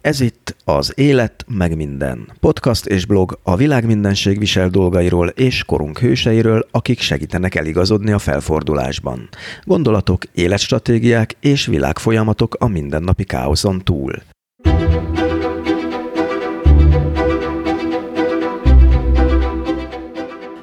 Ez 0.00 0.20
itt 0.20 0.56
az 0.64 0.92
Élet 0.96 1.44
meg 1.48 1.76
minden. 1.76 2.32
Podcast 2.40 2.86
és 2.86 3.06
blog 3.06 3.38
a 3.42 3.56
világ 3.56 3.86
mindenség 3.86 4.38
visel 4.38 4.68
dolgairól 4.68 5.28
és 5.28 5.64
korunk 5.64 5.98
hőseiről, 5.98 6.66
akik 6.70 7.00
segítenek 7.00 7.54
eligazodni 7.54 8.12
a 8.12 8.18
felfordulásban. 8.18 9.28
Gondolatok, 9.64 10.22
életstratégiák 10.34 11.36
és 11.40 11.66
világfolyamatok 11.66 12.56
a 12.58 12.66
mindennapi 12.66 13.24
káoszon 13.24 13.80
túl. 13.84 14.12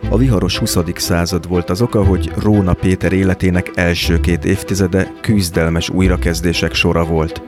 A 0.09 0.17
viharos 0.17 0.57
20. 0.57 0.77
század 0.95 1.47
volt 1.47 1.69
az 1.69 1.81
oka, 1.81 2.03
hogy 2.03 2.31
Róna 2.35 2.73
Péter 2.73 3.13
életének 3.13 3.71
első 3.75 4.19
két 4.19 4.45
évtizede 4.45 5.11
küzdelmes 5.21 5.89
újrakezdések 5.89 6.73
sora 6.73 7.05
volt. 7.05 7.41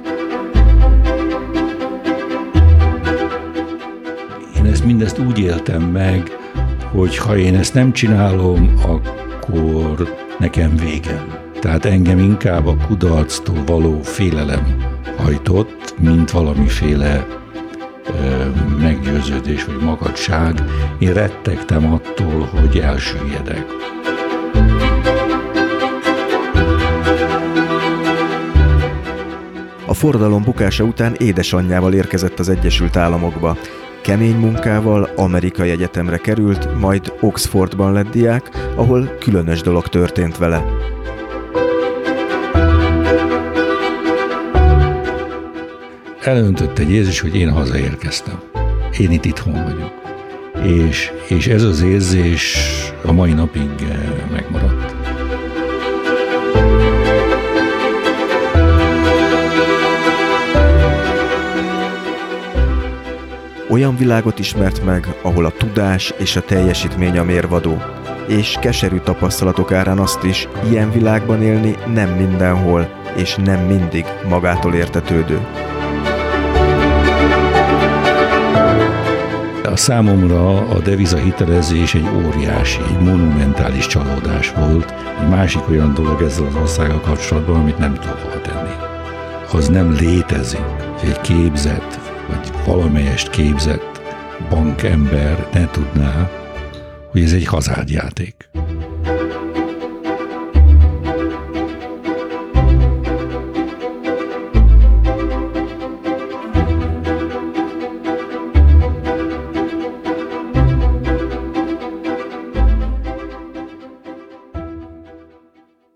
Ezt 4.79 4.87
mindezt 4.87 5.19
úgy 5.19 5.39
éltem 5.39 5.81
meg, 5.81 6.37
hogy 6.91 7.17
ha 7.17 7.37
én 7.37 7.55
ezt 7.55 7.73
nem 7.73 7.91
csinálom, 7.91 8.73
akkor 8.83 10.15
nekem 10.37 10.75
végem. 10.75 11.33
Tehát 11.59 11.85
engem 11.85 12.19
inkább 12.19 12.67
a 12.67 12.77
kudarctól 12.87 13.63
való 13.65 14.01
félelem 14.01 14.75
hajtott, 15.17 15.95
mint 16.01 16.31
valamiféle 16.31 17.27
meggyőződés 18.81 19.65
vagy 19.65 19.81
magadság. 19.81 20.63
Én 20.99 21.13
rettegtem 21.13 21.93
attól, 21.93 22.49
hogy 22.61 22.77
elsüllyedek. 22.77 23.65
A 29.85 29.93
forradalom 29.93 30.43
bukása 30.43 30.83
után 30.83 31.15
édesanyjával 31.17 31.93
érkezett 31.93 32.39
az 32.39 32.49
Egyesült 32.49 32.95
Államokba. 32.95 33.57
Kemény 34.09 34.35
munkával 34.35 35.03
amerikai 35.15 35.69
egyetemre 35.69 36.17
került, 36.17 36.79
majd 36.79 37.13
Oxfordban 37.19 37.93
lett 37.93 38.09
diák, 38.09 38.49
ahol 38.75 39.17
különös 39.19 39.61
dolog 39.61 39.87
történt 39.87 40.37
vele. 40.37 40.63
elöntött 46.21 46.79
egy 46.79 46.91
érzés, 46.91 47.19
hogy 47.19 47.35
én 47.35 47.49
hazaérkeztem. 47.49 48.39
Én 48.97 49.11
itt 49.11 49.25
itthon 49.25 49.63
vagyok. 49.63 49.93
És, 50.63 51.11
és 51.27 51.47
ez 51.47 51.63
az 51.63 51.81
érzés 51.81 52.57
a 53.05 53.11
mai 53.11 53.33
napig 53.33 53.69
eh, 53.79 53.99
megmaradt. 54.31 54.78
Olyan 63.69 63.95
világot 63.95 64.39
ismert 64.39 64.85
meg, 64.85 65.07
ahol 65.21 65.45
a 65.45 65.51
tudás 65.51 66.13
és 66.17 66.35
a 66.35 66.41
teljesítmény 66.41 67.17
a 67.17 67.23
mérvadó, 67.23 67.81
és 68.27 68.57
keserű 68.61 68.97
tapasztalatok 68.97 69.71
árán 69.71 69.99
azt 69.99 70.23
is, 70.23 70.47
ilyen 70.69 70.91
világban 70.91 71.41
élni 71.41 71.75
nem 71.93 72.09
mindenhol, 72.09 72.89
és 73.15 73.35
nem 73.35 73.59
mindig 73.59 74.05
magától 74.29 74.73
értetődő. 74.73 75.39
A 79.63 79.75
számomra 79.75 80.67
a 80.67 80.79
devizahitelezés 80.79 81.93
egy 81.93 82.09
óriási, 82.25 82.81
egy 82.87 82.99
monumentális 82.99 83.87
csalódás 83.87 84.51
volt. 84.51 84.93
Egy 85.21 85.29
másik 85.29 85.69
olyan 85.69 85.93
dolog 85.93 86.21
ezzel 86.21 86.45
az 86.45 86.55
országgal 86.55 87.01
kapcsolatban, 87.01 87.59
amit 87.59 87.77
nem 87.77 87.93
tudok 87.93 88.19
hova 88.19 88.41
tenni. 88.41 88.73
Az 89.51 89.67
nem 89.67 89.91
létezik, 89.91 90.65
egy 91.03 91.21
képzett, 91.21 91.98
valamelyest 92.65 93.29
képzett 93.29 94.01
bankember 94.49 95.47
ne 95.53 95.69
tudná, 95.71 96.29
hogy 97.11 97.21
ez 97.21 97.33
egy 97.33 97.45
hazádjáték. 97.45 98.49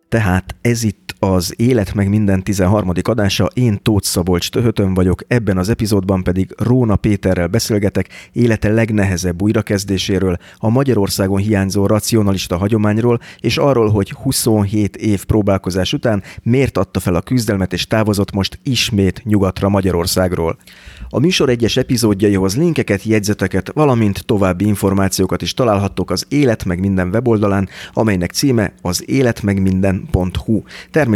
Tehát 0.10 0.56
ez 0.62 0.84
itt 0.84 1.03
az 1.32 1.54
Élet 1.58 1.94
meg 1.94 2.10
minden 2.10 2.44
13. 2.44 2.92
adása, 3.02 3.50
én 3.54 3.80
Tóth 3.82 4.08
Szabolcs 4.08 4.50
Töhötön 4.50 4.94
vagyok, 4.94 5.22
ebben 5.28 5.58
az 5.58 5.70
epizódban 5.70 6.24
pedig 6.24 6.54
Róna 6.58 6.96
Péterrel 6.96 7.48
beszélgetek 7.48 8.08
élete 8.32 8.70
legnehezebb 8.70 9.42
újrakezdéséről, 9.42 10.38
a 10.58 10.70
Magyarországon 10.70 11.40
hiányzó 11.40 11.86
racionalista 11.86 12.58
hagyományról, 12.58 13.20
és 13.40 13.58
arról, 13.58 13.90
hogy 13.90 14.12
27 14.12 14.96
év 14.96 15.26
próbálkozás 15.26 15.94
után 15.94 16.24
miért 16.42 16.78
adta 16.78 17.00
fel 17.00 17.16
a 17.16 17.22
küzdelmet 17.22 17.74
és 17.74 17.88
távozott 17.88 18.34
most 18.34 18.60
ismét 18.64 19.24
nyugatra 19.26 19.70
Magyarországról. 19.70 20.58
A 21.10 21.20
műsor 21.20 21.50
egyes 21.50 21.78
epizódjaihoz 21.78 22.58
linkeket, 22.58 23.04
jegyzeteket, 23.04 23.72
valamint 23.74 24.26
további 24.26 24.66
információkat 24.66 25.42
is 25.42 25.54
találhattok 25.54 26.12
az 26.12 26.26
Élet 26.30 26.66
meg 26.66 26.80
minden 26.80 27.10
weboldalán, 27.10 27.70
amelynek 27.94 28.32
címe 28.32 28.74
az 28.82 29.04
életmegminden.hu. 29.10 30.62
Természetesen 30.92 31.12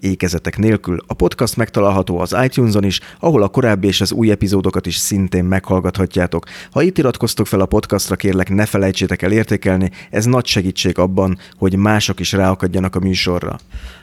ékezetek 0.00 0.58
nélkül. 0.58 0.98
A 1.06 1.14
podcast 1.14 1.56
megtalálható 1.56 2.18
az 2.18 2.36
iTunes-on 2.44 2.84
is, 2.84 3.00
ahol 3.20 3.42
a 3.42 3.48
korábbi 3.48 3.86
és 3.86 4.00
az 4.00 4.12
új 4.12 4.30
epizódokat 4.30 4.86
is 4.86 4.96
szintén 4.96 5.44
meghallgathatjátok. 5.44 6.44
Ha 6.70 6.82
itt 6.82 6.98
iratkoztok 6.98 7.46
fel 7.46 7.60
a 7.60 7.66
podcastra, 7.66 8.16
kérlek 8.16 8.48
ne 8.48 8.66
felejtsétek 8.66 9.22
el 9.22 9.32
értékelni, 9.32 9.90
ez 10.10 10.24
nagy 10.24 10.46
segítség 10.46 10.98
abban, 10.98 11.38
hogy 11.56 11.76
mások 11.76 12.20
is 12.20 12.32
ráakadjanak 12.32 12.94
a 12.94 13.00
műsorra. 13.00 13.58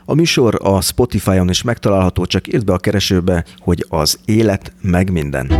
A 0.06 0.14
műsor 0.14 0.60
a 0.62 0.82
Spotify-on 0.82 1.50
is 1.50 1.62
megtalálható, 1.62 2.26
csak 2.26 2.54
írd 2.54 2.66
be 2.66 2.74
a 2.74 2.78
keresőbe, 2.78 3.46
hogy 3.60 3.86
az 3.90 4.20
élet 4.26 4.74
meg 4.82 5.12
minden. 5.12 5.52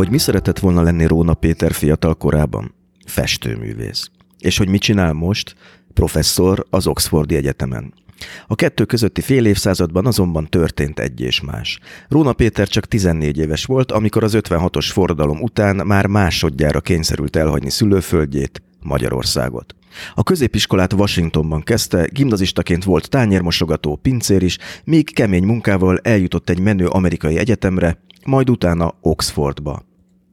Hogy 0.00 0.10
mi 0.10 0.18
szeretett 0.18 0.58
volna 0.58 0.82
lenni 0.82 1.06
Róna 1.06 1.34
Péter 1.34 1.72
fiatal 1.72 2.14
korában? 2.14 2.74
Festőművész. 3.06 4.10
És 4.38 4.58
hogy 4.58 4.68
mit 4.68 4.80
csinál 4.80 5.12
most? 5.12 5.54
Professzor 5.94 6.66
az 6.70 6.86
Oxfordi 6.86 7.34
Egyetemen. 7.34 7.94
A 8.46 8.54
kettő 8.54 8.84
közötti 8.84 9.20
fél 9.20 9.46
évszázadban 9.46 10.06
azonban 10.06 10.46
történt 10.46 10.98
egy 10.98 11.20
és 11.20 11.40
más. 11.40 11.78
Róna 12.08 12.32
Péter 12.32 12.68
csak 12.68 12.86
14 12.86 13.38
éves 13.38 13.64
volt, 13.64 13.92
amikor 13.92 14.24
az 14.24 14.36
56-os 14.38 14.88
forradalom 14.92 15.42
után 15.42 15.86
már 15.86 16.06
másodjára 16.06 16.80
kényszerült 16.80 17.36
elhagyni 17.36 17.70
szülőföldjét, 17.70 18.62
Magyarországot. 18.82 19.74
A 20.14 20.22
középiskolát 20.22 20.92
Washingtonban 20.92 21.62
kezdte, 21.62 22.08
gimnazistaként 22.12 22.84
volt 22.84 23.08
tányérmosogató, 23.08 23.96
pincér 23.96 24.42
is, 24.42 24.58
míg 24.84 25.14
kemény 25.14 25.44
munkával 25.44 25.98
eljutott 25.98 26.50
egy 26.50 26.60
menő 26.60 26.86
amerikai 26.86 27.38
egyetemre, 27.38 27.98
majd 28.24 28.50
utána 28.50 28.94
Oxfordba. 29.00 29.88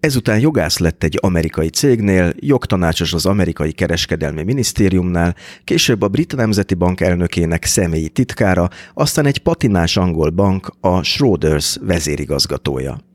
Ezután 0.08 0.40
jogász 0.40 0.78
lett 0.78 1.04
egy 1.04 1.20
amerikai 1.22 1.70
cégnél, 1.70 2.34
jogtanácsos 2.36 3.14
az 3.14 3.26
amerikai 3.26 3.72
kereskedelmi 3.72 4.44
minisztériumnál, 4.44 5.36
később 5.64 6.02
a 6.02 6.08
Brit 6.08 6.36
Nemzeti 6.36 6.74
Bank 6.74 7.02
elnökének 7.02 7.66
személyi 7.66 8.10
titkára, 8.10 8.70
aztán 8.94 9.26
egy 9.26 9.38
patinás 9.38 9.98
angol 9.98 10.30
bank, 10.30 10.74
a 10.82 11.04
Schroders 11.04 11.78
vezérigazgatója. 11.82 13.07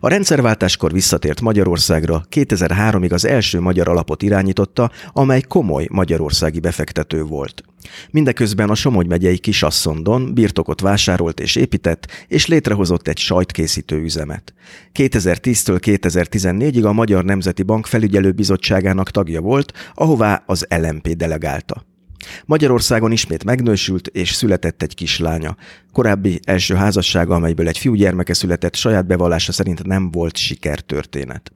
A 0.00 0.08
rendszerváltáskor 0.08 0.92
visszatért 0.92 1.40
Magyarországra, 1.40 2.22
2003-ig 2.30 3.12
az 3.12 3.24
első 3.24 3.60
magyar 3.60 3.88
alapot 3.88 4.22
irányította, 4.22 4.90
amely 5.12 5.40
komoly 5.40 5.86
magyarországi 5.90 6.60
befektető 6.60 7.22
volt. 7.22 7.62
Mindeközben 8.10 8.70
a 8.70 8.74
Somogy 8.74 9.06
megyei 9.06 9.38
Kisasszondon 9.38 10.34
birtokot 10.34 10.80
vásárolt 10.80 11.40
és 11.40 11.56
épített, 11.56 12.26
és 12.28 12.46
létrehozott 12.46 13.08
egy 13.08 13.18
sajtkészítő 13.18 14.02
üzemet. 14.02 14.54
2010-től 14.94 15.78
2014-ig 15.82 16.84
a 16.84 16.92
Magyar 16.92 17.24
Nemzeti 17.24 17.62
Bank 17.62 17.86
felügyelő 17.86 18.32
bizottságának 18.32 19.10
tagja 19.10 19.40
volt, 19.40 19.72
ahová 19.94 20.42
az 20.46 20.66
LMP 20.68 21.08
delegálta. 21.08 21.89
Magyarországon 22.44 23.12
ismét 23.12 23.44
megnősült, 23.44 24.06
és 24.06 24.30
született 24.32 24.82
egy 24.82 24.94
kislánya. 24.94 25.56
Korábbi 25.92 26.40
első 26.44 26.74
házassága, 26.74 27.34
amelyből 27.34 27.68
egy 27.68 27.78
fiúgyermeke 27.78 28.34
született, 28.34 28.74
saját 28.74 29.06
bevallása 29.06 29.52
szerint 29.52 29.86
nem 29.86 30.10
volt 30.10 30.36
sikertörténet. 30.36 31.52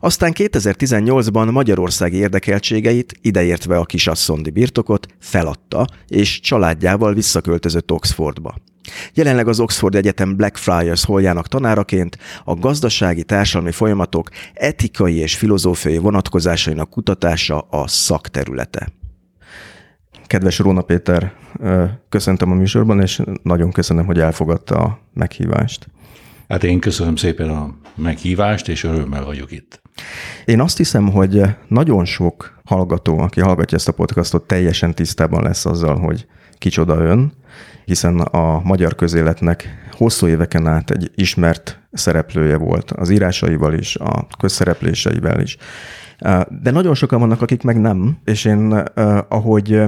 Aztán 0.00 0.32
2018-ban 0.34 1.52
magyarországi 1.52 2.16
érdekeltségeit, 2.16 3.18
ideértve 3.20 3.76
a 3.76 3.84
kisasszondi 3.84 4.50
birtokot, 4.50 5.06
feladta, 5.18 5.86
és 6.08 6.40
családjával 6.40 7.14
visszaköltözött 7.14 7.92
Oxfordba. 7.92 8.54
Jelenleg 9.14 9.48
az 9.48 9.60
Oxford 9.60 9.94
Egyetem 9.94 10.36
Blackfriars 10.36 11.04
holjának 11.04 11.48
tanáraként 11.48 12.18
a 12.44 12.54
gazdasági 12.54 13.24
társadalmi 13.24 13.72
folyamatok 13.72 14.28
etikai 14.54 15.16
és 15.16 15.36
filozófiai 15.36 15.98
vonatkozásainak 15.98 16.90
kutatása 16.90 17.58
a 17.58 17.88
szakterülete. 17.88 18.88
Kedves 20.32 20.58
Róna 20.58 20.82
Péter, 20.82 21.32
köszöntöm 22.08 22.50
a 22.50 22.54
műsorban, 22.54 23.00
és 23.00 23.22
nagyon 23.42 23.72
köszönöm, 23.72 24.06
hogy 24.06 24.18
elfogadta 24.18 24.76
a 24.76 24.98
meghívást. 25.14 25.86
Hát 26.48 26.64
én 26.64 26.80
köszönöm 26.80 27.16
szépen 27.16 27.48
a 27.48 27.74
meghívást, 27.94 28.68
és 28.68 28.84
örömmel 28.84 29.24
vagyok 29.24 29.52
itt. 29.52 29.82
Én 30.44 30.60
azt 30.60 30.76
hiszem, 30.76 31.08
hogy 31.08 31.42
nagyon 31.68 32.04
sok 32.04 32.60
hallgató, 32.64 33.18
aki 33.18 33.40
hallgatja 33.40 33.76
ezt 33.76 33.88
a 33.88 33.92
podcastot, 33.92 34.46
teljesen 34.46 34.94
tisztában 34.94 35.42
lesz 35.42 35.66
azzal, 35.66 35.98
hogy 35.98 36.26
kicsoda 36.58 36.94
ön, 36.94 37.32
hiszen 37.84 38.20
a 38.20 38.60
magyar 38.64 38.94
közéletnek 38.94 39.68
hosszú 39.90 40.26
éveken 40.26 40.66
át 40.66 40.90
egy 40.90 41.10
ismert 41.14 41.80
szereplője 41.92 42.56
volt, 42.56 42.90
az 42.90 43.10
írásaival 43.10 43.74
is, 43.74 43.96
a 43.96 44.26
közszerepléseivel 44.38 45.40
is. 45.40 45.56
De 46.62 46.70
nagyon 46.70 46.94
sokan 46.94 47.20
vannak, 47.20 47.42
akik 47.42 47.62
meg 47.62 47.80
nem, 47.80 48.18
és 48.24 48.44
én, 48.44 48.72
ahogy 49.28 49.82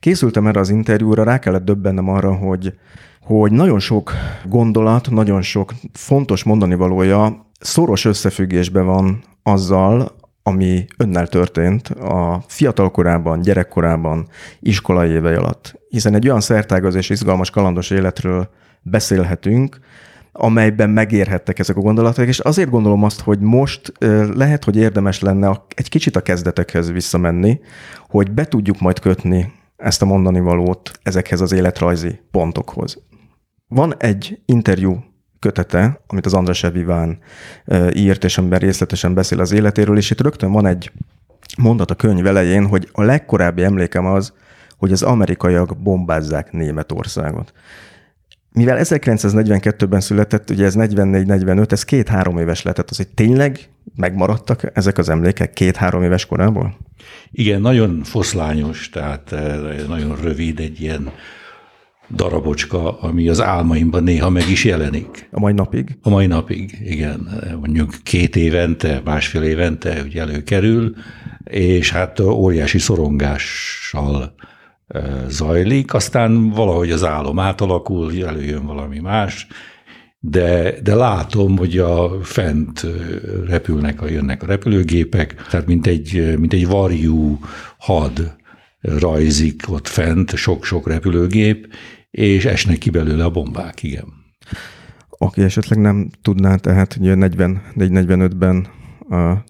készültem 0.00 0.46
erre 0.46 0.60
az 0.60 0.70
interjúra, 0.70 1.24
rá 1.24 1.38
kellett 1.38 1.64
döbbennem 1.64 2.08
arra, 2.08 2.34
hogy 2.34 2.74
hogy 3.22 3.52
nagyon 3.52 3.78
sok 3.78 4.12
gondolat, 4.44 5.10
nagyon 5.10 5.42
sok 5.42 5.72
fontos 5.92 6.42
mondani 6.42 6.74
valója 6.74 7.46
szoros 7.60 8.04
összefüggésben 8.04 8.86
van 8.86 9.22
azzal, 9.42 10.16
ami 10.42 10.84
önnel 10.96 11.26
történt 11.26 11.88
a 11.88 12.44
fiatal 12.46 12.90
korában, 12.90 13.40
gyerekkorában, 13.40 14.28
iskolai 14.60 15.10
évei 15.10 15.34
alatt. 15.34 15.80
Hiszen 15.88 16.14
egy 16.14 16.28
olyan 16.28 16.40
szertágaz 16.40 16.94
és 16.94 17.10
izgalmas 17.10 17.50
kalandos 17.50 17.90
életről 17.90 18.48
beszélhetünk, 18.82 19.78
amelyben 20.32 20.90
megérhettek 20.90 21.58
ezek 21.58 21.76
a 21.76 21.80
gondolatok, 21.80 22.26
és 22.26 22.38
azért 22.38 22.70
gondolom 22.70 23.04
azt, 23.04 23.20
hogy 23.20 23.38
most 23.38 23.92
lehet, 24.34 24.64
hogy 24.64 24.76
érdemes 24.76 25.20
lenne 25.20 25.62
egy 25.68 25.88
kicsit 25.88 26.16
a 26.16 26.22
kezdetekhez 26.22 26.92
visszamenni, 26.92 27.60
hogy 28.08 28.30
be 28.30 28.44
tudjuk 28.44 28.80
majd 28.80 28.98
kötni 28.98 29.52
ezt 29.82 30.02
a 30.02 30.06
mondani 30.06 30.40
valót 30.40 30.98
ezekhez 31.02 31.40
az 31.40 31.52
életrajzi 31.52 32.20
pontokhoz. 32.30 33.02
Van 33.68 33.94
egy 33.98 34.40
interjú 34.44 35.04
kötete, 35.38 36.00
amit 36.06 36.26
az 36.26 36.34
András 36.34 36.64
Eviván 36.64 37.18
írt, 37.92 38.24
és 38.24 38.38
amiben 38.38 38.58
részletesen 38.58 39.14
beszél 39.14 39.40
az 39.40 39.52
életéről, 39.52 39.96
és 39.96 40.10
itt 40.10 40.20
rögtön 40.20 40.52
van 40.52 40.66
egy 40.66 40.92
mondat 41.58 41.90
a 41.90 41.94
könyv 41.94 42.26
elején, 42.26 42.66
hogy 42.66 42.88
a 42.92 43.02
legkorábbi 43.02 43.62
emlékem 43.62 44.06
az, 44.06 44.32
hogy 44.78 44.92
az 44.92 45.02
amerikaiak 45.02 45.76
bombázzák 45.82 46.52
Németországot. 46.52 47.52
Mivel 48.54 48.78
1942-ben 48.80 50.00
született, 50.00 50.50
ugye 50.50 50.64
ez 50.64 50.74
44-45, 50.76 51.72
ez 51.72 51.84
két-három 51.84 52.38
éves 52.38 52.62
lehetett, 52.62 52.90
az, 52.90 52.96
hogy 52.96 53.08
tényleg 53.08 53.58
megmaradtak 53.96 54.70
ezek 54.74 54.98
az 54.98 55.08
emlékek 55.08 55.52
két-három 55.52 56.02
éves 56.02 56.26
korából? 56.26 56.76
Igen, 57.30 57.60
nagyon 57.60 58.02
foszlányos, 58.02 58.88
tehát 58.88 59.34
nagyon 59.88 60.16
rövid, 60.22 60.60
egy 60.60 60.80
ilyen 60.80 61.10
darabocska, 62.14 63.00
ami 63.00 63.28
az 63.28 63.40
álmaimban 63.40 64.02
néha 64.02 64.30
meg 64.30 64.48
is 64.50 64.64
jelenik. 64.64 65.28
A 65.30 65.40
mai 65.40 65.52
napig? 65.52 65.98
A 66.02 66.08
mai 66.08 66.26
napig, 66.26 66.78
igen. 66.84 67.42
Mondjuk 67.60 67.94
két 68.02 68.36
évente, 68.36 69.00
másfél 69.04 69.42
évente 69.42 70.00
hogy 70.00 70.16
előkerül, 70.16 70.94
és 71.44 71.90
hát 71.90 72.20
óriási 72.20 72.78
szorongással 72.78 74.34
zajlik, 75.28 75.94
aztán 75.94 76.50
valahogy 76.50 76.90
az 76.90 77.04
álom 77.04 77.38
átalakul, 77.38 78.24
előjön 78.24 78.66
valami 78.66 78.98
más, 78.98 79.46
de, 80.24 80.80
de 80.82 80.94
látom, 80.94 81.56
hogy 81.56 81.78
a 81.78 82.22
fent 82.22 82.86
repülnek, 83.46 84.02
a, 84.02 84.08
jönnek 84.08 84.42
a 84.42 84.46
repülőgépek, 84.46 85.46
tehát 85.50 85.66
mint 85.66 85.86
egy, 85.86 86.34
mint 86.38 86.52
egy 86.52 86.66
varjú 86.66 87.38
had 87.78 88.36
rajzik 88.80 89.62
ott 89.68 89.88
fent, 89.88 90.34
sok-sok 90.34 90.88
repülőgép, 90.88 91.74
és 92.10 92.44
esnek 92.44 92.78
ki 92.78 92.90
belőle 92.90 93.24
a 93.24 93.30
bombák, 93.30 93.82
igen. 93.82 94.04
Aki 95.08 95.42
esetleg 95.42 95.78
nem 95.78 96.10
tudná, 96.22 96.56
tehát 96.56 96.96
ugye 97.00 97.14
44-45-ben 97.16 98.56
a 98.56 98.81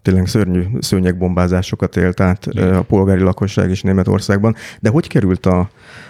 tényleg 0.01 0.27
szörnyű 0.27 0.63
szőnyegbombázásokat 0.79 1.97
élt 1.97 2.19
át 2.19 2.45
igen. 2.45 2.73
a 2.73 2.81
polgári 2.81 3.21
lakosság 3.21 3.69
is 3.69 3.81
Németországban, 3.81 4.55
de 4.79 4.89
hogy 4.89 5.07
került 5.07 5.45
a, 5.45 5.69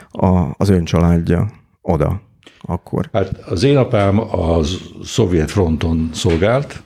a, 0.10 0.54
az 0.58 0.70
ön 0.70 0.84
családja 0.84 1.52
oda 1.82 2.22
akkor? 2.62 3.10
Hát 3.14 3.38
az 3.46 3.64
én 3.64 3.78
apám 3.78 4.20
az 4.40 4.78
szovjet 5.04 5.52
fronton 5.52 6.10
szolgált, 6.14 6.84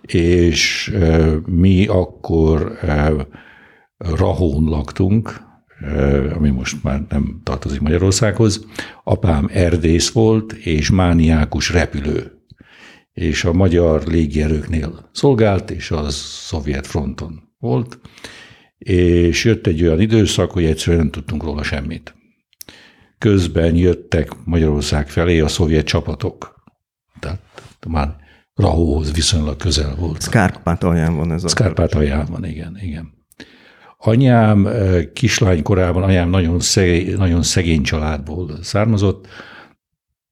és 0.00 0.94
mi 1.46 1.86
akkor 1.86 2.78
Rahón 3.98 4.64
laktunk, 4.64 5.40
ami 6.34 6.50
most 6.50 6.82
már 6.82 7.02
nem 7.08 7.40
tartozik 7.42 7.80
Magyarországhoz. 7.80 8.66
Apám 9.04 9.48
erdész 9.52 10.10
volt, 10.10 10.52
és 10.52 10.90
mániákus 10.90 11.72
repülő. 11.72 12.37
És 13.18 13.44
a 13.44 13.52
magyar 13.52 14.02
légierőknél 14.06 15.08
szolgált, 15.12 15.70
és 15.70 15.90
az 15.90 16.14
szovjet 16.14 16.86
fronton 16.86 17.42
volt. 17.58 17.98
És 18.78 19.44
jött 19.44 19.66
egy 19.66 19.82
olyan 19.82 20.00
időszak, 20.00 20.50
hogy 20.50 20.64
egyszerűen 20.64 21.02
nem 21.02 21.10
tudtunk 21.10 21.42
róla 21.42 21.62
semmit. 21.62 22.14
Közben 23.18 23.74
jöttek 23.74 24.30
Magyarország 24.44 25.08
felé 25.08 25.40
a 25.40 25.48
szovjet 25.48 25.86
csapatok. 25.86 26.54
Tehát 27.20 27.40
már 27.88 28.16
Rahóhoz 28.54 29.12
viszonylag 29.12 29.56
közel 29.56 29.94
volt. 29.94 30.20
Szkárpát 30.20 30.84
alján 30.84 31.16
van 31.16 31.32
ez 31.32 31.44
a... 31.44 31.48
Szkárpát 31.48 31.94
alján 31.94 32.26
van, 32.30 32.44
igen, 32.44 32.78
igen. 32.82 33.12
Anyám 33.98 34.66
eh, 34.66 35.04
kislány 35.12 35.62
korában, 35.62 36.02
anyám 36.02 36.30
nagyon 36.30 36.60
szegény, 36.60 37.16
nagyon 37.16 37.42
szegény 37.42 37.82
családból 37.82 38.58
származott. 38.62 39.26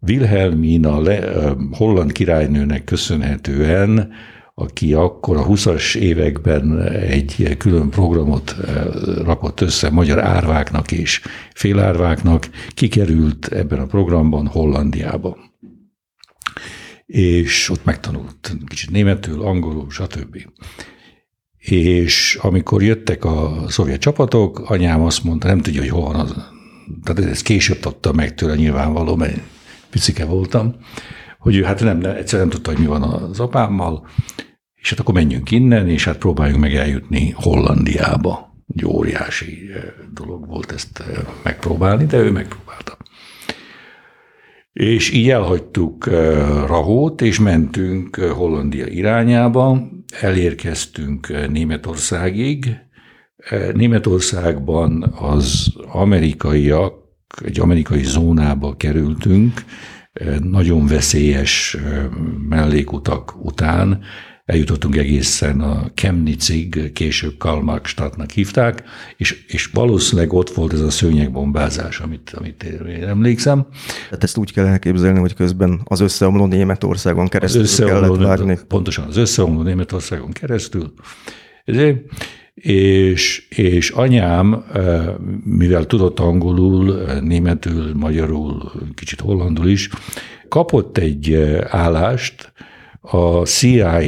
Wilhelmina 0.00 1.00
le, 1.00 1.52
holland 1.70 2.12
királynőnek 2.12 2.84
köszönhetően, 2.84 4.12
aki 4.54 4.92
akkor 4.92 5.36
a 5.36 5.46
20-as 5.46 5.94
években 5.94 6.82
egy 6.88 7.54
külön 7.58 7.90
programot 7.90 8.56
rakott 9.24 9.60
össze 9.60 9.90
magyar 9.90 10.24
árváknak 10.24 10.92
és 10.92 11.20
félárváknak, 11.54 12.48
kikerült 12.74 13.46
ebben 13.46 13.78
a 13.78 13.86
programban 13.86 14.46
Hollandiába. 14.46 15.36
És 17.06 17.70
ott 17.70 17.84
megtanult 17.84 18.56
kicsit 18.66 18.90
németül, 18.90 19.42
angolul, 19.42 19.90
stb. 19.90 20.46
És 21.58 22.38
amikor 22.40 22.82
jöttek 22.82 23.24
a 23.24 23.64
szovjet 23.68 24.00
csapatok, 24.00 24.70
anyám 24.70 25.02
azt 25.02 25.24
mondta, 25.24 25.46
nem 25.46 25.60
tudja, 25.60 25.80
hogy 25.80 25.90
hol 25.90 26.02
van 26.02 26.14
az. 26.14 26.34
Tehát 27.02 27.30
ezt 27.30 27.42
később 27.42 27.78
tudta 27.78 28.12
meg 28.12 28.34
tőle 28.34 28.54
nyilvánvaló, 28.54 29.16
mert 29.16 29.40
picike 29.96 30.24
voltam, 30.24 30.76
hogy 31.38 31.56
ő 31.56 31.62
hát 31.62 31.80
nem, 31.80 32.04
egyszer 32.04 32.38
nem 32.38 32.48
tudta, 32.48 32.70
hogy 32.70 32.80
mi 32.80 32.86
van 32.86 33.02
az 33.02 33.40
apámmal, 33.40 34.06
és 34.74 34.90
hát 34.90 35.00
akkor 35.00 35.14
menjünk 35.14 35.50
innen, 35.50 35.88
és 35.88 36.04
hát 36.04 36.18
próbáljunk 36.18 36.60
meg 36.60 36.74
eljutni 36.74 37.30
Hollandiába. 37.36 38.54
Egy 38.74 38.86
óriási 38.86 39.70
dolog 40.12 40.46
volt 40.46 40.72
ezt 40.72 41.02
megpróbálni, 41.42 42.04
de 42.04 42.18
ő 42.18 42.30
megpróbálta. 42.30 42.96
És 44.72 45.10
így 45.12 45.30
elhagytuk 45.30 46.06
Rahót, 46.66 47.20
és 47.20 47.38
mentünk 47.38 48.16
Hollandia 48.16 48.86
irányába, 48.86 49.88
elérkeztünk 50.20 51.48
Németországig. 51.50 52.76
Németországban 53.74 55.02
az 55.02 55.72
amerikaiak, 55.92 57.05
egy 57.44 57.60
amerikai 57.60 58.04
zónába 58.04 58.76
kerültünk, 58.76 59.64
nagyon 60.42 60.86
veszélyes 60.86 61.76
mellékutak 62.48 63.44
után, 63.44 64.02
eljutottunk 64.44 64.96
egészen 64.96 65.60
a 65.60 65.90
Chemnitzig, 65.94 66.92
később 66.92 67.36
Kalmarkstadtnak 67.38 68.30
hívták, 68.30 68.82
és, 69.16 69.44
és 69.46 69.66
valószínűleg 69.66 70.32
ott 70.32 70.50
volt 70.50 70.72
ez 70.72 70.80
a 70.80 70.90
szőnyegbombázás, 70.90 72.00
amit, 72.00 72.30
amit 72.36 72.62
én 72.62 73.04
emlékszem. 73.04 73.66
Tehát 74.04 74.24
ezt 74.24 74.36
úgy 74.36 74.52
kell 74.52 74.66
elképzelni, 74.66 75.18
hogy 75.18 75.34
közben 75.34 75.80
az 75.84 76.00
összeomló 76.00 76.46
Németországon 76.46 77.28
keresztül 77.28 77.60
az 77.60 77.66
összeomló, 77.66 78.12
kellett 78.12 78.26
várni. 78.26 78.58
Pontosan, 78.68 79.06
az 79.06 79.16
összeomló 79.16 79.62
Németországon 79.62 80.30
keresztül. 80.30 80.92
És, 82.62 83.46
és 83.48 83.90
anyám, 83.90 84.64
eh, 84.72 85.06
mivel 85.44 85.84
tudott 85.84 86.20
angolul, 86.20 87.00
eh, 87.00 87.20
németül, 87.20 87.94
magyarul, 87.94 88.72
kicsit 88.94 89.20
hollandul 89.20 89.68
is, 89.68 89.88
kapott 90.48 90.98
egy 90.98 91.32
eh, 91.32 91.74
állást 91.74 92.52
a 93.00 93.44
CIA 93.44 94.00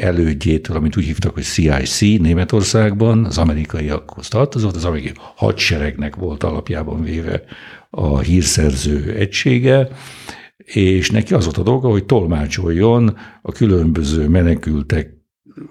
elődjétől, 0.00 0.76
amit 0.76 0.96
úgy 0.96 1.04
hívtak, 1.04 1.34
hogy 1.34 1.42
CIC 1.42 2.00
Németországban, 2.00 3.24
az 3.24 3.38
amerikaiakhoz 3.38 4.28
tartozott, 4.28 4.74
az 4.76 4.84
amerikai 4.84 5.12
hadseregnek 5.36 6.16
volt 6.16 6.42
alapjában 6.42 7.02
véve 7.02 7.42
a 7.90 8.18
hírszerző 8.18 9.14
egysége, 9.14 9.88
és 10.56 11.10
neki 11.10 11.34
az 11.34 11.44
volt 11.44 11.58
a 11.58 11.62
dolga, 11.62 11.88
hogy 11.88 12.04
tolmácsoljon 12.04 13.16
a 13.42 13.52
különböző 13.52 14.28
menekültek 14.28 15.19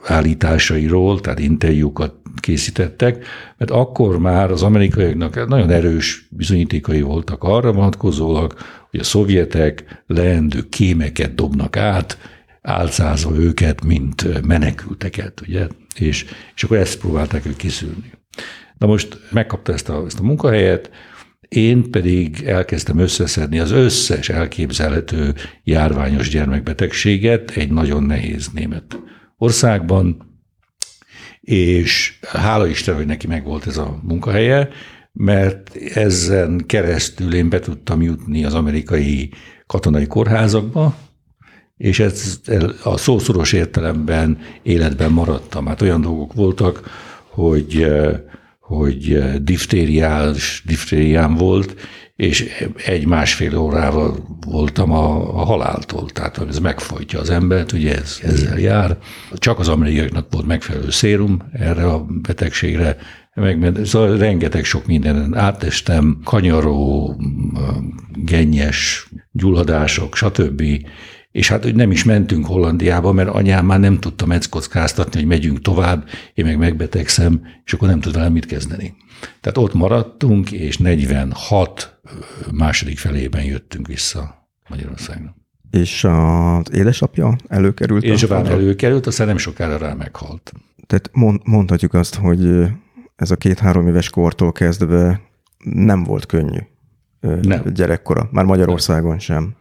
állításairól, 0.04 1.22
tehát 1.22 1.40
interjúkat 1.40 2.14
készítettek, 2.40 3.26
mert 3.58 3.72
akkor 3.72 4.20
már 4.20 4.52
az 4.52 4.64
amerikaiaknak 4.64 5.48
nagyon 5.48 5.70
erős 5.70 6.28
bizonyítékai 6.30 7.02
voltak 7.02 7.44
arra 7.44 7.72
vonatkozólag, 7.72 8.56
hogy 8.90 9.00
a 9.00 9.04
szovjetek 9.04 10.04
leendő 10.08 10.70
kémeket 10.70 11.36
dobnak 11.36 11.78
át, 11.78 12.18
álcázva 12.62 13.36
őket, 13.36 13.84
mint 13.84 14.46
menekülteket, 14.46 15.42
ugye? 15.42 15.68
És, 15.96 16.26
és 16.56 16.64
akkor 16.64 16.78
ezt 16.78 17.00
próbálták 17.00 17.46
ők 17.46 17.56
kiszűrni. 17.56 18.12
Na 18.78 18.88
most 18.88 19.20
megkapta 19.32 19.74
ezt 19.74 19.90
a, 19.90 20.04
ezt 20.06 20.20
a 20.20 20.24
munkahelyet, 20.24 20.90
én 21.50 21.92
pedig 21.92 22.44
elkezdtem 22.46 22.98
összeszedni 22.98 23.60
az 23.60 23.72
összes 23.72 24.30
elképzelhető 24.30 25.34
járványos 25.64 26.30
gyermekbetegséget 26.30 27.52
egy 27.52 27.72
nagyon 27.72 28.04
nehéz 28.04 28.48
német 28.48 29.00
országban, 29.40 30.28
és 31.42 32.20
hála 32.22 32.68
Isten, 32.68 32.96
hogy 32.96 33.06
neki 33.06 33.28
megvolt 33.28 33.68
ez 33.68 33.78
a 33.78 34.00
munkahelye, 34.04 34.70
mert 35.14 35.76
ezen 35.94 36.64
keresztül 36.66 37.34
én 37.34 37.50
be 37.50 37.60
tudtam 37.60 38.02
jutni 38.02 38.46
az 38.46 38.54
amerikai 38.54 39.32
katonai 39.68 40.08
kórházakba, 40.08 40.96
és 41.78 42.00
ez 42.00 42.40
a 42.84 42.98
szószoros 42.98 43.54
értelemben 43.54 44.38
életben 44.62 45.12
maradtam. 45.12 45.66
Hát 45.66 45.82
olyan 45.82 46.02
dolgok 46.02 46.34
voltak, 46.34 46.90
hogy, 47.30 47.88
hogy 48.60 49.24
diftériás, 49.44 50.64
diftériám 50.66 51.36
volt, 51.36 51.76
és 52.20 52.46
egy-másfél 52.86 53.58
órával 53.58 54.16
voltam 54.48 54.92
a, 54.92 55.40
a 55.40 55.44
haláltól, 55.46 56.10
tehát 56.10 56.46
ez 56.48 56.60
megfojtja 56.60 57.20
az 57.20 57.30
embert, 57.30 57.72
ugye 57.72 57.96
ez 57.96 58.20
ezzel 58.24 58.60
jár. 58.60 58.98
Csak 59.34 59.60
az 59.60 59.68
amerikaiaknak 59.68 60.28
volt 60.30 60.46
megfelelő 60.46 60.90
szérum 60.90 61.42
erre 61.52 61.86
a 61.86 62.06
betegségre, 62.22 62.98
meg, 63.34 63.78
szóval 63.84 64.18
rengeteg 64.18 64.64
sok 64.64 64.86
mindenen 64.86 65.36
átestem, 65.36 66.20
kanyaró, 66.24 67.16
gennyes 68.14 69.10
gyulladások, 69.32 70.16
stb. 70.16 70.64
És 71.32 71.48
hát 71.48 71.64
hogy 71.64 71.76
nem 71.76 71.92
is 71.92 72.04
mentünk 72.04 72.46
Hollandiába, 72.46 73.12
mert 73.12 73.30
anyám 73.30 73.66
már 73.66 73.80
nem 73.80 74.00
tudta 74.00 74.26
meccockáztatni, 74.26 75.20
hogy 75.20 75.30
megyünk 75.30 75.62
tovább, 75.62 76.08
én 76.34 76.46
meg 76.46 76.58
megbetegszem, 76.58 77.42
és 77.66 77.74
akkor 77.74 77.88
nem 77.88 78.00
tudtam 78.00 78.32
mit 78.32 78.46
kezdeni. 78.46 78.94
Tehát 79.42 79.58
ott 79.58 79.74
maradtunk, 79.74 80.52
és 80.52 80.78
46 80.78 82.00
második 82.52 82.98
felében 82.98 83.44
jöttünk 83.44 83.88
vissza 83.88 84.48
Magyarországra. 84.70 85.36
És 85.72 86.04
az 86.04 86.74
édesapja 86.74 87.36
előkerült? 87.48 88.04
Édesapám 88.04 88.46
előkerült, 88.46 89.08
aztán 89.08 89.28
nem 89.28 89.38
sokára 89.38 89.78
rá 89.78 89.94
meghalt. 89.94 90.52
Tehát 90.88 91.10
mond, 91.14 91.40
mondhatjuk 91.44 91.94
azt, 91.94 92.16
hogy 92.16 92.66
ez 93.16 93.32
a 93.32 93.36
két-három 93.36 93.88
éves 93.88 94.10
kortól 94.10 94.52
kezdve 94.52 95.22
nem 95.64 96.04
volt 96.04 96.26
könnyű 96.26 96.60
nem. 97.42 97.64
gyerekkora, 97.74 98.30
már 98.32 98.46
Magyarországon 98.46 99.10
nem. 99.10 99.20
sem. 99.20 99.56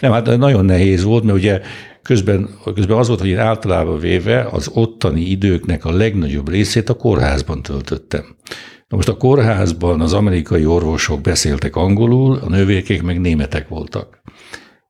Nem, 0.00 0.12
hát 0.12 0.36
nagyon 0.36 0.64
nehéz 0.64 1.02
volt, 1.02 1.24
mert 1.24 1.38
ugye 1.38 1.60
közben, 2.02 2.48
közben 2.74 2.98
az 2.98 3.08
volt, 3.08 3.20
hogy 3.20 3.28
én 3.28 3.38
általában 3.38 3.98
véve 3.98 4.48
az 4.50 4.68
ottani 4.68 5.20
időknek 5.20 5.84
a 5.84 5.92
legnagyobb 5.92 6.48
részét 6.48 6.88
a 6.88 6.94
kórházban 6.94 7.62
töltöttem. 7.62 8.36
Na 8.90 8.96
most 8.96 9.08
a 9.08 9.16
kórházban 9.16 10.00
az 10.00 10.12
amerikai 10.12 10.66
orvosok 10.66 11.20
beszéltek 11.20 11.76
angolul, 11.76 12.36
a 12.36 12.48
nővérkék 12.48 13.02
meg 13.02 13.20
németek 13.20 13.68
voltak. 13.68 14.22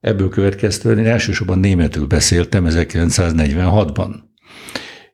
Ebből 0.01 0.29
következtően 0.29 0.99
én 0.99 1.07
elsősorban 1.07 1.59
németül 1.59 2.07
beszéltem 2.07 2.67
1946-ban. 2.69 4.15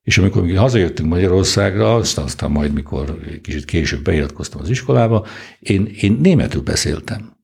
És 0.02 0.18
amikor 0.18 0.42
mi 0.42 0.54
hazajöttünk 0.54 1.08
Magyarországra, 1.08 1.94
aztán, 1.94 2.24
aztán 2.24 2.50
majd, 2.50 2.72
mikor 2.72 3.18
kicsit 3.42 3.64
később 3.64 4.02
beiratkoztam 4.02 4.60
az 4.60 4.70
iskolába, 4.70 5.26
én, 5.60 5.90
én 6.00 6.18
németül 6.22 6.62
beszéltem. 6.62 7.35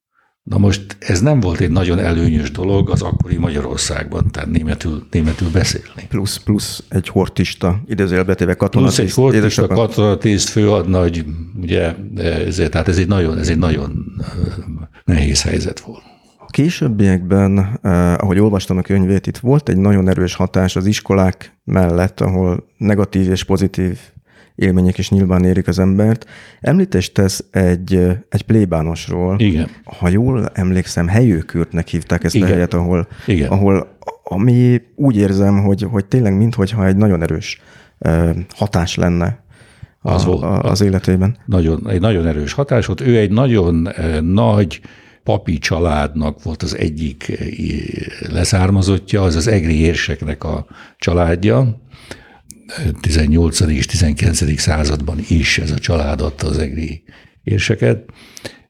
Na 0.43 0.59
most 0.59 0.97
ez 0.99 1.21
nem 1.21 1.41
volt 1.41 1.61
egy 1.61 1.71
nagyon 1.71 1.99
előnyös 1.99 2.51
dolog 2.51 2.91
az 2.91 3.03
akkori 3.03 3.37
Magyarországban, 3.37 4.31
tehát 4.31 4.51
németül, 4.51 5.07
németül 5.11 5.51
beszélni. 5.51 6.07
Plusz, 6.09 6.37
plusz 6.37 6.85
egy 6.89 7.09
hortista, 7.09 7.81
idézőjelbetéve 7.87 8.55
katonatiszt. 8.55 9.15
Plusz 9.15 9.33
egy 9.33 9.41
hortista, 9.41 9.67
katonatiszt, 9.67 10.49
főadnagy, 10.49 11.25
ugye, 11.61 11.95
ezért, 12.47 12.71
tehát 12.71 12.89
ez 12.89 12.99
egy 12.99 13.09
nagyon, 13.09 13.39
ez 13.39 13.49
egy 13.49 13.59
nagyon 13.59 14.05
nehéz 15.05 15.43
helyzet 15.43 15.81
volt. 15.81 16.03
A 16.39 16.51
későbbiekben, 16.51 17.79
eh, 17.83 18.13
ahogy 18.23 18.39
olvastam 18.39 18.79
a 18.79 18.83
könyvét, 18.83 19.27
itt 19.27 19.39
volt 19.39 19.69
egy 19.69 19.79
nagyon 19.79 20.09
erős 20.09 20.35
hatás 20.35 20.77
az 20.77 20.87
iskolák 20.87 21.59
mellett, 21.65 22.21
ahol 22.21 22.67
negatív 22.77 23.31
és 23.31 23.45
pozitív 23.45 23.99
élmények 24.55 24.99
is 24.99 25.11
nyilván 25.11 25.45
érik 25.45 25.69
az 25.69 25.79
embert. 25.79 26.27
Említést 26.61 27.15
tesz 27.15 27.45
egy, 27.51 27.95
egy 28.29 28.43
plébánosról. 28.43 29.37
Igen. 29.39 29.69
Ha 29.85 30.09
jól 30.09 30.49
emlékszem, 30.53 31.09
helyőkürtnek 31.09 31.89
hívták 31.89 32.25
ezt 32.25 32.35
Igen. 32.35 32.49
a 32.49 32.51
helyet, 32.51 32.75
ahol, 32.75 33.09
Igen. 33.27 33.51
ahol 33.51 33.97
ami 34.25 34.83
úgy 34.97 35.17
érzem, 35.17 35.63
hogy, 35.63 35.87
hogy 35.91 36.05
tényleg 36.05 36.37
minthogyha 36.37 36.87
egy 36.87 36.97
nagyon 36.97 37.23
erős 37.23 37.61
hatás 38.49 38.95
lenne 38.95 39.45
a, 40.01 40.11
az, 40.11 40.25
volt. 40.25 40.43
A, 40.43 40.63
az 40.63 40.81
életében. 40.81 41.37
Nagyon, 41.47 41.89
egy 41.89 42.01
nagyon 42.01 42.27
erős 42.27 42.53
hatás 42.53 42.87
volt. 42.87 43.01
Ő 43.01 43.19
egy 43.19 43.31
nagyon 43.31 43.89
nagy 44.21 44.81
papi 45.23 45.59
családnak 45.59 46.43
volt 46.43 46.63
az 46.63 46.77
egyik 46.77 47.33
leszármazottja, 48.29 49.23
az 49.23 49.37
az 49.37 49.47
egri 49.47 49.81
érseknek 49.81 50.45
a 50.45 50.67
családja, 50.99 51.81
18. 53.01 53.61
és 53.61 53.87
19. 53.87 54.61
században 54.61 55.19
is 55.29 55.59
ez 55.59 55.71
a 55.71 55.79
család 55.79 56.21
adta 56.21 56.47
az 56.47 56.59
egri 56.59 57.03
érseket, 57.43 58.11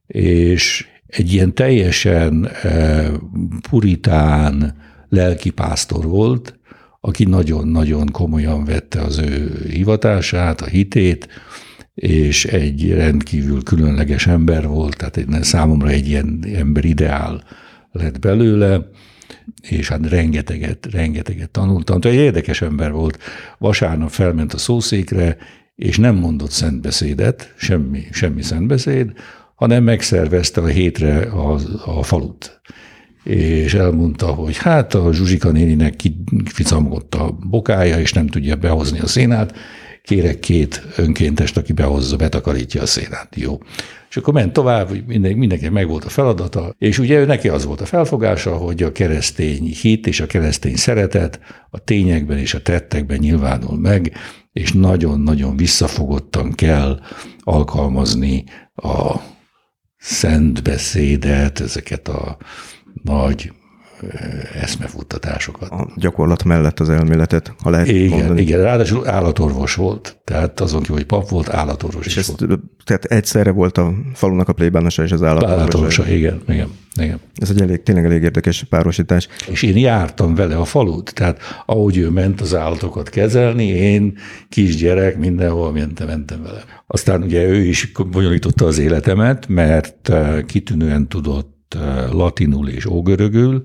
és 0.07 0.87
egy 1.07 1.33
ilyen 1.33 1.55
teljesen 1.55 2.47
e, 2.47 3.11
puritán 3.71 4.77
lelkipásztor 5.09 6.05
volt, 6.05 6.59
aki 7.01 7.25
nagyon-nagyon 7.25 8.07
komolyan 8.07 8.65
vette 8.65 9.01
az 9.01 9.19
ő 9.19 9.65
hivatását, 9.69 10.61
a 10.61 10.67
hitét, 10.67 11.29
és 11.95 12.45
egy 12.45 12.93
rendkívül 12.93 13.63
különleges 13.63 14.27
ember 14.27 14.67
volt, 14.67 14.97
tehát 14.97 15.17
egy, 15.17 15.43
számomra 15.43 15.89
egy 15.89 16.09
ilyen 16.09 16.45
ember 16.55 16.85
ideál 16.85 17.43
lett 17.93 18.19
belőle, 18.19 18.89
és 19.69 19.89
hát 19.89 20.09
rengeteget, 20.09 20.89
rengeteget 20.91 21.51
tanultam. 21.51 22.01
Tehát 22.01 22.19
egy 22.19 22.25
érdekes 22.25 22.63
ember 22.63 22.93
volt. 22.93 23.19
Vasárnap 23.59 24.11
felment 24.11 24.53
a 24.53 24.59
szószékre, 24.59 25.37
és 25.75 25.99
nem 25.99 26.15
mondott 26.15 26.51
szentbeszédet, 26.51 27.55
semmi, 27.57 28.07
semmi 28.11 28.43
szentbeszéd, 28.43 29.13
hanem 29.55 29.85
megszervezte 29.85 30.61
a 30.61 30.67
hétre 30.67 31.19
a, 31.19 31.59
a 31.85 32.03
falut. 32.03 32.61
És 33.25 33.75
elmondta, 33.75 34.27
hogy 34.27 34.57
hát 34.57 34.95
a 34.95 35.13
Zsuzsika 35.13 35.51
néninek 35.51 35.97
kificamgott 35.97 37.15
a 37.15 37.39
bokája, 37.51 37.99
és 37.99 38.13
nem 38.13 38.27
tudja 38.27 38.57
behozni 38.57 38.99
a 38.99 39.07
szénát, 39.07 39.55
kérek 40.03 40.39
két 40.39 40.87
önkéntest, 40.97 41.57
aki 41.57 41.73
behozza, 41.73 42.17
betakarítja 42.17 42.83
a 42.83 42.87
szénát. 42.87 43.37
Jó. 43.37 43.59
És 44.13 44.19
akkor 44.19 44.35
ment 44.35 44.53
tovább, 44.53 44.89
hogy 44.89 45.05
mindenki, 45.07 45.39
mindenki 45.39 45.69
meg 45.69 45.89
volt 45.89 46.05
a 46.05 46.09
feladata, 46.09 46.75
és 46.79 46.99
ugye 46.99 47.19
ő 47.19 47.25
neki 47.25 47.49
az 47.49 47.65
volt 47.65 47.81
a 47.81 47.87
felfogása, 47.87 48.57
hogy 48.57 48.83
a 48.83 48.93
keresztény 48.93 49.65
hit 49.65 50.07
és 50.07 50.21
a 50.21 50.27
keresztény 50.27 50.77
szeretet 50.77 51.41
a 51.71 51.79
tényekben 51.79 52.39
és 52.39 52.55
a 52.55 52.63
tettekben 52.63 53.19
nyilvánul 53.19 53.79
meg, 53.79 54.13
és 54.53 54.73
nagyon-nagyon 54.73 55.57
visszafogottan 55.57 56.53
kell 56.53 57.01
alkalmazni 57.39 58.45
a 58.75 59.17
szent 59.97 60.63
beszédet, 60.63 61.61
ezeket 61.61 62.09
a 62.09 62.37
nagy 63.03 63.53
eszmefuttatásokat. 64.61 65.71
A 65.71 65.89
gyakorlat 65.97 66.45
mellett 66.45 66.81
az 66.81 66.89
elméletet, 66.89 67.55
ha 67.63 67.71
lehet 67.71 67.89
igen, 67.89 68.09
mondani. 68.09 68.41
Igen, 68.41 68.63
ráadásul 68.63 69.09
állatorvos 69.09 69.75
volt, 69.75 70.21
tehát 70.25 70.61
azon 70.61 70.81
kívül, 70.81 70.97
hogy 70.97 71.07
pap 71.07 71.29
volt, 71.29 71.49
állatorvos 71.49 72.07
és 72.07 72.13
is 72.13 72.19
ezt, 72.19 72.41
volt. 72.41 72.61
Tehát 72.85 73.05
egyszerre 73.05 73.51
volt 73.51 73.79
a 73.79 73.95
falunak 74.15 74.49
a 74.49 74.53
plébánosa 74.53 75.03
és 75.03 75.13
az 75.13 75.23
állatorvosa. 75.23 75.61
Állatorvosa, 75.61 76.09
igen, 76.09 76.43
igen, 76.49 76.69
igen. 77.01 77.21
Ez 77.35 77.51
egy 77.51 77.61
elég, 77.61 77.83
tényleg 77.83 78.05
elég 78.05 78.23
érdekes 78.23 78.65
párosítás. 78.65 79.29
És 79.51 79.63
én 79.63 79.77
jártam 79.77 80.35
vele 80.35 80.57
a 80.57 80.65
falut, 80.65 81.15
tehát 81.15 81.41
ahogy 81.67 81.97
ő 81.97 82.11
ment 82.11 82.41
az 82.41 82.55
állatokat 82.55 83.09
kezelni, 83.09 83.67
én 83.67 84.19
kisgyerek 84.49 85.19
mindenhol 85.19 85.73
mentem, 85.73 86.07
mentem 86.07 86.43
vele. 86.43 86.65
Aztán 86.87 87.23
ugye 87.23 87.45
ő 87.45 87.65
is 87.65 87.93
bonyolította 88.11 88.67
az 88.67 88.79
életemet, 88.79 89.49
mert 89.49 90.13
kitűnően 90.47 91.09
tudott 91.09 91.52
latinul 92.11 92.69
és 92.69 92.87
ógörögül, 92.87 93.63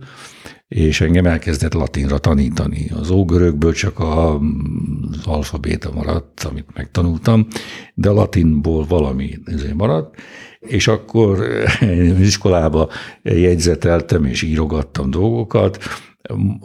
és 0.68 1.02
engem 1.02 1.26
elkezdett 1.26 1.74
latinra 1.74 2.18
tanítani. 2.18 2.90
Az 2.94 3.10
ógörökből 3.10 3.74
csak 3.74 4.00
a, 4.00 4.36
az 4.36 5.26
alfabéta 5.26 5.92
maradt, 5.94 6.44
amit 6.44 6.68
megtanultam, 6.74 7.48
de 7.94 8.10
a 8.10 8.14
latinból 8.14 8.86
valami 8.86 9.40
maradt, 9.74 10.16
és 10.60 10.88
akkor 10.88 11.40
az 12.14 12.20
iskolába 12.20 12.90
jegyzeteltem 13.22 14.26
és 14.26 14.42
írogattam 14.42 15.10
dolgokat, 15.10 15.78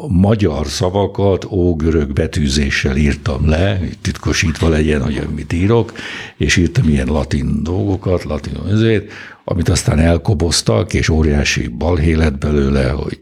magyar 0.09 0.66
szavakat 0.66 1.45
ógörög 1.45 2.12
betűzéssel 2.12 2.97
írtam 2.97 3.49
le, 3.49 3.81
titkosítva 4.00 4.69
legyen, 4.69 5.02
hogy 5.02 5.28
mit 5.35 5.52
írok, 5.52 5.92
és 6.37 6.57
írtam 6.57 6.88
ilyen 6.88 7.07
latin 7.07 7.62
dolgokat, 7.62 8.25
latin 8.25 8.52
ezért, 8.71 9.12
amit 9.45 9.69
aztán 9.69 9.99
elkoboztak, 9.99 10.95
és 10.95 11.09
óriási 11.09 11.69
balhé 11.69 12.12
lett 12.12 12.38
belőle, 12.38 12.90
hogy 12.90 13.21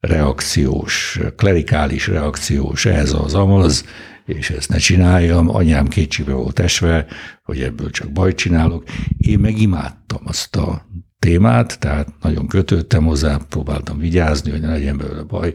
reakciós, 0.00 1.20
klerikális 1.36 2.06
reakciós, 2.06 2.86
ez 2.86 3.12
az 3.12 3.34
amaz, 3.34 3.84
és 4.24 4.50
ezt 4.50 4.68
ne 4.68 4.76
csináljam, 4.76 5.48
anyám 5.48 5.88
kétségbe 5.88 6.32
volt 6.32 6.58
esve, 6.58 7.06
hogy 7.42 7.60
ebből 7.60 7.90
csak 7.90 8.12
bajt 8.12 8.36
csinálok. 8.36 8.84
Én 9.18 9.38
meg 9.38 9.58
imádtam 9.58 10.20
azt 10.24 10.56
a 10.56 10.86
témát, 11.24 11.78
tehát 11.78 12.08
nagyon 12.22 12.46
kötődtem 12.46 13.04
hozzá, 13.04 13.38
próbáltam 13.48 13.98
vigyázni, 13.98 14.50
hogy 14.50 14.60
ne 14.60 14.68
legyen 14.68 14.96
belőle 14.96 15.22
baj, 15.22 15.54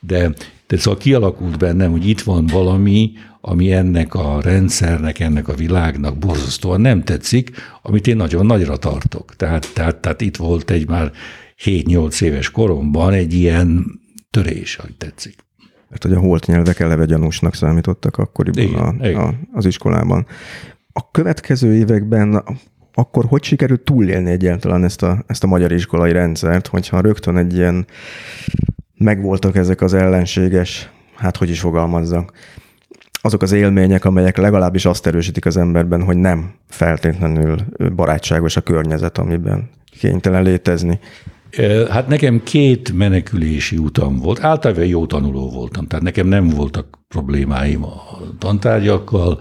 de, 0.00 0.34
de 0.66 0.76
szóval 0.76 0.98
kialakult 0.98 1.58
bennem, 1.58 1.90
hogy 1.90 2.08
itt 2.08 2.20
van 2.20 2.46
valami, 2.46 3.12
ami 3.40 3.72
ennek 3.72 4.14
a 4.14 4.40
rendszernek, 4.42 5.20
ennek 5.20 5.48
a 5.48 5.54
világnak 5.54 6.18
borzasztóan 6.18 6.80
nem 6.80 7.04
tetszik, 7.04 7.50
amit 7.82 8.06
én 8.06 8.16
nagyon 8.16 8.46
nagyra 8.46 8.76
tartok. 8.76 9.36
Tehát, 9.36 9.70
tehát, 9.74 9.96
tehát 9.96 10.20
itt 10.20 10.36
volt 10.36 10.70
egy 10.70 10.88
már 10.88 11.12
7-8 11.64 12.22
éves 12.22 12.50
koromban 12.50 13.12
egy 13.12 13.34
ilyen 13.34 13.84
törés, 14.30 14.76
hogy 14.76 14.94
tetszik. 14.96 15.34
Mert 15.88 16.02
hogy 16.02 16.12
a 16.12 16.18
holt 16.18 16.46
nyelvek 16.46 16.80
eleve 16.80 17.04
gyanúsnak 17.04 17.54
számítottak 17.54 18.16
akkoriban 18.16 18.64
igen, 18.64 18.82
a, 18.82 19.06
igen. 19.08 19.20
A, 19.20 19.34
az 19.52 19.66
iskolában. 19.66 20.26
A 20.92 21.10
következő 21.10 21.74
években 21.74 22.44
akkor 22.98 23.24
hogy 23.28 23.42
sikerült 23.42 23.80
túlélni 23.80 24.30
egyáltalán 24.30 24.84
ezt 24.84 25.02
a, 25.02 25.24
ezt 25.26 25.44
a 25.44 25.46
magyar 25.46 25.72
iskolai 25.72 26.12
rendszert, 26.12 26.66
hogyha 26.66 27.00
rögtön 27.00 27.36
egy 27.36 27.54
ilyen 27.56 27.86
megvoltak 28.94 29.56
ezek 29.56 29.80
az 29.80 29.94
ellenséges, 29.94 30.90
hát 31.14 31.36
hogy 31.36 31.50
is 31.50 31.60
fogalmazzak, 31.60 32.32
azok 33.20 33.42
az 33.42 33.52
élmények, 33.52 34.04
amelyek 34.04 34.36
legalábbis 34.36 34.84
azt 34.84 35.06
erősítik 35.06 35.46
az 35.46 35.56
emberben, 35.56 36.02
hogy 36.02 36.16
nem 36.16 36.52
feltétlenül 36.68 37.56
barátságos 37.94 38.56
a 38.56 38.60
környezet, 38.60 39.18
amiben 39.18 39.70
kénytelen 39.98 40.42
létezni. 40.42 40.98
Hát 41.90 42.08
nekem 42.08 42.42
két 42.42 42.92
menekülési 42.92 43.76
utam 43.76 44.16
volt. 44.16 44.44
Általában 44.44 44.84
jó 44.84 45.06
tanuló 45.06 45.50
voltam, 45.50 45.86
tehát 45.86 46.04
nekem 46.04 46.26
nem 46.26 46.48
voltak 46.48 46.95
problémáim 47.08 47.84
a 47.84 48.18
tantárgyakkal, 48.38 49.40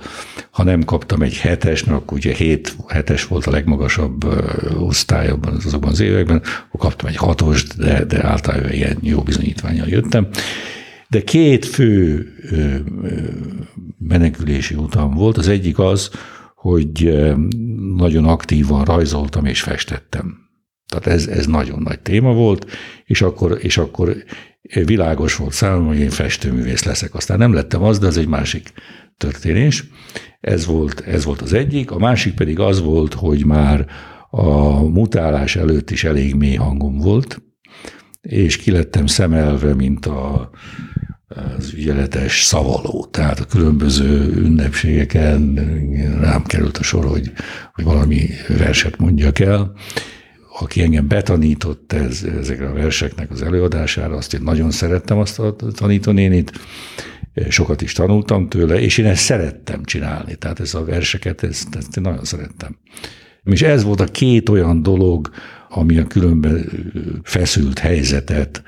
ha 0.51 0.63
nem 0.63 0.83
kaptam 0.83 1.21
egy 1.21 1.37
hetes, 1.37 1.83
mert 1.83 1.97
akkor 1.97 2.17
ugye 2.17 2.33
hét 2.33 2.75
hetes 2.87 3.27
volt 3.27 3.45
a 3.45 3.51
legmagasabb 3.51 4.25
osztály 4.77 5.29
abban 5.29 5.55
azokban 5.65 5.91
az 5.91 5.99
években, 5.99 6.41
akkor 6.67 6.79
kaptam 6.79 7.07
egy 7.07 7.15
hatos, 7.15 7.63
de, 7.63 8.05
de 8.05 8.25
általában 8.25 8.71
ilyen 8.71 8.97
jó 9.01 9.21
bizonyítványal 9.21 9.87
jöttem. 9.87 10.27
De 11.09 11.23
két 11.23 11.65
fő 11.65 12.25
menekülési 13.97 14.75
utam 14.75 15.13
volt. 15.13 15.37
Az 15.37 15.47
egyik 15.47 15.79
az, 15.79 16.09
hogy 16.55 17.23
nagyon 17.95 18.25
aktívan 18.25 18.85
rajzoltam 18.85 19.45
és 19.45 19.61
festettem. 19.61 20.37
Tehát 20.87 21.07
ez, 21.07 21.27
ez 21.27 21.45
nagyon 21.45 21.81
nagy 21.81 21.99
téma 21.99 22.33
volt, 22.33 22.65
és 23.05 23.21
akkor, 23.21 23.57
és 23.61 23.77
akkor 23.77 24.15
világos 24.85 25.35
volt 25.35 25.53
számomra, 25.53 25.87
hogy 25.87 25.99
én 25.99 26.09
festőművész 26.09 26.83
leszek. 26.83 27.15
Aztán 27.15 27.37
nem 27.37 27.53
lettem 27.53 27.83
az, 27.83 27.99
de 27.99 28.07
ez 28.07 28.17
egy 28.17 28.27
másik 28.27 28.73
történés. 29.17 29.83
Ez 30.41 30.65
volt, 30.65 30.99
ez 30.99 31.25
volt 31.25 31.41
az 31.41 31.53
egyik. 31.53 31.91
A 31.91 31.97
másik 31.97 32.33
pedig 32.33 32.59
az 32.59 32.81
volt, 32.81 33.13
hogy 33.13 33.45
már 33.45 33.85
a 34.29 34.81
mutálás 34.83 35.55
előtt 35.55 35.91
is 35.91 36.03
elég 36.03 36.35
mély 36.35 36.55
hangom 36.55 36.97
volt, 36.97 37.41
és 38.21 38.57
kilettem 38.57 39.05
szemelve, 39.05 39.73
mint 39.73 40.05
a, 40.05 40.49
az 41.27 41.73
ügyeletes 41.73 42.43
szavaló. 42.43 43.07
Tehát 43.11 43.39
a 43.39 43.45
különböző 43.45 44.33
ünnepségeken 44.35 45.53
rám 46.21 46.43
került 46.43 46.77
a 46.77 46.83
sor, 46.83 47.05
hogy, 47.05 47.31
hogy 47.73 47.83
valami 47.83 48.29
verset 48.47 48.97
mondjak 48.97 49.39
el, 49.39 49.73
aki 50.59 50.81
engem 50.81 51.07
betanított 51.07 51.93
ez, 51.93 52.23
ezekre 52.39 52.67
a 52.67 52.73
verseknek 52.73 53.31
az 53.31 53.41
előadására, 53.41 54.15
azt 54.15 54.33
én 54.33 54.41
nagyon 54.41 54.71
szerettem 54.71 55.17
azt 55.17 55.39
a 55.39 55.55
tanítónénit, 55.55 56.51
sokat 57.49 57.81
is 57.81 57.93
tanultam 57.93 58.49
tőle, 58.49 58.79
és 58.79 58.97
én 58.97 59.05
ezt 59.05 59.23
szerettem 59.23 59.83
csinálni. 59.83 60.35
Tehát 60.35 60.59
ez 60.59 60.73
a 60.73 60.85
verseket, 60.85 61.43
ezt, 61.43 61.75
ezt 61.75 61.97
én 61.97 62.03
nagyon 62.03 62.23
szerettem. 62.23 62.77
És 63.43 63.61
ez 63.61 63.83
volt 63.83 63.99
a 63.99 64.05
két 64.05 64.49
olyan 64.49 64.81
dolog, 64.81 65.29
ami 65.69 65.97
a 65.97 66.07
különben 66.07 66.69
feszült 67.23 67.79
helyzetet 67.79 68.63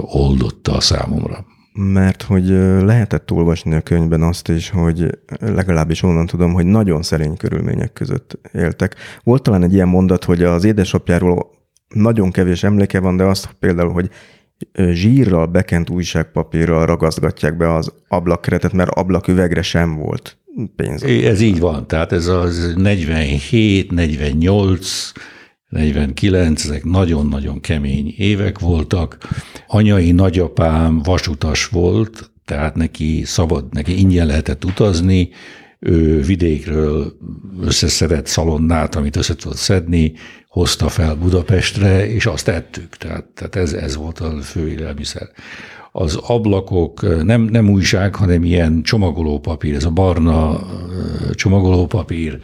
oldotta 0.00 0.72
a 0.72 0.80
számomra 0.80 1.46
mert 1.76 2.22
hogy 2.22 2.48
lehetett 2.82 3.30
olvasni 3.30 3.74
a 3.74 3.80
könyvben 3.80 4.22
azt 4.22 4.48
is, 4.48 4.70
hogy 4.70 5.18
legalábbis 5.40 6.02
onnan 6.02 6.26
tudom, 6.26 6.52
hogy 6.52 6.66
nagyon 6.66 7.02
szerény 7.02 7.36
körülmények 7.36 7.92
között 7.92 8.38
éltek. 8.52 8.94
Volt 9.22 9.42
talán 9.42 9.62
egy 9.62 9.74
ilyen 9.74 9.88
mondat, 9.88 10.24
hogy 10.24 10.42
az 10.42 10.64
édesapjáról 10.64 11.50
nagyon 11.88 12.30
kevés 12.30 12.62
emléke 12.62 13.00
van, 13.00 13.16
de 13.16 13.24
azt 13.24 13.48
például, 13.58 13.92
hogy 13.92 14.10
zsírral 14.92 15.46
bekent 15.46 15.90
újságpapírral 15.90 16.86
ragaszgatják 16.86 17.56
be 17.56 17.74
az 17.74 17.92
ablakkeretet, 18.08 18.72
mert 18.72 18.90
ablaküvegre 18.90 19.62
sem 19.62 19.96
volt 19.96 20.38
pénz. 20.76 21.02
Ez 21.02 21.40
így 21.40 21.60
van, 21.60 21.86
tehát 21.86 22.12
ez 22.12 22.26
az 22.26 22.74
47, 22.76 23.90
48, 23.90 25.12
49, 25.76 26.64
ezek 26.64 26.84
nagyon-nagyon 26.84 27.60
kemény 27.60 28.14
évek 28.16 28.58
voltak. 28.58 29.18
Anyai 29.66 30.12
nagyapám 30.12 31.02
vasutas 31.02 31.66
volt, 31.66 32.30
tehát 32.44 32.74
neki 32.74 33.22
szabad, 33.24 33.64
neki 33.72 33.98
ingyen 33.98 34.26
lehetett 34.26 34.64
utazni, 34.64 35.30
ő 35.78 36.20
vidékről 36.22 37.16
összeszedett 37.60 38.26
szalonnát, 38.26 38.94
amit 38.94 39.16
össze 39.16 39.34
tudott 39.34 39.56
szedni, 39.56 40.12
hozta 40.48 40.88
fel 40.88 41.14
Budapestre, 41.14 42.08
és 42.12 42.26
azt 42.26 42.48
ettük. 42.48 42.96
Tehát, 42.96 43.24
tehát 43.24 43.56
ez, 43.56 43.72
ez 43.72 43.96
volt 43.96 44.20
a 44.20 44.40
fő 44.40 44.68
élelmiszer. 44.68 45.28
Az 45.92 46.14
ablakok 46.14 47.24
nem, 47.24 47.42
nem 47.42 47.70
újság, 47.70 48.14
hanem 48.14 48.44
ilyen 48.44 48.82
csomagolópapír, 48.82 49.74
ez 49.74 49.84
a 49.84 49.90
barna 49.90 50.66
csomagolópapír, 51.34 52.40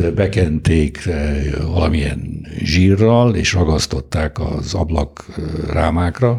bekenték 0.00 1.06
eh, 1.06 1.44
valamilyen 1.66 2.46
zsírral, 2.58 3.34
és 3.34 3.52
ragasztották 3.52 4.38
az 4.38 4.74
ablak 4.74 5.24
eh, 5.36 5.44
rámákra, 5.72 6.38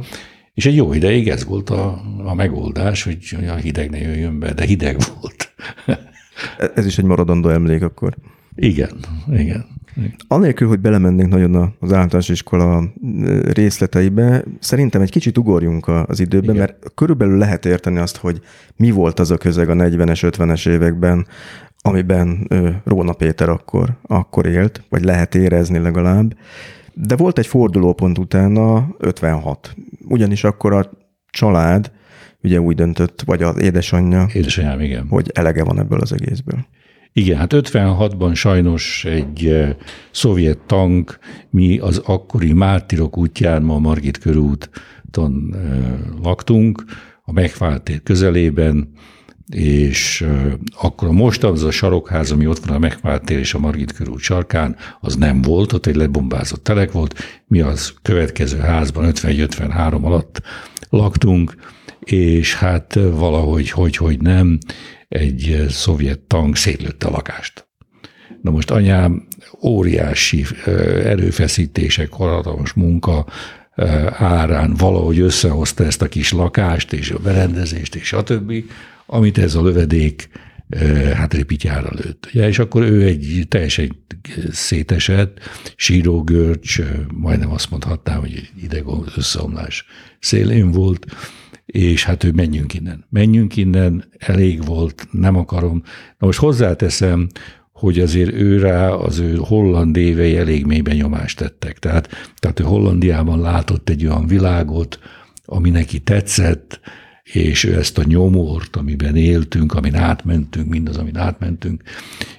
és 0.53 0.65
egy 0.65 0.75
jó 0.75 0.93
ideig 0.93 1.29
ez 1.29 1.45
volt 1.45 1.69
a, 1.69 2.01
a 2.23 2.33
megoldás, 2.33 3.03
hogy 3.03 3.37
a 3.47 3.53
hideg 3.53 3.89
ne 3.89 3.97
jöjjön 3.97 4.39
be, 4.39 4.53
de 4.53 4.65
hideg 4.65 4.97
volt. 5.19 5.53
ez 6.75 6.85
is 6.85 6.97
egy 6.97 7.05
maradandó 7.05 7.49
emlék 7.49 7.83
akkor. 7.83 8.15
Igen, 8.55 8.91
igen. 9.31 9.65
Anélkül, 10.27 10.67
hogy 10.67 10.79
belemennénk 10.79 11.29
nagyon 11.29 11.55
az 11.55 11.93
általános 11.93 12.29
iskola 12.29 12.83
eh, 13.03 13.41
részleteibe, 13.41 14.43
szerintem 14.59 15.01
egy 15.01 15.11
kicsit 15.11 15.37
ugorjunk 15.37 15.87
az 15.87 16.19
időben, 16.19 16.55
Igen. 16.55 16.57
mert 16.57 16.93
körülbelül 16.95 17.37
lehet 17.37 17.65
érteni 17.65 17.97
azt, 17.97 18.17
hogy 18.17 18.41
mi 18.75 18.91
volt 18.91 19.19
az 19.19 19.31
a 19.31 19.37
közeg 19.37 19.69
a 19.69 19.73
40-es, 19.73 20.31
50-es 20.37 20.69
években, 20.69 21.27
amiben 21.86 22.48
Róna 22.84 23.13
Péter 23.13 23.50
akkor, 23.50 23.98
akkor 24.02 24.46
élt, 24.46 24.84
vagy 24.89 25.04
lehet 25.04 25.36
érezni 25.36 25.80
legalább. 25.80 26.38
De 26.93 27.15
volt 27.15 27.38
egy 27.38 27.48
fordulópont 27.48 28.17
utána, 28.17 28.96
56. 28.98 29.76
Ugyanis 30.08 30.43
akkor 30.43 30.74
a 30.74 30.89
család 31.30 31.91
ugye 32.43 32.60
úgy 32.60 32.76
döntött, 32.76 33.22
vagy 33.22 33.43
az 33.43 33.62
édesanyja, 33.62 34.28
Édesanyám, 34.34 34.80
igen. 34.80 35.08
hogy 35.10 35.32
elege 35.34 35.63
van 35.63 35.80
ebből 35.80 36.00
az 36.00 36.13
egészből. 36.13 36.65
Igen, 37.13 37.38
hát 37.38 37.54
56-ban 37.54 38.36
sajnos 38.36 39.06
egy 39.06 39.65
szovjet 40.12 40.58
tank, 40.58 41.19
mi 41.50 41.78
az 41.78 41.98
akkori 41.98 42.54
Mártirok 42.54 43.17
útján, 43.17 43.63
ma 43.63 43.80
Margit 43.80 44.17
körúton 44.17 45.56
laktunk, 46.22 46.84
a 47.24 47.32
megvált 47.32 48.02
közelében, 48.04 48.91
és 49.51 50.25
akkor 50.82 51.12
most 51.12 51.43
az 51.43 51.63
a 51.63 51.71
sarokház, 51.71 52.32
ami 52.32 52.47
ott 52.47 52.65
van 52.65 52.75
a 52.75 52.79
Megvált 52.79 53.23
tér 53.23 53.38
és 53.38 53.53
a 53.53 53.60
Margit 53.60 53.91
körül 53.91 54.19
sarkán, 54.19 54.75
az 54.99 55.15
nem 55.15 55.41
volt, 55.41 55.73
ott 55.73 55.86
egy 55.86 55.95
lebombázott 55.95 56.63
telek 56.63 56.91
volt, 56.91 57.19
mi 57.47 57.62
az 57.62 57.93
következő 58.01 58.58
házban 58.58 59.12
51-53 59.13 60.01
alatt 60.01 60.41
laktunk, 60.89 61.56
és 61.99 62.56
hát 62.56 62.93
valahogy, 62.93 63.69
hogy, 63.69 63.97
hogy 63.97 64.21
nem, 64.21 64.58
egy 65.08 65.65
szovjet 65.69 66.19
tank 66.19 66.56
szétlőtte 66.56 67.08
a 67.08 67.12
lakást. 67.12 67.67
Na 68.41 68.51
most 68.51 68.71
anyám 68.71 69.27
óriási 69.63 70.45
erőfeszítések, 71.03 72.12
hatalmas 72.12 72.73
munka, 72.73 73.25
árán 74.17 74.73
valahogy 74.77 75.19
összehozta 75.19 75.84
ezt 75.86 76.01
a 76.01 76.08
kis 76.08 76.32
lakást 76.32 76.93
és 76.93 77.12
a 77.12 77.19
berendezést 77.19 77.95
és 77.95 78.13
a 78.13 78.23
többi, 78.23 78.65
amit 79.13 79.38
ez 79.38 79.56
a 79.56 79.63
lövedék 79.63 80.30
hát 81.13 81.34
ripityára 81.34 81.89
lőtt. 81.91 82.30
Ugye, 82.34 82.47
és 82.47 82.60
akkor 82.60 82.82
ő 82.82 83.02
egy 83.06 83.45
teljesen 83.47 83.95
szétesett, 84.52 85.39
sírógörcs, 85.76 86.82
majdnem 87.13 87.52
azt 87.52 87.69
mondhatnám, 87.69 88.19
hogy 88.19 88.49
idegom 88.63 89.06
összeomlás 89.15 89.86
szélén 90.19 90.71
volt, 90.71 91.06
és 91.65 92.04
hát 92.04 92.23
ő 92.23 92.32
menjünk 92.32 92.73
innen. 92.73 93.06
Menjünk 93.10 93.58
innen, 93.58 94.04
elég 94.17 94.65
volt, 94.65 95.08
nem 95.12 95.36
akarom. 95.36 95.82
Na 96.17 96.26
most 96.26 96.39
hozzáteszem, 96.39 97.28
hogy 97.71 97.99
azért 97.99 98.34
ő 98.34 98.60
rá 98.60 98.89
az 98.89 99.19
ő 99.19 99.36
holland 99.36 99.95
évei 99.95 100.38
elég 100.38 100.65
mélyben 100.65 100.95
nyomást 100.95 101.38
tettek. 101.38 101.80
Tehát, 101.80 102.10
tehát 102.36 102.60
ő 102.60 102.63
Hollandiában 102.63 103.39
látott 103.39 103.89
egy 103.89 104.06
olyan 104.06 104.28
világot, 104.28 104.99
ami 105.45 105.69
neki 105.69 105.99
tetszett, 105.99 106.80
és 107.23 107.63
ő 107.63 107.77
ezt 107.77 107.97
a 107.97 108.03
nyomort, 108.03 108.75
amiben 108.75 109.15
éltünk, 109.15 109.73
amin 109.73 109.95
átmentünk, 109.95 110.69
mindaz, 110.69 110.97
amin 110.97 111.17
átmentünk, 111.17 111.83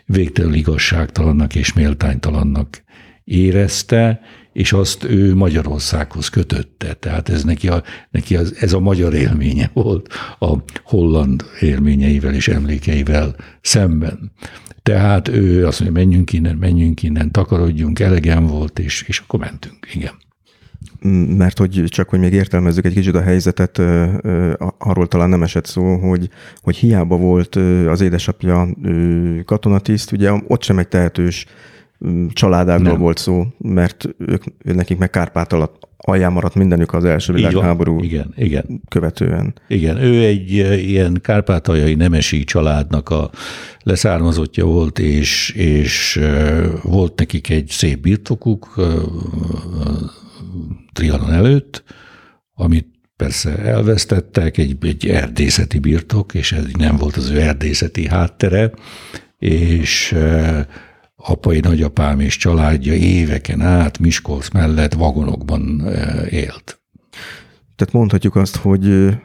végtelenül 0.07 0.57
igazságtalannak 0.57 1.55
és 1.55 1.73
méltánytalannak 1.73 2.83
érezte, 3.25 4.21
és 4.53 4.73
azt 4.73 5.05
ő 5.05 5.35
Magyarországhoz 5.35 6.29
kötötte. 6.29 6.93
Tehát 6.95 7.29
ez 7.29 7.45
neki, 7.45 7.69
a, 7.69 7.83
neki 8.11 8.37
az, 8.37 8.57
ez 8.61 8.73
a 8.73 8.81
magyar 8.81 9.15
élménye 9.15 9.71
volt 9.73 10.09
a 10.39 10.57
holland 10.85 11.45
élményeivel 11.61 12.35
és 12.35 12.49
emlékeivel 12.49 13.37
szemben. 13.61 14.33
Tehát 14.83 15.29
ő 15.29 15.67
azt 15.67 15.81
mondja, 15.81 16.03
menjünk 16.03 16.33
innen, 16.33 16.57
menjünk 16.57 17.03
innen, 17.03 17.31
takarodjunk, 17.31 17.99
elegem 17.99 18.47
volt, 18.47 18.79
és, 18.79 19.05
és 19.07 19.19
akkor 19.19 19.41
mentünk, 19.41 19.95
igen. 19.95 20.13
Mert 21.37 21.59
hogy 21.59 21.85
csak, 21.87 22.09
hogy 22.09 22.19
még 22.19 22.33
értelmezzük 22.33 22.85
egy 22.85 22.95
kicsit 22.95 23.15
a 23.15 23.23
helyzetet, 23.23 23.79
arról 24.79 25.09
talán 25.09 25.29
nem 25.29 25.43
esett 25.43 25.67
szó, 25.67 25.97
hogy, 25.97 26.29
hogy 26.63 26.77
hiába 26.77 27.17
volt 27.17 27.55
az 27.89 28.01
édesapja 28.01 28.69
katonatiszt, 29.45 30.13
ugye 30.13 30.33
ott 30.47 30.63
sem 30.63 30.79
egy 30.79 30.89
tehetős 30.89 31.47
családágról 32.29 32.97
volt 32.97 33.19
szó, 33.19 33.47
mert 33.59 34.09
ők, 34.19 34.43
nekik 34.63 34.99
meg 34.99 35.11
Kárpát 35.11 35.53
alatt 35.53 35.89
alján 35.97 36.33
maradt 36.33 36.55
mindenük 36.55 36.93
az 36.93 37.05
első 37.05 37.33
világháború 37.33 38.03
igen, 38.03 38.33
igen. 38.37 38.81
követően. 38.89 39.55
Igen, 39.69 39.97
ő 39.97 40.25
egy 40.25 40.53
ilyen 40.89 41.19
kárpátaljai 41.23 41.95
nemesi 41.95 42.45
családnak 42.45 43.09
a 43.11 43.31
leszármazottja 43.83 44.65
volt, 44.65 44.99
és, 44.99 45.51
és 45.51 46.21
volt 46.83 47.19
nekik 47.19 47.51
egy 47.51 47.69
szép 47.69 48.01
birtokuk 48.01 48.75
Trianon 50.95 51.33
előtt, 51.33 51.85
amit 52.55 52.89
persze 53.17 53.59
elvesztettek, 53.59 54.59
egy, 54.59 54.77
egy 54.81 55.07
erdészeti 55.07 55.79
birtok, 55.79 56.35
és 56.35 56.53
ez 56.53 56.65
nem 56.79 56.97
volt 56.97 57.17
az 57.17 57.31
ő 57.31 57.41
erdészeti 57.41 58.09
háttere, 58.09 58.73
és 59.39 60.17
apai 61.17 61.61
nagyapám 61.61 62.21
és 62.21 62.37
családja 62.37 62.95
éveken 62.95 63.61
át 63.61 63.99
Miskolc 63.99 64.49
mellett 64.49 64.93
vagonokban 64.93 65.81
élt. 66.31 66.83
Tehát 67.77 67.93
mondhatjuk 67.93 68.37
azt, 68.37 68.57
hogy 68.57 69.17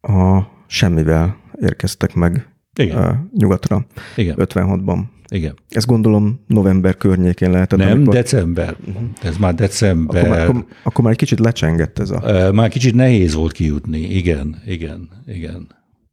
a 0.00 0.42
semmivel 0.66 1.36
érkeztek 1.60 2.14
meg 2.14 2.48
Igen. 2.74 3.30
nyugatra 3.36 3.86
Igen. 4.16 4.36
56-ban. 4.38 5.02
Igen. 5.30 5.54
Ez 5.68 5.84
gondolom 5.84 6.40
november 6.46 6.96
környékén 6.96 7.50
lehetett. 7.50 7.78
Nem, 7.78 7.90
amikor... 7.90 8.14
december. 8.14 8.76
Uh-huh. 8.86 9.02
Ez 9.22 9.36
már 9.36 9.54
december. 9.54 10.24
Akkor, 10.24 10.38
akkor, 10.38 10.64
akkor 10.82 11.04
már 11.04 11.12
egy 11.12 11.18
kicsit 11.18 11.38
lecsengett 11.38 11.98
ez 11.98 12.10
a... 12.10 12.50
Már 12.52 12.68
kicsit 12.68 12.94
nehéz 12.94 13.34
volt 13.34 13.52
kijutni, 13.52 13.98
igen, 13.98 14.62
igen, 14.66 15.08
igen. 15.26 15.68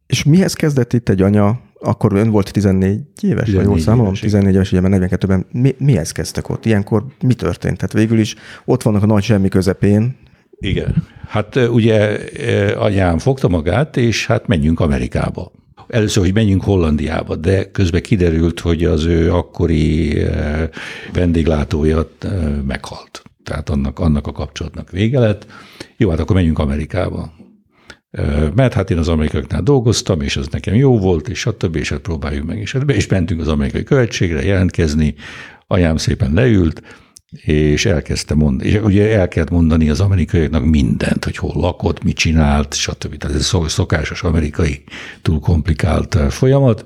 És 0.07 0.23
mihez 0.23 0.53
kezdett 0.53 0.93
itt 0.93 1.09
egy 1.09 1.21
anya, 1.21 1.59
akkor 1.79 2.13
ön 2.13 2.29
volt 2.29 2.51
14 2.51 2.99
éves, 3.21 3.43
14 3.43 3.55
vagy 3.55 3.65
jól 3.65 3.79
számolom? 3.79 4.13
14 4.13 4.53
éves, 4.53 4.71
ugye, 4.71 4.81
mert 4.81 5.11
42-ben. 5.11 5.45
Mi, 5.51 5.75
mihez 5.77 6.11
kezdtek 6.11 6.49
ott? 6.49 6.65
Ilyenkor 6.65 7.05
mi 7.21 7.33
történt? 7.33 7.77
Tehát 7.77 7.93
végül 7.93 8.19
is 8.19 8.35
ott 8.65 8.83
vannak 8.83 9.03
a 9.03 9.05
nagy 9.05 9.23
semmi 9.23 9.47
közepén. 9.47 10.15
Igen. 10.59 11.03
Hát 11.27 11.55
ugye 11.55 12.19
anyám 12.77 13.17
fogta 13.17 13.47
magát, 13.47 13.97
és 13.97 14.25
hát 14.25 14.47
menjünk 14.47 14.79
Amerikába. 14.79 15.51
Először, 15.87 16.23
hogy 16.23 16.33
menjünk 16.33 16.63
Hollandiába, 16.63 17.35
de 17.35 17.71
közben 17.71 18.01
kiderült, 18.01 18.59
hogy 18.59 18.83
az 18.83 19.05
ő 19.05 19.33
akkori 19.33 20.17
vendéglátója 21.13 22.09
meghalt. 22.67 23.21
Tehát 23.43 23.69
annak, 23.69 23.99
annak 23.99 24.27
a 24.27 24.31
kapcsolatnak 24.31 24.91
vége 24.91 25.19
lett. 25.19 25.45
Jó, 25.97 26.09
hát 26.09 26.19
akkor 26.19 26.35
menjünk 26.35 26.59
Amerikába 26.59 27.33
mert 28.55 28.73
hát 28.73 28.89
én 28.89 28.97
az 28.97 29.07
amerikaiaknál 29.07 29.61
dolgoztam, 29.61 30.21
és 30.21 30.37
az 30.37 30.47
nekem 30.47 30.75
jó 30.75 30.99
volt, 30.99 31.29
és 31.29 31.39
stb. 31.39 31.75
és 31.75 31.89
hát 31.89 31.99
próbáljuk 31.99 32.45
meg. 32.45 32.59
És, 32.59 32.71
hát 32.71 32.91
és 32.91 33.07
mentünk 33.07 33.41
az 33.41 33.47
amerikai 33.47 33.83
követségre 33.83 34.43
jelentkezni, 34.43 35.15
anyám 35.67 35.97
szépen 35.97 36.33
leült, 36.33 36.81
és 37.31 37.85
elkezdte 37.85 38.35
mondani, 38.35 38.69
és 38.69 38.79
ugye 38.81 39.17
el 39.17 39.27
kellett 39.27 39.49
mondani 39.49 39.89
az 39.89 39.99
amerikaiaknak 39.99 40.65
mindent, 40.65 41.23
hogy 41.23 41.37
hol 41.37 41.53
lakott, 41.55 42.03
mit 42.03 42.15
csinált, 42.15 42.73
stb. 42.73 43.17
Tehát 43.17 43.35
ez 43.35 43.53
szokásos 43.67 44.23
amerikai 44.23 44.83
túl 45.21 45.39
komplikált 45.39 46.17
folyamat, 46.29 46.85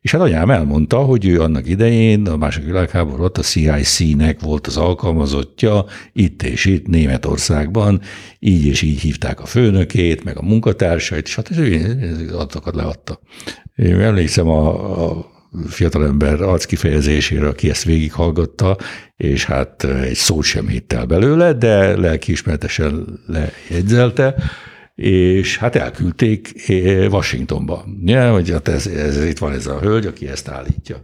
és 0.00 0.10
hát 0.10 0.20
anyám 0.20 0.50
elmondta, 0.50 0.98
hogy 0.98 1.26
ő 1.26 1.40
annak 1.40 1.68
idején, 1.68 2.26
a 2.26 2.36
második 2.36 2.66
világháború 2.66 3.18
alatt 3.18 3.38
a 3.38 3.42
CIC-nek 3.42 4.40
volt 4.40 4.66
az 4.66 4.76
alkalmazottja 4.76 5.84
itt 6.12 6.42
és 6.42 6.64
itt 6.64 6.86
Németországban, 6.86 8.00
így 8.38 8.66
és 8.66 8.82
így 8.82 9.00
hívták 9.00 9.40
a 9.40 9.46
főnökét, 9.46 10.24
meg 10.24 10.38
a 10.38 10.42
munkatársait, 10.42 11.26
és 11.26 11.34
hát 11.34 11.50
ő 11.50 12.28
adatokat 12.32 12.74
leadta. 12.74 13.20
Én 13.76 14.00
emlékszem 14.00 14.48
a, 14.48 15.02
a 15.08 15.33
fiatalember 15.66 16.42
arckifejezésére, 16.42 17.46
aki 17.48 17.70
ezt 17.70 17.84
végighallgatta, 17.84 18.76
és 19.16 19.44
hát 19.44 19.84
egy 19.84 20.14
szót 20.14 20.44
sem 20.44 20.68
hitt 20.68 20.92
el 20.92 21.06
belőle, 21.06 21.52
de 21.52 21.96
lelkiismeretesen 21.96 23.20
lejegyzelte, 23.26 24.34
és 24.94 25.58
hát 25.58 25.76
elküldték 25.76 26.68
eh, 26.68 27.12
Washingtonba, 27.12 27.84
ja, 28.04 28.32
hogy 28.32 28.50
hát 28.50 28.68
ez, 28.68 28.86
ez, 28.86 29.24
itt 29.24 29.38
van 29.38 29.52
ez 29.52 29.66
a 29.66 29.80
hölgy, 29.80 30.06
aki 30.06 30.28
ezt 30.28 30.48
állítja. 30.48 31.02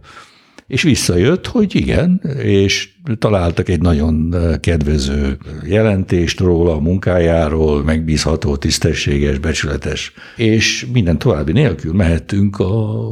És 0.70 0.82
visszajött, 0.82 1.46
hogy 1.46 1.74
igen, 1.74 2.22
és 2.42 2.88
találtak 3.18 3.68
egy 3.68 3.80
nagyon 3.80 4.34
eh, 4.34 4.56
kedvező 4.60 5.38
jelentést 5.64 6.40
róla, 6.40 6.74
a 6.74 6.80
munkájáról, 6.80 7.84
megbízható, 7.84 8.56
tisztességes, 8.56 9.38
becsületes, 9.38 10.12
és 10.36 10.86
minden 10.92 11.18
további 11.18 11.52
nélkül 11.52 11.92
mehettünk 11.92 12.58
a 12.58 13.08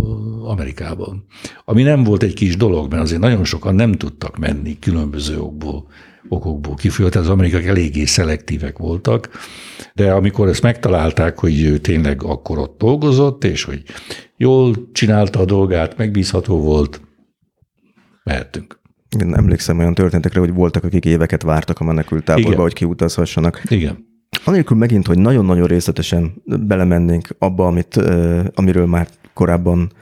Amerikában. 0.48 1.24
Ami 1.64 1.82
nem 1.82 2.04
volt 2.04 2.22
egy 2.22 2.34
kis 2.34 2.56
dolog, 2.56 2.90
mert 2.90 3.02
azért 3.02 3.20
nagyon 3.20 3.44
sokan 3.44 3.74
nem 3.74 3.92
tudtak 3.92 4.38
menni 4.38 4.78
különböző 4.78 5.38
okból 5.38 5.86
okokból 6.28 6.74
kifolyólag, 6.74 7.16
az 7.16 7.28
amerikaiak 7.28 7.66
eléggé 7.66 8.04
szelektívek 8.04 8.78
voltak, 8.78 9.28
de 9.94 10.12
amikor 10.12 10.48
ezt 10.48 10.62
megtalálták, 10.62 11.38
hogy 11.38 11.62
ő 11.62 11.78
tényleg 11.78 12.22
akkor 12.22 12.58
ott 12.58 12.78
dolgozott, 12.78 13.44
és 13.44 13.64
hogy 13.64 13.82
jól 14.36 14.74
csinálta 14.92 15.40
a 15.40 15.44
dolgát, 15.44 15.96
megbízható 15.96 16.60
volt, 16.60 17.00
mehettünk. 18.28 18.80
Igen, 19.10 19.36
emlékszem 19.36 19.78
olyan 19.78 19.94
történetekre, 19.94 20.40
hogy 20.40 20.52
voltak, 20.52 20.84
akik 20.84 21.04
éveket 21.04 21.42
vártak 21.42 21.80
a 21.80 21.84
menekültáborba, 21.84 22.48
Igen. 22.48 22.60
hogy 22.62 22.72
kiutazhassanak. 22.72 23.62
Igen. 23.68 24.06
Anélkül 24.44 24.76
megint, 24.76 25.06
hogy 25.06 25.18
nagyon-nagyon 25.18 25.66
részletesen 25.66 26.42
belemennénk 26.44 27.28
abba, 27.38 27.66
amit, 27.66 27.96
amiről 28.54 28.86
már 28.86 29.08
korábban 29.34 29.92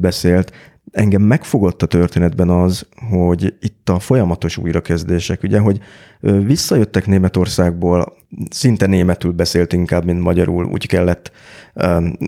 beszélt, 0.00 0.52
engem 0.90 1.22
megfogott 1.22 1.82
a 1.82 1.86
történetben 1.86 2.48
az, 2.48 2.86
hogy 3.10 3.54
itt 3.60 3.88
a 3.88 3.98
folyamatos 3.98 4.56
újrakezdések, 4.56 5.42
ugye, 5.42 5.58
hogy 5.58 5.80
visszajöttek 6.20 7.06
Németországból, 7.06 8.16
szinte 8.50 8.86
németül 8.86 9.32
beszélt 9.32 9.72
inkább, 9.72 10.04
mint 10.04 10.20
magyarul, 10.20 10.64
úgy 10.64 10.86
kellett 10.86 11.32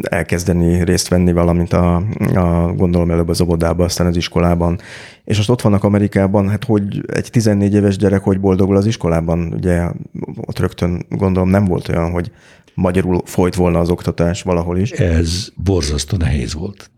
elkezdeni 0.02 0.84
részt 0.84 1.08
venni 1.08 1.32
valamint 1.32 1.72
a, 1.72 1.96
a 2.34 2.72
gondolom 2.72 3.10
előbb 3.10 3.28
az 3.28 3.40
óvodába, 3.40 3.84
aztán 3.84 4.06
az 4.06 4.16
iskolában. 4.16 4.78
És 5.24 5.36
most 5.36 5.50
ott 5.50 5.60
vannak 5.60 5.84
Amerikában, 5.84 6.48
hát 6.48 6.64
hogy 6.64 7.04
egy 7.06 7.30
14 7.30 7.74
éves 7.74 7.96
gyerek 7.96 8.22
hogy 8.22 8.40
boldogul 8.40 8.76
az 8.76 8.86
iskolában, 8.86 9.52
ugye 9.52 9.90
ott 10.36 10.58
rögtön 10.58 11.06
gondolom 11.08 11.48
nem 11.48 11.64
volt 11.64 11.88
olyan, 11.88 12.10
hogy 12.10 12.30
magyarul 12.74 13.20
folyt 13.24 13.54
volna 13.54 13.78
az 13.78 13.90
oktatás 13.90 14.42
valahol 14.42 14.78
is. 14.78 14.90
Ez 14.90 15.48
borzasztó 15.56 16.16
nehéz 16.16 16.54
volt. 16.54 16.90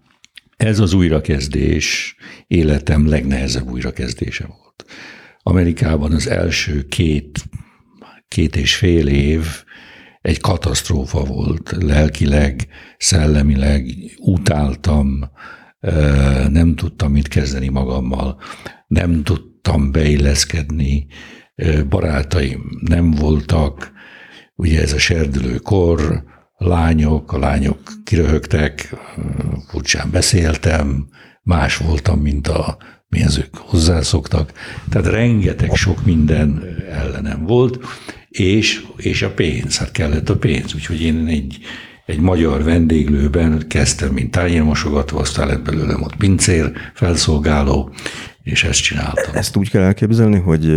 Ez 0.57 0.79
az 0.79 0.93
újrakezdés 0.93 2.17
életem 2.47 3.09
legnehezebb 3.09 3.71
újrakezdése 3.71 4.47
volt. 4.47 4.85
Amerikában 5.43 6.13
az 6.13 6.27
első 6.27 6.83
két, 6.83 7.45
két 8.29 8.57
és 8.57 8.77
fél 8.77 9.07
év 9.07 9.47
egy 10.21 10.41
katasztrófa 10.41 11.25
volt, 11.25 11.77
lelkileg, 11.81 12.67
szellemileg, 12.99 13.87
utáltam, 14.19 15.31
nem 16.49 16.75
tudtam 16.75 17.13
mit 17.13 17.29
kezdeni 17.29 17.69
magammal, 17.69 18.41
nem 18.87 19.23
tudtam 19.23 19.93
beilleszkedni, 19.93 21.07
barátaim 21.89 22.79
nem 22.81 23.11
voltak, 23.11 23.93
ugye 24.55 24.81
ez 24.81 24.93
a 24.93 24.99
serdülő 24.99 25.57
kor, 25.57 26.25
lányok, 26.57 27.33
a 27.33 27.39
lányok 27.39 27.79
kiröhögtek, 28.05 28.95
furcsán 29.69 30.11
beszéltem, 30.11 31.09
más 31.43 31.77
voltam, 31.77 32.21
mint 32.21 32.49
a 32.49 32.77
mihez 33.09 33.39
ők 33.39 33.57
hozzászoktak. 33.57 34.53
Tehát 34.89 35.07
rengeteg 35.07 35.75
sok 35.75 36.05
minden 36.05 36.77
ellenem 36.91 37.45
volt, 37.45 37.79
és, 38.29 38.85
és 38.97 39.23
a 39.23 39.31
pénz, 39.31 39.79
hát 39.79 39.91
kellett 39.91 40.29
a 40.29 40.37
pénz. 40.37 40.75
Úgyhogy 40.75 41.03
én 41.03 41.27
egy, 41.27 41.59
egy 42.07 42.21
magyar 42.21 42.63
vendéglőben 42.63 43.65
kezdtem, 43.69 44.13
mint 44.13 44.31
tányérmosogató, 44.31 45.19
aztán 45.19 45.47
lett 45.47 45.65
belőlem 45.65 46.03
ott 46.03 46.17
pincér, 46.17 46.73
felszolgáló, 46.95 47.91
és 48.43 48.65
ezt 48.65 48.83
csináltam. 48.83 49.35
Ezt 49.35 49.57
úgy 49.57 49.71
kell 49.71 49.83
elképzelni, 49.83 50.39
hogy 50.39 50.77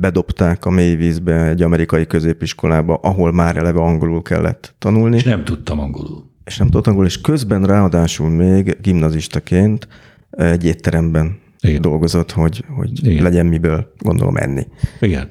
bedobták 0.00 0.64
a 0.64 0.70
mély 0.70 0.94
vízbe 0.94 1.48
egy 1.48 1.62
amerikai 1.62 2.06
középiskolába, 2.06 2.94
ahol 2.94 3.32
már 3.32 3.56
eleve 3.56 3.80
angolul 3.80 4.22
kellett 4.22 4.74
tanulni. 4.78 5.16
És 5.16 5.22
nem 5.22 5.44
tudtam 5.44 5.78
angolul. 5.78 6.30
És 6.44 6.56
nem 6.56 6.70
tudtam 6.70 6.92
angolul, 6.92 7.10
és 7.10 7.20
közben 7.20 7.64
ráadásul 7.64 8.28
még 8.28 8.76
gimnazistaként 8.80 9.88
egy 10.30 10.64
étteremben 10.64 11.38
Igen. 11.60 11.80
dolgozott, 11.80 12.30
hogy, 12.30 12.64
hogy 12.76 13.06
Igen. 13.06 13.22
legyen 13.22 13.46
miből, 13.46 13.92
gondolom, 13.98 14.36
enni. 14.36 14.66
Igen. 15.00 15.28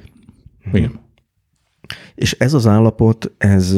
Igen. 0.72 1.00
És 2.14 2.32
ez 2.32 2.54
az 2.54 2.66
állapot, 2.66 3.32
ez 3.38 3.76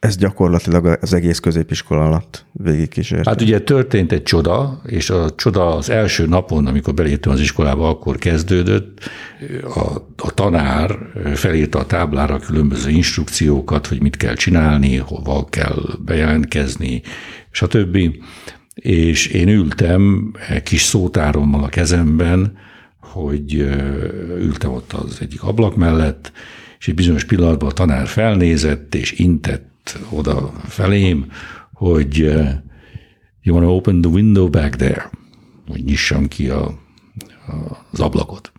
ez 0.00 0.16
gyakorlatilag 0.16 0.98
az 1.00 1.12
egész 1.12 1.38
középiskola 1.38 2.04
alatt 2.04 2.44
végigkísért. 2.52 3.26
Hát 3.26 3.40
ugye 3.40 3.60
történt 3.60 4.12
egy 4.12 4.22
csoda, 4.22 4.80
és 4.86 5.10
a 5.10 5.34
csoda 5.34 5.76
az 5.76 5.90
első 5.90 6.26
napon, 6.26 6.66
amikor 6.66 6.94
beléptem 6.94 7.32
az 7.32 7.40
iskolába, 7.40 7.88
akkor 7.88 8.16
kezdődött. 8.16 9.10
A, 9.74 9.80
a 10.16 10.34
tanár 10.34 10.98
felírta 11.34 11.78
a 11.78 11.86
táblára 11.86 12.38
különböző 12.38 12.90
instrukciókat, 12.90 13.86
hogy 13.86 14.02
mit 14.02 14.16
kell 14.16 14.34
csinálni, 14.34 14.96
hova 14.96 15.44
kell 15.44 15.82
bejelentkezni, 16.04 17.02
stb. 17.50 17.98
És 18.74 19.26
én 19.26 19.48
ültem 19.48 20.32
egy 20.48 20.62
kis 20.62 20.82
szótárommal 20.82 21.64
a 21.64 21.68
kezemben, 21.68 22.56
hogy 23.00 23.54
ültem 24.38 24.72
ott 24.72 24.92
az 24.92 25.18
egyik 25.20 25.42
ablak 25.42 25.76
mellett, 25.76 26.32
és 26.78 26.88
egy 26.88 26.94
bizonyos 26.94 27.24
pillanatban 27.24 27.68
a 27.68 27.72
tanár 27.72 28.06
felnézett, 28.06 28.94
és 28.94 29.12
intett 29.12 29.69
oda 30.10 30.52
felém, 30.64 31.26
hogy 31.72 32.22
uh, 32.22 32.48
you 33.42 33.56
want 33.56 33.66
to 33.66 33.74
open 33.74 34.00
the 34.00 34.10
window 34.10 34.50
back 34.50 34.76
there, 34.76 35.10
hogy 35.68 35.84
nyissam 35.84 36.28
ki 36.28 36.48
a, 36.48 36.64
a, 37.46 37.86
az 37.92 38.00
ablakot. 38.00 38.52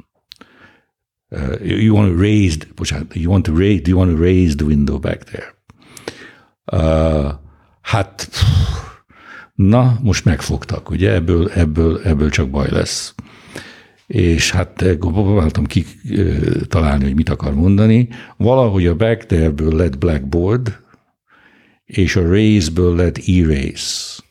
Uh, 1.30 1.82
you 1.82 1.96
want 1.96 2.16
to 2.16 2.22
raise, 2.22 2.58
bocsánat, 2.76 3.16
you 3.16 3.32
want 3.32 3.46
to 3.46 3.56
raise, 3.56 3.82
do 3.82 3.90
you 3.90 4.00
want 4.00 4.12
to 4.12 4.24
raise 4.24 4.56
the 4.56 4.66
window 4.66 5.00
back 5.00 5.24
there? 5.24 5.56
Uh, 6.66 7.32
hát, 7.82 8.30
na, 9.56 10.00
most 10.02 10.26
megfogtak, 10.26 10.90
ugye, 10.90 11.14
ebből, 11.14 11.50
ebből, 11.50 12.02
ebből 12.04 12.30
csak 12.30 12.50
baj 12.50 12.70
lesz. 12.72 13.16
És 14.08 14.52
hát 14.52 14.84
próbáltam 15.00 15.66
ki 15.66 15.86
találni, 16.68 17.04
hogy 17.04 17.16
mit 17.16 17.30
akar 17.30 17.54
mondani. 17.54 18.10
Valahogy 18.38 18.86
a 18.88 18.96
back 18.96 19.26
there-ből 19.26 19.76
lett 19.76 19.98
blackboard, 19.98 20.81
és 21.92 22.16
a 22.16 22.22
race-ből 22.22 22.96
lett 22.96 23.18
erase, 23.18 24.22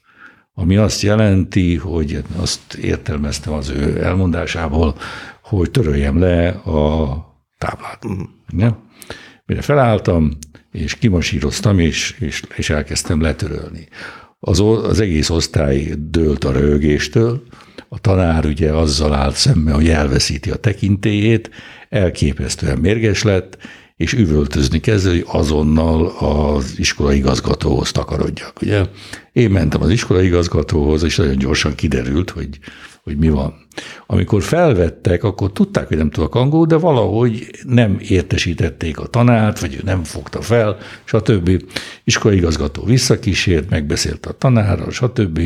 ami 0.55 0.77
azt 0.77 1.03
jelenti, 1.03 1.77
hogy 1.77 2.23
azt 2.37 2.75
értelmeztem 2.75 3.53
az 3.53 3.69
ő 3.69 4.03
elmondásából, 4.05 4.97
hogy 5.43 5.71
töröljem 5.71 6.19
le 6.19 6.49
a 6.49 7.19
táblát. 7.59 8.05
Uh-huh. 8.05 8.77
Mire 9.47 9.63
felálltam, 9.63 10.31
és 10.73 10.95
kimasíroztam, 10.95 11.79
és, 11.79 12.17
és, 12.19 12.43
és 12.57 12.71
elkezdtem 12.71 13.21
letörölni. 13.21 13.89
Az, 14.39 14.61
az 14.61 15.01
egész 15.01 15.31
osztály 15.31 15.95
dőlt 15.99 16.45
a 16.45 16.53
rögéstől, 16.53 17.43
a 17.89 17.99
tanár 17.99 18.45
ugye 18.45 18.73
azzal 18.73 19.15
állt 19.15 19.35
szembe, 19.35 19.73
hogy 19.73 19.89
elveszíti 19.89 20.51
a 20.51 20.57
tekintélyét, 20.57 21.51
elképesztően 21.89 22.79
mérges 22.79 23.23
lett, 23.23 23.59
és 24.01 24.13
üvöltözni 24.13 24.81
kezdő, 24.81 25.11
hogy 25.11 25.25
azonnal 25.27 26.07
az 26.07 26.75
iskola 26.77 27.13
igazgatóhoz 27.13 27.91
takarodjak. 27.91 28.53
Ugye? 28.63 28.85
Én 29.33 29.51
mentem 29.51 29.83
az 29.83 29.91
iskola 29.91 30.23
igazgatóhoz, 30.23 31.03
és 31.03 31.17
nagyon 31.17 31.39
gyorsan 31.39 31.75
kiderült, 31.75 32.31
hogy, 32.31 32.49
hogy 33.03 33.17
mi 33.17 33.29
van. 33.29 33.55
Amikor 34.07 34.43
felvettek, 34.43 35.25
akkor 35.25 35.53
tudták, 35.53 35.89
hogy 35.89 35.97
nem 35.97 36.11
tudok 36.11 36.35
angolul, 36.35 36.67
de 36.67 36.77
valahogy 36.77 37.51
nem 37.67 37.99
értesítették 38.01 38.99
a 38.99 39.07
tanárt, 39.07 39.61
vagy 39.61 39.75
ő 39.75 39.81
nem 39.85 40.05
fogta 40.05 40.41
fel, 40.41 40.77
stb. 41.05 41.63
Iskola 42.05 42.35
igazgató 42.35 42.85
visszakísért, 42.85 43.71
megbeszélt 43.71 44.27
a 44.27 44.33
tanárral, 44.33 44.91
stb. 44.91 45.41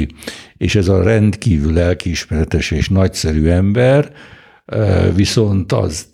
És 0.56 0.74
ez 0.74 0.88
a 0.88 1.02
rendkívül 1.02 1.72
lelkiismeretes 1.72 2.70
és 2.70 2.88
nagyszerű 2.88 3.46
ember, 3.46 4.12
viszont 5.14 5.72
az 5.72 6.08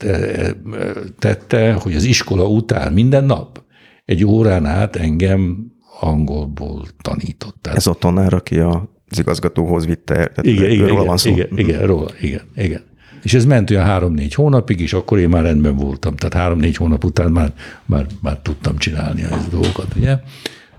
tette, 1.19 1.73
hogy 1.73 1.95
az 1.95 2.05
iskola 2.05 2.49
után 2.49 2.93
minden 2.93 3.25
nap 3.25 3.63
egy 4.05 4.25
órán 4.25 4.67
át 4.67 4.97
engem 4.97 5.73
angolból 6.01 6.87
tanított. 7.03 7.67
Ez 7.67 7.87
a 7.87 7.95
tanár, 7.95 8.35
aki 8.35 8.59
az 8.59 9.19
igazgatóhoz 9.19 9.87
vitte, 9.87 10.15
tehát 10.15 10.47
igen, 10.47 10.71
igen, 10.71 10.89
igen, 10.89 11.05
van 11.05 11.17
szó. 11.17 11.31
Igen, 11.31 11.49
igen, 11.55 11.87
róla, 11.87 12.11
igen, 12.21 12.43
igen. 12.57 12.83
És 13.23 13.35
ez 13.35 13.45
ment 13.45 13.71
olyan 13.71 13.85
három-négy 13.85 14.35
hónapig, 14.35 14.81
és 14.81 14.93
akkor 14.93 15.19
én 15.19 15.29
már 15.29 15.43
rendben 15.43 15.77
voltam. 15.77 16.17
Tehát 16.17 16.35
három-négy 16.35 16.77
hónap 16.77 17.05
után 17.05 17.31
már, 17.31 17.53
már, 17.87 18.07
már 18.23 18.39
tudtam 18.39 18.77
csinálni 18.77 19.23
a 19.23 19.37
dolgokat, 19.51 19.95
ugye? 19.97 20.17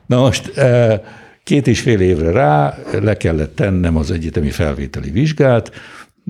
Na 0.05 0.19
most 0.19 0.51
két 1.43 1.67
és 1.67 1.81
fél 1.81 1.99
évre 1.99 2.31
rá 2.31 2.77
le 3.01 3.17
kellett 3.17 3.55
tennem 3.55 3.97
az 3.97 4.11
egyetemi 4.11 4.49
felvételi 4.49 5.09
vizsgát, 5.09 5.71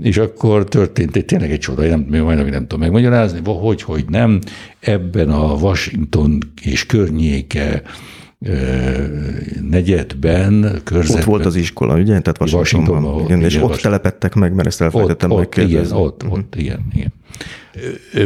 és 0.01 0.17
akkor 0.17 0.63
történt 0.63 1.15
egy 1.15 1.25
tényleg 1.25 1.51
egy 1.51 1.60
csoda, 1.60 1.86
nem, 1.86 2.06
majdnem 2.10 2.47
nem 2.47 2.62
tudom 2.62 2.80
megmagyarázni, 2.80 3.39
hogy, 3.43 3.82
hogy 3.82 4.06
nem. 4.10 4.39
Ebben 4.80 5.30
a 5.30 5.54
Washington 5.54 6.38
és 6.62 6.86
környéke 6.86 7.84
negyedben, 9.69 10.82
körzetben. 10.84 11.21
Ott 11.21 11.27
volt 11.27 11.45
az 11.45 11.56
iskola, 11.56 11.93
ugye? 11.93 12.19
Tehát 12.19 12.41
Washingtonban. 12.41 12.60
Washingtonban 12.60 13.25
igen, 13.25 13.41
és 13.41 13.54
igen, 13.54 13.65
ott 13.65 13.80
telepettek 13.80 14.34
meg, 14.34 14.54
mert 14.54 14.67
ezt 14.67 14.82
elfelejtettem 14.82 15.32
ott, 15.32 15.38
ott, 15.38 15.58
igen, 15.58 15.91
ott, 15.91 16.23
uh-huh. 16.23 16.38
ott, 16.38 16.56
igen, 16.56 16.80
igen. 16.93 17.13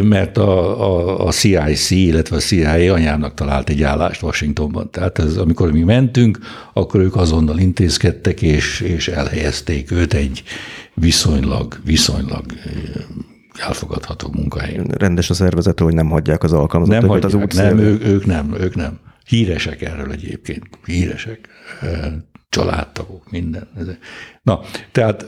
Mert 0.04 0.38
a, 0.38 0.82
a, 0.82 1.26
a 1.28 1.32
CIC, 1.32 1.90
illetve 1.90 2.36
a 2.36 2.40
CIA 2.40 2.94
anyámnak 2.94 3.34
talált 3.34 3.70
egy 3.70 3.84
állást 3.84 4.24
Washingtonban. 4.24 4.92
Tehát 4.92 5.20
ez, 5.20 5.38
amikor 5.38 5.72
mi 5.72 5.84
mentünk, 5.84 6.40
akkor 6.74 7.00
ők 7.00 7.16
azonnal 7.16 7.58
intézkedtek, 7.58 8.42
és, 8.42 8.82
és 8.82 9.08
elhelyezték 9.08 9.92
őt 9.92 10.14
egy, 10.14 10.44
viszonylag, 10.96 11.80
viszonylag 11.84 12.46
elfogadható 13.60 14.30
munkahelyen. 14.34 14.86
Rendes 14.86 15.30
a 15.30 15.34
szervezet, 15.34 15.80
hogy 15.80 15.94
nem 15.94 16.10
hagyják 16.10 16.44
az 16.44 16.54
alkalmazottakat 16.54 17.22
nem 17.22 17.22
hagyják, 17.22 17.52
az 17.52 17.58
Nem, 17.58 17.78
ők, 17.78 18.04
ők 18.06 18.26
nem, 18.26 18.56
ők 18.60 18.76
nem. 18.76 19.00
Híresek 19.26 19.82
erről 19.82 20.12
egyébként, 20.12 20.64
híresek, 20.86 21.48
családtagok, 22.50 23.32
minden. 23.32 23.68
Na, 24.42 24.60
tehát 24.92 25.28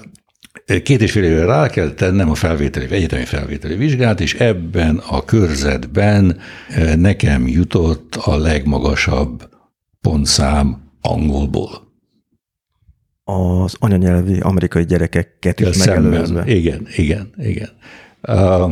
két 0.84 1.02
és 1.02 1.12
fél 1.12 1.24
évre 1.24 1.46
rá 1.46 1.70
kell 1.70 1.90
tennem 1.90 2.30
a 2.30 2.36
felvételi, 2.36 2.86
egyetemi 2.90 3.26
felvételi 3.26 3.76
vizsgát, 3.76 4.22
és 4.22 4.34
ebben 4.34 4.98
a 4.98 5.26
körzetben 5.26 6.40
nekem 6.96 7.48
jutott 7.48 8.16
a 8.16 8.38
legmagasabb 8.38 9.50
pontszám 10.02 10.92
angolból 11.02 11.87
az 13.30 13.76
anyanyelvi 13.80 14.40
amerikai 14.40 14.86
gyerekeket 14.86 15.60
is 15.60 15.78
megelőzve. 15.78 16.44
Igen, 16.46 16.88
igen, 16.96 17.30
igen. 17.38 17.70
Uh, 18.28 18.72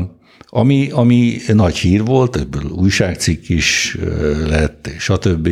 ami, 0.49 0.89
ami 0.91 1.37
nagy 1.47 1.77
hír 1.77 2.05
volt, 2.05 2.35
ebből 2.35 2.63
újságcikk 2.63 3.49
is 3.49 3.97
lett, 4.47 4.87
és 4.87 5.03
stb. 5.03 5.49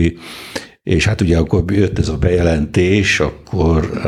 És 0.83 1.05
hát 1.05 1.21
ugye 1.21 1.37
akkor 1.37 1.63
jött 1.71 1.99
ez 1.99 2.07
a 2.07 2.17
bejelentés, 2.17 3.19
akkor 3.19 4.01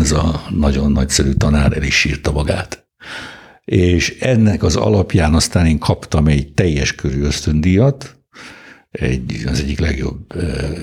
ez 0.00 0.12
a 0.12 0.42
nagyon 0.50 0.92
nagyszerű 0.92 1.32
tanár 1.32 1.76
el 1.76 1.82
is 1.82 1.94
sírta 1.94 2.32
magát. 2.32 2.86
És 3.64 4.16
ennek 4.20 4.62
az 4.62 4.76
alapján 4.76 5.34
aztán 5.34 5.66
én 5.66 5.78
kaptam 5.78 6.26
egy 6.26 6.52
teljes 6.52 6.94
körű 6.94 7.22
ösztöndíjat, 7.22 8.15
egy, 8.98 9.44
az 9.46 9.60
egyik 9.60 9.78
legjobb 9.78 10.34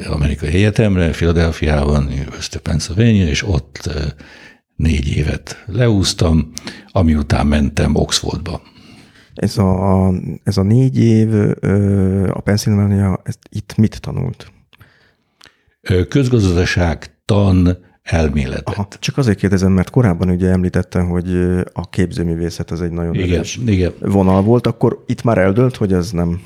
amerikai 0.10 0.50
egyetemre, 0.50 1.10
Philadelphiában, 1.10 2.04
University 2.04 2.56
of 2.56 2.62
Pennsylvania, 2.62 3.28
és 3.28 3.44
ott 3.44 3.90
négy 4.76 5.18
évet 5.18 5.64
leúztam, 5.68 6.52
ami 6.92 7.16
után 7.16 7.48
mentem 7.48 7.96
Oxfordba. 7.96 8.62
Ez 9.34 9.58
a, 9.58 10.12
ez 10.44 10.58
a 10.58 10.64
négy 10.64 11.00
év 11.00 11.34
a 12.30 12.42
Pennsylvania, 12.44 13.22
ezt 13.24 13.40
itt 13.50 13.76
mit 13.76 14.02
tanult? 14.02 14.52
Közgazdaság 16.10 17.18
tan 17.26 17.78
elméletet. 18.04 18.68
Aha, 18.68 18.88
csak 19.00 19.18
azért 19.18 19.38
kérdezem, 19.38 19.72
mert 19.72 19.90
korábban 19.90 20.30
ugye 20.30 20.50
említette, 20.50 21.02
hogy 21.02 21.36
a 21.74 21.90
képzőművészet 21.90 22.72
az 22.72 22.82
egy 22.82 22.92
nagyon 22.92 23.14
igen, 23.14 23.44
igen. 23.66 23.94
vonal 24.00 24.42
volt, 24.42 24.68
akkor 24.68 25.04
itt 25.08 25.24
már 25.24 25.38
eldőlt, 25.38 25.76
hogy 25.76 25.94
ez 25.94 26.12
nem 26.12 26.42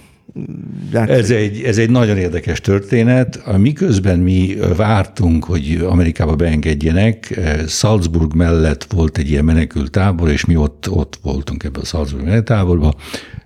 Ez 0.91 1.31
egy, 1.31 1.61
ez 1.61 1.77
egy 1.77 1.89
nagyon 1.89 2.17
érdekes 2.17 2.61
történet. 2.61 3.57
Miközben 3.57 4.19
mi 4.19 4.55
vártunk, 4.75 5.43
hogy 5.43 5.85
Amerikába 5.89 6.35
beengedjenek, 6.35 7.39
Salzburg 7.67 8.35
mellett 8.35 8.83
volt 8.83 9.17
egy 9.17 9.29
ilyen 9.29 9.45
menekült 9.45 9.91
tábor, 9.91 10.29
és 10.29 10.45
mi 10.45 10.55
ott, 10.55 10.89
ott 10.89 11.19
voltunk 11.21 11.63
ebben 11.63 11.81
a 11.81 11.85
Salzburg 11.85 12.23
menekültáborban. 12.23 12.95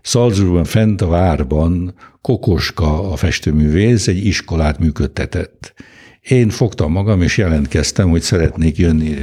Salzburgban 0.02 0.64
fent 0.64 1.02
a 1.02 1.08
várban 1.08 1.94
Kokoska, 2.22 3.12
a 3.12 3.16
festőművész, 3.16 4.08
egy 4.08 4.26
iskolát 4.26 4.80
működtetett. 4.80 5.74
Én 6.22 6.50
fogtam 6.50 6.92
magam, 6.92 7.22
és 7.22 7.38
jelentkeztem, 7.38 8.10
hogy 8.10 8.22
szeretnék 8.22 8.78
jönni 8.78 9.16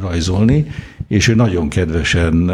rajzolni, 0.00 0.66
és 1.08 1.28
ő 1.28 1.34
nagyon 1.34 1.68
kedvesen 1.68 2.52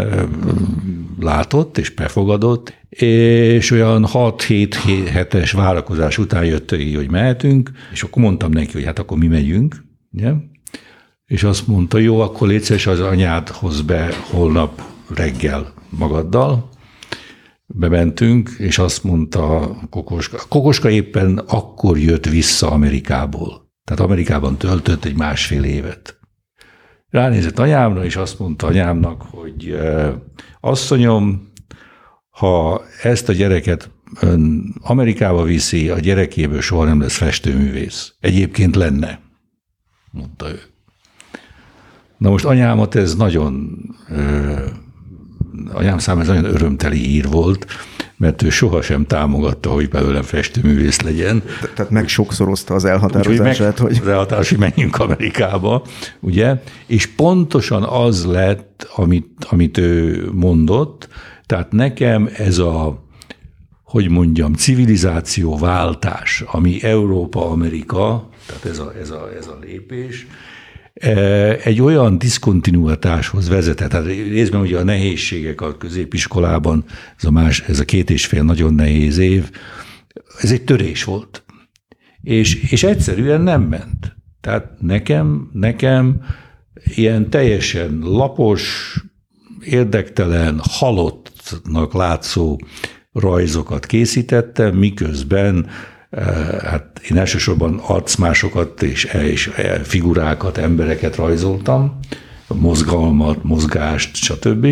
látott 1.21 1.79
és 1.79 1.91
befogadott, 1.91 2.75
és 2.89 3.71
olyan 3.71 4.07
6-7 4.13 5.07
hetes 5.13 5.53
várakozás 5.53 6.19
után 6.19 6.45
jött 6.45 6.71
hogy 6.71 7.11
mehetünk, 7.11 7.71
és 7.93 8.03
akkor 8.03 8.23
mondtam 8.23 8.51
neki, 8.51 8.73
hogy 8.73 8.85
hát 8.85 8.99
akkor 8.99 9.19
mi 9.19 9.27
megyünk, 9.27 9.85
ugye? 10.13 10.33
és 11.31 11.43
azt 11.43 11.67
mondta, 11.67 11.99
jó, 11.99 12.21
akkor 12.21 12.49
légy 12.49 12.83
az 12.87 13.01
anyád 13.01 13.49
hoz 13.49 13.81
be 13.81 14.09
holnap 14.31 14.83
reggel 15.15 15.73
magaddal, 15.89 16.69
bementünk, 17.67 18.51
és 18.59 18.79
azt 18.79 19.05
mondta 19.05 19.77
Kokoska. 19.91 20.39
Kokoska 20.49 20.91
éppen 20.91 21.39
akkor 21.39 21.99
jött 21.99 22.27
vissza 22.27 22.71
Amerikából. 22.71 23.71
Tehát 23.85 24.03
Amerikában 24.03 24.57
töltött 24.57 25.05
egy 25.05 25.17
másfél 25.17 25.65
évet. 25.65 26.20
Ránézett 27.11 27.59
anyámra, 27.59 28.05
és 28.05 28.17
azt 28.17 28.39
mondta 28.39 28.67
anyámnak, 28.67 29.23
hogy 29.23 29.79
asszonyom, 30.61 31.49
ha 32.31 32.83
ezt 33.03 33.29
a 33.29 33.33
gyereket 33.33 33.91
ön 34.21 34.75
Amerikába 34.83 35.43
viszi, 35.43 35.89
a 35.89 35.99
gyerekéből 35.99 36.61
soha 36.61 36.85
nem 36.85 37.01
lesz 37.01 37.17
festőművész. 37.17 38.15
Egyébként 38.21 38.77
lenne, 38.77 39.21
mondta 40.11 40.49
ő. 40.49 40.61
Na 42.19 42.31
most 42.31 42.45
anyámat 42.45 42.95
ez 42.95 43.17
nagyon, 43.17 43.79
anyám 45.73 45.99
számára 45.99 46.29
ez 46.33 46.37
nagyon 46.37 46.55
örömteli 46.55 46.99
hír 46.99 47.29
volt, 47.29 47.67
mert 48.21 48.43
ő 48.43 48.51
sohasem 48.51 49.07
támogatta, 49.07 49.71
hogy 49.71 49.89
belőlem 49.89 50.23
festőművész 50.23 51.01
legyen. 51.01 51.43
Tehát 51.75 51.91
meg 51.91 52.09
sokszorozta 52.09 52.75
az 52.75 52.85
elhatározását, 52.85 53.79
hogy... 53.79 53.97
Az 54.01 54.09
elhatározás, 54.09 54.49
hogy 54.49 54.59
menjünk 54.59 54.99
Amerikába, 54.99 55.83
ugye? 56.21 56.63
És 56.87 57.07
pontosan 57.07 57.83
az 57.83 58.25
lett, 58.25 58.89
amit, 58.95 59.47
amit 59.51 59.79
ő 59.79 60.29
mondott, 60.33 61.09
tehát 61.47 61.73
nekem 61.73 62.31
ez 62.37 62.59
a, 62.59 63.05
hogy 63.83 64.09
mondjam, 64.09 64.55
civilizáció 64.55 65.59
váltás, 65.59 66.45
ami 66.47 66.83
Európa-Amerika, 66.83 68.29
tehát 68.47 68.65
ez 68.65 68.79
a, 68.79 68.93
ez, 69.01 69.11
a, 69.11 69.29
ez 69.39 69.47
a 69.47 69.59
lépés, 69.61 70.27
egy 71.63 71.81
olyan 71.81 72.19
diszkontinuitáshoz 72.19 73.49
vezetett. 73.49 73.89
Tehát 73.89 74.07
részben 74.07 74.61
ugye 74.61 74.79
a 74.79 74.85
nehézségek 74.85 75.61
a 75.61 75.77
középiskolában, 75.77 76.85
ez 77.17 77.25
a, 77.25 77.31
más, 77.31 77.61
ez 77.61 77.81
a 77.81 77.85
két 77.85 78.11
és 78.11 78.27
fél 78.27 78.43
nagyon 78.43 78.75
nehéz 78.75 79.19
év, 79.19 79.51
ez 80.41 80.53
egy 80.53 80.65
törés 80.65 81.05
volt. 81.05 81.45
És, 82.23 82.55
és 82.55 82.83
egyszerűen 82.83 83.41
nem 83.41 83.63
ment. 83.63 84.17
Tehát 84.41 84.81
nekem, 84.81 85.51
nekem 85.53 86.21
ilyen 86.95 87.31
teljesen 87.31 87.99
lapos, 88.03 88.95
érdektelen, 89.65 90.61
halottnak 90.71 91.93
látszó 91.93 92.61
rajzokat 93.13 93.87
készítettem, 93.87 94.77
miközben 94.77 95.67
Hát 96.63 97.01
én 97.11 97.17
elsősorban 97.17 97.79
arcmásokat 97.79 98.83
és, 98.83 99.05
és 99.05 99.51
figurákat, 99.83 100.59
embereket 100.59 101.17
rajzoltam, 101.17 101.99
mozgalmat, 102.49 103.43
mozgást, 103.45 104.17
stb. 104.17 104.67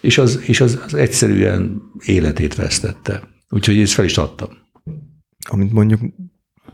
És 0.00 0.18
az, 0.18 0.40
és 0.46 0.60
az, 0.60 0.80
az 0.86 0.94
egyszerűen 0.94 1.82
életét 2.04 2.54
vesztette. 2.54 3.22
Úgyhogy 3.50 3.78
ezt 3.78 3.92
fel 3.92 4.04
is 4.04 4.18
adtam. 4.18 4.48
Amint 5.48 5.72
mondjuk 5.72 6.00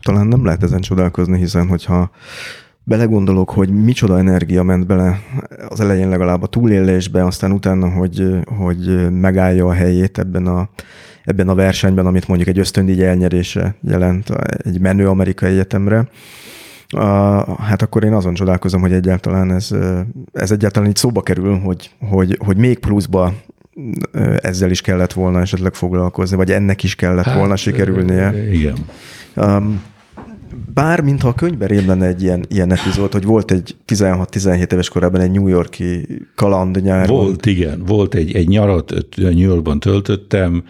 talán 0.01 0.27
nem 0.27 0.45
lehet 0.45 0.63
ezen 0.63 0.81
csodálkozni, 0.81 1.37
hiszen 1.37 1.67
hogyha 1.67 2.11
belegondolok, 2.83 3.49
hogy 3.49 3.69
micsoda 3.69 4.17
energia 4.17 4.63
ment 4.63 4.87
bele 4.87 5.19
az 5.67 5.79
elején 5.79 6.09
legalább 6.09 6.41
a 6.41 6.47
túlélésbe, 6.47 7.25
aztán 7.25 7.51
utána, 7.51 7.89
hogy, 7.89 8.39
hogy 8.45 9.11
megállja 9.11 9.65
a 9.65 9.73
helyét 9.73 10.17
ebben 10.17 10.47
a 10.47 10.69
ebben 11.23 11.49
a 11.49 11.55
versenyben, 11.55 12.05
amit 12.05 12.27
mondjuk 12.27 12.49
egy 12.49 12.59
ösztöndíj 12.59 13.05
elnyerése 13.05 13.75
jelent 13.81 14.29
egy 14.63 14.79
menő 14.79 15.07
amerikai 15.07 15.51
egyetemre, 15.51 16.07
hát 17.59 17.81
akkor 17.81 18.03
én 18.03 18.13
azon 18.13 18.33
csodálkozom, 18.33 18.81
hogy 18.81 18.93
egyáltalán 18.93 19.51
ez, 19.51 19.69
ez 20.33 20.51
egyáltalán 20.51 20.89
így 20.89 20.95
szóba 20.95 21.21
kerül, 21.21 21.57
hogy, 21.57 21.91
hogy, 22.09 22.37
hogy 22.45 22.57
még 22.57 22.79
pluszba 22.79 23.33
ezzel 24.41 24.69
is 24.69 24.81
kellett 24.81 25.13
volna 25.13 25.39
esetleg 25.39 25.73
foglalkozni, 25.73 26.35
vagy 26.35 26.51
ennek 26.51 26.83
is 26.83 26.95
kellett 26.95 27.25
hát, 27.25 27.37
volna 27.37 27.55
sikerülnie. 27.55 28.51
Igen. 28.51 28.77
Um, 29.35 29.81
bár 30.73 31.01
mintha 31.01 31.27
a 31.27 31.33
könyvben 31.33 31.85
lenne 31.85 32.05
egy 32.05 32.23
ilyen, 32.23 32.45
ilyen 32.47 32.71
epizód, 32.71 33.11
hogy 33.11 33.23
volt 33.23 33.51
egy 33.51 33.75
16-17 33.87 34.71
éves 34.71 34.89
korában 34.89 35.21
egy 35.21 35.31
New 35.31 35.47
Yorki 35.47 36.07
kaland 36.35 36.81
nyár. 36.81 37.07
Volt, 37.07 37.45
igen. 37.45 37.83
Volt 37.85 38.13
egy, 38.13 38.35
egy 38.35 38.47
nyarat 38.47 38.93
New 39.15 39.37
Yorkban 39.37 39.79
töltöttem, 39.79 40.63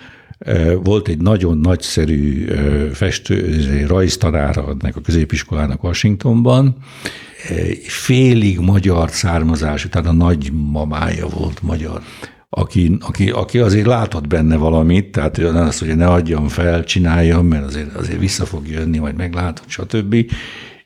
volt 0.84 1.08
egy 1.08 1.17
nagyon 1.17 1.58
nagyszerű 1.58 2.45
festő, 2.93 3.86
rajztanára 3.88 4.75
ennek 4.82 4.95
a 4.95 5.02
középiskolának 5.02 5.84
Washingtonban, 5.84 6.75
félig 7.88 8.60
magyar 8.60 9.10
származású, 9.10 9.89
tehát 9.89 10.08
a 10.08 10.13
nagymamája 10.13 11.28
volt 11.28 11.62
magyar, 11.62 12.02
aki, 12.49 12.97
aki, 12.99 13.30
aki 13.30 13.60
azért 13.60 13.86
látott 13.86 14.28
benne 14.28 14.56
valamit, 14.56 15.12
tehát 15.12 15.38
ő 15.38 15.47
azt, 15.47 15.80
hogy 15.80 15.95
ne 15.95 16.08
adjam 16.08 16.47
fel, 16.47 16.84
csináljam, 16.84 17.45
mert 17.45 17.65
azért, 17.65 17.95
azért 17.95 18.19
vissza 18.19 18.45
fog 18.45 18.67
jönni, 18.67 18.97
majd 18.97 19.15
meglátod, 19.15 19.65
stb. 19.67 20.32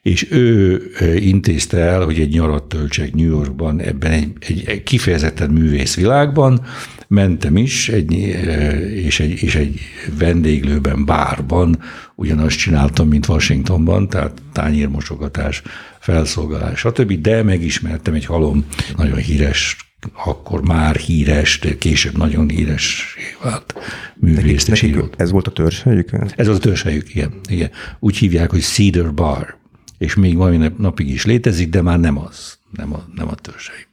És 0.01 0.31
ő 0.31 0.81
intézte 1.15 1.77
el, 1.77 2.03
hogy 2.03 2.19
egy 2.19 2.33
nyarat 2.33 2.63
töltsek 2.63 3.13
New 3.13 3.29
Yorkban, 3.29 3.79
ebben 3.79 4.11
egy, 4.11 4.31
egy, 4.39 4.63
egy 4.65 4.83
kifejezetten 4.83 5.49
művész 5.49 5.95
világban, 5.95 6.61
mentem 7.13 7.57
is, 7.57 7.89
egy, 7.89 8.13
és, 8.93 9.19
egy, 9.19 9.43
és 9.43 9.55
egy 9.55 9.79
vendéglőben, 10.17 11.05
bárban 11.05 11.79
ugyanazt 12.15 12.57
csináltam, 12.57 13.07
mint 13.07 13.27
Washingtonban, 13.27 14.09
tehát 14.09 14.41
tányérmosogatás, 14.51 15.61
felszolgálás, 15.99 16.79
stb., 16.79 17.13
de 17.13 17.43
megismertem 17.43 18.13
egy 18.13 18.25
halom 18.25 18.65
nagyon 18.97 19.17
híres 19.17 19.77
akkor 20.25 20.61
már 20.61 20.95
híres, 20.95 21.59
de 21.59 21.77
később 21.77 22.17
nagyon 22.17 22.49
híres 22.49 23.15
vált 23.43 23.73
művész 24.15 24.69
Ez 25.17 25.31
volt 25.31 25.47
a 25.47 25.51
törzshelyük? 25.51 26.11
Ez 26.35 26.47
az 26.47 26.55
a 26.55 26.59
törzshelyük, 26.59 27.09
igen, 27.09 27.33
igen. 27.49 27.69
Úgy 27.99 28.17
hívják, 28.17 28.49
hogy 28.51 28.61
Cedar 28.61 29.13
Bar, 29.13 29.57
és 29.97 30.15
még 30.15 30.35
mai 30.35 30.71
napig 30.77 31.09
is 31.09 31.25
létezik, 31.25 31.69
de 31.69 31.81
már 31.81 31.99
nem 31.99 32.17
az, 32.17 32.57
nem 32.71 32.93
a, 32.93 33.05
nem 33.15 33.27
a 33.27 33.35
törzshelyük. 33.35 33.87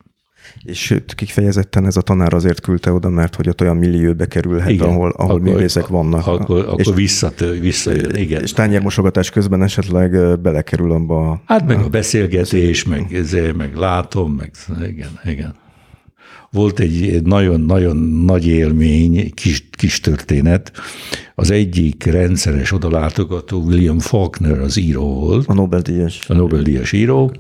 És 0.65 1.01
kifejezetten 1.15 1.87
ez 1.87 1.97
a 1.97 2.01
tanár 2.01 2.35
azért 2.35 2.61
küldte 2.61 2.93
oda, 2.93 3.09
mert 3.09 3.35
hogy 3.35 3.49
ott 3.49 3.61
olyan 3.61 3.77
millióbe 3.77 4.27
kerülhet, 4.27 4.71
igen, 4.71 4.89
ahol, 4.89 5.11
ahol 5.17 5.31
akkor, 5.31 5.41
művészek 5.41 5.87
vannak. 5.87 6.27
Akkor, 6.27 6.59
akkor 6.59 6.81
és, 6.81 6.91
visszatő, 6.95 7.61
visszajön, 7.61 8.15
igen. 8.15 8.43
És 8.43 8.53
tányérmosogatás 8.53 9.31
közben 9.31 9.63
esetleg 9.63 10.41
belekerül 10.41 10.93
abba 10.93 11.31
a... 11.31 11.43
Hát 11.47 11.67
meg 11.67 11.79
a 11.79 11.89
beszélgetés, 11.89 12.85
meg, 12.85 13.15
ezért, 13.15 13.57
meg 13.57 13.75
látom, 13.75 14.33
meg 14.33 14.51
igen, 14.89 15.21
igen. 15.25 15.55
Volt 16.53 16.79
egy 16.79 17.23
nagyon-nagyon 17.23 17.97
nagy 18.25 18.47
élmény, 18.47 19.35
kis, 19.35 19.69
kis 19.71 20.01
történet. 20.01 20.73
Az 21.35 21.51
egyik 21.51 22.05
rendszeres 22.05 22.73
odalátogató 22.73 23.63
William 23.63 23.99
Faulkner 23.99 24.61
az 24.61 24.77
író 24.77 25.15
volt. 25.15 25.47
A 25.47 25.55
Nobel-díjas. 25.55 26.29
A 26.29 26.35
Nobel-díjas 26.35 26.93
író 26.93 27.33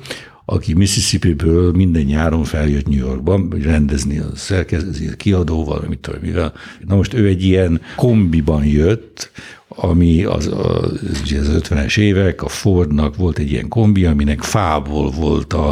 aki 0.50 0.74
Mississippi-ből 0.74 1.72
minden 1.72 2.02
nyáron 2.02 2.44
feljött 2.44 2.88
New 2.88 2.98
Yorkban, 2.98 3.48
rendezni 3.62 4.18
a 4.18 4.30
szerkezeti 4.34 5.16
kiadóval, 5.16 5.84
mit 5.88 5.98
tudom, 5.98 6.20
mivel. 6.22 6.52
Na 6.86 6.96
most 6.96 7.14
ő 7.14 7.26
egy 7.26 7.44
ilyen 7.44 7.80
kombiban 7.96 8.64
jött, 8.64 9.30
ami 9.68 10.24
az, 10.24 10.46
az, 10.46 10.92
az 11.30 11.60
50-es 11.62 11.98
évek, 11.98 12.42
a 12.42 12.48
Fordnak 12.48 13.16
volt 13.16 13.38
egy 13.38 13.50
ilyen 13.50 13.68
kombi, 13.68 14.04
aminek 14.04 14.42
fából 14.42 15.10
volt 15.10 15.52
a, 15.52 15.68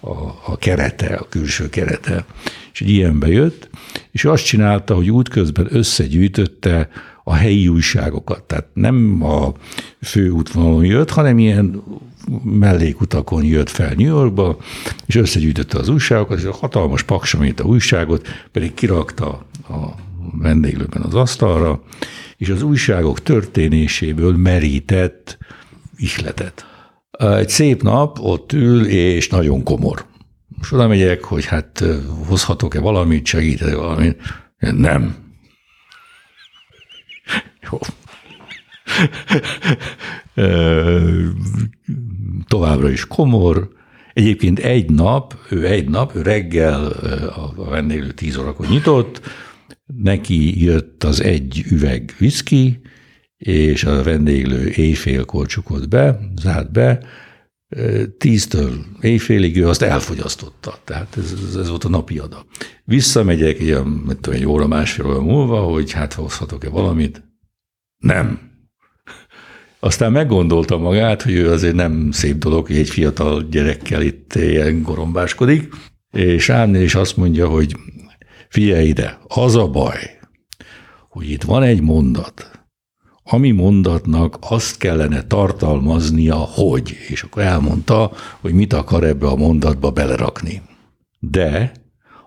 a, 0.00 0.10
a 0.46 0.56
kerete, 0.58 1.14
a 1.14 1.26
külső 1.28 1.68
kerete. 1.68 2.24
És 2.72 2.80
egy 2.80 2.90
ilyenbe 2.90 3.28
jött, 3.28 3.68
és 4.10 4.24
azt 4.24 4.44
csinálta, 4.44 4.94
hogy 4.94 5.10
útközben 5.10 5.66
összegyűjtötte 5.70 6.88
a 7.24 7.34
helyi 7.34 7.68
újságokat. 7.68 8.42
Tehát 8.42 8.66
nem 8.72 9.22
a 9.22 9.52
főútvonalon 10.00 10.84
jött, 10.84 11.10
hanem 11.10 11.38
ilyen 11.38 11.82
mellékutakon 12.44 13.44
jött 13.44 13.70
fel 13.70 13.94
New 13.94 14.06
Yorkba, 14.06 14.56
és 15.06 15.14
összegyűjtötte 15.14 15.78
az 15.78 15.88
újságokat, 15.88 16.38
és 16.38 16.44
a 16.44 16.52
hatalmas 16.52 17.02
paksamét 17.02 17.60
a 17.60 17.64
újságot, 17.64 18.28
pedig 18.52 18.74
kirakta 18.74 19.46
a 19.68 19.94
vendéglőben 20.38 21.02
az 21.02 21.14
asztalra, 21.14 21.82
és 22.36 22.48
az 22.48 22.62
újságok 22.62 23.22
történéséből 23.22 24.36
merített 24.36 25.38
ihletet. 25.96 26.66
Egy 27.10 27.48
szép 27.48 27.82
nap 27.82 28.18
ott 28.18 28.52
ül, 28.52 28.86
és 28.86 29.28
nagyon 29.28 29.62
komor. 29.62 30.04
Most 30.56 30.72
oda 30.72 30.88
megyek, 30.88 31.24
hogy 31.24 31.44
hát 31.44 31.84
hozhatok-e 32.26 32.80
valamit, 32.80 33.26
segítek 33.26 33.74
valamit. 33.74 34.20
Nem. 34.58 35.16
Jó. 37.70 37.78
Továbbra 42.46 42.90
is 42.90 43.06
komor. 43.06 43.70
Egyébként 44.12 44.58
egy 44.58 44.90
nap, 44.90 45.34
ő 45.50 45.66
egy 45.66 45.88
nap, 45.88 46.14
ő 46.14 46.22
reggel 46.22 46.86
a 47.56 47.64
vendéglő 47.64 48.12
tíz 48.12 48.36
órakor 48.36 48.68
nyitott, 48.68 49.20
neki 49.86 50.64
jött 50.64 51.04
az 51.04 51.22
egy 51.22 51.64
üveg 51.70 52.14
viszki, 52.18 52.80
és 53.36 53.84
a 53.84 54.02
vendéglő 54.02 54.68
éjfélkor 54.68 55.46
csukott 55.46 55.88
be, 55.88 56.18
zárt 56.40 56.72
be, 56.72 57.00
tíztől 58.18 58.84
éjfélig 59.00 59.56
ő 59.56 59.68
azt 59.68 59.82
elfogyasztotta. 59.82 60.78
Tehát 60.84 61.16
ez, 61.16 61.34
ez, 61.48 61.56
ez 61.56 61.68
volt 61.68 61.84
a 61.84 61.88
napi 61.88 62.18
ada. 62.18 62.46
Visszamegyek 62.84 63.60
ilyen, 63.60 63.86
mit 63.86 64.20
tudom, 64.20 64.38
egy 64.38 64.46
óra, 64.46 64.66
másfél 64.66 65.06
óra 65.06 65.22
múlva, 65.22 65.60
hogy 65.60 65.92
hát 65.92 66.12
hozhatok-e 66.12 66.68
valamit. 66.68 67.22
Nem. 67.98 68.51
Aztán 69.84 70.12
meggondolta 70.12 70.78
magát, 70.78 71.22
hogy 71.22 71.32
ő 71.32 71.50
azért 71.50 71.74
nem 71.74 72.10
szép 72.10 72.36
dolog, 72.36 72.66
hogy 72.66 72.76
egy 72.76 72.88
fiatal 72.88 73.42
gyerekkel 73.50 74.02
itt 74.02 74.34
ilyen 74.34 74.82
gorombáskodik, 74.82 75.74
és 76.12 76.48
ránéz, 76.48 76.80
és 76.80 76.94
azt 76.94 77.16
mondja, 77.16 77.48
hogy 77.48 77.76
figyelj 78.48 78.86
ide, 78.86 79.18
az 79.26 79.56
a 79.56 79.68
baj, 79.68 80.18
hogy 81.08 81.30
itt 81.30 81.42
van 81.42 81.62
egy 81.62 81.80
mondat, 81.80 82.50
ami 83.22 83.50
mondatnak 83.50 84.38
azt 84.40 84.78
kellene 84.78 85.22
tartalmaznia, 85.22 86.36
hogy, 86.36 86.96
és 87.08 87.22
akkor 87.22 87.42
elmondta, 87.42 88.12
hogy 88.40 88.52
mit 88.52 88.72
akar 88.72 89.04
ebbe 89.04 89.26
a 89.26 89.36
mondatba 89.36 89.90
belerakni. 89.90 90.62
De 91.18 91.72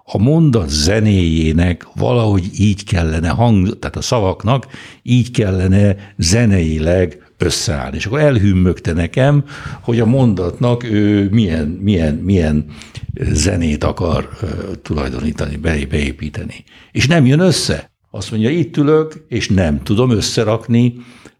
a 0.03 0.18
mondat 0.18 0.70
zenéjének 0.70 1.88
valahogy 1.93 2.49
így 2.60 2.84
kellene 2.84 3.30
hang, 3.30 3.80
tehát 3.80 3.95
a 3.95 4.01
szavaknak 4.01 4.68
így 5.01 5.32
kellene 5.32 5.95
zeneileg 6.18 7.24
összeállni. 7.38 7.97
És 7.97 8.05
akkor 8.05 8.19
elhümmögte 8.19 8.93
nekem, 8.93 9.43
hogy 9.81 9.99
a 9.99 10.05
mondatnak 10.05 10.83
ő 10.83 11.29
milyen, 11.29 11.67
milyen, 11.67 12.15
milyen 12.15 12.65
zenét 13.21 13.83
akar 13.83 14.29
tulajdonítani, 14.81 15.55
beépíteni. 15.89 16.63
És 16.91 17.07
nem 17.07 17.25
jön 17.25 17.39
össze. 17.39 17.91
Azt 18.11 18.31
mondja, 18.31 18.49
itt 18.49 18.77
ülök, 18.77 19.25
és 19.27 19.49
nem 19.49 19.83
tudom 19.83 20.09
összerakni 20.09 20.93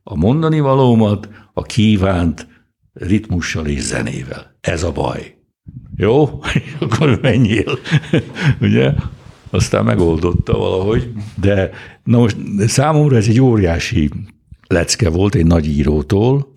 a 0.04 0.16
mondani 0.16 0.60
valómat 0.60 1.30
a 1.54 1.62
kívánt 1.62 2.48
ritmussal 2.94 3.68
és 3.68 3.82
zenével. 3.82 4.58
Ez 4.62 4.84
a 4.84 4.92
baj. 4.92 5.36
Jó? 5.96 6.42
Akkor 6.80 7.20
menjél. 7.22 7.80
Ugye? 8.62 8.94
Aztán 9.50 9.86
megoldotta 9.86 10.58
valahogy, 10.58 11.12
de 11.42 11.70
na 12.04 12.18
most 12.18 12.38
számomra 12.68 13.16
ez 13.16 13.28
egy 13.28 13.42
óriási 13.42 14.10
lecke 14.68 15.10
volt 15.10 15.36
egy 15.36 15.46
nagy 15.46 15.68
írótól, 15.68 16.52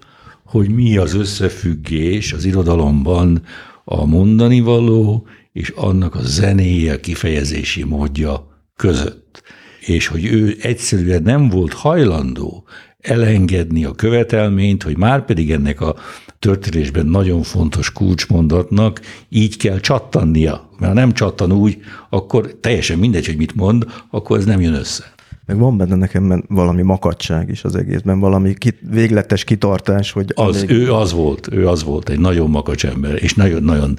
hogy 0.44 0.68
mi 0.70 0.96
az 0.96 1.14
összefüggés 1.14 2.32
az 2.32 2.44
irodalomban 2.44 3.42
a 3.84 4.06
mondani 4.06 4.60
való 4.60 5.26
és 5.52 5.72
annak 5.76 6.14
a 6.14 6.22
zenéje, 6.22 7.00
kifejezési 7.00 7.84
módja 7.84 8.62
között. 8.76 9.42
És 9.80 10.06
hogy 10.06 10.24
ő 10.24 10.56
egyszerűen 10.60 11.22
nem 11.22 11.48
volt 11.48 11.72
hajlandó 11.72 12.64
elengedni 12.98 13.84
a 13.84 13.92
követelményt, 13.92 14.82
hogy 14.82 14.96
már 14.96 15.24
pedig 15.24 15.50
ennek 15.50 15.80
a 15.80 15.96
történésben 16.38 17.06
nagyon 17.06 17.42
fontos 17.42 17.92
kulcsmondatnak 17.92 19.00
így 19.28 19.56
kell 19.56 19.80
csattannia. 19.80 20.68
Mert 20.78 20.92
ha 20.92 20.98
nem 20.98 21.12
csattan 21.12 21.52
úgy, 21.52 21.78
akkor 22.10 22.56
teljesen 22.60 22.98
mindegy, 22.98 23.26
hogy 23.26 23.36
mit 23.36 23.54
mond, 23.54 23.86
akkor 24.10 24.38
ez 24.38 24.44
nem 24.44 24.60
jön 24.60 24.74
össze. 24.74 25.14
Meg 25.48 25.58
van 25.58 25.76
benne 25.76 25.94
nekem 25.94 26.44
valami 26.48 26.82
makadság 26.82 27.48
is 27.48 27.64
az 27.64 27.74
egészben, 27.74 28.18
valami 28.18 28.54
kit, 28.54 28.78
végletes 28.90 29.44
kitartás, 29.44 30.12
hogy... 30.12 30.32
Az, 30.34 30.56
amíg... 30.56 30.70
Ő 30.70 30.92
az 30.92 31.12
volt, 31.12 31.52
ő 31.52 31.68
az 31.68 31.84
volt, 31.84 32.08
egy 32.08 32.18
nagyon 32.18 32.50
makacs 32.50 32.86
ember, 32.86 33.22
és 33.22 33.34
nagyon-nagyon 33.34 33.98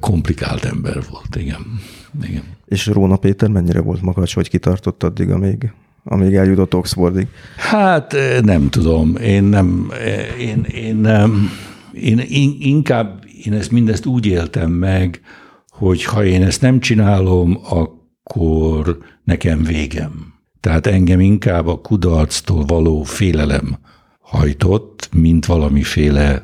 komplikált 0.00 0.64
ember 0.64 0.98
volt, 1.10 1.36
igen. 1.36 1.80
igen. 2.22 2.42
És 2.66 2.86
Róna 2.86 3.16
Péter 3.16 3.48
mennyire 3.48 3.80
volt 3.80 4.02
makacs, 4.02 4.34
hogy 4.34 4.48
kitartott 4.48 5.02
addig, 5.02 5.30
amíg, 5.30 5.72
amíg 6.04 6.34
eljutott 6.34 6.74
Oxfordig? 6.74 7.26
Hát 7.56 8.16
nem 8.42 8.68
tudom, 8.70 9.16
én 9.16 9.44
nem, 9.44 9.90
én, 10.38 10.62
én, 10.62 10.96
nem, 10.96 11.50
én, 11.92 12.18
én 12.18 12.56
inkább 12.58 13.24
én 13.44 13.52
ezt 13.52 13.70
mindezt 13.70 14.06
úgy 14.06 14.26
éltem 14.26 14.70
meg, 14.70 15.20
hogy 15.68 16.04
ha 16.04 16.24
én 16.24 16.42
ezt 16.42 16.60
nem 16.60 16.80
csinálom, 16.80 17.58
akkor 17.68 18.98
nekem 19.24 19.62
végem. 19.62 20.33
Tehát 20.64 20.86
engem 20.86 21.20
inkább 21.20 21.66
a 21.66 21.80
kudarctól 21.80 22.64
való 22.64 23.02
félelem 23.02 23.78
hajtott, 24.20 25.08
mint 25.12 25.46
valamiféle 25.46 26.42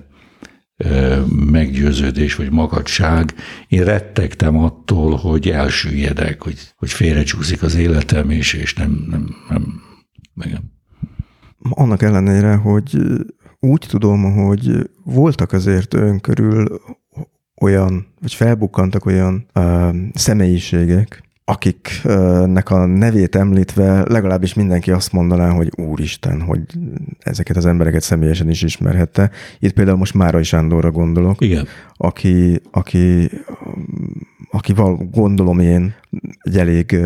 meggyőződés 1.51 2.35
vagy 2.35 2.51
magadság. 2.51 3.35
Én 3.69 3.85
rettegtem 3.85 4.59
attól, 4.59 5.17
hogy 5.17 5.49
elsüllyedek, 5.49 6.43
hogy, 6.43 6.59
hogy 6.77 6.91
félrecsúszik 6.91 7.63
az 7.63 7.75
életem, 7.75 8.31
és, 8.31 8.53
és 8.53 8.75
nem, 8.75 9.07
nem, 9.11 9.37
nem, 9.49 9.83
nem. 10.35 10.73
Annak 11.71 12.03
ellenére, 12.03 12.55
hogy 12.55 12.97
úgy 13.61 13.87
tudom, 13.89 14.35
hogy 14.35 14.91
voltak 15.05 15.53
azért 15.53 15.95
ön 15.95 16.21
körül 16.21 16.81
olyan, 17.61 18.07
vagy 18.21 18.35
felbukkantak 18.35 19.05
olyan 19.07 19.47
uh, 19.55 19.97
személyiségek, 20.15 21.30
akiknek 21.51 22.71
a 22.71 22.87
nevét 22.87 23.37
említve 23.37 24.05
legalábbis 24.09 24.55
mindenki 24.55 24.91
azt 24.91 25.13
mondaná, 25.13 25.51
hogy 25.51 25.71
úristen, 25.77 26.41
hogy 26.41 26.61
ezeket 27.19 27.57
az 27.57 27.67
embereket 27.67 28.03
személyesen 28.03 28.51
is 28.51 28.63
ismerhette. 28.63 29.31
Itt 29.59 29.73
például 29.73 29.97
most 29.97 30.15
Márai 30.15 30.43
Sándorra 30.43 30.91
gondolok, 30.91 31.41
Igen. 31.41 31.67
aki, 31.97 32.61
aki, 32.71 33.31
aki 34.51 34.73
val, 34.73 34.97
gondolom 34.97 35.59
én 35.59 35.95
egy 36.43 36.59
elég 36.59 36.97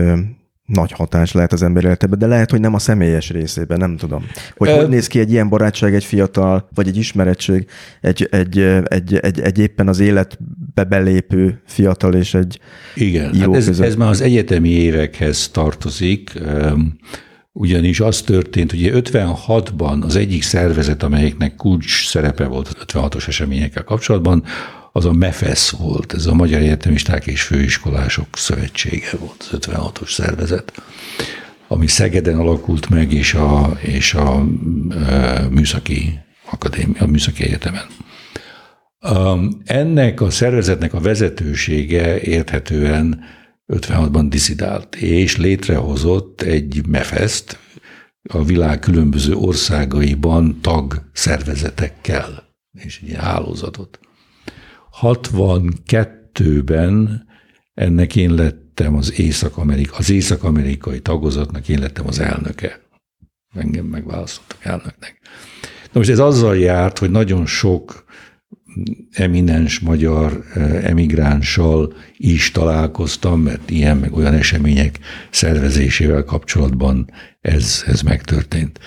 nagy 0.64 0.92
hatás 0.92 1.32
lehet 1.32 1.52
az 1.52 1.62
ember 1.62 1.84
életében, 1.84 2.18
de 2.18 2.26
lehet, 2.26 2.50
hogy 2.50 2.60
nem 2.60 2.74
a 2.74 2.78
személyes 2.78 3.30
részében, 3.30 3.78
nem 3.78 3.96
tudom. 3.96 4.24
Hogy 4.56 4.68
Ö... 4.68 4.76
hogy 4.76 4.88
néz 4.88 5.06
ki 5.06 5.18
egy 5.18 5.30
ilyen 5.30 5.48
barátság, 5.48 5.94
egy 5.94 6.04
fiatal, 6.04 6.68
vagy 6.74 6.88
egy 6.88 6.96
ismerettség, 6.96 7.66
egy, 8.00 8.28
egy, 8.30 8.58
egy, 8.84 9.14
egy, 9.16 9.40
egy 9.40 9.58
éppen 9.58 9.88
az 9.88 10.00
életbe 10.00 10.36
belépő 10.82 11.62
fiatal 11.66 12.14
és 12.14 12.34
egy 12.34 12.58
Igen, 12.94 13.34
hát 13.34 13.54
ez, 13.54 13.80
ez 13.80 13.94
már 13.94 14.08
az 14.08 14.20
egyetemi 14.20 14.68
évekhez 14.68 15.48
tartozik, 15.48 16.32
ugyanis 17.52 18.00
az 18.00 18.20
történt, 18.22 18.70
hogy 18.70 18.90
56-ban 18.94 20.02
az 20.02 20.16
egyik 20.16 20.42
szervezet, 20.42 21.02
amelyiknek 21.02 21.54
kulcs 21.54 22.08
szerepe 22.08 22.46
volt 22.46 22.68
az 22.68 22.84
56-os 22.86 23.28
eseményekkel 23.28 23.84
kapcsolatban, 23.84 24.44
az 24.92 25.04
a 25.04 25.12
MEFESZ 25.12 25.70
volt, 25.70 26.12
ez 26.12 26.26
a 26.26 26.34
Magyar 26.34 26.60
Egyetemisták 26.60 27.26
és 27.26 27.42
Főiskolások 27.42 28.26
Szövetsége 28.32 29.10
volt, 29.18 29.48
az 29.50 29.58
56-os 29.60 30.12
szervezet, 30.12 30.72
ami 31.68 31.86
Szegeden 31.86 32.38
alakult 32.38 32.88
meg, 32.88 33.12
és 33.12 33.34
a, 33.34 33.78
és 33.80 34.14
a, 34.14 34.44
e, 35.08 35.46
műszaki 35.50 36.18
akadémia, 36.50 37.02
a 37.02 37.06
műszaki 37.06 37.42
egyetemen. 37.42 37.86
Ennek 39.64 40.20
a 40.20 40.30
szervezetnek 40.30 40.94
a 40.94 41.00
vezetősége 41.00 42.20
érthetően 42.20 43.20
56-ban 43.72 44.26
diszidált, 44.28 44.96
és 44.96 45.36
létrehozott 45.36 46.40
egy 46.40 46.86
MEFESZT, 46.86 47.58
a 48.28 48.44
világ 48.44 48.78
különböző 48.78 49.34
országaiban 49.34 50.58
tag 50.60 51.02
szervezetekkel, 51.12 52.48
és 52.78 53.00
egy 53.06 53.14
hálózatot. 53.14 53.98
62-ben 55.00 57.26
ennek 57.74 58.16
én 58.16 58.34
lettem 58.34 58.96
az 58.96 59.18
Észak-Amerika, 59.18 59.96
az 59.96 60.10
észak-amerikai 60.10 61.00
tagozatnak 61.00 61.68
én 61.68 61.78
lettem 61.78 62.06
az 62.06 62.18
elnöke. 62.18 62.80
Engem 63.54 63.84
megválasztottak 63.84 64.64
elnöknek. 64.64 65.20
Na 65.62 65.90
most 65.92 66.10
ez 66.10 66.18
azzal 66.18 66.58
járt, 66.58 66.98
hogy 66.98 67.10
nagyon 67.10 67.46
sok 67.46 68.04
eminens 69.12 69.80
magyar 69.80 70.44
eh, 70.54 70.84
emigránssal 70.84 71.94
is 72.16 72.50
találkoztam, 72.50 73.40
mert 73.40 73.70
ilyen 73.70 73.96
meg 73.96 74.12
olyan 74.12 74.34
események 74.34 74.98
szervezésével 75.30 76.24
kapcsolatban 76.24 77.10
ez, 77.40 77.84
ez 77.86 78.02
megtörtént. 78.02 78.78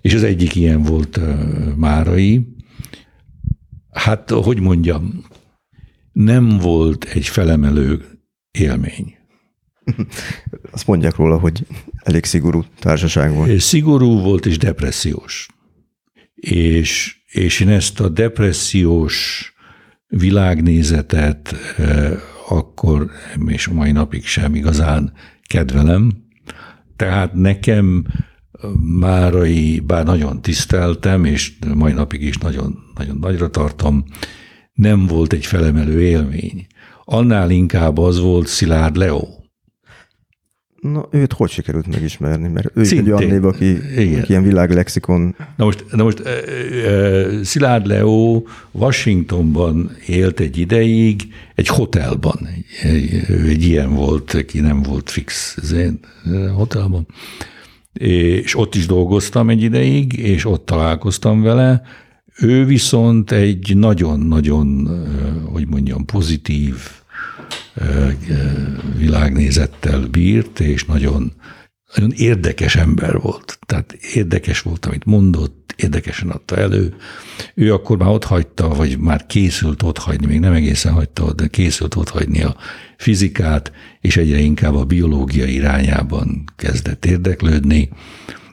És 0.00 0.14
az 0.14 0.22
egyik 0.22 0.54
ilyen 0.54 0.82
volt 0.82 1.16
eh, 1.16 1.36
Márai, 1.76 2.54
Hát, 3.96 4.30
hogy 4.30 4.60
mondjam, 4.60 5.24
nem 6.12 6.58
volt 6.58 7.04
egy 7.04 7.26
felemelő 7.26 8.04
élmény. 8.50 9.16
Azt 10.72 10.86
mondják 10.86 11.16
róla, 11.16 11.38
hogy 11.38 11.66
elég 12.02 12.24
szigorú 12.24 12.64
társaság 12.78 13.32
volt. 13.32 13.60
Szigorú 13.60 14.20
volt 14.20 14.46
és 14.46 14.58
depressziós. 14.58 15.48
És, 16.34 17.20
és 17.36 17.60
én 17.60 17.68
ezt 17.68 18.00
a 18.00 18.08
depressziós 18.08 19.52
világnézetet 20.06 21.54
akkor, 22.48 23.10
és 23.46 23.68
mai 23.68 23.92
napig 23.92 24.24
sem 24.24 24.54
igazán 24.54 25.12
kedvelem. 25.42 26.10
Tehát 26.96 27.34
nekem 27.34 28.06
Márai, 28.98 29.80
bár 29.80 30.04
nagyon 30.04 30.42
tiszteltem, 30.42 31.24
és 31.24 31.52
mai 31.74 31.92
napig 31.92 32.22
is 32.22 32.38
nagyon, 32.38 32.78
nagyon 32.94 33.18
nagyra 33.20 33.50
tartom, 33.50 34.04
nem 34.72 35.06
volt 35.06 35.32
egy 35.32 35.46
felemelő 35.46 36.02
élmény. 36.02 36.66
Annál 37.04 37.50
inkább 37.50 37.98
az 37.98 38.20
volt 38.20 38.46
Szilárd 38.46 38.96
Leo. 38.96 39.35
Na, 40.92 41.08
őt 41.10 41.32
hogy 41.32 41.50
sikerült 41.50 41.86
megismerni? 41.86 42.48
Mert 42.48 42.70
ő 42.74 42.84
Szintén. 42.84 43.14
egy 43.14 43.20
olyan 43.20 43.32
név, 43.32 43.44
aki, 43.44 43.78
aki 43.96 44.24
ilyen 44.28 44.42
világlexikon. 44.42 45.34
Na 45.56 45.64
most, 45.64 45.84
na 45.90 46.02
most 46.02 46.20
e, 46.20 46.30
e, 46.30 47.44
Szilárd 47.44 47.86
Leo 47.86 48.42
Washingtonban 48.70 49.96
élt 50.06 50.40
egy 50.40 50.58
ideig, 50.58 51.22
egy 51.54 51.68
hotelban. 51.68 52.48
Egy, 52.82 53.24
egy 53.48 53.64
ilyen 53.64 53.94
volt, 53.94 54.34
aki 54.34 54.60
nem 54.60 54.82
volt 54.82 55.10
fix 55.10 55.56
zén, 55.62 55.98
hotelban. 56.54 57.06
És 57.92 58.56
ott 58.56 58.74
is 58.74 58.86
dolgoztam 58.86 59.48
egy 59.48 59.62
ideig, 59.62 60.12
és 60.12 60.44
ott 60.44 60.66
találkoztam 60.66 61.42
vele. 61.42 61.82
Ő 62.40 62.64
viszont 62.64 63.30
egy 63.30 63.76
nagyon-nagyon, 63.76 64.88
hogy 65.52 65.66
mondjam, 65.68 66.04
pozitív, 66.04 66.74
világnézettel 68.96 70.00
bírt, 70.00 70.60
és 70.60 70.84
nagyon, 70.84 71.32
nagyon 71.94 72.12
érdekes 72.16 72.76
ember 72.76 73.18
volt. 73.20 73.58
Tehát 73.66 73.92
érdekes 73.92 74.60
volt, 74.60 74.86
amit 74.86 75.04
mondott, 75.04 75.74
érdekesen 75.76 76.28
adta 76.28 76.56
elő. 76.56 76.94
Ő 77.54 77.72
akkor 77.72 77.96
már 77.96 78.08
ott 78.08 78.24
hagyta, 78.24 78.68
vagy 78.68 78.98
már 78.98 79.26
készült 79.26 79.82
ott 79.82 79.98
hagyni, 79.98 80.26
még 80.26 80.40
nem 80.40 80.52
egészen 80.52 80.92
hagyta, 80.92 81.32
de 81.32 81.46
készült 81.46 81.94
ott 81.94 82.08
hagyni 82.08 82.42
a 82.42 82.56
fizikát, 82.96 83.72
és 84.00 84.16
egyre 84.16 84.38
inkább 84.38 84.74
a 84.74 84.84
biológia 84.84 85.44
irányában 85.44 86.44
kezdett 86.56 87.06
érdeklődni. 87.06 87.88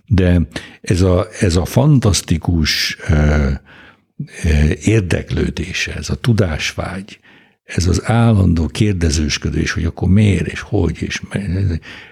De 0.05 0.47
ez 0.81 1.01
a, 1.01 1.27
ez 1.39 1.55
a 1.55 1.65
fantasztikus 1.65 2.97
érdeklődése, 4.83 5.95
ez 5.95 6.09
a 6.09 6.15
tudásvágy, 6.15 7.19
ez 7.63 7.87
az 7.87 8.01
állandó 8.05 8.67
kérdezősködés, 8.67 9.71
hogy 9.71 9.85
akkor 9.85 10.09
miért, 10.09 10.47
és 10.47 10.61
hogy, 10.61 10.97
és 11.01 11.21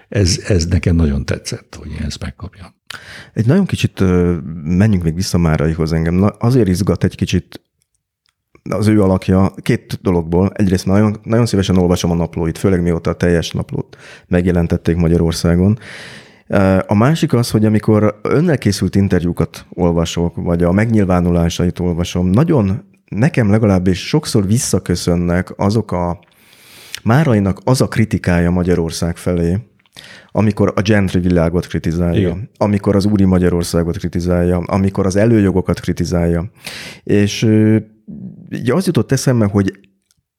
ez, 0.08 0.40
ez 0.48 0.66
nekem 0.66 0.96
nagyon 0.96 1.24
tetszett, 1.24 1.74
hogy 1.78 1.90
én 1.90 2.06
ezt 2.06 2.20
megkapjam. 2.20 2.74
Egy 3.32 3.46
nagyon 3.46 3.66
kicsit 3.66 4.00
menjünk 4.64 5.02
még 5.02 5.14
vissza 5.14 5.38
Máraihoz 5.38 5.92
engem. 5.92 6.14
Na, 6.14 6.26
azért 6.26 6.68
izgat 6.68 7.04
egy 7.04 7.14
kicsit 7.14 7.60
az 8.70 8.86
ő 8.86 9.02
alakja 9.02 9.54
két 9.62 9.98
dologból. 10.02 10.50
Egyrészt 10.54 10.86
nagyon, 10.86 11.16
nagyon 11.22 11.46
szívesen 11.46 11.76
olvasom 11.76 12.10
a 12.10 12.14
naplóit, 12.14 12.58
főleg 12.58 12.82
mióta 12.82 13.10
a 13.10 13.14
teljes 13.14 13.50
naplót 13.50 13.96
megjelentették 14.26 14.96
Magyarországon. 14.96 15.78
A 16.86 16.94
másik 16.94 17.32
az, 17.32 17.50
hogy 17.50 17.64
amikor 17.64 18.20
önnel 18.22 18.58
készült 18.58 18.94
interjúkat 18.94 19.66
olvasok, 19.70 20.36
vagy 20.36 20.62
a 20.62 20.72
megnyilvánulásait 20.72 21.78
olvasom, 21.78 22.26
nagyon 22.26 22.84
nekem 23.14 23.50
legalábbis 23.50 24.08
sokszor 24.08 24.46
visszaköszönnek 24.46 25.52
azok 25.56 25.92
a 25.92 26.18
Márainak 27.02 27.60
az 27.64 27.80
a 27.80 27.88
kritikája 27.88 28.50
Magyarország 28.50 29.16
felé, 29.16 29.58
amikor 30.30 30.72
a 30.76 30.80
gentry 30.80 31.20
világot 31.20 31.66
kritizálja, 31.66 32.18
Igen. 32.18 32.50
amikor 32.56 32.96
az 32.96 33.04
úri 33.04 33.24
Magyarországot 33.24 33.98
kritizálja, 33.98 34.58
amikor 34.58 35.06
az 35.06 35.16
előjogokat 35.16 35.80
kritizálja. 35.80 36.50
És 37.02 37.42
ugye 38.50 38.74
az 38.74 38.86
jutott 38.86 39.12
eszembe, 39.12 39.44
hogy 39.44 39.72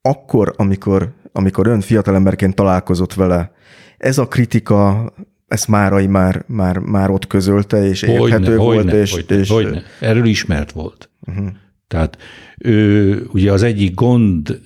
akkor, 0.00 0.54
amikor, 0.56 1.12
amikor 1.32 1.66
ön 1.66 1.80
fiatalemberként 1.80 2.54
találkozott 2.54 3.14
vele, 3.14 3.52
ez 3.98 4.18
a 4.18 4.28
kritika, 4.28 5.12
ezt 5.48 5.68
Márai 5.68 6.06
már, 6.06 6.44
már, 6.46 6.78
már 6.78 7.10
ott 7.10 7.26
közölte, 7.26 7.86
és 7.86 8.00
hogyne, 8.00 8.20
érthető 8.20 8.56
hogyne, 8.56 8.82
volt. 8.82 8.92
És, 8.92 9.12
hogyne, 9.12 9.36
és, 9.36 9.50
hogyne. 9.50 9.82
Erről 10.00 10.24
ismert 10.24 10.72
volt. 10.72 11.10
Uh-huh. 11.26 11.46
Tehát 11.88 12.18
ő, 12.58 13.26
ugye 13.32 13.52
az 13.52 13.62
egyik 13.62 13.94
gond 13.94 14.60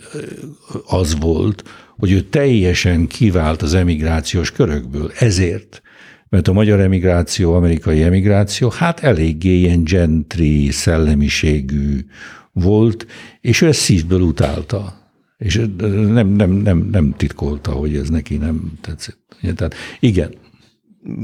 az 0.87 1.19
volt, 1.19 1.65
hogy 1.99 2.13
ő 2.13 2.21
teljesen 2.21 3.07
kivált 3.07 3.63
az 3.63 3.75
emigrációs 3.75 4.51
körökből. 4.51 5.13
Ezért, 5.19 5.83
mert 6.29 6.49
a 6.49 6.53
magyar 6.53 6.81
emigráció, 6.81 7.55
amerikai 7.55 8.03
emigráció, 8.03 8.69
hát 8.69 9.01
eléggé 9.01 9.59
ilyen 9.59 9.85
gentry 9.85 10.71
szellemiségű 10.71 12.05
volt, 12.53 13.07
és 13.41 13.61
ő 13.61 13.67
ezt 13.67 13.81
szívből 13.81 14.21
utálta. 14.21 14.97
És 15.39 15.61
nem, 15.89 16.29
nem, 16.29 16.51
nem, 16.51 16.89
nem 16.93 17.15
titkolta, 17.17 17.71
hogy 17.71 17.97
ez 17.97 18.09
neki 18.09 18.37
nem 18.37 18.73
tetszett. 18.81 19.37
Tehát 19.55 19.75
igen, 20.01 20.35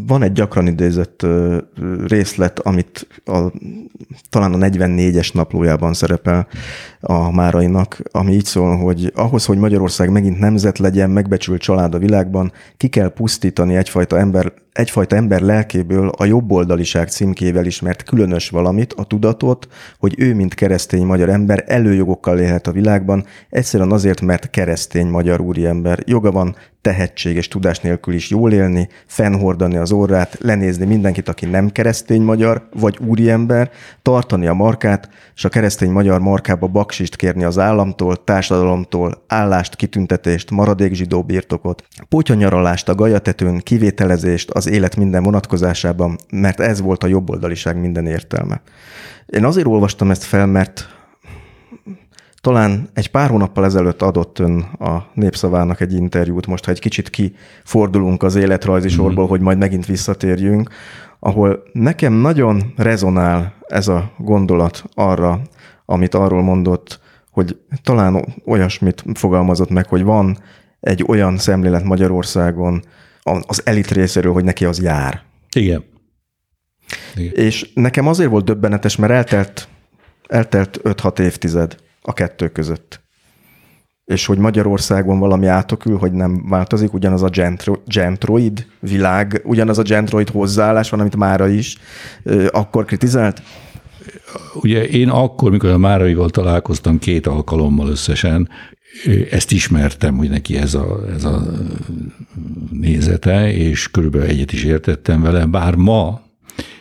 van 0.07 0.23
egy 0.23 0.33
gyakran 0.33 0.67
idézett 0.67 1.27
részlet, 2.07 2.59
amit 2.59 3.07
a, 3.25 3.53
talán 4.31 4.53
a 4.53 4.67
44-es 4.67 5.35
naplójában 5.35 5.95
szerepel 5.95 6.47
a 7.07 7.31
Márainak, 7.31 8.01
ami 8.11 8.33
így 8.33 8.45
szól, 8.45 8.77
hogy 8.77 9.13
ahhoz, 9.15 9.45
hogy 9.45 9.59
Magyarország 9.59 10.11
megint 10.11 10.39
nemzet 10.39 10.79
legyen, 10.79 11.11
megbecsült 11.11 11.61
család 11.61 11.95
a 11.95 11.99
világban, 11.99 12.53
ki 12.77 12.89
kell 12.89 13.09
pusztítani 13.09 13.77
egyfajta 13.77 14.19
ember 14.19 14.53
egyfajta 14.75 15.17
ember 15.17 15.41
lelkéből 15.41 16.09
a 16.09 16.25
jobboldaliság 16.25 17.09
címkével 17.09 17.67
ismert 17.67 18.03
különös 18.03 18.49
valamit, 18.49 18.93
a 18.93 19.05
tudatot, 19.05 19.69
hogy 19.99 20.15
ő, 20.19 20.35
mint 20.35 20.55
keresztény 20.55 21.07
magyar 21.07 21.29
ember, 21.29 21.65
előjogokkal 21.67 22.39
élhet 22.39 22.67
a 22.67 22.73
világban, 22.73 23.25
egyszerűen 23.51 23.93
azért, 23.93 24.21
mert 24.21 24.51
keresztény 24.51 25.07
magyar 25.07 25.41
úriember. 25.41 25.99
Joga 26.07 26.31
van 26.31 26.57
tehetség 26.81 27.37
és 27.37 27.49
tudás 27.49 27.81
nélkül 27.81 28.15
is 28.15 28.31
jól 28.31 28.53
élni, 28.53 28.89
fennhordani 29.07 29.77
az 29.77 29.93
orrát, 29.93 30.37
lenézni 30.41 30.85
mindenkit, 30.85 31.29
aki 31.29 31.47
nem 31.47 31.71
keresztény 31.71 32.23
magyar, 32.23 32.69
vagy 32.73 32.99
úriember, 33.07 33.71
tartani 34.03 34.47
a 34.47 34.53
markát, 34.53 35.09
és 35.35 35.45
a 35.45 35.49
keresztény 35.49 35.91
magyar 35.91 36.21
markába 36.21 36.67
baksist 36.95 37.17
kérni 37.17 37.45
az 37.45 37.59
államtól, 37.59 38.25
társadalomtól, 38.25 39.23
állást, 39.27 39.77
kitüntetést, 39.77 40.51
maradék 40.51 40.95
zsidó 40.95 41.23
birtokot, 41.23 41.85
potyanyaralást 42.09 42.89
a 42.89 42.95
gajatetőn, 42.95 43.59
kivételezést, 43.59 44.51
az 44.51 44.69
élet 44.69 44.97
minden 44.97 45.23
vonatkozásában, 45.23 46.17
mert 46.31 46.61
ez 46.61 46.81
volt 46.81 47.05
a 47.05 47.07
jobboldaliság 47.07 47.81
minden 47.81 48.07
értelme. 48.07 48.61
Én 49.27 49.45
azért 49.45 49.67
olvastam 49.67 50.11
ezt 50.11 50.23
fel, 50.23 50.47
mert 50.47 50.89
talán 52.41 52.89
egy 52.93 53.11
pár 53.11 53.31
hónappal 53.31 53.65
ezelőtt 53.65 54.03
adott 54.03 54.39
ön 54.39 54.59
a 54.79 55.07
népszavának 55.15 55.81
egy 55.81 55.93
interjút, 55.93 56.47
most 56.47 56.65
ha 56.65 56.71
egy 56.71 56.81
kicsit 56.81 57.11
kifordulunk 57.11 58.23
az 58.23 58.35
életrajzi 58.35 58.87
mm-hmm. 58.87 58.97
sorból, 58.97 59.27
hogy 59.27 59.41
majd 59.41 59.59
megint 59.59 59.87
visszatérjünk, 59.87 60.71
ahol 61.19 61.63
nekem 61.73 62.13
nagyon 62.13 62.73
rezonál 62.77 63.53
ez 63.69 63.89
a 63.89 64.13
gondolat 64.19 64.85
arra, 64.95 65.41
amit 65.85 66.15
arról 66.15 66.43
mondott, 66.43 67.01
hogy 67.31 67.61
talán 67.83 68.35
olyasmit 68.47 69.05
fogalmazott 69.15 69.71
meg, 69.71 69.87
hogy 69.87 70.03
van 70.03 70.39
egy 70.81 71.05
olyan 71.07 71.39
szemlélet 71.39 71.85
Magyarországon, 71.85 72.83
az 73.23 73.63
elit 73.65 73.91
részéről, 73.91 74.33
hogy 74.33 74.45
neki 74.45 74.65
az 74.65 74.83
jár. 74.83 75.23
Igen. 75.57 75.85
Igen. 77.15 77.33
És 77.35 77.71
nekem 77.75 78.07
azért 78.07 78.31
volt 78.31 78.45
döbbenetes, 78.45 78.97
mert 78.97 79.13
eltelt, 79.13 79.69
eltelt 80.29 80.81
5-6 80.83 81.19
évtized 81.19 81.77
a 82.03 82.13
kettő 82.13 82.49
között. 82.49 83.03
És 84.05 84.27
hogy 84.27 84.39
Magyarországon 84.39 85.19
valami 85.19 85.47
átokül, 85.47 85.99
hogy 85.99 86.13
nem 86.13 86.49
változik, 86.49 86.93
ugyanaz 86.93 87.23
a 87.23 87.29
gentro, 87.29 87.75
gentroid 87.87 88.67
világ, 88.81 89.41
ugyanaz 89.45 89.79
a 89.79 89.83
gentroid 89.83 90.29
hozzáállás 90.29 90.91
van, 90.91 91.01
amit 91.01 91.17
Mára 91.17 91.49
is 91.49 91.77
akkor 92.51 92.85
kritizált? 92.85 93.43
Ugye 94.55 94.87
én 94.87 95.09
akkor, 95.09 95.51
mikor 95.51 95.71
a 95.71 95.79
Máraival 95.79 96.31
találkoztam 96.31 96.99
két 96.99 97.27
alkalommal 97.27 97.89
összesen, 97.89 98.49
ezt 99.31 99.53
ismertem, 99.53 100.17
hogy 100.17 100.29
neki 100.29 100.57
ez 100.57 100.75
a, 100.75 101.05
ez 101.15 101.25
a 101.25 101.43
nézete, 102.71 103.53
és 103.53 103.91
körülbelül 103.91 104.27
egyet 104.29 104.53
is 104.53 104.65
értettem 104.65 105.23
vele, 105.23 105.47
bár 105.47 105.75
ma 105.75 106.23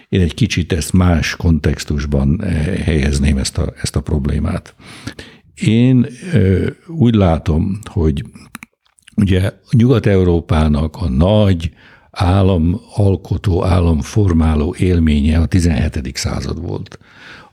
én 0.10 0.22
egy 0.22 0.34
kicsit 0.34 0.74
ezt 0.74 0.94
más 0.94 1.36
kontextusban 1.36 2.42
helyezném 2.84 3.38
ezt 3.38 3.58
a, 3.58 3.74
ezt 3.82 3.96
a 3.96 4.02
problémát. 4.02 4.76
Én 5.56 6.08
úgy 6.88 7.16
látom, 7.16 7.80
hogy 7.84 8.24
ugye 9.16 9.52
Nyugat-Európának 9.72 10.96
a 10.96 11.10
nagy 11.10 11.72
állam 12.12 12.80
alkotó, 12.96 13.66
állam 13.66 14.02
formáló 14.02 14.76
élménye 14.78 15.40
a 15.40 15.46
17. 15.46 16.18
század 16.18 16.62
volt. 16.62 17.00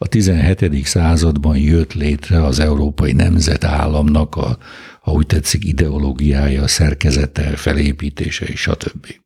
A 0.03 0.07
17. 0.07 0.87
században 0.87 1.57
jött 1.57 1.93
létre 1.93 2.45
az 2.45 2.59
európai 2.59 3.13
nemzetállamnak 3.13 4.37
a, 4.37 4.59
ha 5.01 5.13
úgy 5.13 5.27
tetszik, 5.27 5.65
ideológiája, 5.65 6.67
szerkezete, 6.67 7.43
felépítése 7.43 8.47
és 8.47 8.71
többi. 8.79 9.21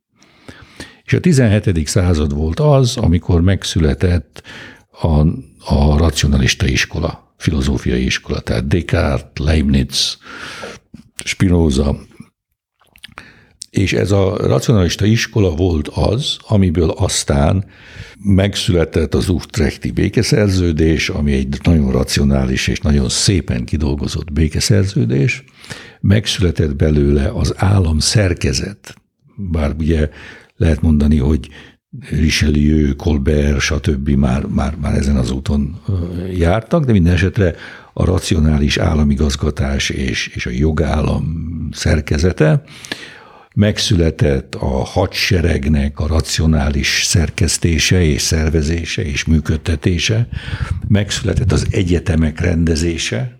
És 1.03 1.13
a 1.13 1.19
17. 1.19 1.87
század 1.87 2.33
volt 2.33 2.59
az, 2.59 2.97
amikor 2.97 3.41
megszületett 3.41 4.43
a, 5.01 5.19
a 5.75 5.97
racionalista 5.97 6.67
iskola, 6.67 7.33
filozófiai 7.37 8.05
iskola, 8.05 8.39
tehát 8.39 8.67
Descartes, 8.67 9.45
Leibniz, 9.45 10.17
Spinoza, 11.23 11.97
és 13.77 13.93
ez 13.93 14.11
a 14.11 14.37
racionalista 14.37 15.05
iskola 15.05 15.49
volt 15.49 15.87
az, 15.87 16.37
amiből 16.47 16.89
aztán 16.89 17.65
megszületett 18.23 19.13
az 19.13 19.29
Utrechti 19.29 19.91
békeszerződés, 19.91 21.09
ami 21.09 21.33
egy 21.33 21.57
nagyon 21.63 21.91
racionális 21.91 22.67
és 22.67 22.79
nagyon 22.79 23.09
szépen 23.09 23.65
kidolgozott 23.65 24.33
békeszerződés. 24.33 25.43
Megszületett 26.01 26.75
belőle 26.75 27.31
az 27.33 27.53
állam 27.57 27.99
szerkezet, 27.99 28.95
bár 29.35 29.75
ugye 29.79 30.09
lehet 30.55 30.81
mondani, 30.81 31.17
hogy 31.17 31.49
Richelieu, 32.09 32.95
Colbert, 32.95 33.59
stb. 33.59 34.09
Már, 34.09 34.45
már, 34.45 34.75
már 34.81 34.95
ezen 34.95 35.15
az 35.15 35.31
úton 35.31 35.81
jártak, 36.33 36.85
de 36.85 36.91
minden 36.91 37.13
esetre 37.13 37.55
a 37.93 38.05
racionális 38.05 38.77
államigazgatás 38.77 39.89
és, 39.89 40.27
és 40.27 40.45
a 40.45 40.49
jogállam 40.49 41.47
szerkezete, 41.71 42.63
megszületett 43.55 44.55
a 44.55 44.83
hadseregnek 44.83 45.99
a 45.99 46.07
racionális 46.07 47.03
szerkesztése 47.05 48.01
és 48.01 48.21
szervezése 48.21 49.05
és 49.05 49.25
működtetése, 49.25 50.27
megszületett 50.87 51.51
az 51.51 51.67
egyetemek 51.71 52.39
rendezése, 52.39 53.39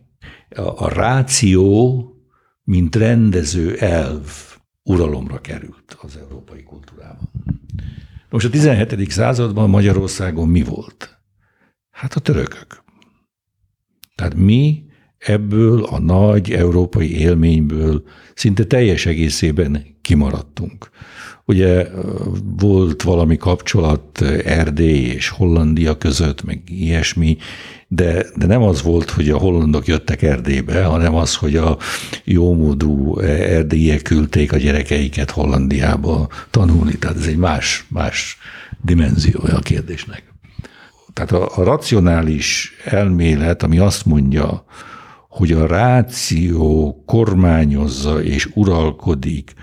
a, 0.55 0.93
ráció, 0.93 2.03
mint 2.63 2.95
rendező 2.95 3.77
elv 3.77 4.29
uralomra 4.83 5.41
került 5.41 5.97
az 6.01 6.17
európai 6.17 6.63
kultúrában. 6.63 7.31
Most 8.29 8.45
a 8.45 8.49
17. 8.49 9.11
században 9.11 9.69
Magyarországon 9.69 10.47
mi 10.49 10.63
volt? 10.63 11.19
Hát 11.91 12.13
a 12.13 12.19
törökök. 12.19 12.83
Tehát 14.15 14.33
mi 14.33 14.84
ebből 15.25 15.83
a 15.83 15.99
nagy 15.99 16.51
európai 16.51 17.19
élményből 17.19 18.03
szinte 18.33 18.63
teljes 18.63 19.05
egészében 19.05 19.85
kimaradtunk. 20.01 20.89
Ugye 21.45 21.87
volt 22.57 23.01
valami 23.01 23.37
kapcsolat 23.37 24.21
Erdély 24.45 25.03
és 25.03 25.29
Hollandia 25.29 25.97
között, 25.97 26.43
meg 26.43 26.61
ilyesmi, 26.67 27.37
de, 27.87 28.25
de 28.35 28.45
nem 28.45 28.61
az 28.61 28.81
volt, 28.81 29.09
hogy 29.09 29.29
a 29.29 29.37
hollandok 29.37 29.87
jöttek 29.87 30.21
Erdélybe, 30.21 30.83
hanem 30.83 31.15
az, 31.15 31.35
hogy 31.35 31.55
a 31.55 31.77
jómódú 32.23 33.19
erdélyek 33.19 34.01
küldték 34.01 34.53
a 34.53 34.57
gyerekeiket 34.57 35.31
Hollandiába 35.31 36.29
tanulni. 36.49 36.97
Tehát 36.97 37.17
ez 37.17 37.25
egy 37.25 37.37
más, 37.37 37.85
más 37.89 38.37
dimenziója 38.81 39.55
a 39.55 39.59
kérdésnek. 39.59 40.23
Tehát 41.13 41.31
a, 41.31 41.57
a 41.57 41.63
racionális 41.63 42.73
elmélet, 42.85 43.63
ami 43.63 43.77
azt 43.77 44.05
mondja, 44.05 44.65
hogy 45.35 45.51
a 45.51 45.67
ráció 45.67 46.95
kormányozza 47.05 48.23
és 48.23 48.49
uralkodik 48.53 49.53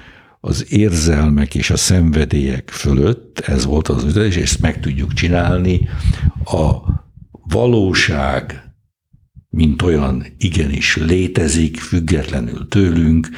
az 0.40 0.72
érzelmek 0.72 1.54
és 1.54 1.70
a 1.70 1.76
szenvedélyek 1.76 2.70
fölött, 2.70 3.38
ez 3.38 3.64
volt 3.64 3.88
az 3.88 4.04
ötlet, 4.04 4.26
és 4.26 4.36
ezt 4.36 4.60
meg 4.60 4.80
tudjuk 4.80 5.12
csinálni. 5.12 5.88
A 6.44 6.76
valóság, 7.48 8.62
mint 9.48 9.82
olyan, 9.82 10.26
igenis 10.38 10.96
létezik, 10.96 11.76
függetlenül 11.76 12.68
tőlünk, 12.68 13.28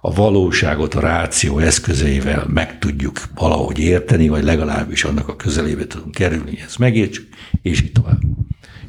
a 0.00 0.14
valóságot 0.14 0.94
a 0.94 1.00
ráció 1.00 1.58
eszközeivel 1.58 2.46
meg 2.48 2.78
tudjuk 2.78 3.20
valahogy 3.34 3.78
érteni, 3.78 4.28
vagy 4.28 4.44
legalábbis 4.44 5.04
annak 5.04 5.28
a 5.28 5.36
közelébe 5.36 5.86
tudunk 5.86 6.14
kerülni, 6.14 6.60
ezt 6.64 6.78
megértsük, 6.78 7.28
és 7.62 7.82
így 7.82 7.92
tovább. 7.92 8.20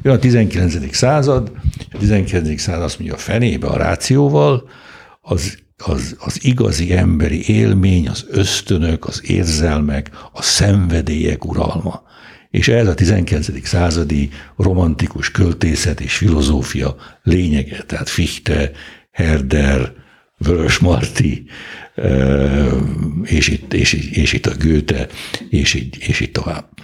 Jön 0.06 0.14
a 0.14 0.18
19. 0.18 0.94
század, 0.94 1.52
a 1.92 1.98
19. 1.98 2.60
század 2.60 2.82
azt 2.82 2.98
mondja, 2.98 3.16
a 3.16 3.20
fenébe 3.20 3.66
a 3.66 3.76
rációval, 3.76 4.68
az, 5.20 5.58
az, 5.76 6.16
az 6.18 6.44
igazi 6.44 6.92
emberi 6.92 7.48
élmény, 7.48 8.08
az 8.08 8.26
ösztönök, 8.30 9.06
az 9.06 9.22
érzelmek, 9.24 10.10
a 10.32 10.42
szenvedélyek 10.42 11.44
uralma. 11.44 12.02
És 12.50 12.68
ez 12.68 12.86
a 12.86 12.94
19. 12.94 13.66
századi 13.66 14.30
romantikus 14.56 15.30
költészet 15.30 16.00
és 16.00 16.16
filozófia 16.16 16.96
lényege, 17.22 17.82
tehát 17.82 18.08
Fichte, 18.08 18.70
Herder, 19.12 19.92
Vörös 20.38 20.78
Marti, 20.78 21.44
és 23.22 23.48
itt, 23.48 23.72
és, 23.72 23.92
és 23.92 24.32
itt 24.32 24.46
a 24.46 24.56
Goethe, 24.58 25.06
és 25.48 25.74
így, 25.74 25.96
és 25.98 26.20
így 26.20 26.32
tovább. 26.32 26.75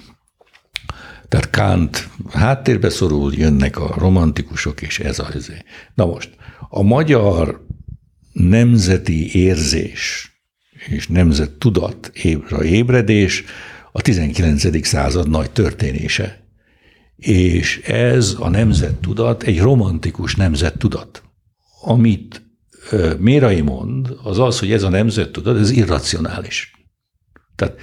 Tehát 1.33 1.51
Kant 1.51 2.09
háttérbe 2.33 2.89
szorul, 2.89 3.33
jönnek 3.35 3.79
a 3.79 3.95
romantikusok, 3.99 4.83
és 4.83 4.99
ez 4.99 5.19
az. 5.19 5.53
Na 5.95 6.07
most, 6.07 6.31
a 6.69 6.83
magyar 6.83 7.67
nemzeti 8.33 9.35
érzés 9.35 10.33
és 10.89 11.07
nemzet 11.07 11.51
tudat 11.51 12.11
ébra 12.15 12.65
ébredés 12.65 13.45
a 13.93 14.03
19. 14.03 14.87
század 14.87 15.29
nagy 15.29 15.51
történése. 15.51 16.47
És 17.17 17.81
ez 17.87 18.37
a 18.39 18.49
nemzettudat 18.49 19.43
egy 19.43 19.61
romantikus 19.61 20.37
nemzettudat. 20.37 21.23
Amit 21.81 22.43
Mérai 23.19 23.61
mond, 23.61 24.17
az 24.23 24.39
az, 24.39 24.59
hogy 24.59 24.73
ez 24.73 24.83
a 24.83 24.89
nemzettudat, 24.89 25.59
ez 25.59 25.71
irracionális. 25.71 26.73
Tehát 27.57 27.77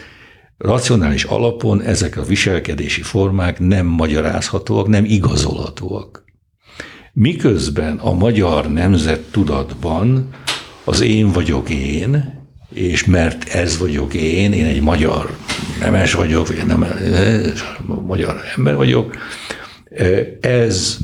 racionális 0.60 1.24
alapon 1.24 1.82
ezek 1.82 2.18
a 2.18 2.24
viselkedési 2.24 3.02
formák 3.02 3.60
nem 3.60 3.86
magyarázhatóak, 3.86 4.88
nem 4.88 5.06
igazolhatóak. 5.06 6.24
Miközben 7.14 7.98
a 7.98 8.14
magyar 8.14 8.72
nemzettudatban 8.72 10.30
az 10.84 11.02
én 11.02 11.32
vagyok 11.32 11.70
én, 11.70 12.38
és 12.74 13.06
mert 13.06 13.50
ez 13.50 13.78
vagyok 13.78 14.14
én, 14.14 14.54
én 14.54 14.66
egy 14.66 14.82
magyar 14.82 15.38
nemes 15.80 16.14
vagyok, 16.14 16.48
vagy 16.48 16.66
nem, 16.66 16.86
magyar 18.06 18.42
ember 18.56 18.76
vagyok, 18.76 19.16
ez 20.42 20.98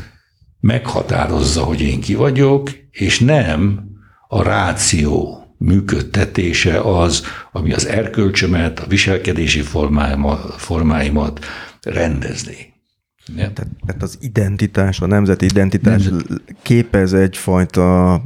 meghatározza, 0.60 1.64
hogy 1.64 1.82
én 1.82 2.01
ki 2.01 2.16
vagyok, 2.16 2.70
és 2.91 3.20
nem 3.20 3.84
a 4.28 4.43
ráció 4.43 5.44
működtetése 5.66 6.80
az, 6.80 7.24
ami 7.51 7.74
az 7.74 7.88
erkölcsömet, 7.88 8.80
a 8.80 8.88
viselkedési 8.88 9.61
formáimat, 9.61 10.53
formáimat 10.57 11.45
rendezni. 11.82 12.74
Ja. 13.28 13.34
Tehát, 13.36 13.68
tehát 13.86 14.03
az 14.03 14.18
identitás, 14.22 15.01
a 15.01 15.05
nemzeti 15.05 15.45
identitás 15.45 16.03
Nemzet... 16.03 16.41
képez 16.61 17.13
egyfajta 17.13 18.22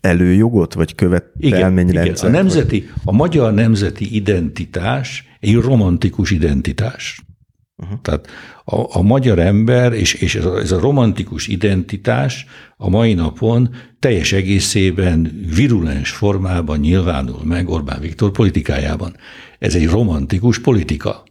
előjogot, 0.00 0.74
vagy 0.74 0.94
követelményrendszer? 0.94 2.28
Igen, 2.28 2.40
a, 2.40 2.42
nemzeti, 2.42 2.90
a 3.04 3.12
magyar 3.12 3.54
nemzeti 3.54 4.14
identitás 4.14 5.24
egy 5.40 5.54
romantikus 5.54 6.30
identitás. 6.30 7.20
Uh-huh. 7.76 8.00
Tehát 8.02 8.26
a, 8.64 8.98
a 8.98 9.02
magyar 9.02 9.38
ember 9.38 9.92
és, 9.92 10.14
és 10.14 10.34
ez, 10.34 10.44
a, 10.44 10.58
ez 10.58 10.72
a 10.72 10.80
romantikus 10.80 11.48
identitás 11.48 12.46
a 12.84 12.88
mai 12.88 13.14
napon 13.14 13.74
teljes 13.98 14.32
egészében 14.32 15.44
virulens 15.54 16.10
formában 16.10 16.78
nyilvánul 16.78 17.44
meg 17.44 17.68
Orbán 17.68 18.00
Viktor 18.00 18.30
politikájában. 18.30 19.16
Ez 19.58 19.74
egy 19.74 19.88
romantikus 19.88 20.58
politika, 20.58 21.22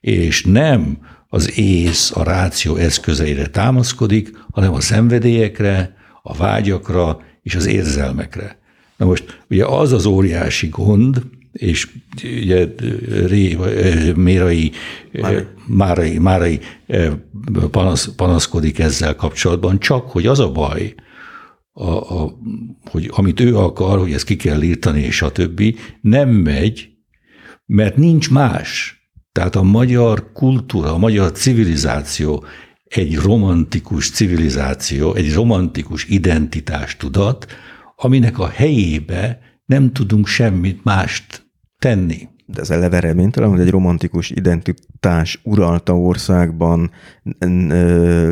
és 0.00 0.44
nem 0.44 0.98
az 1.28 1.58
ész, 1.58 2.10
a 2.14 2.22
ráció 2.22 2.76
eszközeire 2.76 3.46
támaszkodik, 3.46 4.30
hanem 4.50 4.72
a 4.72 4.80
szenvedélyekre, 4.80 5.96
a 6.22 6.34
vágyakra 6.34 7.20
és 7.42 7.54
az 7.54 7.66
érzelmekre. 7.66 8.58
Na 8.96 9.06
most 9.06 9.40
ugye 9.50 9.64
az 9.64 9.92
az 9.92 10.06
óriási 10.06 10.68
gond, 10.68 11.22
és 11.52 11.88
ugye 12.22 12.68
Ré, 13.26 13.56
Mérai, 14.14 14.72
Márai, 15.66 16.18
Márai 16.18 16.60
panasz, 17.70 18.14
panaszkodik 18.16 18.78
ezzel 18.78 19.14
kapcsolatban, 19.14 19.78
csak 19.78 20.10
hogy 20.10 20.26
az 20.26 20.38
a 20.38 20.52
baj, 20.52 20.94
a, 21.72 22.22
a, 22.22 22.38
hogy 22.90 23.10
amit 23.12 23.40
ő 23.40 23.56
akar, 23.56 23.98
hogy 23.98 24.12
ezt 24.12 24.24
ki 24.24 24.36
kell 24.36 24.62
írtani, 24.62 25.00
és 25.00 25.22
a 25.22 25.32
többi, 25.32 25.76
nem 26.00 26.28
megy, 26.28 26.88
mert 27.66 27.96
nincs 27.96 28.30
más. 28.30 28.96
Tehát 29.32 29.56
a 29.56 29.62
magyar 29.62 30.32
kultúra, 30.32 30.94
a 30.94 30.98
magyar 30.98 31.32
civilizáció 31.32 32.44
egy 32.84 33.16
romantikus 33.16 34.10
civilizáció, 34.10 35.14
egy 35.14 35.32
romantikus 35.32 36.04
identitás 36.04 36.96
tudat, 36.96 37.46
aminek 37.96 38.38
a 38.38 38.48
helyébe 38.48 39.40
nem 39.68 39.92
tudunk 39.92 40.26
semmit 40.26 40.84
mást 40.84 41.46
tenni. 41.78 42.28
de 42.46 42.60
ez 42.60 42.70
eleve 42.70 43.00
reménytelen, 43.00 43.50
hogy 43.50 43.60
egy 43.60 43.70
romantikus 43.70 44.30
identitás 44.30 45.40
uralta 45.42 45.98
országban 45.98 46.90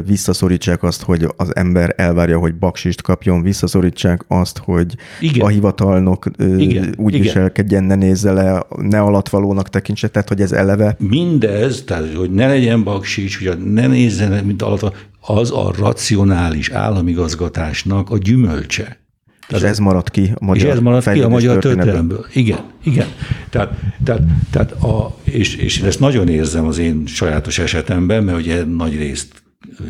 visszaszorítsák 0.07 0.83
azt, 0.83 1.03
hogy 1.03 1.27
az 1.37 1.57
ember 1.57 1.95
elvárja, 1.97 2.39
hogy 2.39 2.55
baksist 2.55 3.03
kapjon, 3.03 3.43
visszaszorítsák 3.43 4.25
azt, 4.29 4.59
hogy 4.59 4.95
igen. 5.21 5.47
a 5.47 5.49
hivatalnok 5.49 6.27
igen. 6.39 6.95
úgy 6.97 7.13
igen. 7.13 7.21
viselkedjen, 7.21 7.85
ne 7.85 7.95
nézze 7.95 8.33
le, 8.33 8.67
ne 8.77 9.01
alatvalónak 9.01 9.69
tekintse, 9.69 10.09
tehát 10.09 10.29
hogy 10.29 10.41
ez 10.41 10.53
eleve. 10.53 10.97
Mindez, 10.99 11.83
tehát 11.85 12.15
hogy 12.15 12.31
ne 12.31 12.47
legyen 12.47 12.85
baksics, 12.85 13.47
hogy 13.47 13.73
ne 13.73 13.87
nézzen, 13.87 14.45
mint 14.45 14.63
alatvaló, 14.63 14.95
az 15.21 15.51
a 15.51 15.73
racionális 15.79 16.71
államigazgatásnak 16.71 18.11
a 18.11 18.19
gyümölcse. 18.19 19.06
És 19.49 19.61
ez 19.63 19.79
maradt 19.79 20.11
ki 20.11 20.33
a 20.35 20.45
magyar 20.45 20.67
És 20.67 20.73
ez 20.73 20.81
maradt 20.81 21.13
ki 21.13 21.21
a 21.21 21.29
magyar 21.29 21.59
történelemből. 21.59 22.27
Igen, 22.33 22.65
igen. 22.85 23.07
Tehát, 23.51 23.75
tehát, 24.05 24.23
tehát 24.51 24.73
a, 24.73 25.17
és, 25.25 25.57
és 25.57 25.81
ezt 25.81 26.01
nagyon 26.01 26.29
érzem 26.29 26.67
az 26.67 26.79
én 26.79 27.07
sajátos 27.07 27.59
esetemben, 27.59 28.25
mert 28.25 28.39
ugye 28.39 28.65
nagy 28.65 28.97
részt 28.97 29.43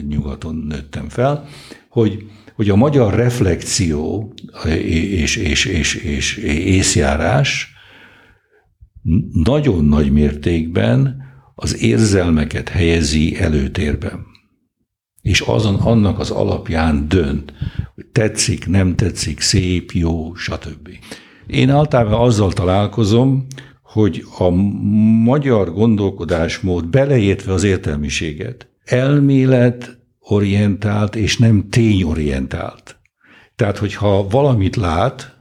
nyugaton 0.08 0.64
nőttem 0.68 1.08
fel, 1.08 1.44
hogy, 1.88 2.26
hogy 2.54 2.70
a 2.70 2.76
magyar 2.76 3.14
reflexió 3.14 4.32
és, 4.84 5.36
és, 5.36 5.64
és, 5.64 5.94
és 5.94 6.36
észjárás 6.64 7.74
nagyon 9.32 9.84
nagy 9.84 10.12
mértékben 10.12 11.24
az 11.54 11.82
érzelmeket 11.82 12.68
helyezi 12.68 13.40
előtérben 13.40 14.34
és 15.26 15.40
azon 15.40 15.74
annak 15.74 16.18
az 16.18 16.30
alapján 16.30 17.08
dönt, 17.08 17.52
hogy 17.94 18.06
tetszik, 18.06 18.66
nem 18.66 18.94
tetszik, 18.96 19.40
szép, 19.40 19.90
jó, 19.90 20.34
stb. 20.34 20.88
Én 21.46 21.70
általában 21.70 22.20
azzal 22.20 22.52
találkozom, 22.52 23.46
hogy 23.82 24.24
a 24.38 24.50
magyar 25.24 25.72
gondolkodásmód 25.72 26.86
beleértve 26.86 27.52
az 27.52 27.64
értelmiséget, 27.64 28.68
elmélet 28.84 29.98
orientált 30.20 31.16
és 31.16 31.38
nem 31.38 31.68
tényorientált. 31.70 32.96
Tehát, 33.56 33.78
hogyha 33.78 34.28
valamit 34.28 34.76
lát, 34.76 35.36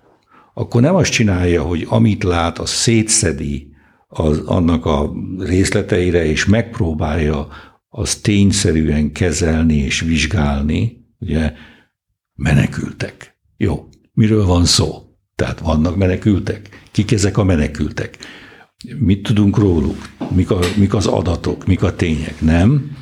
akkor 0.54 0.82
nem 0.82 0.96
azt 0.96 1.12
csinálja, 1.12 1.64
hogy 1.64 1.86
amit 1.90 2.24
lát, 2.24 2.60
az 2.60 2.70
szétszedi 2.70 3.68
az, 4.08 4.40
annak 4.46 4.86
a 4.86 5.12
részleteire, 5.40 6.26
és 6.26 6.46
megpróbálja 6.46 7.48
az 7.98 8.16
tényszerűen 8.16 9.12
kezelni 9.12 9.76
és 9.76 10.00
vizsgálni, 10.00 11.06
ugye 11.20 11.54
menekültek. 12.34 13.38
Jó, 13.58 13.88
miről 14.14 14.46
van 14.46 14.66
szó? 14.66 15.04
Tehát 15.36 15.60
vannak 15.60 15.96
menekültek. 15.96 16.70
Kik 16.92 17.12
ezek 17.12 17.38
a 17.38 17.44
menekültek? 17.44 18.18
Mit 18.98 19.24
tudunk 19.24 19.58
róluk? 19.58 20.10
Mik, 20.36 20.52
a, 20.52 20.60
mik 20.78 20.94
az 20.94 21.06
adatok? 21.06 21.66
Mik 21.66 21.84
a 21.84 21.96
tények? 21.96 22.42
Nem, 22.42 22.98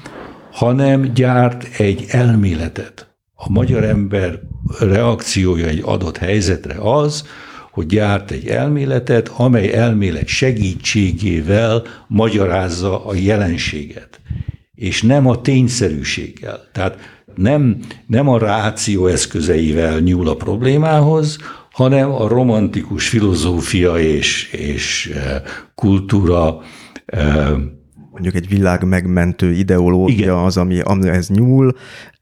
hanem 0.51 1.13
gyárt 1.13 1.79
egy 1.79 2.05
elméletet. 2.07 3.15
A 3.33 3.49
magyar 3.49 3.83
ember 3.83 4.39
reakciója 4.79 5.67
egy 5.67 5.81
adott 5.83 6.17
helyzetre 6.17 6.75
az, 6.79 7.27
hogy 7.71 7.85
gyárt 7.85 8.31
egy 8.31 8.47
elméletet, 8.47 9.27
amely 9.27 9.73
elmélet 9.73 10.27
segítségével 10.27 11.83
magyarázza 12.07 13.05
a 13.05 13.13
jelenséget 13.15 14.21
és 14.83 15.01
nem 15.01 15.27
a 15.27 15.41
tényszerűséggel. 15.41 16.59
Tehát 16.71 16.97
nem, 17.35 17.77
nem 18.07 18.27
a 18.27 18.37
ráció 18.37 19.07
eszközeivel 19.07 19.99
nyúl 19.99 20.27
a 20.27 20.35
problémához, 20.35 21.37
hanem 21.71 22.11
a 22.11 22.27
romantikus 22.27 23.07
filozófia 23.09 23.97
és, 23.97 24.51
és 24.51 25.11
eh, 25.15 25.41
kultúra 25.75 26.61
eh, 27.05 27.51
mondjuk 28.11 28.35
egy 28.35 28.47
világ 28.47 28.83
megmentő 28.83 29.51
ideológia 29.51 30.15
Igen. 30.15 30.33
az, 30.33 30.57
ami, 30.57 30.79
ami 30.79 31.09
ez 31.09 31.27
nyúl, 31.27 31.73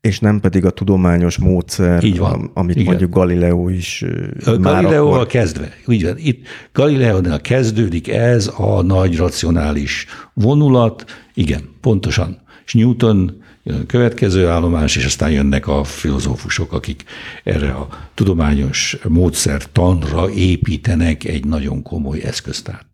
és 0.02 0.20
nem 0.20 0.40
pedig 0.40 0.66
a 0.66 0.70
tudományos 0.70 1.38
módszer, 1.38 2.04
Így 2.04 2.18
van. 2.18 2.52
amit 2.54 2.76
Igen. 2.76 2.88
mondjuk 2.88 3.14
Galileo 3.14 3.70
is 3.70 4.06
a 4.46 4.50
már 4.50 4.60
Galileóval 4.60 5.14
akkor... 5.14 5.28
kezdve. 5.28 5.70
Úgy 5.86 6.04
van. 6.04 6.18
Itt 6.18 6.48
Galileónál 6.74 7.42
kezdődik 7.42 8.08
ez 8.10 8.52
a 8.58 8.82
nagy 8.82 9.18
racionális 9.18 10.06
vonulat. 10.34 11.06
Igen, 11.34 11.62
pontosan 11.82 12.41
és 12.72 12.78
Newton 12.78 13.42
jön 13.64 13.82
a 13.82 13.86
következő 13.86 14.48
állomás, 14.48 14.96
és 14.96 15.06
aztán 15.06 15.32
jönnek 15.32 15.68
a 15.68 15.84
filozófusok, 15.84 16.74
akik 16.74 17.04
erre 17.44 17.72
a 17.72 17.88
tudományos 18.14 18.98
módszertanra 19.08 20.30
építenek 20.30 21.24
egy 21.24 21.46
nagyon 21.46 21.82
komoly 21.82 22.22
eszköztárt. 22.24 22.86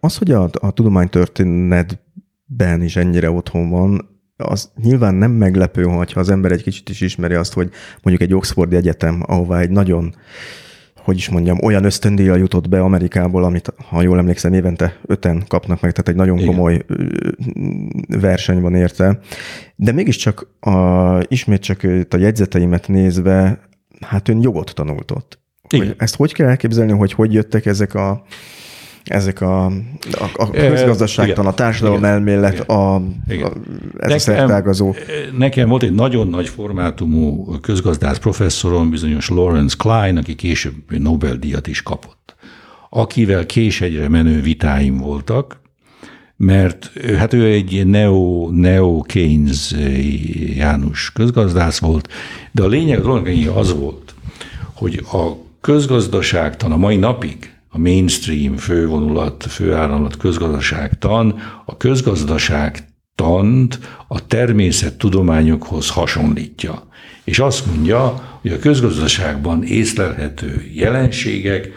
Az, 0.00 0.16
hogy 0.16 0.30
a, 0.30 0.50
a 0.60 0.70
tudománytörténetben 0.70 2.82
is 2.82 2.96
ennyire 2.96 3.30
otthon 3.30 3.70
van, 3.70 4.08
az 4.36 4.70
nyilván 4.82 5.14
nem 5.14 5.30
meglepő, 5.30 5.82
ha 5.82 6.06
az 6.14 6.30
ember 6.30 6.52
egy 6.52 6.62
kicsit 6.62 6.88
is 6.88 7.00
ismeri 7.00 7.34
azt, 7.34 7.52
hogy 7.52 7.70
mondjuk 8.02 8.30
egy 8.30 8.34
Oxfordi 8.34 8.76
Egyetem, 8.76 9.22
ahová 9.26 9.60
egy 9.60 9.70
nagyon 9.70 10.14
hogy 11.06 11.16
is 11.16 11.28
mondjam, 11.28 11.58
olyan 11.62 11.84
ösztöndíjjal 11.84 12.38
jutott 12.38 12.68
be 12.68 12.80
Amerikából, 12.80 13.44
amit, 13.44 13.72
ha 13.88 14.02
jól 14.02 14.18
emlékszem, 14.18 14.52
évente 14.52 14.96
öten 15.06 15.44
kapnak 15.48 15.80
meg, 15.80 15.90
tehát 15.92 16.08
egy 16.08 16.14
nagyon 16.14 16.38
Igen. 16.38 16.48
komoly 16.48 16.84
verseny 18.08 18.60
van 18.60 18.74
érte. 18.74 19.18
De 19.76 19.92
mégiscsak 19.92 20.48
a, 20.60 21.20
ismét 21.28 21.62
csak 21.62 21.82
a 22.10 22.16
jegyzeteimet 22.16 22.88
nézve, 22.88 23.60
hát 24.00 24.28
ön 24.28 24.42
jogot 24.42 24.74
tanultott. 24.74 25.38
Hogy 25.68 25.94
ezt 25.98 26.16
hogy 26.16 26.32
kell 26.32 26.48
elképzelni, 26.48 26.92
hogy 26.92 27.12
hogy 27.12 27.32
jöttek 27.32 27.66
ezek 27.66 27.94
a 27.94 28.24
ezek 29.06 29.40
a, 29.40 29.66
a, 30.10 30.30
a 30.34 30.50
közgazdaságtan, 30.50 31.46
a 31.46 31.54
társadalom 31.54 31.98
igen, 31.98 32.10
elmélet, 32.10 32.52
igen, 32.52 32.66
a, 32.66 33.02
igen. 33.28 33.46
a, 33.46 33.52
ez 33.98 33.98
nekem, 33.98 34.14
a 34.14 34.18
szertágazó. 34.18 34.94
Nekem 35.38 35.68
volt 35.68 35.82
egy 35.82 35.94
nagyon 35.94 36.28
nagy 36.28 36.48
formátumú 36.48 37.44
közgazdász 37.60 38.18
professzorom, 38.18 38.90
bizonyos 38.90 39.28
Lawrence 39.28 39.76
Klein, 39.78 40.16
aki 40.16 40.34
később 40.34 40.74
Nobel-díjat 40.88 41.66
is 41.66 41.82
kapott, 41.82 42.34
akivel 42.90 43.46
késegyre 43.46 44.08
menő 44.08 44.40
vitáim 44.40 44.96
voltak, 44.96 45.60
mert 46.36 46.92
hát 47.18 47.32
ő 47.32 47.44
egy 47.44 47.86
neo, 47.86 48.48
neo 48.50 49.00
Keynes 49.02 49.74
János 50.56 51.12
közgazdász 51.14 51.78
volt, 51.78 52.08
de 52.52 52.62
a 52.62 52.66
lényeg 52.66 53.04
az 53.54 53.74
volt, 53.78 54.14
hogy 54.74 55.04
a 55.12 55.32
közgazdaságtan 55.60 56.72
a 56.72 56.76
mai 56.76 56.96
napig 56.96 57.55
a 57.76 57.78
mainstream 57.78 58.56
fővonulat, 58.56 59.46
főáramlat 59.48 60.16
közgazdaságtan, 60.16 61.38
a 61.64 61.76
közgazdaságtant 61.76 63.78
a 64.08 64.26
természettudományokhoz 64.26 65.90
hasonlítja. 65.90 66.88
És 67.24 67.38
azt 67.38 67.66
mondja, 67.66 68.38
hogy 68.40 68.52
a 68.52 68.58
közgazdaságban 68.58 69.64
észlelhető 69.64 70.70
jelenségek 70.74 71.72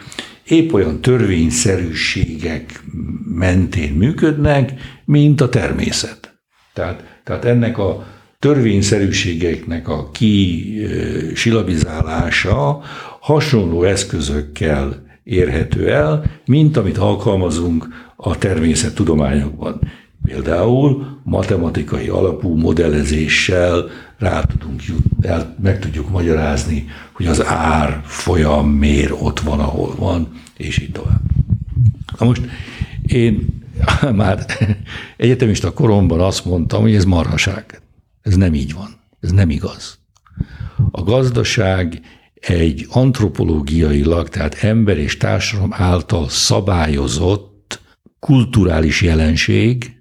épp 0.47 0.73
olyan 0.73 1.01
törvényszerűségek 1.01 2.83
mentén 3.23 3.93
működnek, 3.93 4.73
mint 5.05 5.41
a 5.41 5.49
természet. 5.49 6.39
Tehát, 6.73 7.21
tehát 7.23 7.45
ennek 7.45 7.77
a 7.77 8.07
törvényszerűségeknek 8.39 9.87
a 9.87 10.09
kisilabizálása 10.11 12.81
hasonló 13.19 13.83
eszközökkel 13.83 15.07
érhető 15.29 15.91
el, 15.91 16.23
mint 16.45 16.77
amit 16.77 16.97
alkalmazunk 16.97 17.87
a 18.15 18.37
természettudományokban. 18.37 19.79
Például 20.23 21.19
matematikai 21.23 22.07
alapú 22.07 22.55
modellezéssel 22.55 23.89
rá 24.17 24.41
tudunk 24.41 24.83
jut, 24.85 25.03
el, 25.21 25.55
meg 25.61 25.79
tudjuk 25.79 26.09
magyarázni, 26.09 26.87
hogy 27.11 27.25
az 27.25 27.45
ár 27.45 28.01
folyam 28.03 28.69
miért 28.69 29.13
ott 29.21 29.39
van, 29.39 29.59
ahol 29.59 29.95
van, 29.95 30.27
és 30.57 30.79
így 30.79 30.91
tovább. 30.91 31.21
Na 32.19 32.25
most 32.25 32.41
én 33.05 33.47
már 34.15 34.45
egyetemista 35.17 35.73
koromban 35.73 36.19
azt 36.19 36.45
mondtam, 36.45 36.81
hogy 36.81 36.95
ez 36.95 37.05
marhaság. 37.05 37.81
Ez 38.21 38.35
nem 38.35 38.53
így 38.53 38.73
van. 38.73 38.89
Ez 39.19 39.31
nem 39.31 39.49
igaz. 39.49 39.99
A 40.91 41.03
gazdaság 41.03 42.01
egy 42.39 42.85
antropológiailag, 42.89 44.29
tehát 44.29 44.63
ember 44.63 44.97
és 44.97 45.17
társadalom 45.17 45.73
által 45.73 46.29
szabályozott 46.29 47.81
kulturális 48.19 49.01
jelenség, 49.01 49.99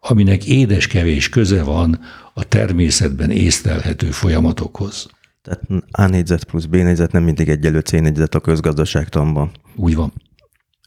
aminek 0.00 0.46
édes-kevés 0.46 1.28
köze 1.28 1.62
van 1.62 2.00
a 2.34 2.44
természetben 2.44 3.30
észlelhető 3.30 4.10
folyamatokhoz. 4.10 5.06
Tehát 5.42 5.60
A 5.90 6.06
négyzet 6.06 6.44
plusz 6.44 6.64
B 6.64 6.74
négyzet 6.74 7.12
nem 7.12 7.22
mindig 7.22 7.48
egyelő 7.48 7.80
C 7.80 7.90
négyzet 7.90 8.34
a 8.34 8.40
közgazdaságtanban. 8.40 9.50
Úgy 9.74 9.94
van. 9.94 10.12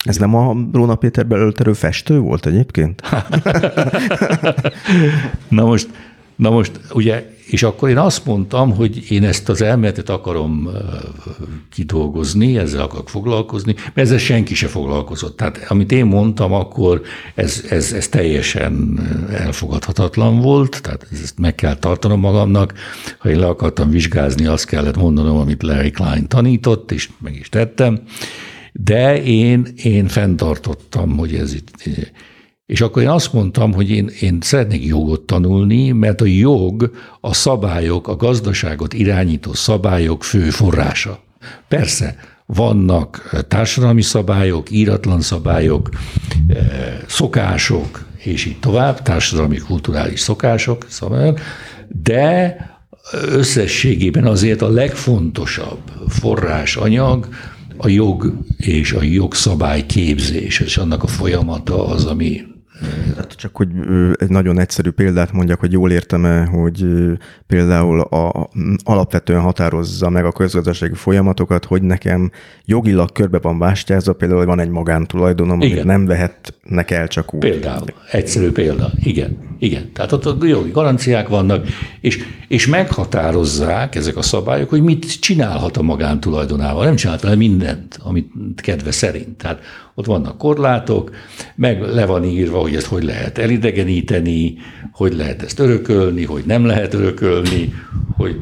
Ez 0.06 0.18
nem 0.18 0.36
a 0.36 0.56
Róna 0.72 0.96
Péter 0.96 1.28
belőlterő 1.28 1.74
festő 1.74 2.20
volt 2.20 2.46
egyébként? 2.46 3.02
na 5.50 5.66
most, 5.66 5.90
na 6.36 6.50
most 6.50 6.80
ugye 6.94 7.38
és 7.50 7.64
akkor 7.64 7.90
én 7.90 7.98
azt 7.98 8.26
mondtam, 8.26 8.76
hogy 8.76 9.12
én 9.12 9.24
ezt 9.24 9.50
az 9.50 9.62
elméletet 9.62 10.10
akarom 10.10 10.70
kidolgozni, 11.72 12.58
ezzel 12.58 12.82
akarok 12.82 13.10
foglalkozni, 13.10 13.76
mert 13.76 13.98
ezzel 13.98 14.18
senki 14.18 14.56
se 14.56 14.68
foglalkozott. 14.68 15.38
Tehát 15.38 15.66
amit 15.68 15.92
én 15.92 16.06
mondtam, 16.06 16.54
akkor 16.54 17.02
ez, 17.36 17.64
ez, 17.70 17.92
ez 17.92 18.08
teljesen 18.08 19.00
elfogadhatatlan 19.32 20.40
volt, 20.40 20.82
tehát 20.82 21.08
ezt 21.24 21.40
meg 21.40 21.56
kell 21.56 21.76
tartanom 21.76 22.20
magamnak. 22.20 22.74
Ha 23.18 23.30
én 23.30 23.40
le 23.40 23.48
akartam 23.48 23.90
vizsgázni, 23.90 24.46
azt 24.46 24.66
kellett 24.66 24.98
mondanom, 24.98 25.38
amit 25.38 25.64
Larry 25.64 25.92
Klein 25.92 26.28
tanított, 26.28 26.92
és 26.92 27.10
meg 27.20 27.36
is 27.36 27.50
tettem. 27.50 28.02
De 28.74 29.24
én, 29.24 29.68
én 29.84 30.08
fenntartottam, 30.08 31.18
hogy 31.18 31.36
ez 31.36 31.54
itt 31.54 31.72
és 32.70 32.82
akkor 32.82 33.02
én 33.02 33.10
azt 33.10 33.34
mondtam, 33.34 33.74
hogy 33.74 33.90
én, 33.90 34.12
én 34.22 34.38
szeretnék 34.42 34.86
jogot 34.86 35.22
tanulni, 35.22 35.92
mert 35.92 36.22
a 36.22 36.26
jog 36.26 36.92
a 37.22 37.34
szabályok, 37.34 38.08
a 38.08 38.16
gazdaságot 38.16 38.94
irányító 38.94 39.54
szabályok 39.54 40.24
fő 40.24 40.50
forrása. 40.50 41.20
Persze, 41.68 42.16
vannak 42.46 43.36
társadalmi 43.48 44.02
szabályok, 44.02 44.72
íratlan 44.72 45.22
szabályok, 45.22 45.90
eh, 46.48 46.58
szokások, 47.08 48.06
és 48.18 48.46
így 48.46 48.60
tovább, 48.60 49.02
társadalmi 49.02 49.58
kulturális 49.58 50.20
szokások, 50.20 50.86
szabályok, 50.90 51.40
de 52.04 52.58
összességében 53.12 54.26
azért 54.26 54.62
a 54.62 54.70
legfontosabb 54.70 55.82
forrásanyag 56.08 57.28
a 57.78 57.88
jog 57.88 58.34
és 58.58 58.92
a 58.92 59.04
jogszabály 59.04 59.86
képzés, 59.86 60.60
és 60.60 60.78
annak 60.78 61.04
a 61.04 61.08
folyamata 61.08 61.88
az, 61.88 62.06
ami 62.06 62.49
Hát 63.18 63.34
csak, 63.34 63.56
hogy 63.56 63.68
egy 64.16 64.30
nagyon 64.30 64.60
egyszerű 64.60 64.90
példát 64.90 65.32
mondjak, 65.32 65.60
hogy 65.60 65.72
jól 65.72 65.92
értem-e, 65.92 66.46
hogy 66.46 66.86
például 67.48 68.00
a, 68.00 68.50
alapvetően 68.84 69.42
határozza 69.42 70.10
meg 70.10 70.26
a 70.26 70.32
közgazdasági 70.32 70.94
folyamatokat, 70.94 71.66
hogy 71.66 71.82
nekem 71.82 72.32
jogilag 72.66 73.12
körbe 73.12 73.40
van 73.40 73.60
vástyázva, 73.60 74.14
például, 74.14 74.46
van 74.46 74.60
egy 74.60 74.70
magántulajdonom, 74.70 75.62
amit 75.62 75.84
nem 75.84 76.06
vehetnek 76.06 76.92
el 76.92 77.08
csak 77.08 77.34
úgy. 77.34 77.40
Például, 77.40 77.86
egyszerű 78.12 78.52
példa, 78.52 78.92
igen, 79.04 79.38
igen. 79.60 79.92
Tehát 79.94 80.12
ott 80.12 80.26
a 80.26 80.38
jogi 80.46 80.72
garanciák 80.72 81.28
vannak, 81.28 81.68
és, 82.02 82.20
és 82.48 82.68
meghatározzák 82.68 83.96
ezek 83.96 84.18
a 84.18 84.22
szabályok, 84.22 84.70
hogy 84.70 84.82
mit 84.82 85.20
csinálhat 85.20 85.78
a 85.78 85.82
magántulajdonával. 85.82 86.86
Nem 86.86 86.96
csinálhat 86.96 87.24
vele 87.24 87.36
mindent, 87.36 88.00
amit 88.04 88.32
kedve 88.56 88.92
szerint. 88.92 89.38
Tehát 89.38 89.60
ott 90.00 90.06
vannak 90.06 90.38
korlátok, 90.38 91.12
meg 91.56 91.82
le 91.82 92.06
van 92.06 92.24
írva, 92.24 92.60
hogy 92.60 92.76
ezt 92.76 92.86
hogy 92.86 93.04
lehet 93.04 93.38
elidegeníteni, 93.38 94.58
hogy 94.92 95.14
lehet 95.14 95.42
ezt 95.42 95.60
örökölni, 95.60 96.26
hogy 96.26 96.44
nem 96.46 96.66
lehet 96.66 96.94
örökölni, 96.94 97.74
hogy 98.18 98.36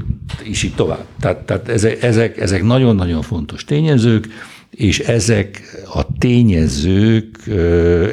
és 0.43 0.64
így 0.64 0.76
tovább. 0.76 1.05
Tehát, 1.20 1.38
tehát 1.38 1.70
ezek, 2.03 2.38
ezek 2.38 2.64
nagyon-nagyon 2.64 3.22
fontos 3.22 3.64
tényezők, 3.64 4.28
és 4.70 4.99
ezek 4.99 5.62
a 5.93 6.18
tényezők, 6.18 7.47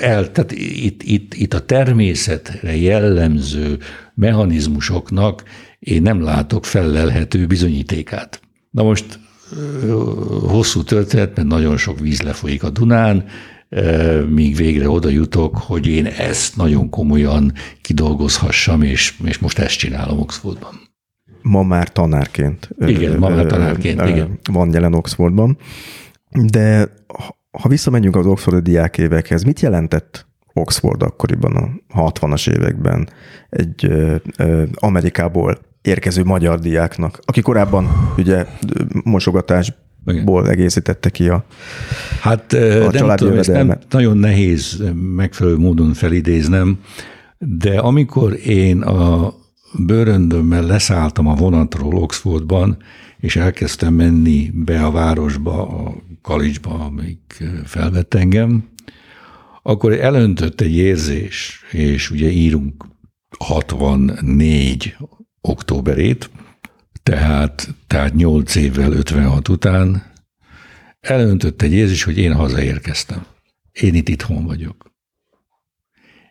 el, 0.01 0.33
tehát 0.33 0.53
itt, 0.59 1.03
itt, 1.03 1.35
itt 1.35 1.55
a 1.55 1.65
természetre 1.65 2.77
jellemző 2.77 3.79
mechanizmusoknak 4.15 5.43
én 5.79 6.03
nem 6.03 6.23
látok 6.23 6.65
felelhető 6.65 7.47
bizonyítékát. 7.47 8.41
Na 8.71 8.83
most 8.83 9.19
hosszú 10.47 10.83
történet, 10.83 11.37
mert 11.37 11.49
nagyon 11.49 11.77
sok 11.77 11.99
víz 11.99 12.23
lefolyik 12.23 12.63
a 12.63 12.71
Dunán, 12.71 13.25
míg 14.29 14.57
végre 14.57 14.89
oda 14.89 15.09
jutok, 15.09 15.57
hogy 15.57 15.87
én 15.87 16.07
ezt 16.07 16.57
nagyon 16.57 16.91
komolyan 16.91 17.53
kidolgozhassam, 17.81 18.83
és, 18.83 19.15
és 19.25 19.39
most 19.39 19.59
ezt 19.59 19.79
csinálom 19.79 20.19
Oxfordban. 20.19 20.81
Ma 21.43 21.63
már 21.63 21.93
tanárként. 21.93 22.69
Igen, 22.87 23.19
ma 23.19 23.29
már 23.29 23.47
tanárként, 23.47 24.01
igen. 24.01 24.39
Van 24.53 24.73
jelen 24.73 24.95
Oxfordban. 24.95 25.59
De 26.31 26.89
ha 27.63 27.69
visszamegyünk 27.69 28.17
az 28.17 28.27
Oxfordi 28.27 28.71
diákévekhez, 28.71 29.43
mit 29.43 29.61
jelentett 29.61 30.27
Oxford 30.53 31.03
akkoriban 31.03 31.83
a 31.89 32.11
60-as 32.11 32.51
években 32.51 33.09
egy 33.51 33.85
ö, 33.85 34.15
ö, 34.39 34.63
Amerikából 34.75 35.59
érkező 35.85 36.25
magyar 36.25 36.59
diáknak, 36.59 37.21
aki 37.25 37.41
korábban 37.41 38.13
ugye 38.17 38.47
mosogatásból 39.05 40.49
egészítette 40.49 41.11
ki 41.11 41.29
a, 41.29 41.45
hát, 42.21 42.53
a 42.53 42.91
nem 42.91 43.17
tudom, 43.17 43.39
ezt 43.39 43.53
nem 43.53 43.79
nagyon 43.91 44.17
nehéz 44.17 44.83
megfelelő 44.95 45.57
módon 45.57 45.93
felidéznem, 45.93 46.79
de 47.39 47.79
amikor 47.79 48.39
én 48.47 48.83
a 48.83 49.35
bőröndömmel 49.79 50.63
leszálltam 50.63 51.27
a 51.27 51.35
vonatról 51.35 51.95
Oxfordban, 51.95 52.77
és 53.19 53.37
elkezdtem 53.37 53.95
menni 53.95 54.51
be 54.55 54.85
a 54.85 54.91
városba, 54.91 55.69
a 55.69 55.95
college 56.23 56.59
amelyik 56.63 57.45
felvett 57.65 58.15
engem, 58.15 58.69
akkor 59.63 59.93
elöntött 59.93 60.61
egy 60.61 60.77
érzés, 60.77 61.65
és 61.71 62.11
ugye 62.11 62.31
írunk 62.31 62.85
64 63.39 64.97
októberét, 65.49 66.31
tehát, 67.03 67.75
tehát 67.87 68.15
8 68.15 68.55
évvel 68.55 68.93
56 68.93 69.49
után 69.49 70.13
elöntött 71.01 71.63
egy 71.63 71.73
érzés, 71.73 72.03
hogy 72.03 72.19
én 72.19 72.33
hazaérkeztem. 72.33 73.27
Én 73.73 73.95
itt 73.95 74.09
itthon 74.09 74.45
vagyok. 74.45 74.93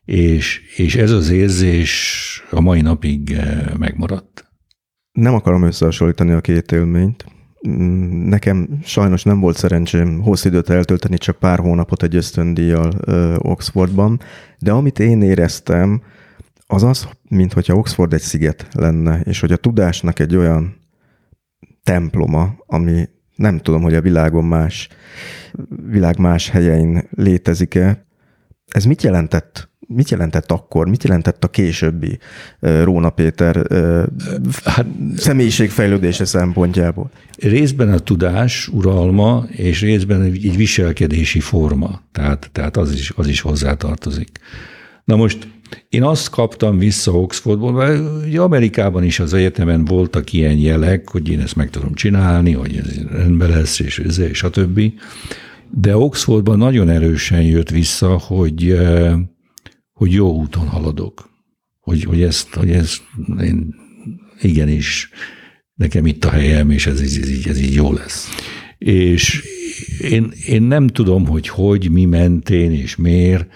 És, 0.05 0.61
és 0.75 0.95
ez 0.95 1.11
az 1.11 1.29
érzés 1.29 2.43
a 2.51 2.61
mai 2.61 2.81
napig 2.81 3.31
eh, 3.31 3.73
megmaradt. 3.77 4.51
Nem 5.11 5.33
akarom 5.33 5.63
összehasonlítani 5.63 6.31
a 6.31 6.41
két 6.41 6.71
élményt. 6.71 7.25
Nekem 8.25 8.79
sajnos 8.83 9.23
nem 9.23 9.39
volt 9.39 9.57
szerencsém 9.57 10.21
hosszú 10.21 10.49
időt 10.49 10.69
eltölteni, 10.69 11.17
csak 11.17 11.39
pár 11.39 11.59
hónapot 11.59 12.03
egy 12.03 12.15
ösztöndíjjal 12.15 12.91
Oxfordban, 13.37 14.19
de 14.59 14.71
amit 14.71 14.99
én 14.99 15.21
éreztem, 15.21 16.01
az 16.67 16.83
az, 16.83 17.07
mint 17.29 17.53
hogyha 17.53 17.75
Oxford 17.75 18.13
egy 18.13 18.21
sziget 18.21 18.67
lenne, 18.71 19.19
és 19.19 19.39
hogy 19.39 19.51
a 19.51 19.57
tudásnak 19.57 20.19
egy 20.19 20.35
olyan 20.35 20.75
temploma, 21.83 22.55
ami 22.65 23.09
nem 23.35 23.59
tudom, 23.59 23.81
hogy 23.81 23.95
a 23.95 24.01
világon 24.01 24.45
más, 24.45 24.87
világ 25.87 26.17
más 26.19 26.49
helyein 26.49 27.07
létezik-e. 27.15 28.05
Ez 28.67 28.85
mit 28.85 29.03
jelentett? 29.03 29.71
Mit 29.87 30.09
jelentett 30.09 30.51
akkor? 30.51 30.89
Mit 30.89 31.03
jelentett 31.03 31.43
a 31.43 31.49
későbbi 31.49 32.19
Róna 32.59 33.09
Péter 33.09 33.55
hát, 34.63 34.85
személyiségfejlődése 35.15 36.25
szempontjából? 36.25 37.11
Részben 37.37 37.93
a 37.93 37.99
tudás 37.99 38.67
uralma, 38.67 39.45
és 39.49 39.81
részben 39.81 40.21
egy 40.21 40.55
viselkedési 40.55 41.39
forma. 41.39 42.01
Tehát, 42.11 42.49
tehát 42.51 42.77
az, 42.77 42.93
is, 42.93 43.11
az 43.15 43.27
is 43.27 43.41
hozzátartozik. 43.41 44.29
Na 45.03 45.15
most 45.15 45.47
én 45.89 46.03
azt 46.03 46.29
kaptam 46.29 46.77
vissza 46.77 47.11
Oxfordból, 47.11 47.71
mert 47.71 48.25
ugye 48.25 48.41
Amerikában 48.41 49.03
is 49.03 49.19
az 49.19 49.33
egyetemen 49.33 49.85
voltak 49.85 50.33
ilyen 50.33 50.57
jelek, 50.57 51.09
hogy 51.09 51.29
én 51.29 51.39
ezt 51.39 51.55
meg 51.55 51.69
tudom 51.69 51.93
csinálni, 51.93 52.51
hogy 52.51 52.75
ez 52.75 53.01
rendben 53.11 53.49
lesz, 53.49 53.79
és, 53.79 53.97
és 54.17 54.43
a 54.43 54.49
többi. 54.49 54.93
De 55.69 55.97
Oxfordban 55.97 56.57
nagyon 56.57 56.89
erősen 56.89 57.41
jött 57.41 57.69
vissza, 57.69 58.17
hogy, 58.17 58.69
eh, 58.69 59.13
hogy 59.91 60.11
jó 60.11 60.35
úton 60.35 60.67
haladok. 60.67 61.29
Hogy, 61.79 62.03
hogy 62.03 62.21
ezt, 62.21 62.53
hogy 62.53 62.71
ezt 62.71 63.01
én 63.41 63.75
igenis 64.41 65.09
nekem 65.73 66.05
itt 66.05 66.25
a 66.25 66.29
helyem, 66.29 66.71
és 66.71 66.87
ez, 66.87 66.99
ez, 66.99 67.17
ez, 67.21 67.45
ez 67.45 67.59
így 67.59 67.73
jó 67.73 67.93
lesz. 67.93 68.27
És 68.77 69.43
én, 69.99 70.31
én 70.45 70.61
nem 70.61 70.87
tudom, 70.87 71.27
hogy 71.27 71.47
hogy, 71.47 71.91
mi 71.91 72.05
mentén 72.05 72.71
és 72.71 72.95
miért, 72.95 73.47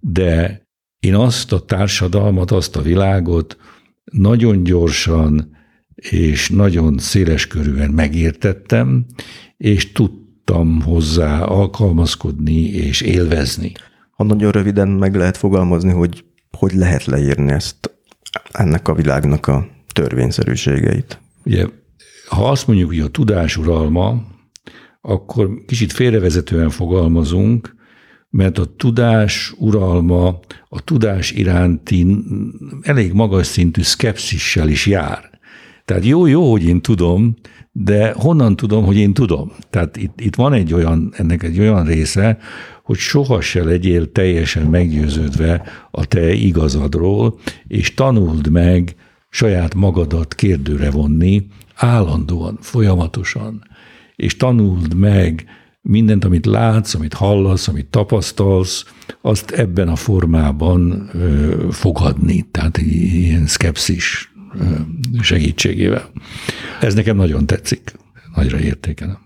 de 0.00 0.66
én 1.00 1.14
azt 1.14 1.52
a 1.52 1.64
társadalmat, 1.64 2.50
azt 2.50 2.76
a 2.76 2.82
világot 2.82 3.56
nagyon 4.04 4.62
gyorsan 4.62 5.56
és 5.94 6.48
nagyon 6.48 6.98
széles 6.98 7.46
körűen 7.46 7.90
megértettem, 7.90 9.06
és 9.56 9.92
tudtam 9.92 10.82
hozzá 10.82 11.42
alkalmazkodni 11.42 12.64
és 12.64 13.00
élvezni. 13.00 13.72
Ha 14.10 14.24
nagyon 14.24 14.50
röviden 14.50 14.88
meg 14.88 15.14
lehet 15.14 15.36
fogalmazni, 15.36 15.92
hogy 15.92 16.24
hogy 16.58 16.72
lehet 16.72 17.04
leírni 17.04 17.52
ezt 17.52 17.90
ennek 18.52 18.88
a 18.88 18.94
világnak 18.94 19.46
a 19.46 19.68
törvényszerűségeit? 19.92 21.20
Ugye, 21.44 21.66
ha 22.28 22.50
azt 22.50 22.66
mondjuk, 22.66 22.88
hogy 22.88 23.00
a 23.00 23.08
tudás 23.08 23.56
uralma, 23.56 24.22
akkor 25.00 25.64
kicsit 25.66 25.92
félrevezetően 25.92 26.70
fogalmazunk, 26.70 27.74
mert 28.30 28.58
a 28.58 28.64
tudás 28.76 29.54
uralma 29.58 30.38
a 30.68 30.84
tudás 30.84 31.30
iránti 31.30 32.06
elég 32.82 33.12
magas 33.12 33.46
szintű 33.46 33.82
szkepszissel 33.82 34.68
is 34.68 34.86
jár. 34.86 35.30
Tehát 35.84 36.04
jó, 36.04 36.26
jó, 36.26 36.50
hogy 36.50 36.64
én 36.64 36.80
tudom, 36.80 37.36
de 37.72 38.12
honnan 38.12 38.56
tudom, 38.56 38.84
hogy 38.84 38.96
én 38.96 39.14
tudom? 39.14 39.52
Tehát 39.70 39.96
itt, 39.96 40.20
itt 40.20 40.34
van 40.34 40.52
egy 40.52 40.74
olyan, 40.74 41.12
ennek 41.16 41.42
egy 41.42 41.58
olyan 41.58 41.84
része, 41.84 42.38
hogy 42.82 42.96
soha 42.96 43.40
se 43.40 43.64
legyél 43.64 44.12
teljesen 44.12 44.66
meggyőződve 44.66 45.62
a 45.90 46.04
te 46.04 46.32
igazadról, 46.32 47.38
és 47.66 47.94
tanuld 47.94 48.50
meg 48.50 48.94
saját 49.30 49.74
magadat 49.74 50.34
kérdőre 50.34 50.90
vonni, 50.90 51.46
állandóan, 51.74 52.58
folyamatosan, 52.60 53.62
és 54.16 54.36
tanuld 54.36 54.94
meg 54.94 55.44
mindent, 55.88 56.24
amit 56.24 56.46
látsz, 56.46 56.94
amit 56.94 57.14
hallasz, 57.14 57.68
amit 57.68 57.86
tapasztalsz, 57.86 58.84
azt 59.20 59.50
ebben 59.50 59.88
a 59.88 59.96
formában 59.96 61.10
ö, 61.12 61.66
fogadni, 61.70 62.48
tehát 62.50 62.78
ilyen 62.78 63.46
szkepszis 63.46 64.32
segítségével. 65.20 66.10
Ez 66.80 66.94
nekem 66.94 67.16
nagyon 67.16 67.46
tetszik, 67.46 67.92
nagyra 68.34 68.58
értékelem. 68.58 69.18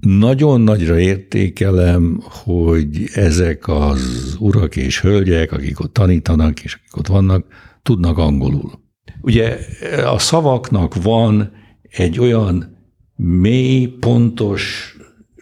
Nagyon 0.00 0.60
nagyra 0.60 0.98
értékelem, 0.98 2.20
hogy 2.22 3.08
ezek 3.12 3.68
az 3.68 4.36
urak 4.38 4.76
és 4.76 5.00
hölgyek, 5.00 5.52
akik 5.52 5.80
ott 5.80 5.92
tanítanak, 5.92 6.60
és 6.60 6.74
akik 6.74 6.96
ott 6.96 7.06
vannak, 7.06 7.46
tudnak 7.82 8.18
angolul. 8.18 8.72
Ugye 9.20 9.58
a 10.04 10.18
szavaknak 10.18 11.02
van 11.02 11.50
egy 11.90 12.18
olyan 12.18 12.76
mély, 13.16 13.86
pontos 13.86 14.93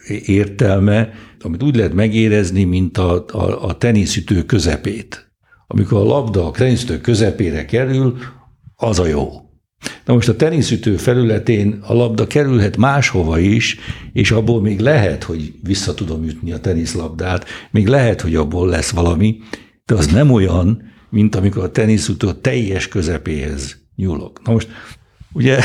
értelme, 0.08 1.12
amit 1.40 1.62
úgy 1.62 1.76
lehet 1.76 1.92
megérezni, 1.92 2.64
mint 2.64 2.98
a, 2.98 3.24
a, 3.28 3.64
a 3.64 3.76
teniszütő 3.76 4.42
közepét. 4.42 5.30
Amikor 5.66 5.98
a 5.98 6.04
labda 6.04 6.46
a 6.46 6.50
teniszütő 6.50 7.00
közepére 7.00 7.64
kerül, 7.64 8.18
az 8.76 8.98
a 8.98 9.06
jó. 9.06 9.30
Na 10.04 10.14
most 10.14 10.28
a 10.28 10.36
teniszütő 10.36 10.96
felületén 10.96 11.78
a 11.86 11.94
labda 11.94 12.26
kerülhet 12.26 12.76
máshova 12.76 13.38
is, 13.38 13.78
és 14.12 14.30
abból 14.30 14.60
még 14.60 14.80
lehet, 14.80 15.22
hogy 15.22 15.52
vissza 15.62 15.94
tudom 15.94 16.24
ütni 16.24 16.52
a 16.52 16.60
teniszlabdát, 16.60 17.44
még 17.70 17.86
lehet, 17.86 18.20
hogy 18.20 18.34
abból 18.34 18.68
lesz 18.68 18.90
valami, 18.90 19.38
de 19.84 19.94
az 19.94 20.06
nem 20.06 20.30
olyan, 20.30 20.82
mint 21.10 21.34
amikor 21.34 21.62
a 21.62 21.70
teniszütő 21.70 22.32
teljes 22.40 22.88
közepéhez 22.88 23.76
nyúlok. 23.96 24.42
Na 24.44 24.52
most 24.52 24.68
ugye 25.32 25.58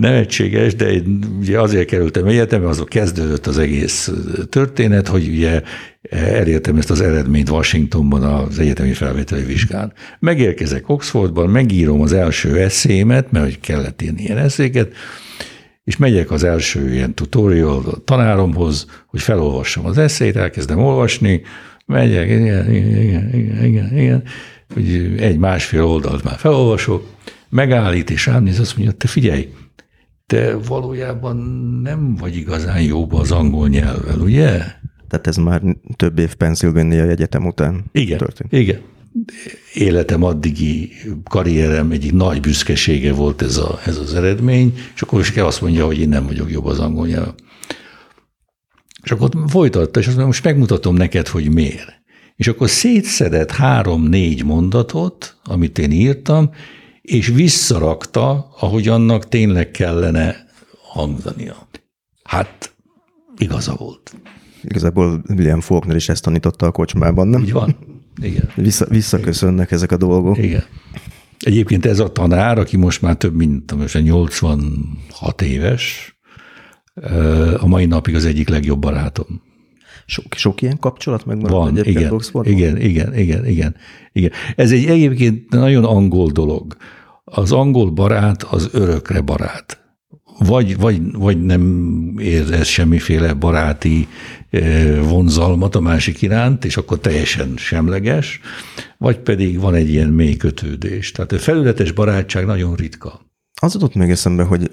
nevetséges, 0.00 0.74
de 0.74 0.92
én 0.92 1.18
ugye 1.40 1.60
azért 1.60 1.88
kerültem 1.88 2.26
egyetembe, 2.26 2.68
azok 2.68 2.88
kezdődött 2.88 3.46
az 3.46 3.58
egész 3.58 4.12
történet, 4.48 5.08
hogy 5.08 5.28
ugye 5.28 5.62
elértem 6.10 6.76
ezt 6.76 6.90
az 6.90 7.00
eredményt 7.00 7.50
Washingtonban 7.50 8.22
az 8.22 8.58
egyetemi 8.58 8.92
felvételi 8.92 9.42
vizsgán. 9.42 9.92
Megérkezek 10.18 10.88
Oxfordban, 10.88 11.50
megírom 11.50 12.00
az 12.00 12.12
első 12.12 12.56
eszémet, 12.56 13.30
mert 13.30 13.44
hogy 13.44 13.60
kellett 13.60 14.02
írni 14.02 14.22
ilyen 14.22 14.38
eszéket, 14.38 14.92
és 15.84 15.96
megyek 15.96 16.30
az 16.30 16.44
első 16.44 16.92
ilyen 16.92 17.14
tutorial 17.14 17.84
a 17.86 18.04
tanáromhoz, 18.04 18.86
hogy 19.06 19.20
felolvassam 19.20 19.86
az 19.86 19.98
eszét, 19.98 20.36
elkezdem 20.36 20.78
olvasni, 20.78 21.42
megyek, 21.86 22.28
igen, 22.28 22.74
igen, 22.74 23.34
igen, 23.34 23.64
igen, 23.64 23.98
igen, 23.98 24.22
hogy 24.74 25.14
egy 25.18 25.38
másfél 25.38 25.84
oldalt 25.84 26.24
már 26.24 26.38
felolvasok, 26.38 27.06
megállít 27.48 28.10
és 28.10 28.26
rám 28.26 28.42
néz, 28.42 28.60
azt 28.60 28.76
mondja, 28.76 28.96
te 28.96 29.08
figyelj, 29.08 29.48
te 30.28 30.56
valójában 30.56 31.36
nem 31.82 32.16
vagy 32.16 32.36
igazán 32.36 32.80
jóba 32.80 33.20
az 33.20 33.30
angol 33.30 33.68
nyelvvel, 33.68 34.18
ugye? 34.18 34.48
Tehát 35.08 35.26
ez 35.26 35.36
már 35.36 35.62
több 35.96 36.18
év 36.18 36.34
Pennsylvania 36.34 37.08
egyetem 37.08 37.46
után 37.46 37.84
igen, 37.92 38.18
történt. 38.18 38.52
Igen, 38.52 38.80
életem 39.74 40.22
addigi 40.22 40.90
karrierem 41.24 41.90
egyik 41.90 42.12
nagy 42.12 42.40
büszkesége 42.40 43.12
volt 43.12 43.42
ez, 43.42 43.56
a, 43.56 43.80
ez 43.84 43.96
az 43.96 44.14
eredmény, 44.14 44.74
és 44.94 45.02
akkor 45.02 45.20
is 45.20 45.32
kell 45.32 45.44
azt 45.44 45.60
mondja, 45.60 45.86
hogy 45.86 46.00
én 46.00 46.08
nem 46.08 46.26
vagyok 46.26 46.50
jobb 46.50 46.64
az 46.64 46.78
angol 46.78 47.06
nyelv. 47.06 47.34
És 49.02 49.10
akkor 49.10 49.30
folytatta, 49.46 50.00
és 50.00 50.06
azt 50.06 50.16
mondja, 50.16 50.26
most 50.26 50.44
megmutatom 50.44 50.94
neked, 50.94 51.28
hogy 51.28 51.54
miért. 51.54 51.92
És 52.36 52.48
akkor 52.48 52.70
szétszedett 52.70 53.50
három-négy 53.50 54.44
mondatot, 54.44 55.36
amit 55.44 55.78
én 55.78 55.90
írtam, 55.90 56.50
és 57.08 57.28
visszarakta, 57.28 58.54
ahogy 58.60 58.88
annak 58.88 59.28
tényleg 59.28 59.70
kellene 59.70 60.36
hangzania. 60.82 61.68
Hát 62.22 62.74
igaza 63.36 63.74
volt. 63.74 64.14
Igazából 64.62 65.22
William 65.28 65.60
Faulkner 65.60 65.96
is 65.96 66.08
ezt 66.08 66.22
tanította 66.22 66.66
a 66.66 66.70
kocsmában, 66.70 67.28
nem? 67.28 67.40
Úgy 67.40 67.52
van. 67.52 67.76
Igen. 68.22 68.50
Vissza, 68.54 68.86
visszaköszönnek 68.88 69.70
ezek 69.70 69.92
a 69.92 69.96
dolgok. 69.96 70.38
Igen. 70.38 70.64
Egyébként 71.38 71.86
ez 71.86 71.98
a 71.98 72.12
tanár, 72.12 72.58
aki 72.58 72.76
most 72.76 73.02
már 73.02 73.16
több 73.16 73.34
mint 73.34 73.76
most 73.76 74.02
86 74.02 75.42
éves, 75.42 76.16
a 77.56 77.66
mai 77.66 77.86
napig 77.86 78.14
az 78.14 78.24
egyik 78.24 78.48
legjobb 78.48 78.80
barátom. 78.80 79.42
Sok, 80.10 80.34
sok 80.36 80.62
ilyen 80.62 80.78
kapcsolat 80.78 81.24
megmaradt 81.26 81.52
Van, 82.32 82.46
igen, 82.46 82.76
igen, 82.76 82.76
igen, 82.76 83.14
igen, 83.14 83.46
igen, 83.46 83.74
igen. 84.12 84.30
Ez 84.56 84.72
egy 84.72 84.84
egyébként 84.84 85.50
nagyon 85.50 85.84
angol 85.84 86.30
dolog. 86.30 86.76
Az 87.24 87.52
angol 87.52 87.90
barát 87.90 88.42
az 88.42 88.68
örökre 88.72 89.20
barát. 89.20 89.82
Vagy, 90.38 90.76
vagy, 90.76 91.12
vagy 91.12 91.44
nem 91.44 92.14
érez 92.18 92.66
semmiféle 92.66 93.34
baráti 93.34 94.08
vonzalmat 95.02 95.74
a 95.74 95.80
másik 95.80 96.22
iránt, 96.22 96.64
és 96.64 96.76
akkor 96.76 96.98
teljesen 96.98 97.52
semleges, 97.56 98.40
vagy 98.98 99.18
pedig 99.18 99.60
van 99.60 99.74
egy 99.74 99.88
ilyen 99.88 100.08
mély 100.08 100.36
kötődés. 100.36 101.12
Tehát 101.12 101.32
a 101.32 101.38
felületes 101.38 101.92
barátság 101.92 102.46
nagyon 102.46 102.74
ritka. 102.74 103.20
Az 103.60 103.74
adott 103.76 103.94
meg 103.94 104.10
eszembe, 104.10 104.42
hogy 104.42 104.70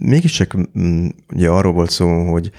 mégiscsak 0.00 0.56
mm, 0.78 1.06
ugye 1.34 1.48
arról 1.48 1.72
volt 1.72 1.90
szó, 1.90 2.30
hogy 2.30 2.50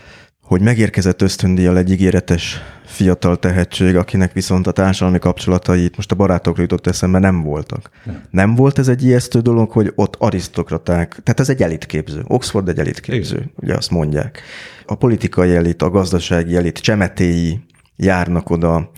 hogy 0.46 0.62
megérkezett 0.62 1.22
ösztöndíjjal 1.22 1.78
egy 1.78 1.92
ígéretes 1.92 2.62
fiatal 2.86 3.40
tehetség, 3.40 3.96
akinek 3.96 4.34
viszont 4.34 4.68
a 4.68 4.72
társadalmi 4.72 5.20
kapcsolatai 5.20 5.90
most 5.96 6.12
a 6.12 6.16
barátokra 6.16 6.62
jutott 6.62 6.88
eszembe 6.88 7.20
nem 7.20 7.42
voltak. 7.42 7.90
Nem. 8.06 8.22
nem 8.32 8.56
volt 8.56 8.80
ez 8.80 8.88
egy 8.88 9.04
ijesztő 9.04 9.40
dolog, 9.40 9.72
hogy 9.72 9.92
ott 9.96 10.16
arisztokraták, 10.20 11.20
tehát 11.24 11.40
ez 11.40 11.50
egy 11.50 11.62
elitképző. 11.62 12.24
Oxford 12.28 12.70
egy 12.70 12.80
elitképző, 12.80 13.36
Igen. 13.36 13.52
ugye 13.56 13.74
azt 13.76 13.92
mondják. 13.92 14.42
A 14.86 14.96
politikai 14.96 15.56
elit, 15.56 15.82
a 15.82 15.90
gazdasági 15.90 16.56
elit, 16.56 16.78
csemetéi 16.78 17.60
járnak 17.96 18.50
oda, 18.50 18.92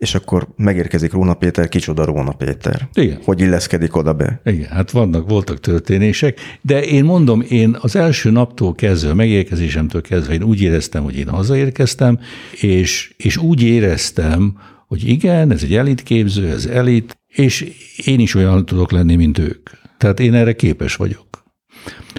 és 0.00 0.14
akkor 0.14 0.48
megérkezik 0.56 1.12
Róna 1.12 1.34
Péter, 1.34 1.68
kicsoda 1.68 2.04
Róna 2.04 2.32
Péter. 2.32 2.88
Igen. 2.94 3.18
Hogy 3.24 3.40
illeszkedik 3.40 3.96
oda 3.96 4.12
be. 4.12 4.40
Igen, 4.44 4.68
hát 4.68 4.90
vannak, 4.90 5.28
voltak 5.28 5.60
történések, 5.60 6.38
de 6.60 6.82
én 6.82 7.04
mondom, 7.04 7.44
én 7.48 7.76
az 7.80 7.96
első 7.96 8.30
naptól 8.30 8.74
kezdve, 8.74 9.14
megérkezésemtől 9.14 10.00
kezdve 10.00 10.34
én 10.34 10.42
úgy 10.42 10.60
éreztem, 10.60 11.02
hogy 11.02 11.16
én 11.16 11.28
hazaérkeztem, 11.28 12.18
és, 12.60 13.14
és 13.16 13.36
úgy 13.36 13.62
éreztem, 13.62 14.58
hogy 14.86 15.08
igen, 15.08 15.50
ez 15.50 15.62
egy 15.62 15.74
elitképző, 15.74 16.48
ez 16.48 16.66
elit, 16.66 17.18
és 17.26 17.72
én 18.04 18.20
is 18.20 18.34
olyan 18.34 18.66
tudok 18.66 18.92
lenni, 18.92 19.16
mint 19.16 19.38
ők. 19.38 19.70
Tehát 19.98 20.20
én 20.20 20.34
erre 20.34 20.52
képes 20.52 20.96
vagyok. 20.96 21.44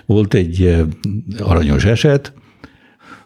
Volt 0.05 0.33
egy 0.33 0.63
eh, 0.63 0.81
aranyos 1.39 1.85
eset, 1.85 2.33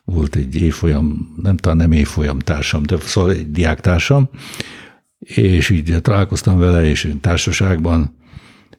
volt 0.06 0.36
egy 0.36 0.62
évfolyam, 0.62 1.36
nem 1.42 1.58
talán 1.58 1.78
nem 1.78 1.92
évfolyam 1.92 2.40
társam, 2.40 2.84
de 2.84 2.98
szóval 2.98 3.32
egy 3.32 3.52
diáktársam, 3.52 4.30
és 5.20 5.70
így 5.70 6.02
találkoztam 6.02 6.58
vele, 6.58 6.86
és 6.86 7.14
társaságban, 7.22 8.18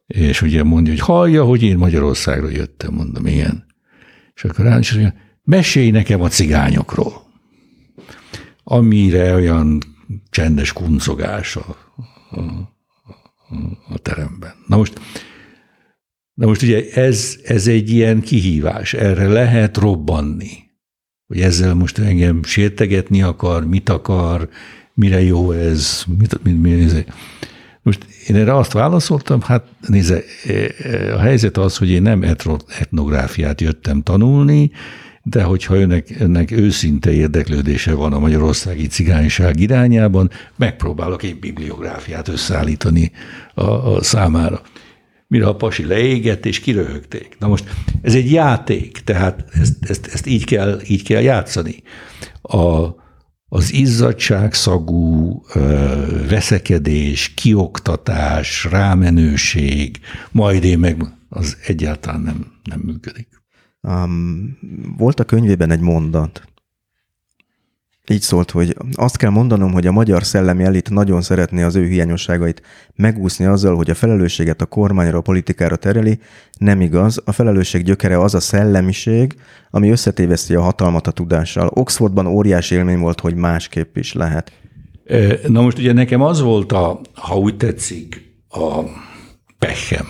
és 0.06 0.42
ugye 0.42 0.62
mondja, 0.62 0.92
hogy 0.92 1.02
hallja, 1.02 1.44
hogy 1.44 1.62
én 1.62 1.76
Magyarországra 1.76 2.48
jöttem, 2.48 2.94
mondom, 2.94 3.26
igen. 3.26 3.66
És 4.34 4.44
akkor 4.44 4.64
rá 4.64 4.78
is 4.78 4.92
mondja, 4.92 5.14
mesélj 5.42 5.90
nekem 5.90 6.22
a 6.22 6.28
cigányokról. 6.28 7.12
Amire 8.64 9.34
olyan 9.34 9.82
csendes 10.30 10.72
kuncogás 10.72 11.56
a, 11.56 11.76
a, 12.30 12.40
a 13.88 13.98
teremben. 13.98 14.52
Na 14.66 14.76
most, 14.76 15.00
na 16.34 16.46
most 16.46 16.62
ugye 16.62 16.90
ez, 16.90 17.38
ez 17.44 17.66
egy 17.66 17.90
ilyen 17.90 18.20
kihívás, 18.20 18.94
erre 18.94 19.28
lehet 19.28 19.76
robbanni 19.76 20.65
hogy 21.26 21.40
ezzel 21.40 21.74
most 21.74 21.98
engem 21.98 22.42
sértegetni 22.42 23.22
akar, 23.22 23.66
mit 23.66 23.88
akar, 23.88 24.48
mire 24.94 25.22
jó 25.22 25.52
ez, 25.52 26.02
mit, 26.18 26.42
mit, 26.42 26.62
mit, 26.62 26.92
mit. 26.92 27.12
Most 27.82 28.06
én 28.26 28.36
erre 28.36 28.56
azt 28.56 28.72
válaszoltam, 28.72 29.40
hát 29.40 29.64
nézze, 29.86 30.22
a 31.14 31.18
helyzet 31.18 31.56
az, 31.56 31.76
hogy 31.76 31.90
én 31.90 32.02
nem 32.02 32.22
etnográfiát 32.78 33.60
jöttem 33.60 34.02
tanulni, 34.02 34.70
de 35.22 35.42
hogyha 35.42 35.76
önnek, 35.76 36.16
önnek 36.18 36.50
őszinte 36.50 37.12
érdeklődése 37.12 37.94
van 37.94 38.12
a 38.12 38.18
magyarországi 38.18 38.86
cigányság 38.86 39.60
irányában, 39.60 40.30
megpróbálok 40.56 41.22
egy 41.22 41.38
bibliográfiát 41.38 42.28
összeállítani 42.28 43.12
a, 43.54 43.64
a 43.64 44.02
számára 44.02 44.62
mire 45.28 45.46
a 45.46 45.56
pasi 45.56 45.84
leégett, 45.84 46.46
és 46.46 46.60
kiröhögték. 46.60 47.36
Na 47.38 47.48
most 47.48 47.64
ez 48.02 48.14
egy 48.14 48.30
játék, 48.30 48.98
tehát 48.98 49.44
ezt, 49.52 49.76
ezt, 49.80 50.06
ezt 50.06 50.26
így, 50.26 50.44
kell, 50.44 50.80
így 50.88 51.02
kell 51.02 51.22
játszani. 51.22 51.82
A, 52.42 52.88
az 53.48 53.72
izzadságszagú 53.72 55.42
veszekedés, 56.28 57.34
kioktatás, 57.34 58.64
rámenőség, 58.64 60.00
majd 60.30 60.64
én 60.64 60.78
meg 60.78 61.02
az 61.28 61.56
egyáltalán 61.66 62.20
nem, 62.20 62.52
nem 62.64 62.80
működik. 62.80 63.28
Um, 63.80 64.58
volt 64.96 65.20
a 65.20 65.24
könyvében 65.24 65.70
egy 65.70 65.80
mondat, 65.80 66.44
így 68.10 68.20
szólt, 68.20 68.50
hogy 68.50 68.76
azt 68.92 69.16
kell 69.16 69.30
mondanom, 69.30 69.72
hogy 69.72 69.86
a 69.86 69.92
magyar 69.92 70.24
szellemi 70.24 70.64
elit 70.64 70.90
nagyon 70.90 71.22
szeretné 71.22 71.62
az 71.62 71.76
ő 71.76 71.86
hiányosságait 71.86 72.62
megúszni 72.94 73.44
azzal, 73.44 73.76
hogy 73.76 73.90
a 73.90 73.94
felelősséget 73.94 74.60
a 74.62 74.66
kormányra, 74.66 75.18
a 75.18 75.20
politikára 75.20 75.76
tereli. 75.76 76.18
Nem 76.58 76.80
igaz, 76.80 77.22
a 77.24 77.32
felelősség 77.32 77.82
gyökere 77.82 78.20
az 78.20 78.34
a 78.34 78.40
szellemiség, 78.40 79.36
ami 79.70 79.90
összetéveszti 79.90 80.54
a 80.54 80.62
hatalmat 80.62 81.06
a 81.06 81.10
tudással. 81.10 81.70
Oxfordban 81.74 82.26
óriási 82.26 82.74
élmény 82.74 82.98
volt, 82.98 83.20
hogy 83.20 83.34
másképp 83.34 83.96
is 83.96 84.12
lehet. 84.12 84.52
Na 85.46 85.60
most 85.60 85.78
ugye 85.78 85.92
nekem 85.92 86.22
az 86.22 86.40
volt 86.40 86.72
a, 86.72 87.00
ha 87.14 87.38
úgy 87.38 87.56
tetszik, 87.56 88.24
a 88.48 88.80
pechem, 89.58 90.06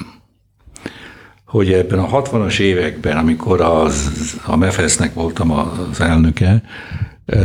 hogy 1.46 1.72
ebben 1.72 1.98
a 1.98 2.22
60-as 2.22 2.58
években, 2.58 3.16
amikor 3.16 3.60
az, 3.60 4.10
a 4.46 4.56
MEFESZ-nek 4.56 5.14
voltam 5.14 5.50
az 5.50 6.00
elnöke, 6.00 6.62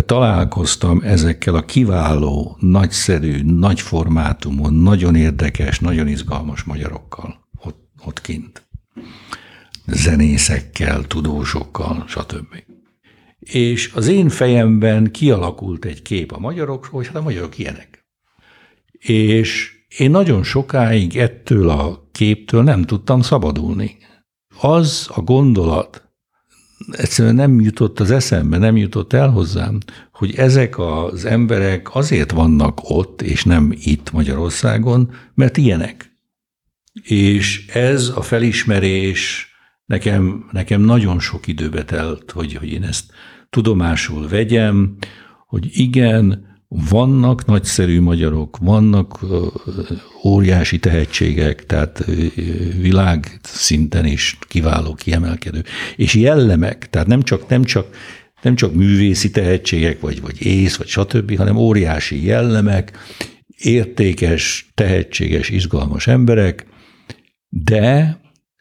találkoztam 0.06 1.02
ezekkel 1.04 1.56
a 1.56 1.66
kiváló, 1.66 2.58
nagyszerű, 2.60 3.42
nagy 3.44 3.82
formátumon, 3.82 4.74
nagyon 4.74 5.16
érdekes, 5.16 5.80
nagyon 5.80 6.08
izgalmas 6.08 6.64
magyarokkal 6.64 7.50
ott, 7.64 7.90
ott 8.06 8.22
kint. 8.22 8.68
Zenészekkel, 9.86 11.04
tudósokkal, 11.04 12.04
stb. 12.08 12.64
És 13.40 13.92
az 13.94 14.08
én 14.08 14.30
fejemben 14.30 15.12
kialakult 15.12 15.86
egy 15.86 16.02
kép 16.02 16.32
a 16.32 16.40
magyarokról, 16.40 16.92
hogy 16.92 17.08
hát 17.08 17.16
a 17.16 17.22
magyarok 17.22 17.58
ilyenek. 17.58 18.06
És 19.00 19.72
én 19.98 20.12
nagyon 20.12 20.44
sokáig 20.44 21.18
ettől 21.18 21.70
a 21.70 22.10
képtől 22.12 22.64
nem 22.64 22.84
tudtam 22.84 23.22
szabadulni. 23.22 23.98
Az 24.60 25.10
a 25.14 25.22
gondolat, 25.22 26.11
egyszerűen 26.92 27.36
nem 27.36 27.60
jutott 27.60 28.00
az 28.00 28.12
eszembe, 28.12 28.58
nem 28.58 28.78
jutott 28.78 29.14
el 29.14 29.30
hozzám, 29.30 29.78
hogy 30.12 30.36
ezek 30.36 30.80
az 30.80 31.26
emberek 31.26 31.96
azért 31.96 32.32
vannak 32.32 32.80
ott, 32.90 33.22
és 33.22 33.44
nem 33.44 33.74
itt 33.82 34.12
Magyarországon, 34.12 35.12
mert 35.34 35.58
ilyenek. 35.58 36.16
És 37.04 37.68
ez 37.68 38.12
a 38.16 38.22
felismerés 38.22 39.52
nekem, 39.86 40.50
nekem 40.52 40.82
nagyon 40.82 41.20
sok 41.20 41.48
időbe 41.48 41.84
telt, 41.86 42.32
hogy, 42.32 42.54
hogy 42.54 42.72
én 42.72 42.84
ezt 42.84 43.12
tudomásul 43.50 44.28
vegyem, 44.28 44.98
hogy 45.48 45.70
igen, 45.72 46.51
vannak 46.74 47.46
nagyszerű 47.46 48.02
magyarok, 48.02 48.58
vannak 48.58 49.20
óriási 50.26 50.80
tehetségek, 50.80 51.66
tehát 51.66 52.06
világ 52.78 53.40
szinten 53.44 54.06
is 54.06 54.38
kiváló, 54.48 54.94
kiemelkedő. 54.94 55.64
És 55.96 56.14
jellemek, 56.14 56.90
tehát 56.90 57.08
nem 57.08 57.22
csak, 57.22 57.48
nem 57.48 57.64
csak, 57.64 57.96
nem 58.42 58.56
csak 58.56 58.74
művészi 58.74 59.32
tehetségek, 59.32 60.00
vagy, 60.00 60.22
vagy 60.22 60.46
ész, 60.46 60.76
vagy 60.76 60.88
stb., 60.88 61.38
hanem 61.38 61.56
óriási 61.56 62.26
jellemek, 62.26 62.98
értékes, 63.58 64.72
tehetséges, 64.74 65.50
izgalmas 65.50 66.08
emberek, 66.08 66.66
de 67.50 68.20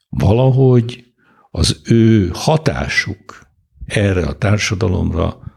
valahogy 0.09 1.05
az 1.51 1.81
ő 1.85 2.31
hatásuk 2.33 3.49
erre 3.87 4.27
a 4.27 4.33
társadalomra 4.33 5.50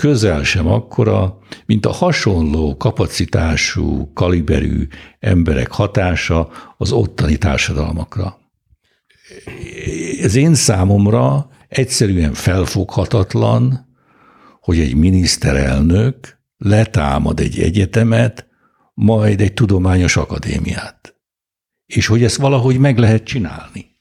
közel 0.00 0.42
sem 0.42 0.66
akkora, 0.66 1.38
mint 1.66 1.86
a 1.86 1.90
hasonló 1.92 2.76
kapacitású, 2.76 4.12
kaliberű 4.12 4.86
emberek 5.18 5.70
hatása 5.70 6.50
az 6.76 6.92
ottani 6.92 7.36
társadalmakra. 7.36 8.38
Ez 10.20 10.34
én 10.34 10.54
számomra 10.54 11.48
egyszerűen 11.68 12.32
felfoghatatlan, 12.32 13.86
hogy 14.60 14.78
egy 14.78 14.94
miniszterelnök 14.94 16.38
letámad 16.56 17.40
egy 17.40 17.58
egyetemet, 17.58 18.46
majd 18.94 19.40
egy 19.40 19.54
tudományos 19.54 20.16
akadémiát. 20.16 21.14
És 21.86 22.06
hogy 22.06 22.22
ezt 22.22 22.36
valahogy 22.36 22.78
meg 22.78 22.98
lehet 22.98 23.24
csinálni. 23.24 23.96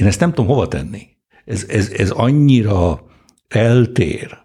Én 0.00 0.06
ezt 0.06 0.20
nem 0.20 0.28
tudom 0.32 0.46
hova 0.46 0.68
tenni. 0.68 1.02
Ez, 1.44 1.64
ez, 1.68 1.88
ez 1.88 2.10
annyira 2.10 3.06
eltér 3.48 4.42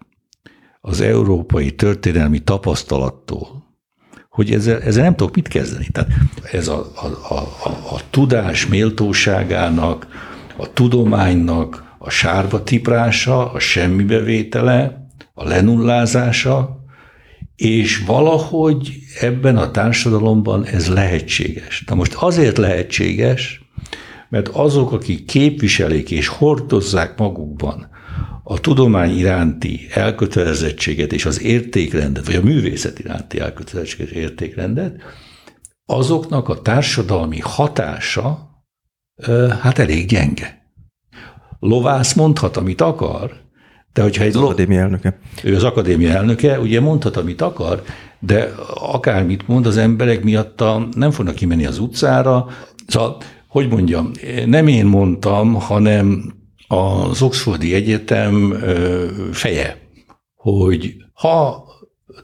az 0.80 1.00
európai 1.00 1.74
történelmi 1.74 2.38
tapasztalattól, 2.38 3.64
hogy 4.28 4.52
ezzel, 4.52 4.82
ezzel 4.82 5.02
nem 5.02 5.14
tudok 5.16 5.34
mit 5.34 5.48
kezdeni. 5.48 5.86
Tehát 5.92 6.10
ez 6.52 6.68
a, 6.68 6.90
a, 6.94 7.34
a, 7.34 7.38
a, 7.64 7.68
a 7.68 8.00
tudás 8.10 8.66
méltóságának, 8.66 10.06
a 10.56 10.72
tudománynak 10.72 11.88
a 11.98 12.10
sárba 12.10 12.62
tiprása, 12.62 13.52
a 13.52 13.58
semmibevétele, 13.58 15.06
a 15.34 15.48
lenullázása, 15.48 16.84
és 17.56 18.02
valahogy 18.06 18.92
ebben 19.20 19.56
a 19.56 19.70
társadalomban 19.70 20.64
ez 20.64 20.88
lehetséges. 20.88 21.84
Na 21.86 21.94
most 21.94 22.14
azért 22.14 22.58
lehetséges, 22.58 23.60
mert 24.28 24.48
azok, 24.48 24.92
akik 24.92 25.24
képviselik 25.24 26.10
és 26.10 26.28
hordozzák 26.28 27.18
magukban 27.18 27.88
a 28.42 28.60
tudomány 28.60 29.18
iránti 29.18 29.86
elkötelezettséget 29.94 31.12
és 31.12 31.24
az 31.24 31.42
értékrendet, 31.42 32.26
vagy 32.26 32.34
a 32.34 32.42
művészet 32.42 32.98
iránti 32.98 33.40
elkötelezettséget 33.40 34.10
és 34.10 34.16
értékrendet, 34.16 35.02
azoknak 35.86 36.48
a 36.48 36.62
társadalmi 36.62 37.38
hatása 37.40 38.48
hát 39.60 39.78
elég 39.78 40.06
gyenge. 40.06 40.72
Lovász 41.58 42.14
mondhat, 42.14 42.56
amit 42.56 42.80
akar, 42.80 43.32
de 43.92 44.02
hogyha 44.02 44.24
egy... 44.24 44.36
Az 44.36 44.42
akadémia 44.42 44.80
elnöke. 44.80 45.18
Ő 45.44 45.54
az 45.54 45.64
akadémia 45.64 46.10
elnöke, 46.10 46.60
ugye 46.60 46.80
mondhat, 46.80 47.16
amit 47.16 47.40
akar, 47.40 47.82
de 48.18 48.52
akármit 48.74 49.48
mond, 49.48 49.66
az 49.66 49.76
emberek 49.76 50.22
miatta 50.22 50.88
nem 50.96 51.10
fognak 51.10 51.34
kimenni 51.34 51.66
az 51.66 51.78
utcára. 51.78 52.46
Szóval, 52.86 53.16
hogy 53.48 53.68
mondjam, 53.68 54.10
nem 54.46 54.66
én 54.66 54.86
mondtam, 54.86 55.54
hanem 55.54 56.34
az 56.72 57.22
Oxfordi 57.22 57.74
Egyetem 57.74 58.54
feje, 59.32 59.78
hogy 60.34 60.94
ha 61.12 61.64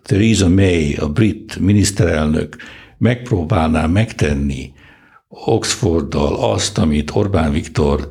Theresa 0.02 0.48
May, 0.48 0.94
a 0.94 1.08
brit 1.08 1.58
miniszterelnök 1.58 2.56
megpróbálná 2.98 3.86
megtenni 3.86 4.72
Oxforddal 5.28 6.52
azt, 6.52 6.78
amit 6.78 7.10
Orbán 7.14 7.52
Viktor 7.52 8.10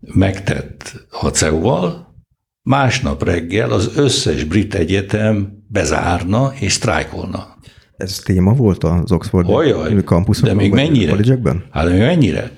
megtett 0.00 1.06
a 1.20 1.28
CEU-val, 1.28 2.14
másnap 2.62 3.24
reggel 3.24 3.70
az 3.70 3.90
összes 3.96 4.44
brit 4.44 4.74
egyetem 4.74 5.64
bezárna 5.68 6.52
és 6.60 6.72
sztrájkolna. 6.72 7.56
Ez 7.96 8.18
téma 8.18 8.52
volt 8.52 8.84
az 8.84 9.12
Oxford 9.12 9.46
kampuszokban? 10.04 10.56
De 10.56 10.62
még 10.62 10.72
mennyire? 10.72 11.10
Hát 11.70 11.84
de 11.84 11.90
még 11.90 12.00
mennyire? 12.00 12.50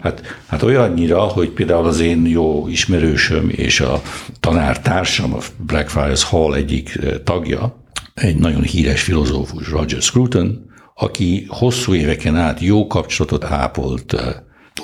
Hát, 0.00 0.22
hát 0.46 0.62
olyannyira, 0.62 1.20
hogy 1.20 1.50
például 1.50 1.86
az 1.86 2.00
én 2.00 2.26
jó 2.26 2.68
ismerősöm 2.68 3.48
és 3.48 3.80
a 3.80 4.02
tanártársam, 4.40 5.34
a 5.34 5.38
Blackfriars 5.66 6.24
Hall 6.24 6.54
egyik 6.54 6.98
eh, 7.02 7.14
tagja, 7.24 7.84
egy 8.14 8.36
nagyon 8.36 8.62
híres 8.62 9.02
filozófus, 9.02 9.70
Roger 9.70 10.02
Scruton, 10.02 10.64
aki 10.94 11.46
hosszú 11.48 11.94
éveken 11.94 12.36
át 12.36 12.60
jó 12.60 12.86
kapcsolatot 12.86 13.44
ápolt 13.44 14.12
eh, 14.12 14.34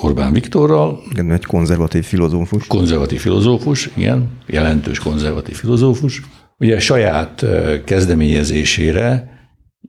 Orbán 0.01 0.33
Viktorral. 0.33 0.99
Igen, 1.11 1.31
egy 1.31 1.45
konzervatív 1.45 2.03
filozófus. 2.03 2.67
Konzervatív 2.67 3.19
filozófus, 3.19 3.89
igen, 3.95 4.29
jelentős 4.47 4.99
konzervatív 4.99 5.55
filozófus. 5.55 6.21
Ugye 6.57 6.79
saját 6.79 7.43
eh, 7.43 7.81
kezdeményezésére 7.85 9.36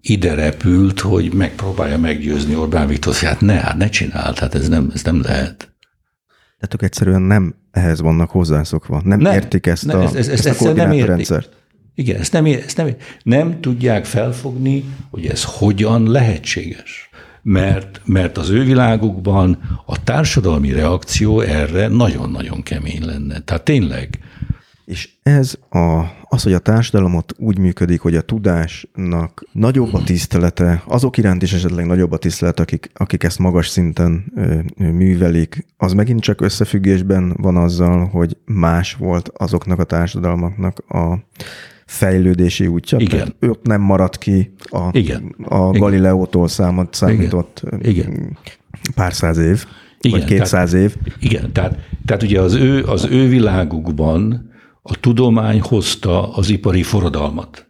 ide 0.00 0.34
repült, 0.34 1.00
hogy 1.00 1.32
megpróbálja 1.32 1.98
meggyőzni 1.98 2.56
Orbán 2.56 2.86
Viktor, 2.86 3.14
hogy 3.14 3.28
hát 3.28 3.40
ne, 3.40 3.54
hát 3.54 3.76
ne 3.76 3.88
csináld, 3.88 4.38
hát 4.38 4.54
ez 4.54 4.68
nem, 4.68 4.90
ez 4.94 5.02
nem 5.02 5.20
lehet. 5.20 5.72
De 6.58 6.66
tök 6.66 6.82
egyszerűen 6.82 7.22
nem 7.22 7.54
ehhez 7.70 8.00
vannak 8.00 8.30
hozzászokva. 8.30 9.00
Nem, 9.04 9.18
nem 9.20 9.32
értik 9.32 9.66
ezt 9.66 9.86
nem, 9.86 10.00
a, 10.00 10.02
ez, 10.02 10.28
ez, 10.28 10.46
ezt 10.46 10.62
a 10.62 10.72
nem 10.72 10.92
értik. 10.92 11.28
Igen, 11.94 12.20
ezt 12.20 12.32
nem, 12.32 12.44
ezt 12.44 12.76
nem, 12.76 12.94
nem 13.22 13.60
tudják 13.60 14.04
felfogni, 14.04 14.84
hogy 15.10 15.26
ez 15.26 15.44
hogyan 15.44 16.10
lehetséges. 16.10 17.10
Mert, 17.42 18.00
mert 18.04 18.38
az 18.38 18.48
ő 18.48 18.64
világukban 18.64 19.58
a 19.86 20.02
társadalmi 20.02 20.72
reakció 20.72 21.40
erre 21.40 21.88
nagyon-nagyon 21.88 22.62
kemény 22.62 23.04
lenne. 23.04 23.40
Tehát 23.40 23.62
tényleg 23.62 24.18
és 24.88 25.08
ez 25.22 25.54
a, 25.70 26.02
az, 26.22 26.42
hogy 26.42 26.52
a 26.52 26.58
társadalomot 26.58 27.34
úgy 27.36 27.58
működik, 27.58 28.00
hogy 28.00 28.16
a 28.16 28.20
tudásnak 28.20 29.44
nagyobb 29.52 29.94
a 29.94 30.04
tisztelete, 30.04 30.82
azok 30.86 31.16
iránt 31.16 31.42
is 31.42 31.52
esetleg 31.52 31.86
nagyobb 31.86 32.12
a 32.12 32.16
tisztelet, 32.16 32.60
akik, 32.60 32.90
akik 32.94 33.24
ezt 33.24 33.38
magas 33.38 33.68
szinten 33.68 34.32
ö, 34.36 34.58
művelik, 34.76 35.66
az 35.76 35.92
megint 35.92 36.20
csak 36.20 36.40
összefüggésben 36.40 37.36
van 37.36 37.56
azzal, 37.56 38.06
hogy 38.06 38.36
más 38.44 38.94
volt 38.94 39.30
azoknak 39.36 39.78
a 39.78 39.84
társadalmaknak 39.84 40.78
a 40.78 41.18
fejlődési 41.86 42.66
útja. 42.66 42.98
Igen. 42.98 43.10
Tehát 43.18 43.34
ott 43.40 43.66
nem 43.66 43.80
maradt 43.80 44.18
ki 44.18 44.54
a, 44.58 44.88
Igen. 44.92 45.34
a 45.44 45.70
Galileótól 45.70 46.48
számot 46.48 46.94
számított 46.94 47.62
Igen. 47.82 48.38
pár 48.94 49.14
száz 49.14 49.38
év. 49.38 49.64
Igen, 50.00 50.18
vagy 50.18 50.28
200 50.28 50.70
tehát, 50.70 50.84
év. 50.86 50.96
Igen, 51.20 51.52
tehát, 51.52 51.78
tehát 52.04 52.22
ugye 52.22 52.40
az 52.40 52.54
ő, 52.54 52.84
az 52.84 53.04
ő 53.10 53.28
világukban 53.28 54.48
a 54.82 55.00
tudomány 55.00 55.60
hozta 55.60 56.32
az 56.32 56.50
ipari 56.50 56.82
forradalmat. 56.82 57.66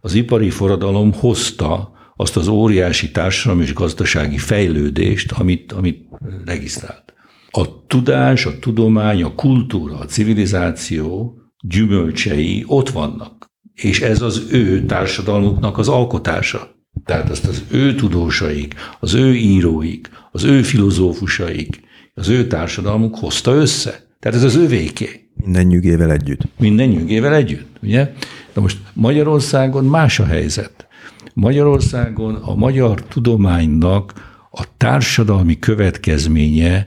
az 0.00 0.14
ipari 0.14 0.50
forradalom 0.50 1.12
hozta 1.12 1.92
azt 2.16 2.36
az 2.36 2.48
óriási 2.48 3.10
társadalmi 3.10 3.62
és 3.62 3.74
gazdasági 3.74 4.38
fejlődést, 4.38 5.32
amit, 5.32 5.72
amit 5.72 6.08
regisztrált. 6.44 7.14
A 7.50 7.86
tudás, 7.86 8.46
a 8.46 8.58
tudomány, 8.58 9.22
a 9.22 9.34
kultúra, 9.34 9.98
a 9.98 10.04
civilizáció 10.04 11.36
gyümölcsei 11.60 12.64
ott 12.66 12.90
vannak. 12.90 13.50
És 13.74 14.00
ez 14.00 14.22
az 14.22 14.46
ő 14.50 14.84
társadalmuknak 14.86 15.78
az 15.78 15.88
alkotása. 15.88 16.70
Tehát 17.04 17.30
azt 17.30 17.46
az 17.46 17.64
ő 17.70 17.94
tudósaik, 17.94 18.74
az 19.00 19.14
ő 19.14 19.34
íróik, 19.34 20.10
az 20.30 20.44
ő 20.44 20.62
filozófusaik, 20.62 21.80
az 22.14 22.28
ő 22.28 22.46
társadalmuk 22.46 23.16
hozta 23.16 23.52
össze. 23.52 24.16
Tehát 24.20 24.38
ez 24.38 24.44
az 24.44 24.56
övéké. 24.56 25.21
Minden 25.42 25.66
nyugével 25.66 26.10
együtt. 26.12 26.40
Minden 26.58 26.88
nyugével 26.88 27.34
együtt, 27.34 27.78
ugye? 27.82 28.12
De 28.52 28.60
most 28.60 28.78
Magyarországon 28.92 29.84
más 29.84 30.18
a 30.18 30.24
helyzet. 30.24 30.86
Magyarországon 31.34 32.34
a 32.34 32.54
magyar 32.54 33.02
tudománynak 33.02 34.30
a 34.50 34.76
társadalmi 34.76 35.58
következménye 35.58 36.86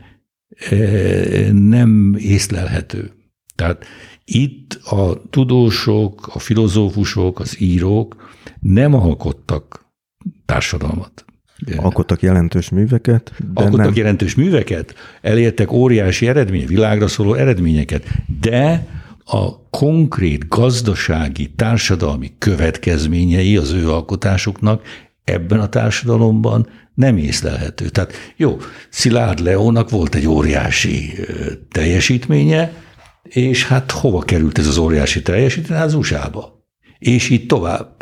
eh, 0.70 1.50
nem 1.52 2.16
észlelhető. 2.18 3.12
Tehát 3.56 3.86
itt 4.26 4.74
a 4.74 5.22
tudósok, 5.30 6.28
a 6.34 6.40
filozófusok, 6.40 7.40
az 7.40 7.62
írók 7.62 8.16
nem 8.60 8.94
alkottak 8.94 9.86
társadalmat. 10.46 11.26
Alkottak 11.78 12.22
jelentős 12.22 12.70
műveket, 12.70 13.32
de 13.38 13.62
Alkottak 13.62 13.86
nem... 13.86 13.96
jelentős 13.96 14.36
műveket, 14.36 14.96
elértek 15.22 15.72
óriási 15.72 16.28
eredmény, 16.28 16.68
világra 16.68 17.08
szóló 17.08 17.34
eredményeket, 17.34 18.08
de 18.42 18.88
a 19.26 19.70
konkrét 19.70 20.48
gazdasági, 20.48 21.50
társadalmi 21.56 22.32
következményei 22.38 23.58
az 23.58 23.72
ő 23.72 23.90
alkotásuknak 23.92 24.82
ebben 25.24 25.60
a 25.60 25.70
társadalomban 25.70 26.68
nem 26.94 27.18
észlelhető. 27.18 27.90
Tehát 27.90 28.14
jó, 28.36 28.58
Szilárd 28.90 29.40
Leónak 29.40 29.90
volt 29.90 30.16
egy 30.16 30.28
óriási 30.28 31.14
teljesítménye, 31.72 32.74
és 33.24 33.68
hát 33.68 33.92
hova 33.92 34.20
került 34.20 34.58
ez 34.58 34.68
az 34.68 34.78
óriási 34.78 35.22
teljesítmény? 35.22 35.78
Hát 35.78 35.86
az 35.86 35.94
USA-ba. 35.94 36.64
És 37.00 37.30
így 37.30 37.46
tovább 37.46 37.95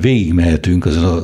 végigmehetünk 0.00 0.86
ezen 0.86 1.04
a, 1.04 1.20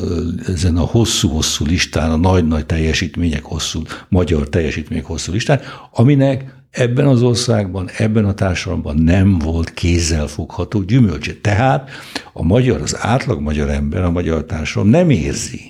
ezen 0.46 0.76
a 0.76 0.80
hosszú-hosszú 0.80 1.64
listán, 1.64 2.10
a 2.10 2.16
nagy-nagy 2.16 2.66
teljesítmények 2.66 3.44
hosszú, 3.44 3.82
magyar 4.08 4.48
teljesítmények 4.48 5.04
hosszú 5.04 5.32
listán, 5.32 5.60
aminek 5.92 6.54
ebben 6.70 7.06
az 7.06 7.22
országban, 7.22 7.88
ebben 7.98 8.24
a 8.24 8.34
társadalomban 8.34 8.96
nem 8.96 9.38
volt 9.38 9.74
kézzel 9.74 10.26
fogható 10.26 10.80
gyümölcse. 10.80 11.32
Tehát 11.40 11.90
a 12.32 12.42
magyar, 12.42 12.80
az 12.80 12.96
átlag 12.98 13.40
magyar 13.40 13.68
ember, 13.68 14.02
a 14.02 14.10
magyar 14.10 14.44
társadalom 14.44 14.90
nem 14.90 15.10
érzi, 15.10 15.60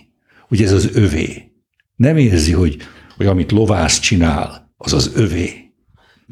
hogy 0.49 0.63
ez 0.63 0.73
az 0.73 0.91
övé. 0.95 1.53
Nem 1.97 2.17
érzi, 2.17 2.53
hogy, 2.53 2.77
hogy 3.17 3.27
amit 3.27 3.53
lovász 3.53 3.99
csinál, 3.99 4.71
az 4.77 4.93
az 4.93 5.13
övé. 5.15 5.51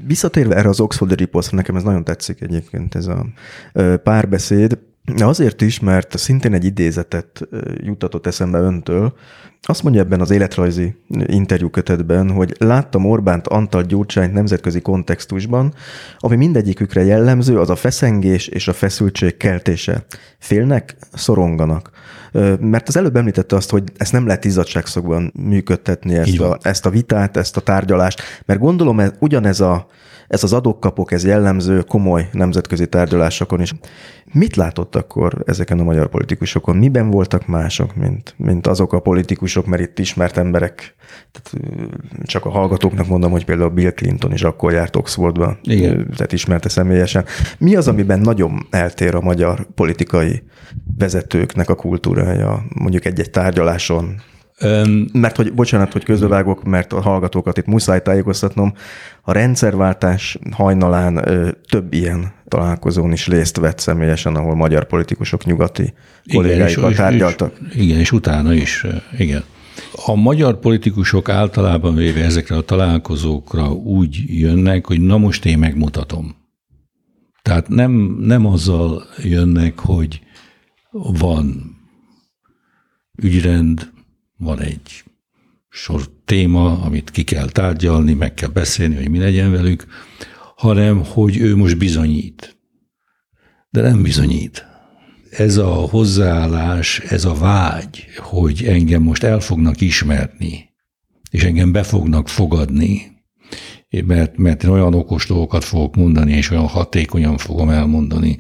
Visszatérve 0.07 0.55
erre 0.55 0.69
az 0.69 0.81
Oxford 0.81 1.19
Reportra, 1.19 1.57
nekem 1.57 1.77
ez 1.77 1.83
nagyon 1.83 2.05
tetszik 2.05 2.41
egyébként 2.41 2.95
ez 2.95 3.07
a 3.07 3.27
párbeszéd, 4.03 4.79
Azért 5.17 5.61
is, 5.61 5.81
mert 5.81 6.19
szintén 6.19 6.55
egy 6.55 6.65
idézetet 6.65 7.49
juttatott 7.77 8.27
eszembe 8.27 8.59
öntől. 8.59 9.15
Azt 9.63 9.83
mondja 9.83 10.01
ebben 10.01 10.21
az 10.21 10.31
életrajzi 10.31 10.95
interjúkötetben, 11.27 12.31
hogy 12.31 12.55
láttam 12.59 13.07
Orbánt 13.07 13.47
Antal 13.47 13.83
Gyurcsányt 13.83 14.33
nemzetközi 14.33 14.81
kontextusban, 14.81 15.75
ami 16.19 16.37
mindegyikükre 16.37 17.05
jellemző, 17.05 17.59
az 17.59 17.71
a 17.71 17.77
feszengés 17.77 18.47
és 18.47 18.69
a 18.69 18.73
feszültség 18.73 19.37
keltése. 19.37 20.05
Félnek, 20.39 20.97
szoronganak. 21.13 21.91
Mert 22.61 22.89
az 22.89 22.97
előbb 22.97 23.17
említette 23.17 23.57
azt, 23.57 23.71
hogy 23.71 23.85
ezt 23.97 24.13
nem 24.13 24.27
lehet 24.27 24.45
izzadságszokban 24.45 25.33
működtetni, 25.35 26.15
ezt 26.15 26.41
a, 26.41 26.59
ezt 26.63 26.87
a 26.87 26.91
vitát, 26.91 27.37
ezt 27.37 27.57
a 27.57 27.61
tárgyalást, 27.61 28.23
mert 28.47 28.61
gondolom 28.61 29.01
ez, 29.01 29.11
ugyanez 29.19 29.61
a 29.61 29.87
ez 30.31 30.43
az 30.43 30.53
adókkapok, 30.53 31.13
ez 31.13 31.25
jellemző 31.25 31.83
komoly 31.83 32.29
nemzetközi 32.33 32.87
tárgyalásokon 32.87 33.61
is. 33.61 33.75
Mit 34.33 34.57
látott 34.57 34.97
akkor 34.97 35.43
ezeken 35.47 35.79
a 35.79 35.83
magyar 35.83 36.09
politikusokon? 36.09 36.77
Miben 36.77 37.11
voltak 37.11 37.47
mások, 37.47 37.95
mint, 37.95 38.35
mint 38.37 38.67
azok 38.67 38.93
a 38.93 39.01
politikusok, 39.01 39.50
mert 39.67 39.83
itt 39.83 39.99
ismert 39.99 40.37
emberek, 40.37 40.95
tehát 41.33 41.71
csak 42.23 42.45
a 42.45 42.51
hallgatóknak 42.51 43.07
mondom, 43.07 43.31
hogy 43.31 43.45
például 43.45 43.71
Bill 43.71 43.91
Clinton 43.91 44.33
is 44.33 44.43
akkor 44.43 44.73
járt 44.73 44.97
Oxfordba, 44.97 45.59
Igen. 45.63 46.11
tehát 46.17 46.33
ismerte 46.33 46.69
személyesen. 46.69 47.25
Mi 47.59 47.77
az, 47.77 47.89
amiben 47.89 48.21
nagyon 48.21 48.67
eltér 48.71 49.15
a 49.15 49.21
magyar 49.21 49.67
politikai 49.75 50.43
vezetőknek 50.99 51.69
a 51.69 51.75
kultúrája, 51.75 52.65
mondjuk 52.75 53.05
egy-egy 53.05 53.31
tárgyaláson, 53.31 54.21
Um, 54.65 55.07
mert 55.13 55.37
hogy, 55.37 55.53
bocsánat, 55.53 55.93
hogy 55.93 56.05
közbevágok, 56.05 56.65
mert 56.65 56.93
a 56.93 57.01
hallgatókat 57.01 57.59
itt 57.59 57.67
muszáj 57.67 58.03
tájékoztatnom, 58.03 58.73
a 59.23 59.33
rendszerváltás 59.33 60.39
hajnalán 60.51 61.29
ö, 61.29 61.49
több 61.69 61.93
ilyen 61.93 62.33
találkozón 62.49 63.13
is 63.13 63.27
részt 63.27 63.57
vett 63.57 63.79
személyesen, 63.79 64.35
ahol 64.35 64.55
magyar 64.55 64.87
politikusok 64.87 65.45
nyugati 65.45 65.93
kollégáikkal 66.33 66.93
tárgyaltak. 66.93 67.53
És, 67.69 67.77
igen, 67.77 67.99
és 67.99 68.13
utána 68.13 68.53
is, 68.53 68.87
igen. 69.19 69.43
A 70.07 70.15
magyar 70.15 70.59
politikusok 70.59 71.29
általában 71.29 71.95
véve 71.95 72.25
ezekre 72.25 72.57
a 72.57 72.61
találkozókra 72.61 73.73
úgy 73.73 74.23
jönnek, 74.27 74.87
hogy 74.87 75.01
na 75.01 75.19
most 75.19 75.45
én 75.45 75.59
megmutatom. 75.59 76.37
Tehát 77.43 77.69
nem, 77.69 78.17
nem 78.21 78.47
azzal 78.47 79.05
jönnek, 79.23 79.79
hogy 79.79 80.21
van 80.93 81.77
ügyrend, 83.23 83.91
van 84.41 84.61
egy 84.61 85.05
sor 85.69 86.09
téma, 86.25 86.81
amit 86.83 87.11
ki 87.11 87.25
kell 87.25 87.49
tárgyalni, 87.49 88.13
meg 88.13 88.35
kell 88.35 88.49
beszélni, 88.49 88.95
hogy 88.95 89.09
mi 89.09 89.19
legyen 89.19 89.51
velük, 89.51 89.87
hanem 90.57 91.05
hogy 91.05 91.37
ő 91.37 91.57
most 91.57 91.79
bizonyít. 91.79 92.59
De 93.71 93.81
nem 93.81 94.03
bizonyít. 94.03 94.67
Ez 95.31 95.57
a 95.57 95.73
hozzáállás, 95.73 96.99
ez 96.99 97.25
a 97.25 97.35
vágy, 97.35 98.07
hogy 98.17 98.65
engem 98.65 99.03
most 99.03 99.23
el 99.23 99.41
fognak 99.41 99.81
ismerni, 99.81 100.69
és 101.31 101.43
engem 101.43 101.73
be 101.73 101.83
fognak 101.83 102.29
fogadni, 102.29 103.23
mert, 104.07 104.37
mert 104.37 104.63
én 104.63 104.71
olyan 104.71 104.95
okos 104.95 105.27
dolgokat 105.27 105.65
fogok 105.65 105.97
mondani, 105.97 106.33
és 106.33 106.51
olyan 106.51 106.67
hatékonyan 106.67 107.37
fogom 107.37 107.69
elmondani 107.69 108.37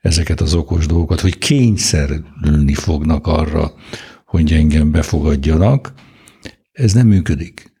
ezeket 0.00 0.40
az 0.40 0.54
okos 0.54 0.86
dolgokat, 0.86 1.20
hogy 1.20 1.38
kényszerülni 1.38 2.74
fognak 2.74 3.26
arra, 3.26 3.72
hogy 4.36 4.52
engem 4.52 4.90
befogadjanak, 4.90 5.92
ez 6.72 6.92
nem 6.92 7.06
működik. 7.06 7.72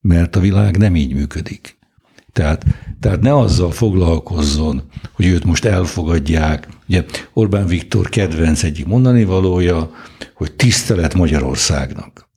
Mert 0.00 0.36
a 0.36 0.40
világ 0.40 0.76
nem 0.76 0.96
így 0.96 1.14
működik. 1.14 1.78
Tehát, 2.32 2.64
tehát 3.00 3.20
ne 3.20 3.36
azzal 3.36 3.70
foglalkozzon, 3.70 4.82
hogy 5.12 5.26
őt 5.26 5.44
most 5.44 5.64
elfogadják. 5.64 6.68
Ugye 6.88 7.04
Orbán 7.32 7.66
Viktor 7.66 8.08
kedvenc 8.08 8.62
egyik 8.62 8.86
mondani 8.86 9.24
valója, 9.24 9.90
hogy 10.34 10.52
tisztelet 10.52 11.14
Magyarországnak. 11.14 12.28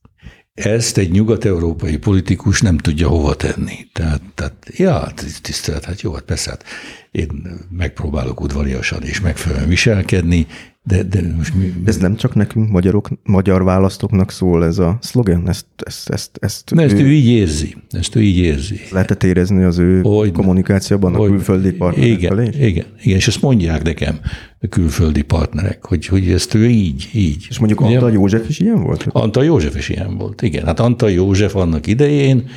Ezt 0.53 0.97
egy 0.97 1.11
nyugat-európai 1.11 1.97
politikus 1.97 2.61
nem 2.61 2.77
tudja 2.77 3.07
hova 3.07 3.35
tenni. 3.35 3.87
Tehát, 3.93 4.21
tehát 4.35 4.65
ja, 4.65 5.11
tisztelet, 5.41 5.85
hát 5.85 6.01
jó, 6.01 6.13
hát 6.13 6.23
persze, 6.23 6.49
hát 6.49 6.63
én 7.11 7.29
megpróbálok 7.69 8.41
udvariasan 8.41 9.03
és 9.03 9.19
megfelelően 9.19 9.67
viselkedni, 9.67 10.47
de, 10.83 11.03
de 11.03 11.21
most 11.37 11.55
mi, 11.55 11.73
Ez 11.85 11.97
nem 11.97 12.15
csak 12.15 12.35
nekünk, 12.35 12.69
magyarok, 12.69 13.09
magyar 13.23 13.63
választóknak 13.63 14.31
szól 14.31 14.65
ez 14.65 14.79
a 14.79 14.97
szlogen? 15.01 15.49
Ezt, 15.49 15.65
ezt, 15.75 16.09
ezt, 16.09 16.37
ezt, 16.39 16.71
Na, 16.73 16.81
ezt 16.81 16.93
ő, 16.95 17.03
ő 17.03 17.11
így 17.11 17.27
érzi. 17.27 17.75
Ezt 17.89 18.15
ő 18.15 18.21
így 18.21 18.37
érzi. 18.37 18.79
Lehetett 18.91 19.23
érezni 19.23 19.63
az 19.63 19.77
ő 19.77 20.01
hogy, 20.01 20.31
kommunikációban 20.31 21.15
hogy, 21.15 21.27
a 21.27 21.29
külföldi 21.29 21.71
partnerek 21.71 22.09
igen, 22.09 22.35
felé? 22.35 22.49
Igen, 22.67 22.85
igen, 23.01 23.17
és 23.17 23.27
ezt 23.27 23.41
mondják 23.41 23.83
nekem 23.83 24.19
a 24.59 24.67
külföldi 24.67 25.21
partnerek, 25.21 25.85
hogy, 25.85 26.05
hogy 26.05 26.31
ezt 26.31 26.53
ő 26.53 26.69
így, 26.69 27.09
így. 27.13 27.45
És 27.49 27.59
mondjuk 27.59 27.81
Antal 27.81 28.11
József 28.11 28.49
is 28.49 28.59
ilyen 28.59 28.83
volt? 28.83 29.07
Antal 29.09 29.43
József 29.43 29.75
is 29.77 29.89
ilyen 29.89 30.17
volt, 30.17 30.41
igen. 30.41 30.65
Hát 30.65 30.79
Antal 30.79 31.11
József 31.11 31.55
annak 31.55 31.87
idején, 31.87 32.49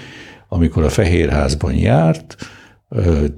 amikor 0.49 0.83
a 0.83 0.89
Fehérházban 0.89 1.75
járt, 1.75 2.37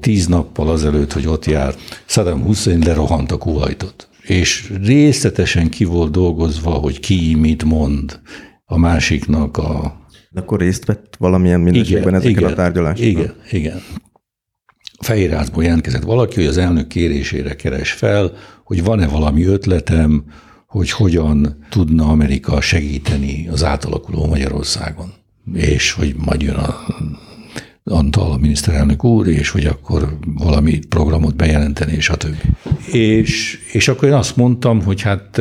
tíz 0.01 0.27
nappal 0.27 0.69
azelőtt, 0.69 1.13
hogy 1.13 1.27
ott 1.27 1.45
járt, 1.45 1.79
Saddam 2.05 2.43
Hussein 2.43 2.79
lerohant 2.79 3.33
a 3.33 3.37
kuhajtot 3.37 4.09
és 4.27 4.73
részletesen 4.83 5.69
ki 5.69 5.85
volt 5.85 6.11
dolgozva, 6.11 6.71
hogy 6.71 7.01
ki 7.01 7.35
mit 7.35 7.65
mond 7.65 8.21
a 8.65 8.79
másiknak 8.79 9.57
a... 9.57 10.01
De 10.31 10.41
akkor 10.41 10.61
részt 10.61 10.85
vett 10.85 11.15
valamilyen 11.19 11.61
minőségben 11.61 12.15
ezeken 12.15 12.31
igen, 12.31 12.51
a 12.51 12.55
tárgyalásokon? 12.55 13.11
Igen, 13.11 13.35
igen. 13.51 13.83
Fehérházból 15.01 15.63
jelentkezett 15.63 16.03
valaki, 16.03 16.35
hogy 16.35 16.47
az 16.47 16.57
elnök 16.57 16.87
kérésére 16.87 17.55
keres 17.55 17.93
fel, 17.93 18.33
hogy 18.65 18.85
van-e 18.85 19.07
valami 19.07 19.45
ötletem, 19.45 20.25
hogy 20.67 20.91
hogyan 20.91 21.67
tudna 21.71 22.09
Amerika 22.09 22.61
segíteni 22.61 23.49
az 23.49 23.65
átalakuló 23.65 24.27
Magyarországon. 24.27 25.13
És 25.55 25.93
hogy 25.93 26.15
majd 26.19 26.43
jön 26.43 26.55
a 26.55 26.85
Antal, 27.91 28.33
a 28.33 28.37
miniszterelnök 28.37 29.05
úr, 29.05 29.27
és 29.27 29.51
hogy 29.51 29.67
akkor 29.67 30.19
valami 30.35 30.79
programot 30.79 31.37
bejelenteni, 31.37 31.93
és 31.93 32.09
a 32.09 32.17
többi. 32.17 32.37
És, 32.93 33.59
és 33.73 33.89
akkor 33.89 34.09
én 34.09 34.15
azt 34.15 34.37
mondtam, 34.37 34.83
hogy 34.83 35.01
hát 35.03 35.41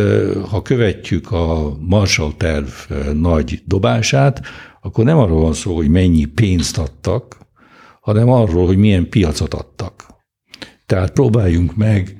ha 0.49 0.61
követjük 0.61 1.31
a 1.31 1.77
Marshall 1.79 2.31
terv 2.37 2.67
nagy 3.13 3.61
dobását, 3.65 4.41
akkor 4.81 5.03
nem 5.03 5.17
arról 5.17 5.41
van 5.41 5.53
szó, 5.53 5.75
hogy 5.75 5.89
mennyi 5.89 6.25
pénzt 6.25 6.77
adtak, 6.77 7.37
hanem 8.01 8.29
arról, 8.29 8.65
hogy 8.65 8.77
milyen 8.77 9.09
piacot 9.09 9.53
adtak. 9.53 10.05
Tehát 10.85 11.11
próbáljunk 11.11 11.75
meg 11.75 12.17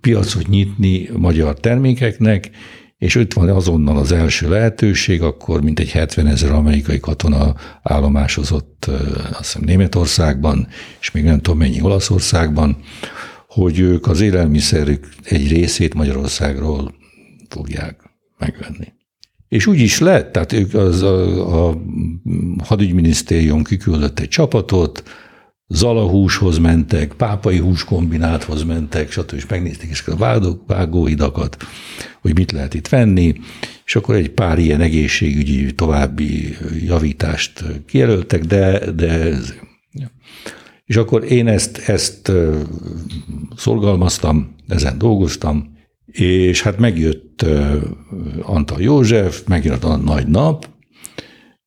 piacot 0.00 0.48
nyitni 0.48 1.08
magyar 1.16 1.60
termékeknek, 1.60 2.50
és 2.98 3.14
itt 3.14 3.32
van 3.32 3.48
azonnal 3.48 3.96
az 3.96 4.12
első 4.12 4.48
lehetőség, 4.48 5.22
akkor 5.22 5.62
mint 5.62 5.80
egy 5.80 5.90
70 5.90 6.26
ezer 6.26 6.52
amerikai 6.52 7.00
katona 7.00 7.54
állomásozott 7.82 8.84
azt 9.30 9.38
hiszem 9.38 9.62
Németországban, 9.64 10.68
és 11.00 11.10
még 11.10 11.24
nem 11.24 11.40
tudom 11.40 11.58
mennyi 11.58 11.80
Olaszországban, 11.80 12.76
hogy 13.48 13.78
ők 13.78 14.06
az 14.06 14.20
élelmiszerük 14.20 15.08
egy 15.22 15.48
részét 15.48 15.94
Magyarországról 15.94 16.94
fogják 17.48 18.00
megvenni. 18.38 18.94
És 19.48 19.66
úgy 19.66 19.80
is 19.80 19.98
lett, 19.98 20.32
tehát 20.32 20.52
ők 20.52 20.74
az 20.74 21.02
a, 21.02 21.68
a 21.68 21.82
hadügyminisztérium 22.64 23.62
kiküldött 23.62 24.18
egy 24.18 24.28
csapatot, 24.28 25.02
zalahúshoz 25.68 26.58
mentek, 26.58 27.12
pápai 27.12 27.58
húskombináthoz 27.58 28.62
mentek, 28.62 29.10
stb. 29.10 29.34
és 29.34 29.46
megnézték 29.46 29.90
is 29.90 30.06
a 30.06 30.16
vágó, 30.16 30.64
vágóidakat, 30.66 31.56
hogy 32.20 32.34
mit 32.34 32.52
lehet 32.52 32.74
itt 32.74 32.88
venni, 32.88 33.34
és 33.84 33.96
akkor 33.96 34.14
egy 34.14 34.30
pár 34.30 34.58
ilyen 34.58 34.80
egészségügyi 34.80 35.74
további 35.74 36.56
javítást 36.84 37.64
kijelöltek, 37.86 38.44
de, 38.44 38.90
de 38.92 39.08
ez, 39.08 39.54
és 40.84 40.96
akkor 40.96 41.32
én 41.32 41.48
ezt, 41.48 41.78
ezt 41.78 42.32
szorgalmaztam, 43.56 44.54
ezen 44.68 44.98
dolgoztam, 44.98 45.74
és 46.06 46.62
hát 46.62 46.78
megjött 46.78 47.44
Antal 48.42 48.80
József, 48.80 49.42
megjött 49.46 49.84
a 49.84 49.96
nagy 49.96 50.26
nap, 50.26 50.68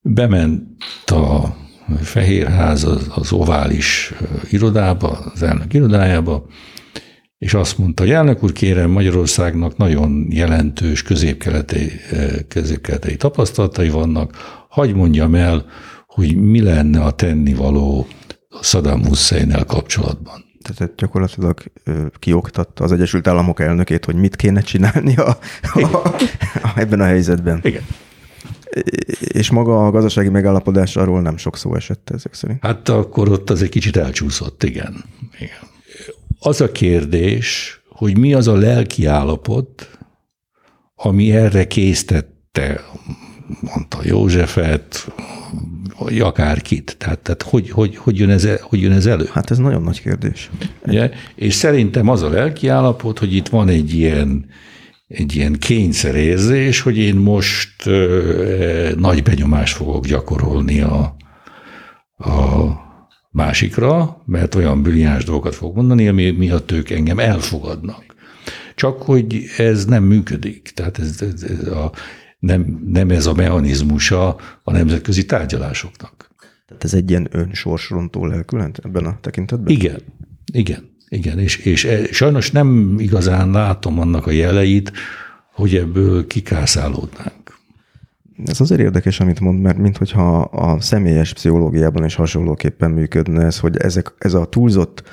bement 0.01 0.63
a 1.05 1.57
Fehérház 2.01 2.83
az, 2.83 3.07
az 3.15 3.31
ovális 3.31 4.13
irodába, 4.49 5.07
az 5.07 5.43
elnök 5.43 5.73
irodájába, 5.73 6.45
és 7.37 7.53
azt 7.53 7.77
mondta, 7.77 8.03
hogy 8.03 8.11
elnök 8.11 8.43
úr, 8.43 8.51
kérem, 8.51 8.89
Magyarországnak 8.89 9.77
nagyon 9.77 10.27
jelentős 10.29 11.03
középkeleti, 11.03 11.91
középkeletei 12.47 13.15
tapasztalatai 13.15 13.89
vannak, 13.89 14.33
hagy 14.69 14.93
mondjam 14.93 15.35
el, 15.35 15.65
hogy 16.07 16.35
mi 16.35 16.61
lenne 16.61 17.03
a 17.03 17.11
tennivaló 17.11 18.07
Saddam 18.61 19.05
hussein 19.05 19.55
kapcsolatban. 19.67 20.45
Tehát 20.61 20.95
gyakorlatilag 20.95 21.63
kioktatta 22.19 22.83
az 22.83 22.91
Egyesült 22.91 23.27
Államok 23.27 23.59
elnökét, 23.59 24.05
hogy 24.05 24.15
mit 24.15 24.35
kéne 24.35 24.61
csinálni 24.61 25.15
a, 25.15 25.37
a, 25.73 25.81
a, 26.63 26.73
ebben 26.75 26.99
a 26.99 27.05
helyzetben. 27.05 27.59
Igen. 27.63 27.83
És 29.19 29.49
maga 29.49 29.85
a 29.85 29.91
gazdasági 29.91 30.29
megállapodás 30.29 30.95
arról 30.95 31.21
nem 31.21 31.37
sok 31.37 31.57
szó 31.57 31.75
esett 31.75 32.09
ezek 32.09 32.33
szerint. 32.33 32.59
Hát 32.61 32.89
akkor 32.89 33.29
ott 33.29 33.49
az 33.49 33.61
egy 33.61 33.69
kicsit 33.69 33.97
elcsúszott, 33.97 34.63
igen. 34.63 35.03
igen. 35.39 35.67
Az 36.39 36.61
a 36.61 36.71
kérdés, 36.71 37.81
hogy 37.89 38.17
mi 38.17 38.33
az 38.33 38.47
a 38.47 38.55
lelki 38.55 39.05
állapot, 39.05 39.97
ami 40.95 41.31
erre 41.31 41.67
késztette, 41.67 42.81
mondta 43.61 43.99
Józsefet, 44.03 45.11
vagy 45.99 46.19
akárkit. 46.19 46.95
Tehát, 46.97 47.19
tehát 47.19 47.41
hogy, 47.41 47.69
hogy, 47.69 47.95
hogy, 47.97 48.17
jön 48.17 48.29
ez, 48.29 48.47
hogy 48.61 48.81
jön 48.81 48.91
ez 48.91 49.05
elő? 49.05 49.29
Hát 49.31 49.51
ez 49.51 49.57
nagyon 49.57 49.81
nagy 49.81 50.01
kérdés. 50.01 50.49
Ugye? 50.85 51.11
És 51.35 51.53
szerintem 51.53 52.07
az 52.07 52.21
a 52.21 52.29
lelki 52.29 52.67
állapot, 52.67 53.19
hogy 53.19 53.35
itt 53.35 53.47
van 53.47 53.67
egy 53.67 53.93
ilyen 53.93 54.45
egy 55.09 55.35
ilyen 55.35 55.53
kényszerérzés, 55.53 56.81
hogy 56.81 56.97
én 56.97 57.15
most 57.15 57.85
ö, 57.85 58.91
nagy 58.97 59.23
benyomást 59.23 59.75
fogok 59.75 60.05
gyakorolni 60.05 60.81
a, 60.81 61.15
a 62.17 62.67
másikra, 63.31 64.21
mert 64.25 64.55
olyan 64.55 64.81
brilliáns 64.81 65.23
dolgokat 65.23 65.55
fog 65.55 65.75
mondani, 65.75 66.07
ami 66.07 66.31
miatt 66.31 66.71
ők 66.71 66.89
engem 66.89 67.19
elfogadnak. 67.19 68.15
Csak 68.75 69.01
hogy 69.01 69.43
ez 69.57 69.85
nem 69.85 70.03
működik. 70.03 70.71
Tehát 70.73 70.99
ez, 70.99 71.21
ez, 71.21 71.43
ez 71.43 71.67
a, 71.67 71.91
nem, 72.39 72.81
nem 72.85 73.09
ez 73.09 73.25
a 73.25 73.33
mechanizmusa 73.33 74.35
a 74.63 74.71
nemzetközi 74.71 75.25
tárgyalásoknak. 75.25 76.29
Tehát 76.67 76.83
ez 76.83 76.93
egy 76.93 77.09
ilyen 77.09 77.27
önsorsrontó 77.31 78.25
lelkület 78.25 78.79
ebben 78.83 79.05
a 79.05 79.17
tekintetben? 79.21 79.73
Igen, 79.73 80.01
igen. 80.53 80.88
Igen, 81.09 81.39
és, 81.39 81.57
és 81.57 81.85
e, 81.85 82.05
sajnos 82.11 82.51
nem 82.51 82.95
igazán 82.97 83.51
látom 83.51 83.99
annak 83.99 84.27
a 84.27 84.31
jeleit, 84.31 84.91
hogy 85.53 85.75
ebből 85.75 86.27
kikászálódnánk. 86.27 87.57
Ez 88.45 88.61
azért 88.61 88.81
érdekes, 88.81 89.19
amit 89.19 89.39
mond, 89.39 89.61
mert 89.61 89.77
minthogyha 89.77 90.41
a 90.41 90.81
személyes 90.81 91.33
pszichológiában 91.33 92.05
is 92.05 92.15
hasonlóképpen 92.15 92.91
működne 92.91 93.45
ez, 93.45 93.59
hogy 93.59 93.77
ezek, 93.77 94.13
ez 94.17 94.33
a 94.33 94.45
túlzott 94.45 95.03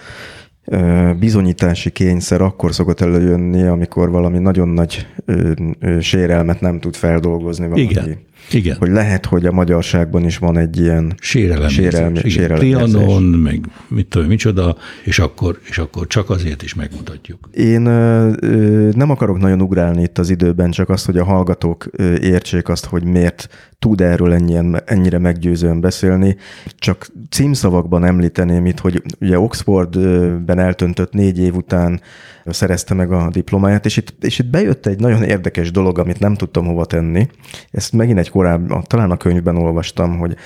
bizonyítási 1.19 1.91
kényszer 1.91 2.41
akkor 2.41 2.75
szokott 2.75 3.01
előjönni, 3.01 3.63
amikor 3.63 4.11
valami 4.11 4.39
nagyon 4.39 4.69
nagy 4.69 5.07
ö, 5.25 5.53
ö, 5.81 6.01
sérelmet 6.01 6.61
nem 6.61 6.81
tud 6.81 6.95
feldolgozni 6.95 7.65
valaki. 7.65 7.83
Igen. 7.83 8.19
Igen. 8.51 8.77
Hogy 8.79 8.91
lehet, 8.91 9.27
hogy 9.27 9.47
a 9.47 9.53
magyarságban 9.53 10.25
is 10.25 10.39
van 10.39 10.59
egy 10.59 10.81
ilyen 10.81 11.15
sérelem, 11.21 11.69
sérelem 11.69 12.15
Trianon, 12.15 13.23
meg 13.23 13.61
mit 13.89 14.07
tudom, 14.07 14.27
micsoda, 14.27 14.77
és 15.05 15.19
akkor, 15.19 15.59
és 15.69 15.79
akkor 15.79 16.07
csak 16.07 16.31
azért 16.31 16.63
is 16.63 16.75
megmutatjuk. 16.75 17.49
Én 17.53 17.87
ö, 17.87 18.33
ö, 18.41 18.89
nem 18.93 19.11
akarok 19.11 19.39
nagyon 19.39 19.61
ugrálni 19.61 20.03
itt 20.03 20.19
az 20.19 20.31
időben, 20.31 20.71
csak 20.71 20.89
azt, 20.89 21.07
hogy 21.07 21.19
a 21.19 21.25
hallgatók 21.25 21.87
ö, 21.93 22.15
értsék 22.15 22.69
azt, 22.69 22.85
hogy 22.85 23.05
miért 23.05 23.49
tud 23.79 24.01
erről 24.01 24.33
ennyien, 24.33 24.83
ennyire 24.85 25.19
meggyőzően 25.19 25.81
beszélni. 25.81 26.37
Csak 26.79 27.07
címszavakban 27.31 28.05
említeném 28.05 28.67
itt, 28.67 28.79
hogy 28.79 29.03
ugye 29.21 29.39
Oxfordben 29.39 30.59
eltöntött 30.59 31.13
négy 31.13 31.39
év 31.39 31.55
után 31.55 32.01
szerezte 32.45 32.95
meg 32.95 33.13
a 33.13 33.29
diplomáját, 33.31 33.85
és 33.85 33.97
itt, 33.97 34.25
és 34.25 34.39
itt 34.39 34.47
bejött 34.47 34.87
egy 34.87 35.01
nagyon 35.01 35.23
érdekes 35.23 35.71
dolog, 35.71 35.99
amit 35.99 36.19
nem 36.19 36.35
tudtam 36.35 36.67
hova 36.67 36.85
tenni. 36.85 37.29
Ezt 37.71 37.93
megint 37.93 38.19
egy 38.19 38.26
korábban, 38.31 38.83
talán 38.87 39.11
a 39.11 39.17
könyvben 39.17 39.57
olvastam, 39.57 40.19
hogy 40.19 40.37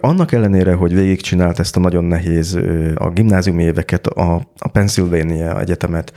annak 0.00 0.32
ellenére, 0.32 0.74
hogy 0.74 0.94
végigcsinált 0.94 1.58
ezt 1.58 1.76
a 1.76 1.80
nagyon 1.80 2.04
nehéz 2.04 2.58
a 2.94 3.10
gimnáziumi 3.10 3.62
éveket, 3.62 4.06
a, 4.06 4.34
a 4.58 4.68
Pennsylvania 4.68 5.60
Egyetemet, 5.60 6.12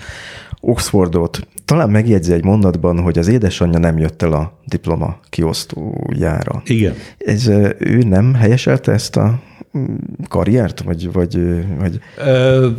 Oxfordot, 0.60 1.48
talán 1.66 1.90
megjegyzi 1.90 2.34
egy 2.34 2.44
mondatban, 2.44 3.00
hogy 3.00 3.18
az 3.18 3.28
édesanyja 3.28 3.80
nem 3.80 3.98
jött 3.98 4.22
el 4.22 4.34
a 4.34 4.60
diploma 4.66 5.20
kiosztójára. 5.30 6.62
Igen. 6.66 6.94
Ez, 7.18 7.48
ő 7.78 8.04
nem 8.04 8.34
helyeselte 8.34 8.92
ezt 8.92 9.16
a 9.18 9.42
mm, 9.78 9.96
karriert, 10.28 10.82
vagy... 10.82 11.12
vagy, 11.12 11.40
vagy... 11.80 12.00
Ö, 12.18 12.70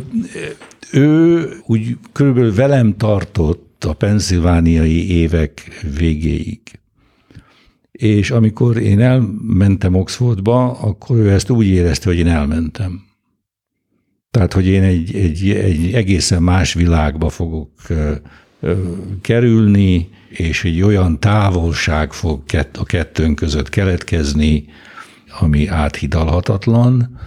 ő 0.91 1.45
úgy 1.65 1.97
körülbelül 2.11 2.55
velem 2.55 2.97
tartott 2.97 3.83
a 3.87 3.93
penszilvániai 3.93 5.11
évek 5.11 5.83
végéig. 5.97 6.59
És 7.97 8.31
amikor 8.31 8.77
én 8.77 8.99
elmentem 8.99 9.95
Oxfordba, 9.95 10.71
akkor 10.71 11.17
ő 11.17 11.31
ezt 11.31 11.49
úgy 11.49 11.67
érezte, 11.67 12.09
hogy 12.09 12.17
én 12.17 12.27
elmentem. 12.27 13.01
Tehát, 14.31 14.53
hogy 14.53 14.65
én 14.67 14.83
egy, 14.83 15.15
egy, 15.15 15.49
egy 15.49 15.93
egészen 15.93 16.43
más 16.43 16.73
világba 16.73 17.29
fogok 17.29 17.69
kerülni, 19.21 20.09
és 20.29 20.63
egy 20.63 20.81
olyan 20.81 21.19
távolság 21.19 22.13
fog 22.13 22.41
a 22.73 22.83
kettőnk 22.83 23.35
között 23.35 23.69
keletkezni, 23.69 24.65
ami 25.39 25.67
áthidalhatatlan, 25.67 27.19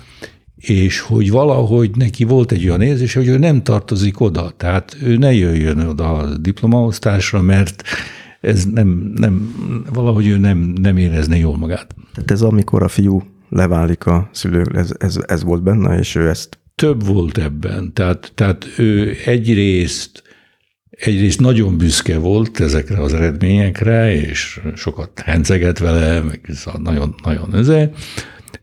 és 0.56 1.00
hogy 1.00 1.30
valahogy 1.30 1.90
neki 1.96 2.24
volt 2.24 2.52
egy 2.52 2.68
olyan 2.68 2.82
érzés, 2.82 3.14
hogy 3.14 3.26
ő 3.26 3.38
nem 3.38 3.62
tartozik 3.62 4.20
oda, 4.20 4.50
tehát 4.56 4.96
ő 5.02 5.16
ne 5.16 5.32
jöjjön 5.32 5.78
oda 5.78 6.12
a 6.12 6.36
diplomaosztásra, 6.36 7.40
mert 7.40 7.82
ez 8.40 8.64
nem, 8.64 9.12
nem, 9.16 9.54
valahogy 9.92 10.26
ő 10.26 10.36
nem, 10.36 10.58
nem 10.58 10.96
érezne 10.96 11.36
jól 11.36 11.56
magát. 11.56 11.94
Tehát 12.14 12.30
ez 12.30 12.42
amikor 12.42 12.82
a 12.82 12.88
fiú 12.88 13.22
leválik 13.48 14.06
a 14.06 14.28
szülő, 14.32 14.64
ez, 14.74 14.92
ez, 14.98 15.18
ez 15.26 15.42
volt 15.42 15.62
benne, 15.62 15.98
és 15.98 16.14
ő 16.14 16.28
ezt... 16.28 16.58
Több 16.74 17.06
volt 17.06 17.38
ebben, 17.38 17.92
tehát, 17.92 18.32
tehát 18.34 18.66
ő 18.76 19.16
egyrészt 19.24 20.22
egyrészt 20.90 21.40
nagyon 21.40 21.78
büszke 21.78 22.18
volt 22.18 22.60
ezekre 22.60 23.02
az 23.02 23.14
eredményekre, 23.14 24.14
és 24.14 24.60
sokat 24.74 25.20
henceget 25.20 25.78
vele, 25.78 26.20
meg 26.20 26.50
nagyon, 26.78 27.14
nagyon 27.22 27.54
öze, 27.54 27.90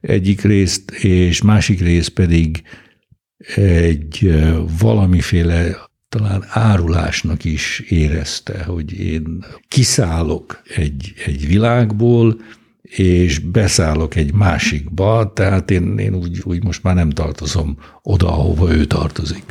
egyik 0.01 0.41
részt, 0.41 0.91
és 0.91 1.41
másik 1.41 1.79
rész 1.79 2.07
pedig 2.07 2.61
egy 3.55 4.33
valamiféle 4.79 5.86
talán 6.09 6.43
árulásnak 6.49 7.43
is 7.43 7.79
érezte, 7.79 8.63
hogy 8.63 8.99
én 8.99 9.45
kiszállok 9.67 10.61
egy, 10.75 11.13
egy 11.25 11.47
világból, 11.47 12.37
és 12.81 13.39
beszállok 13.39 14.15
egy 14.15 14.33
másikba, 14.33 15.31
tehát 15.33 15.71
én, 15.71 15.97
én 15.97 16.15
úgy, 16.15 16.41
úgy 16.43 16.63
most 16.63 16.83
már 16.83 16.95
nem 16.95 17.09
tartozom 17.09 17.77
oda, 18.03 18.27
ahova 18.27 18.73
ő 18.73 18.85
tartozik. 18.85 19.43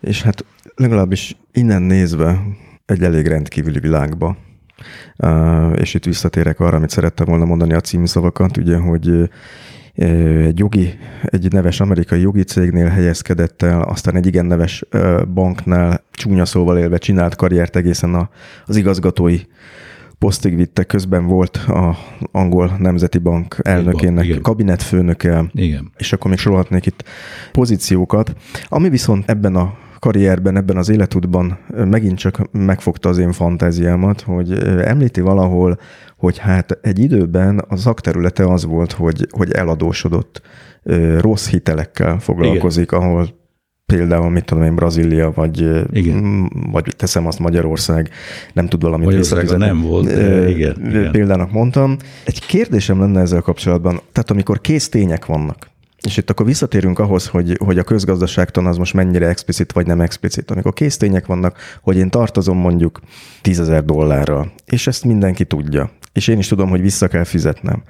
És 0.00 0.22
hát 0.22 0.44
legalábbis 0.74 1.36
innen 1.52 1.82
nézve 1.82 2.42
egy 2.86 3.02
elég 3.02 3.26
rendkívüli 3.26 3.80
világba. 3.80 4.36
És 5.74 5.94
itt 5.94 6.04
visszatérek 6.04 6.60
arra, 6.60 6.76
amit 6.76 6.90
szerettem 6.90 7.26
volna 7.26 7.44
mondani 7.44 7.72
a 7.72 7.80
címszavakat, 7.80 8.56
ugye, 8.56 8.76
hogy 8.76 9.30
egy 9.94 10.58
jogi, 10.58 10.98
egy 11.22 11.52
neves 11.52 11.80
amerikai 11.80 12.20
jogi 12.20 12.42
cégnél 12.42 12.88
helyezkedett 12.88 13.62
el, 13.62 13.82
aztán 13.82 14.16
egy 14.16 14.26
igen 14.26 14.46
neves 14.46 14.84
banknál 15.34 16.04
csúnya 16.10 16.44
szóval 16.44 16.78
élve 16.78 16.98
csinált 16.98 17.34
karriert 17.34 17.76
egészen 17.76 18.14
a, 18.14 18.30
az 18.66 18.76
igazgatói 18.76 19.38
posztig 20.18 20.56
vitte, 20.56 20.84
közben 20.84 21.26
volt 21.26 21.56
a 21.56 21.96
angol 22.32 22.76
nemzeti 22.78 23.18
bank 23.18 23.56
elnökének 23.62 24.24
Igen. 24.24 24.42
kabinetfőnöke, 24.42 25.44
Igen. 25.52 25.92
és 25.96 26.12
akkor 26.12 26.30
még 26.30 26.38
sorolhatnék 26.38 26.86
itt 26.86 27.04
pozíciókat. 27.52 28.36
Ami 28.68 28.88
viszont 28.88 29.30
ebben 29.30 29.56
a 29.56 29.74
karrierben, 29.98 30.56
ebben 30.56 30.76
az 30.76 30.88
életútban 30.88 31.58
megint 31.68 32.18
csak 32.18 32.50
megfogta 32.52 33.08
az 33.08 33.18
én 33.18 33.32
fantáziámat, 33.32 34.20
hogy 34.20 34.52
említi 34.84 35.20
valahol, 35.20 35.78
hogy 36.22 36.38
hát 36.38 36.78
egy 36.82 36.98
időben 36.98 37.58
a 37.58 37.76
szakterülete 37.76 38.44
az 38.44 38.64
volt, 38.64 38.92
hogy, 38.92 39.26
hogy 39.30 39.52
eladósodott, 39.52 40.42
rossz 41.18 41.48
hitelekkel 41.48 42.18
foglalkozik, 42.18 42.90
Igen. 42.92 43.00
ahol 43.00 43.28
például, 43.86 44.30
mit 44.30 44.44
tudom 44.44 44.64
én, 44.64 44.74
Brazília, 44.74 45.32
vagy, 45.34 45.86
igen. 45.92 46.50
vagy 46.70 46.94
teszem 46.96 47.26
azt 47.26 47.38
Magyarország, 47.38 48.10
nem 48.52 48.68
tud 48.68 48.82
valamit 48.82 49.06
Magyarországon 49.06 49.58
nem 49.58 49.80
volt, 49.80 50.06
de 50.06 50.48
igen, 50.48 50.76
igen. 50.86 51.10
Példának 51.10 51.52
mondtam. 51.52 51.96
Egy 52.24 52.46
kérdésem 52.46 53.00
lenne 53.00 53.20
ezzel 53.20 53.40
kapcsolatban, 53.40 54.00
tehát 54.12 54.30
amikor 54.30 54.60
kész 54.60 54.88
tények 54.88 55.26
vannak, 55.26 55.70
és 56.02 56.16
itt 56.16 56.30
akkor 56.30 56.46
visszatérünk 56.46 56.98
ahhoz, 56.98 57.26
hogy, 57.26 57.56
hogy 57.64 57.78
a 57.78 57.82
közgazdaságtan 57.82 58.66
az 58.66 58.76
most 58.76 58.94
mennyire 58.94 59.28
explicit 59.28 59.72
vagy 59.72 59.86
nem 59.86 60.00
explicit. 60.00 60.50
Amikor 60.50 60.72
késztények 60.72 61.26
vannak, 61.26 61.58
hogy 61.82 61.96
én 61.96 62.10
tartozom 62.10 62.58
mondjuk 62.58 63.00
tízezer 63.42 63.84
dollárral, 63.84 64.52
és 64.64 64.86
ezt 64.86 65.04
mindenki 65.04 65.44
tudja, 65.44 65.90
és 66.12 66.28
én 66.28 66.38
is 66.38 66.48
tudom, 66.48 66.68
hogy 66.68 66.80
vissza 66.80 67.08
kell 67.08 67.24
fizetnem, 67.24 67.82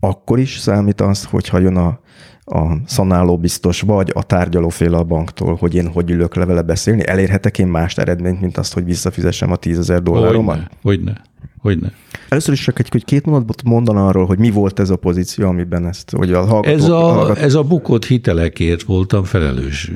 akkor 0.00 0.38
is 0.38 0.58
számít 0.58 1.00
az, 1.00 1.24
hogyha 1.24 1.58
jön 1.58 1.76
a, 1.76 1.98
a 2.44 2.76
szanáló 2.86 3.38
biztos, 3.38 3.80
vagy 3.80 4.10
a 4.14 4.22
tárgyalóféle 4.22 4.96
a 4.96 5.04
banktól, 5.04 5.54
hogy 5.54 5.74
én 5.74 5.86
hogy 5.86 6.10
ülök 6.10 6.34
le 6.34 6.62
beszélni, 6.62 7.06
elérhetek 7.06 7.58
én 7.58 7.66
más 7.66 7.96
eredményt, 7.96 8.40
mint 8.40 8.58
azt, 8.58 8.72
hogy 8.72 8.84
visszafizessem 8.84 9.52
a 9.52 9.56
tízezer 9.56 10.02
dolláromat? 10.02 10.56
Hogyne, 10.56 10.70
hogyne. 10.82 11.22
Hogyne. 11.64 11.92
Először 12.28 12.52
is 12.52 12.62
csak 12.62 12.78
egy 12.78 12.88
hogy 12.88 13.04
két 13.04 13.26
mondatot 13.26 13.62
mondana 13.62 14.06
arról, 14.06 14.26
hogy 14.26 14.38
mi 14.38 14.50
volt 14.50 14.78
ez 14.78 14.90
a 14.90 14.96
pozíció, 14.96 15.48
amiben 15.48 15.86
ezt, 15.86 16.10
hogy 16.10 16.32
a 16.32 16.44
hallgatók... 16.44 16.80
Ez 16.80 16.88
a, 16.88 17.36
ez 17.36 17.54
a 17.54 17.62
bukott 17.62 18.04
hitelekért 18.04 18.82
voltam 18.82 19.24
felelős 19.24 19.90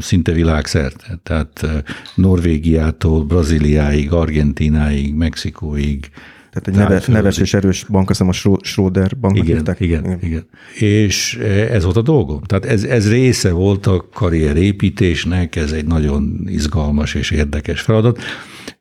szinte 0.00 0.32
világszerte. 0.32 1.18
Tehát 1.22 1.66
Norvégiától, 2.14 3.24
Brazíliáig, 3.24 4.12
Argentináig, 4.12 5.14
Mexikóig, 5.14 6.10
tehát 6.50 6.68
egy 6.68 6.74
neves, 6.74 7.06
neves 7.06 7.38
és 7.38 7.54
erős 7.54 7.84
bank, 7.84 8.10
azt 8.10 8.22
hiszem 8.22 8.54
a 8.54 8.58
Schroeder 8.62 9.18
banknak 9.20 9.44
igen, 9.44 9.56
hívták. 9.56 9.80
Igen, 9.80 10.04
igen, 10.04 10.18
igen. 10.22 10.46
És 10.88 11.36
ez 11.70 11.84
volt 11.84 11.96
a 11.96 12.02
dolgom. 12.02 12.42
Tehát 12.42 12.64
ez, 12.64 12.84
ez 12.84 13.10
része 13.10 13.52
volt 13.52 13.86
a 13.86 14.08
karrierépítésnek, 14.14 15.56
ez 15.56 15.72
egy 15.72 15.86
nagyon 15.86 16.46
izgalmas 16.46 17.14
és 17.14 17.30
érdekes 17.30 17.80
feladat. 17.80 18.18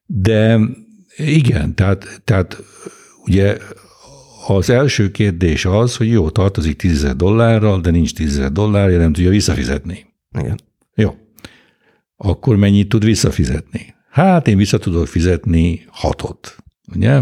De 0.06 0.60
igen, 1.18 1.76
tehát, 1.76 2.22
tehát 2.24 2.64
ugye 3.26 3.58
az 4.48 4.70
első 4.70 5.12
kérdés 5.12 5.66
az, 5.66 5.96
hogy 5.96 6.10
jó, 6.10 6.30
tartozik 6.30 6.76
10 6.76 7.14
dollárral, 7.16 7.82
de 7.82 7.90
nincs 7.90 8.14
10 8.14 8.50
dollárja, 8.52 8.98
nem 8.98 9.14
tudja 9.14 9.30
visszafizetni. 9.30 10.14
Igen. 10.40 10.60
Jó. 10.96 11.16
Akkor 12.18 12.56
mennyit 12.56 12.90
tud 12.90 13.04
visszafizetni? 13.04 13.96
Hát 14.10 14.48
én 14.48 14.58
vissza 14.58 14.78
tudok 14.78 15.08
fizetni 15.08 15.86
hatot. 15.92 16.56
Ugye? 16.96 17.22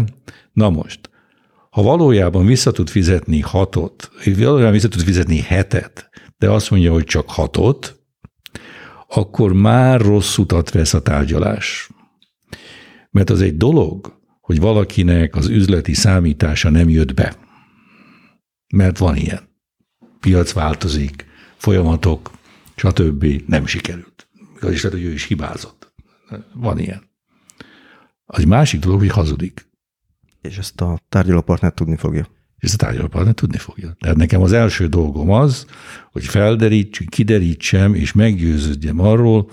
Na 0.52 0.70
most, 0.70 1.10
ha 1.70 1.82
valójában 1.82 2.46
vissza 2.46 2.70
tud 2.70 2.88
fizetni 2.88 3.40
hatot, 3.40 4.10
valójában 4.36 4.72
vissza 4.72 4.88
tud 4.88 5.02
fizetni 5.02 5.38
hetet, 5.38 6.10
de 6.38 6.50
azt 6.50 6.70
mondja, 6.70 6.92
hogy 6.92 7.04
csak 7.04 7.30
hatot, 7.30 7.98
akkor 9.08 9.52
már 9.52 10.00
rossz 10.00 10.38
utat 10.38 10.70
vesz 10.70 10.94
a 10.94 11.02
tárgyalás. 11.02 11.88
Mert 13.14 13.30
az 13.30 13.40
egy 13.40 13.56
dolog, 13.56 14.20
hogy 14.40 14.60
valakinek 14.60 15.36
az 15.36 15.48
üzleti 15.48 15.94
számítása 15.94 16.70
nem 16.70 16.88
jött 16.88 17.14
be. 17.14 17.36
Mert 18.74 18.98
van 18.98 19.16
ilyen. 19.16 19.48
Piac 20.20 20.52
változik, 20.52 21.26
folyamatok, 21.56 22.30
stb. 22.76 23.42
nem 23.46 23.66
sikerült. 23.66 24.28
Az 24.60 24.72
is 24.72 24.82
lehet, 24.82 24.98
hogy 24.98 25.06
ő 25.06 25.12
is 25.12 25.24
hibázott. 25.24 25.92
Van 26.54 26.78
ilyen. 26.78 27.02
Az 28.24 28.38
egy 28.38 28.46
másik 28.46 28.80
dolog, 28.80 28.98
hogy 28.98 29.10
hazudik. 29.10 29.68
És 30.40 30.58
ezt 30.58 30.80
a 30.80 30.98
tárgyalópartner 31.08 31.72
tudni 31.72 31.96
fogja. 31.96 32.28
És 32.58 32.68
ezt 32.68 32.82
a 32.82 32.84
tárgyalópartner 32.84 33.34
tudni 33.34 33.58
fogja. 33.58 33.96
Tehát 33.98 34.16
nekem 34.16 34.42
az 34.42 34.52
első 34.52 34.86
dolgom 34.86 35.30
az, 35.30 35.66
hogy 36.12 36.24
felderítsük, 36.24 37.08
kiderítsem, 37.08 37.94
és 37.94 38.12
meggyőződjem 38.12 39.00
arról, 39.00 39.50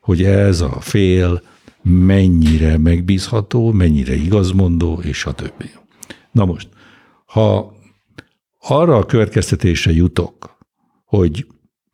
hogy 0.00 0.24
ez 0.24 0.60
a 0.60 0.80
fél 0.80 1.42
mennyire 1.84 2.78
megbízható, 2.78 3.72
mennyire 3.72 4.14
igazmondó, 4.14 5.00
és 5.02 5.24
a 5.24 5.32
többi. 5.32 5.70
Na 6.32 6.44
most, 6.44 6.68
ha 7.24 7.74
arra 8.58 8.96
a 8.96 9.06
következtetésre 9.06 9.92
jutok, 9.92 10.58
hogy 11.04 11.46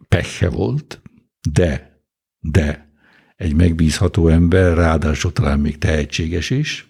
pekhe 0.09 0.49
volt, 0.49 1.03
de, 1.53 2.01
de 2.41 2.93
egy 3.37 3.55
megbízható 3.55 4.29
ember, 4.29 4.77
ráadásul 4.77 5.33
talán 5.33 5.59
még 5.59 5.79
tehetséges 5.79 6.51
is, 6.51 6.89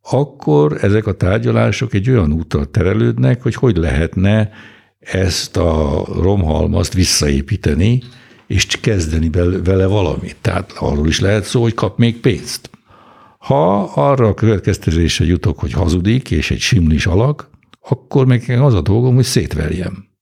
akkor 0.00 0.78
ezek 0.84 1.06
a 1.06 1.16
tárgyalások 1.16 1.94
egy 1.94 2.10
olyan 2.10 2.32
útra 2.32 2.64
terelődnek, 2.64 3.42
hogy 3.42 3.54
hogy 3.54 3.76
lehetne 3.76 4.50
ezt 4.98 5.56
a 5.56 6.04
romhalmazt 6.22 6.94
visszaépíteni, 6.94 8.02
és 8.46 8.66
kezdeni 8.66 9.30
vele 9.64 9.86
valamit. 9.86 10.36
Tehát 10.40 10.72
arról 10.78 11.08
is 11.08 11.20
lehet 11.20 11.44
szó, 11.44 11.62
hogy 11.62 11.74
kap 11.74 11.98
még 11.98 12.20
pénzt. 12.20 12.70
Ha 13.38 13.82
arra 13.82 14.28
a 14.28 14.34
következtetésre 14.34 15.24
jutok, 15.24 15.58
hogy 15.58 15.72
hazudik, 15.72 16.30
és 16.30 16.50
egy 16.50 16.60
simlis 16.60 17.06
alak, 17.06 17.50
akkor 17.80 18.26
meg 18.26 18.56
az 18.60 18.74
a 18.74 18.80
dolgom, 18.80 19.14
hogy 19.14 19.24
szétverjem 19.24 20.12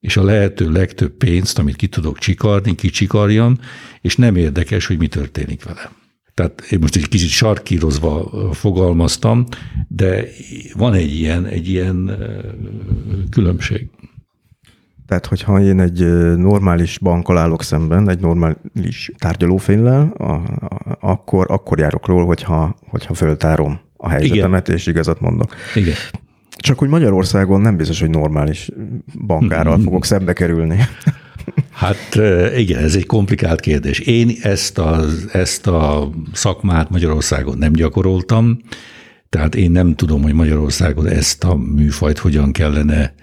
és 0.00 0.16
a 0.16 0.24
lehető 0.24 0.70
legtöbb 0.70 1.12
pénzt, 1.12 1.58
amit 1.58 1.76
ki 1.76 1.86
tudok 1.86 2.18
csikarni, 2.18 2.74
kicsikarjam, 2.74 3.58
és 4.00 4.16
nem 4.16 4.36
érdekes, 4.36 4.86
hogy 4.86 4.98
mi 4.98 5.08
történik 5.08 5.64
velem. 5.64 5.90
Tehát 6.34 6.60
én 6.70 6.78
most 6.78 6.96
egy 6.96 7.08
kicsit 7.08 7.28
sarkírozva 7.28 8.30
fogalmaztam, 8.54 9.46
de 9.88 10.24
van 10.76 10.94
egy 10.94 11.14
ilyen, 11.14 11.46
egy 11.46 11.68
ilyen 11.68 12.18
különbség. 13.30 13.88
Tehát, 15.08 15.26
hogyha 15.26 15.60
én 15.60 15.80
egy 15.80 15.98
normális 16.36 16.98
bankkal 16.98 17.38
állok 17.38 17.62
szemben, 17.62 18.08
egy 18.08 18.20
normális 18.20 19.10
tárgyalóféllel, 19.18 20.12
akkor, 21.00 21.46
akkor 21.50 21.78
járok 21.78 22.06
róla, 22.06 22.24
hogyha, 22.24 22.76
hogyha 22.88 23.14
föltárom 23.14 23.80
a 23.96 24.08
helyzetemet, 24.08 24.66
Igen. 24.66 24.78
és 24.78 24.86
igazat 24.86 25.20
mondok. 25.20 25.54
Igen. 25.74 25.94
Csak 26.56 26.78
hogy 26.78 26.88
Magyarországon 26.88 27.60
nem 27.60 27.76
biztos, 27.76 28.00
hogy 28.00 28.10
normális 28.10 28.70
bankárral 29.26 29.74
mm-hmm. 29.74 29.84
fogok 29.84 30.04
szembe 30.04 30.32
kerülni. 30.32 30.78
Hát 31.70 32.14
igen, 32.56 32.82
ez 32.82 32.94
egy 32.94 33.06
komplikált 33.06 33.60
kérdés. 33.60 33.98
Én 33.98 34.36
ezt 34.42 34.78
a, 34.78 35.04
ezt 35.32 35.66
a 35.66 36.10
szakmát 36.32 36.90
Magyarországon 36.90 37.58
nem 37.58 37.72
gyakoroltam, 37.72 38.58
tehát 39.28 39.54
én 39.54 39.70
nem 39.70 39.94
tudom, 39.94 40.22
hogy 40.22 40.32
Magyarországon 40.32 41.06
ezt 41.06 41.44
a 41.44 41.54
műfajt 41.54 42.18
hogyan 42.18 42.52
kellene 42.52 43.14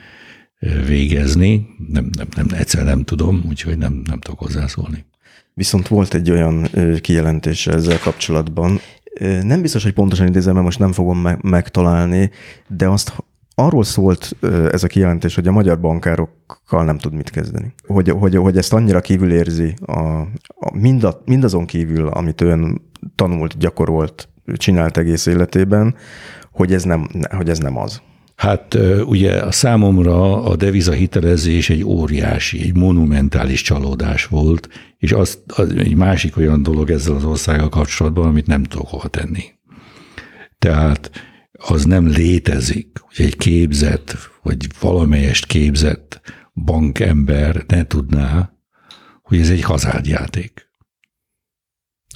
végezni. 0.87 1.67
Nem, 1.87 2.09
nem, 2.17 2.27
nem, 2.35 2.47
egyszer 2.53 2.83
nem 2.83 3.03
tudom, 3.03 3.43
úgyhogy 3.47 3.77
nem, 3.77 4.01
nem 4.05 4.19
tudok 4.19 4.39
hozzászólni. 4.39 5.05
Viszont 5.53 5.87
volt 5.87 6.13
egy 6.13 6.31
olyan 6.31 6.67
kijelentése 7.01 7.71
ezzel 7.71 7.99
kapcsolatban, 7.99 8.79
nem 9.43 9.61
biztos, 9.61 9.83
hogy 9.83 9.93
pontosan 9.93 10.27
idézem, 10.27 10.53
mert 10.53 10.65
most 10.65 10.79
nem 10.79 10.91
fogom 10.91 11.27
megtalálni, 11.41 12.31
de 12.67 12.87
azt 12.87 13.13
arról 13.55 13.83
szólt 13.83 14.35
ez 14.71 14.83
a 14.83 14.87
kijelentés, 14.87 15.35
hogy 15.35 15.47
a 15.47 15.51
magyar 15.51 15.79
bankárokkal 15.79 16.83
nem 16.83 16.97
tud 16.97 17.13
mit 17.13 17.29
kezdeni. 17.29 17.73
Hogy, 17.87 18.09
hogy, 18.09 18.35
hogy 18.35 18.57
ezt 18.57 18.73
annyira 18.73 19.01
kívül 19.01 19.31
érzi, 19.31 19.73
a, 19.85 19.99
a, 20.47 20.77
mind 20.77 21.07
mindazon 21.25 21.65
kívül, 21.65 22.07
amit 22.07 22.41
ön 22.41 22.81
tanult, 23.15 23.57
gyakorolt, 23.57 24.29
csinált 24.53 24.97
egész 24.97 25.25
életében, 25.25 25.95
hogy 26.51 26.73
ez 26.73 26.83
nem, 26.83 27.07
hogy 27.29 27.49
ez 27.49 27.57
nem 27.57 27.77
az. 27.77 28.01
Hát 28.35 28.77
ugye 29.05 29.31
a 29.31 29.51
számomra 29.51 30.43
a 30.43 30.55
deviza 30.55 30.91
hitelezés 30.91 31.69
egy 31.69 31.83
óriási, 31.83 32.61
egy 32.61 32.75
monumentális 32.75 33.61
csalódás 33.61 34.25
volt, 34.25 34.69
és 34.97 35.11
az, 35.11 35.39
az 35.47 35.75
egy 35.75 35.95
másik 35.95 36.37
olyan 36.37 36.63
dolog 36.63 36.89
ezzel 36.89 37.15
az 37.15 37.23
országgal 37.23 37.69
kapcsolatban, 37.69 38.27
amit 38.27 38.47
nem 38.47 38.63
tudok 38.63 38.87
hova 38.87 39.07
tenni. 39.07 39.43
Tehát 40.59 41.11
az 41.51 41.85
nem 41.85 42.07
létezik, 42.07 42.97
hogy 42.99 43.25
egy 43.25 43.37
képzett, 43.37 44.17
vagy 44.43 44.67
valamelyest 44.79 45.45
képzett 45.45 46.21
bankember 46.53 47.63
ne 47.67 47.87
tudná, 47.87 48.53
hogy 49.21 49.39
ez 49.39 49.49
egy 49.49 49.61
hazádjáték. 49.61 50.69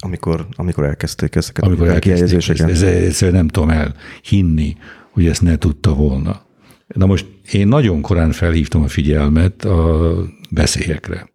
Amikor, 0.01 0.47
amikor 0.55 0.83
elkezdték 0.83 1.35
ezeket 1.35 1.63
amikor 1.63 1.87
a 1.87 1.91
elkezdték, 1.93 2.37
ezt, 2.37 2.61
ez, 2.61 2.81
ez, 2.81 3.31
nem 3.31 3.47
tudom 3.47 3.69
elhinni, 3.69 4.75
hogy 5.19 5.27
ezt 5.27 5.41
ne 5.41 5.57
tudta 5.57 5.93
volna. 5.93 6.45
Na 6.87 7.05
most 7.05 7.25
én 7.51 7.67
nagyon 7.67 8.01
korán 8.01 8.31
felhívtam 8.31 8.83
a 8.83 8.87
figyelmet 8.87 9.65
a 9.65 10.11
beszélyekre, 10.49 11.29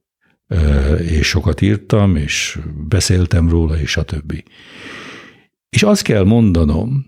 és 0.98 1.27
sokat 1.27 1.61
írtam, 1.61 2.16
és 2.16 2.59
beszéltem 2.89 3.48
róla, 3.48 3.81
és 3.81 3.97
a 3.97 4.02
többi. 4.02 4.44
És 5.69 5.82
azt 5.82 6.02
kell 6.02 6.24
mondanom, 6.24 7.06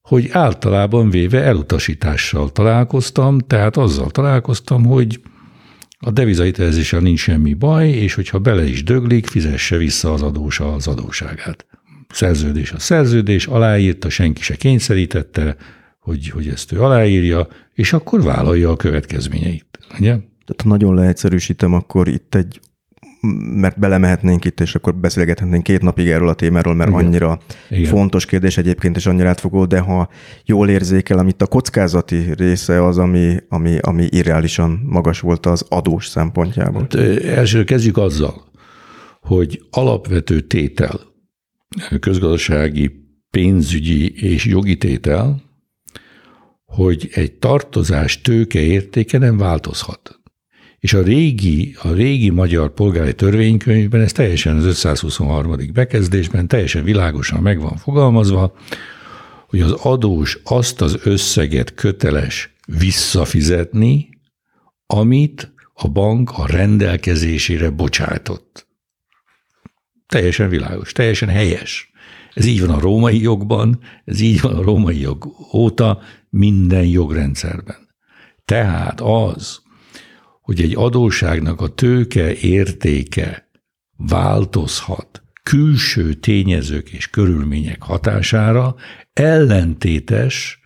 hogy 0.00 0.28
általában 0.32 1.10
véve 1.10 1.42
elutasítással 1.42 2.52
találkoztam, 2.52 3.38
tehát 3.38 3.76
azzal 3.76 4.10
találkoztam, 4.10 4.84
hogy 4.84 5.20
a 5.98 6.10
devizahitelezéssel 6.10 7.00
nincs 7.00 7.20
semmi 7.20 7.54
baj, 7.54 7.88
és 7.88 8.14
hogyha 8.14 8.38
bele 8.38 8.64
is 8.64 8.82
döglik, 8.82 9.26
fizesse 9.26 9.76
vissza 9.76 10.12
az 10.12 10.22
adósa 10.22 10.74
az 10.74 10.86
adóságát. 10.86 11.66
Szerződés 12.08 12.72
a 12.72 12.78
szerződés, 12.78 13.46
aláírta, 13.46 14.08
senki 14.08 14.42
se 14.42 14.56
kényszerítette, 14.56 15.56
hogy, 16.06 16.28
hogy 16.28 16.48
ezt 16.48 16.72
ő 16.72 16.82
aláírja, 16.82 17.48
és 17.74 17.92
akkor 17.92 18.22
vállalja 18.22 18.70
a 18.70 18.76
következményeit. 18.76 19.78
Ugye? 19.98 20.10
Tehát 20.10 20.62
ha 20.62 20.68
nagyon 20.68 20.94
leegyszerűsítem, 20.94 21.72
akkor 21.72 22.08
itt 22.08 22.34
egy 22.34 22.60
mert 23.54 23.78
belemehetnénk 23.78 24.44
itt, 24.44 24.60
és 24.60 24.74
akkor 24.74 24.94
beszélgethetnénk 24.94 25.62
két 25.62 25.82
napig 25.82 26.08
erről 26.08 26.28
a 26.28 26.34
témáról, 26.34 26.74
mert 26.74 26.90
Igen. 26.90 27.04
annyira 27.04 27.38
Igen. 27.70 27.84
fontos 27.84 28.26
kérdés 28.26 28.58
egyébként, 28.58 28.96
és 28.96 29.06
annyira 29.06 29.28
átfogó, 29.28 29.64
de 29.64 29.78
ha 29.78 30.08
jól 30.44 30.68
érzékelem, 30.68 31.28
itt 31.28 31.42
a 31.42 31.46
kockázati 31.46 32.34
része 32.34 32.84
az, 32.84 32.98
ami, 32.98 33.36
ami, 33.48 33.78
ami 33.80 34.06
irreálisan 34.10 34.80
magas 34.84 35.20
volt 35.20 35.46
az 35.46 35.66
adós 35.68 36.06
szempontjából. 36.06 36.80
Hát, 36.80 36.94
első 37.24 37.64
kezdjük 37.64 37.96
azzal, 37.96 38.44
hogy 39.20 39.62
alapvető 39.70 40.40
tétel, 40.40 41.00
közgazdasági, 42.00 42.90
pénzügyi 43.30 44.10
és 44.10 44.44
jogi 44.44 44.76
tétel, 44.76 45.45
hogy 46.66 47.08
egy 47.12 47.32
tartozás 47.32 48.20
tőke 48.20 48.60
értéke 48.60 49.18
nem 49.18 49.36
változhat. 49.36 50.20
És 50.78 50.92
a 50.92 51.02
régi, 51.02 51.76
a 51.82 51.92
régi 51.92 52.30
magyar 52.30 52.74
polgári 52.74 53.14
törvénykönyvben 53.14 54.00
ez 54.00 54.12
teljesen 54.12 54.56
az 54.56 54.64
523. 54.64 55.56
bekezdésben 55.72 56.48
teljesen 56.48 56.84
világosan 56.84 57.42
meg 57.42 57.60
van 57.60 57.76
fogalmazva, 57.76 58.56
hogy 59.48 59.60
az 59.60 59.72
adós 59.72 60.38
azt 60.44 60.80
az 60.80 60.98
összeget 61.02 61.74
köteles 61.74 62.54
visszafizetni, 62.66 64.08
amit 64.86 65.52
a 65.72 65.88
bank 65.88 66.30
a 66.30 66.46
rendelkezésére 66.46 67.70
bocsátott. 67.70 68.66
Teljesen 70.06 70.48
világos, 70.48 70.92
teljesen 70.92 71.28
helyes. 71.28 71.90
Ez 72.36 72.46
így 72.46 72.60
van 72.60 72.70
a 72.70 72.80
római 72.80 73.20
jogban, 73.20 73.80
ez 74.04 74.20
így 74.20 74.40
van 74.40 74.54
a 74.54 74.62
római 74.62 75.00
jog 75.00 75.26
óta 75.52 76.00
minden 76.30 76.86
jogrendszerben. 76.86 77.88
Tehát 78.44 79.00
az, 79.00 79.60
hogy 80.40 80.60
egy 80.60 80.74
adóságnak 80.74 81.60
a 81.60 81.74
tőke 81.74 82.34
értéke 82.34 83.48
változhat 83.96 85.22
külső 85.42 86.14
tényezők 86.14 86.90
és 86.90 87.10
körülmények 87.10 87.82
hatására, 87.82 88.74
ellentétes 89.12 90.60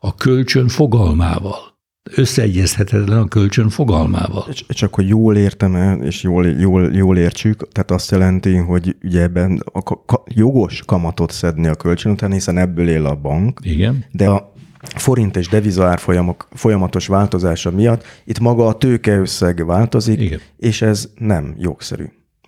a 0.00 0.14
kölcsön 0.14 0.68
fogalmával. 0.68 1.75
Összeegyezhetetlen 2.14 3.18
a 3.18 3.28
kölcsön 3.28 3.68
fogalmával. 3.68 4.46
Csak 4.68 4.94
hogy 4.94 5.08
jól 5.08 5.36
értem 5.36 5.74
el, 5.74 6.02
és 6.02 6.22
jól, 6.22 6.46
jól, 6.46 6.90
jól 6.92 7.18
értsük, 7.18 7.68
tehát 7.72 7.90
azt 7.90 8.10
jelenti, 8.10 8.54
hogy 8.54 8.96
ugye 9.02 9.22
ebben 9.22 9.62
a 9.72 9.82
ka- 9.82 10.22
jogos 10.34 10.82
kamatot 10.86 11.30
szedni 11.30 11.66
a 11.66 11.74
kölcsön 11.74 12.12
után, 12.12 12.32
hiszen 12.32 12.58
ebből 12.58 12.88
él 12.88 13.06
a 13.06 13.14
bank. 13.14 13.60
Igen. 13.62 14.04
De 14.10 14.28
a 14.28 14.54
forint 14.94 15.36
és 15.36 15.48
deviza 15.48 15.86
árfolyamok 15.86 16.48
folyamatos 16.52 17.06
változása 17.06 17.70
miatt 17.70 18.04
itt 18.24 18.38
maga 18.38 18.66
a 18.66 18.78
tőkeösszeg 18.78 19.66
változik, 19.66 20.20
Igen. 20.20 20.40
és 20.56 20.82
ez 20.82 21.08
nem 21.18 21.54
jogszerű. 21.58 22.04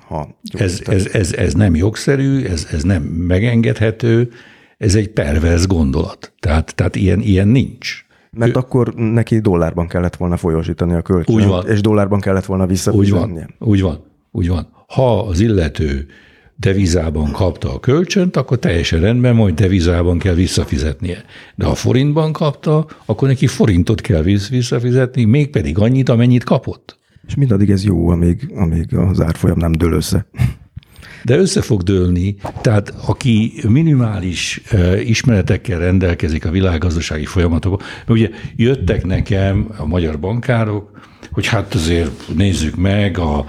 Ha 0.06 0.38
ez, 0.52 0.82
ez, 0.86 1.06
ez, 1.06 1.32
ez 1.32 1.54
nem 1.54 1.74
jogszerű, 1.74 2.44
ez, 2.44 2.66
ez 2.70 2.82
nem 2.82 3.02
megengedhető, 3.02 4.30
ez 4.78 4.94
egy 4.94 5.08
perverz 5.08 5.66
gondolat. 5.66 6.32
Tehát, 6.40 6.74
tehát 6.74 6.96
ilyen, 6.96 7.20
ilyen 7.20 7.48
nincs. 7.48 8.06
Mert 8.30 8.56
ő, 8.56 8.58
akkor 8.58 8.94
neki 8.94 9.38
dollárban 9.38 9.86
kellett 9.86 10.16
volna 10.16 10.36
folyosítani 10.36 10.94
a 10.94 11.02
kölcsönt, 11.02 11.38
úgy 11.38 11.46
van. 11.46 11.66
és 11.66 11.80
dollárban 11.80 12.20
kellett 12.20 12.44
volna 12.44 12.66
visszafizetnie. 12.66 13.20
Úgy 13.20 13.30
van, 13.30 13.54
úgy 13.58 13.80
van, 13.82 14.04
úgy 14.30 14.48
van. 14.48 14.68
Ha 14.86 15.18
az 15.18 15.40
illető 15.40 16.06
devizában 16.56 17.32
kapta 17.32 17.74
a 17.74 17.80
kölcsönt, 17.80 18.36
akkor 18.36 18.58
teljesen 18.58 19.00
rendben, 19.00 19.34
majd 19.34 19.54
devizában 19.54 20.18
kell 20.18 20.34
visszafizetnie. 20.34 21.24
De 21.54 21.64
ha 21.64 21.74
forintban 21.74 22.32
kapta, 22.32 22.86
akkor 23.04 23.28
neki 23.28 23.46
forintot 23.46 24.00
kell 24.00 24.22
visszafizetni, 24.50 25.24
mégpedig 25.24 25.78
annyit, 25.78 26.08
amennyit 26.08 26.44
kapott. 26.44 26.98
És 27.26 27.34
mindaddig 27.34 27.70
ez 27.70 27.84
jó, 27.84 28.08
amíg, 28.08 28.52
amíg 28.54 28.96
az 28.96 29.20
árfolyam 29.20 29.58
nem 29.58 29.72
dől 29.72 29.92
össze. 29.92 30.26
De 31.22 31.36
össze 31.36 31.62
fog 31.62 31.82
dőlni, 31.82 32.36
tehát 32.60 32.94
aki 33.06 33.52
minimális 33.68 34.60
ismeretekkel 35.04 35.78
rendelkezik 35.78 36.44
a 36.44 36.50
világgazdasági 36.50 37.24
folyamatokban, 37.24 37.86
ugye 38.08 38.30
jöttek 38.56 39.04
nekem 39.04 39.68
a 39.76 39.86
magyar 39.86 40.18
bankárok, 40.18 40.98
hogy 41.32 41.46
hát 41.46 41.74
azért 41.74 42.34
nézzük 42.34 42.76
meg 42.76 43.18
a, 43.18 43.38
a, 43.38 43.46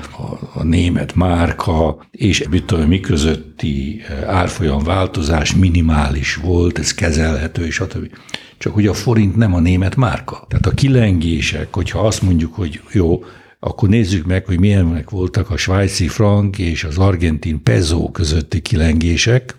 a 0.53 0.63
német 0.63 1.15
márka 1.15 1.97
és 2.11 2.47
mit 2.49 2.63
tudom, 2.65 2.87
mi 2.87 2.99
közötti 2.99 4.01
árfolyam 4.25 4.83
változás 4.83 5.55
minimális 5.55 6.35
volt, 6.35 6.79
ez 6.79 6.93
kezelhető, 6.93 7.65
és 7.65 7.75
stb. 7.75 8.09
Csak 8.57 8.73
hogy 8.73 8.87
a 8.87 8.93
forint 8.93 9.35
nem 9.35 9.53
a 9.53 9.59
német 9.59 9.95
márka. 9.95 10.45
Tehát 10.47 10.65
a 10.65 10.71
kilengések, 10.71 11.73
hogyha 11.73 11.99
azt 11.99 12.21
mondjuk, 12.21 12.53
hogy 12.53 12.81
jó, 12.91 13.23
akkor 13.59 13.89
nézzük 13.89 14.25
meg, 14.25 14.45
hogy 14.45 14.59
milyenek 14.59 15.09
voltak 15.09 15.49
a 15.49 15.57
svájci 15.57 16.07
frank 16.07 16.57
és 16.57 16.83
az 16.83 16.97
argentin 16.97 17.63
peso 17.63 18.11
közötti 18.11 18.61
kilengések, 18.61 19.55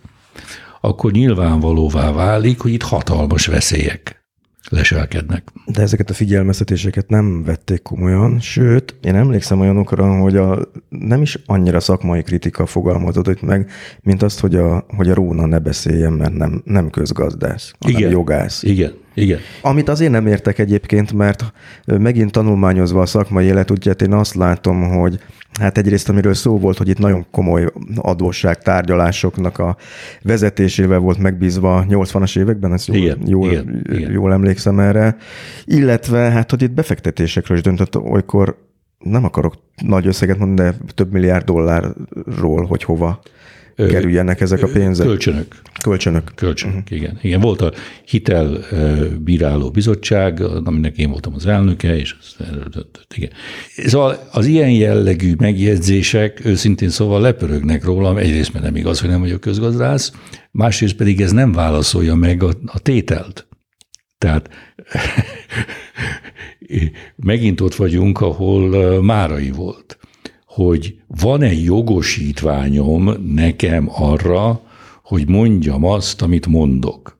akkor 0.80 1.12
nyilvánvalóvá 1.12 2.12
válik, 2.12 2.60
hogy 2.60 2.72
itt 2.72 2.82
hatalmas 2.82 3.46
veszélyek 3.46 4.20
leselkednek. 4.68 5.52
De 5.66 5.82
ezeket 5.82 6.10
a 6.10 6.14
figyelmeztetéseket 6.14 7.08
nem 7.08 7.44
vették 7.44 7.82
komolyan, 7.82 8.40
sőt, 8.40 8.94
én 9.02 9.14
emlékszem 9.14 9.60
olyanokra, 9.60 10.18
hogy 10.20 10.36
a, 10.36 10.68
nem 10.88 11.22
is 11.22 11.38
annyira 11.46 11.80
szakmai 11.80 12.22
kritika 12.22 12.66
fogalmazódott 12.66 13.42
meg, 13.42 13.70
mint 14.00 14.22
azt, 14.22 14.40
hogy 14.40 14.54
a, 14.54 14.86
hogy 14.96 15.10
a 15.10 15.14
Róna 15.14 15.46
ne 15.46 15.58
beszéljen, 15.58 16.12
mert 16.12 16.32
nem, 16.32 16.62
nem 16.64 16.90
közgazdász, 16.90 17.72
hanem 17.78 17.98
igen, 17.98 18.10
jogász. 18.10 18.62
Igen, 18.62 18.92
igen. 19.14 19.38
Amit 19.62 19.88
azért 19.88 20.10
nem 20.10 20.26
értek 20.26 20.58
egyébként, 20.58 21.12
mert 21.12 21.52
megint 21.84 22.32
tanulmányozva 22.32 23.00
a 23.00 23.06
szakmai 23.06 23.44
életútját, 23.44 24.02
én 24.02 24.12
azt 24.12 24.34
látom, 24.34 24.88
hogy 24.88 25.20
Hát 25.60 25.78
egyrészt, 25.78 26.08
amiről 26.08 26.34
szó 26.34 26.58
volt, 26.58 26.78
hogy 26.78 26.88
itt 26.88 26.98
nagyon 26.98 27.26
komoly 27.30 27.66
adósság 27.96 28.58
tárgyalásoknak 28.58 29.58
a 29.58 29.76
vezetésével 30.22 30.98
volt 30.98 31.18
megbízva 31.18 31.84
80-as 31.88 32.38
években, 32.38 32.72
ezt 32.72 32.86
jól, 32.86 32.96
igen, 32.96 33.18
jól, 33.26 33.50
igen, 33.50 33.86
igen. 33.92 34.12
jól 34.12 34.32
emlékszem 34.32 34.78
erre. 34.78 35.16
Illetve, 35.64 36.18
hát, 36.18 36.50
hogy 36.50 36.62
itt 36.62 36.70
befektetésekről 36.70 37.56
is 37.56 37.62
döntött 37.62 37.96
olykor, 37.96 38.56
nem 38.98 39.24
akarok 39.24 39.54
nagy 39.82 40.06
összeget 40.06 40.38
mondani, 40.38 40.68
de 40.68 40.92
több 40.94 41.12
milliárd 41.12 41.44
dollárról, 41.44 42.64
hogy 42.64 42.82
hova 42.82 43.20
kerüljenek 43.88 44.40
ezek 44.40 44.62
a 44.62 44.66
pénzek. 44.66 45.06
Kölcsönök. 45.06 45.56
Kölcsönök. 45.82 46.32
Kölcsönök, 46.34 46.76
uh-huh. 46.76 46.98
igen. 46.98 47.18
igen. 47.22 47.40
Volt 47.40 47.60
a 47.60 47.72
hitelbíráló 48.04 49.70
bizottság, 49.70 50.40
aminek 50.64 50.98
én 50.98 51.10
voltam 51.10 51.34
az 51.34 51.46
elnöke, 51.46 51.96
és 51.96 52.16
igen. 53.16 53.30
Szóval 53.76 54.28
az 54.32 54.46
ilyen 54.46 54.70
jellegű 54.70 55.34
megjegyzések 55.38 56.44
őszintén 56.44 56.88
szóval 56.88 57.20
lepörögnek 57.20 57.84
rólam, 57.84 58.16
egyrészt 58.16 58.52
mert 58.52 58.64
nem 58.64 58.76
igaz, 58.76 59.00
hogy 59.00 59.10
nem 59.10 59.20
vagyok 59.20 59.40
közgazdász, 59.40 60.12
másrészt 60.50 60.96
pedig 60.96 61.20
ez 61.20 61.32
nem 61.32 61.52
válaszolja 61.52 62.14
meg 62.14 62.42
a, 62.42 62.50
a 62.66 62.78
tételt. 62.78 63.46
Tehát 64.18 64.50
megint 67.16 67.60
ott 67.60 67.74
vagyunk, 67.74 68.20
ahol 68.20 69.02
Márai 69.02 69.50
volt 69.50 69.98
hogy 70.50 70.94
van-e 71.06 71.52
jogosítványom 71.52 73.10
nekem 73.34 73.88
arra, 73.92 74.60
hogy 75.02 75.28
mondjam 75.28 75.84
azt, 75.84 76.22
amit 76.22 76.46
mondok. 76.46 77.18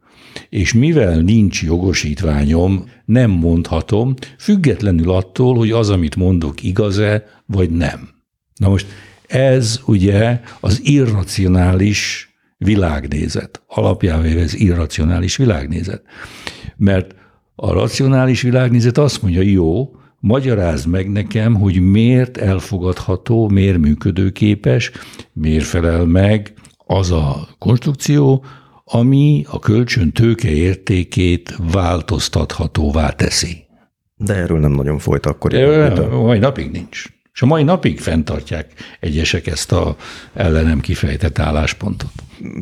És 0.49 0.73
mivel 0.73 1.19
nincs 1.21 1.63
jogosítványom, 1.63 2.85
nem 3.05 3.31
mondhatom, 3.31 4.15
függetlenül 4.39 5.11
attól, 5.11 5.57
hogy 5.57 5.71
az, 5.71 5.91
amit 5.91 6.17
mondok, 6.17 6.63
igaz-e, 6.63 7.25
vagy 7.47 7.71
nem. 7.71 8.09
Na 8.55 8.69
most 8.69 8.87
ez 9.27 9.81
ugye 9.87 10.41
az 10.61 10.81
irracionális 10.83 12.31
világnézet. 12.59 13.63
Alapjában 13.67 14.25
ez 14.25 14.55
irracionális 14.55 15.37
világnézet. 15.37 16.03
Mert 16.77 17.15
a 17.55 17.73
racionális 17.73 18.43
világnézet 18.43 18.99
azt 18.99 19.23
mondja, 19.23 19.41
jó, 19.41 20.00
magyarázd 20.21 20.87
meg 20.87 21.11
nekem, 21.11 21.55
hogy 21.55 21.81
miért 21.81 22.37
elfogadható, 22.37 23.49
miért 23.49 23.79
működőképes, 23.79 24.91
miért 25.33 25.65
felel 25.65 26.05
meg 26.05 26.53
az 26.87 27.11
a 27.11 27.49
konstrukció, 27.59 28.45
ami 28.85 29.45
a 29.49 29.59
kölcsön 29.59 30.13
tőke 30.13 30.51
értékét 30.51 31.57
változtathatóvá 31.73 33.11
teszi. 33.11 33.65
De 34.17 34.35
erről 34.35 34.59
nem 34.59 34.73
nagyon 34.73 34.99
folyt 34.99 35.27
akkor. 35.27 35.55
A 35.55 36.23
mai 36.23 36.39
napig 36.39 36.71
nincs. 36.71 37.05
És 37.33 37.43
a 37.43 37.47
mai 37.47 37.63
napig 37.63 38.01
fenntartják 38.01 38.73
egyesek 39.01 39.47
ezt 39.47 39.73
a 39.73 39.97
ellenem 40.35 40.81
kifejtett 40.81 41.39
álláspontot. 41.39 42.11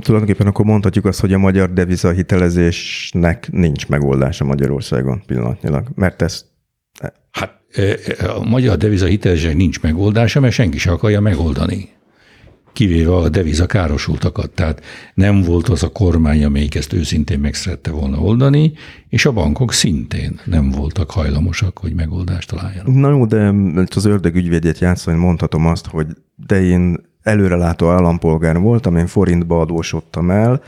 Tulajdonképpen 0.01 0.47
akkor 0.47 0.65
mondhatjuk 0.65 1.05
azt, 1.05 1.21
hogy 1.21 1.33
a 1.33 1.39
magyar 1.39 1.73
deviza 1.73 2.11
hitelezésnek 2.11 3.49
nincs 3.53 3.89
megoldása 3.89 4.45
Magyarországon 4.45 5.23
pillanatnyilag, 5.27 5.89
mert 5.95 6.23
ez... 6.23 6.45
Hát 7.75 8.21
a 8.21 8.45
magyar 8.45 8.77
deviza 8.77 9.07
hitelezésnek 9.07 9.57
nincs 9.57 9.81
megoldása, 9.81 10.41
mert 10.41 10.55
senki 10.55 10.79
sem 10.79 10.93
akarja 10.93 11.21
megoldani 11.21 11.89
kivéve 12.79 13.17
a 13.17 13.29
deviza 13.29 13.67
károsultakat. 13.67 14.51
Tehát 14.51 14.83
nem 15.15 15.43
volt 15.43 15.69
az 15.69 15.83
a 15.83 15.89
kormány, 15.89 16.45
amelyik 16.45 16.75
ezt 16.75 16.93
őszintén 16.93 17.39
meg 17.39 17.55
szerette 17.55 17.91
volna 17.91 18.19
oldani, 18.19 18.73
és 19.09 19.27
a 19.27 19.33
bankok 19.33 19.73
szintén 19.73 20.41
nem 20.45 20.71
voltak 20.71 21.11
hajlamosak, 21.11 21.79
hogy 21.79 21.95
megoldást 21.95 22.49
találjanak. 22.49 22.95
Na 22.95 23.11
jó, 23.11 23.27
de 23.27 23.55
az 23.97 24.05
ördög 24.05 24.35
ügyvédjét 24.35 24.79
játszani 24.79 25.19
mondhatom 25.19 25.67
azt, 25.67 25.87
hogy 25.87 26.07
de 26.47 26.63
én 26.63 26.97
előrelátó 27.23 27.89
állampolgár 27.89 28.59
voltam, 28.59 28.97
én 28.97 29.07
forintba 29.07 29.61
adósodtam 29.61 30.31
el, 30.31 30.63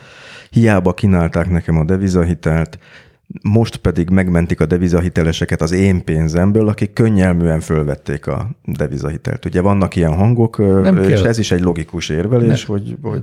hiába 0.51 0.95
kínálták 0.95 1.51
nekem 1.51 1.77
a 1.77 1.85
devizahitelt, 1.85 2.79
most 3.43 3.77
pedig 3.77 4.11
megmentik 4.11 4.61
a 4.61 4.67
devizahiteleseket 4.67 5.63
az 5.63 5.73
én 5.73 6.05
pénzemből, 6.05 6.69
akik 6.69 6.93
könnyelműen 6.93 7.61
fölvették 7.61 8.27
a 8.27 8.51
devizahitelt. 8.65 9.45
Ugye 9.45 9.61
vannak 9.61 9.97
ilyen 9.97 10.15
hangok, 10.15 10.59
nem 10.59 10.97
és 10.97 11.07
kell. 11.07 11.27
ez 11.27 11.39
is 11.39 11.51
egy 11.51 11.61
logikus 11.61 12.09
érvelés, 12.09 12.65
hogy, 12.65 12.97
hogy... 13.03 13.23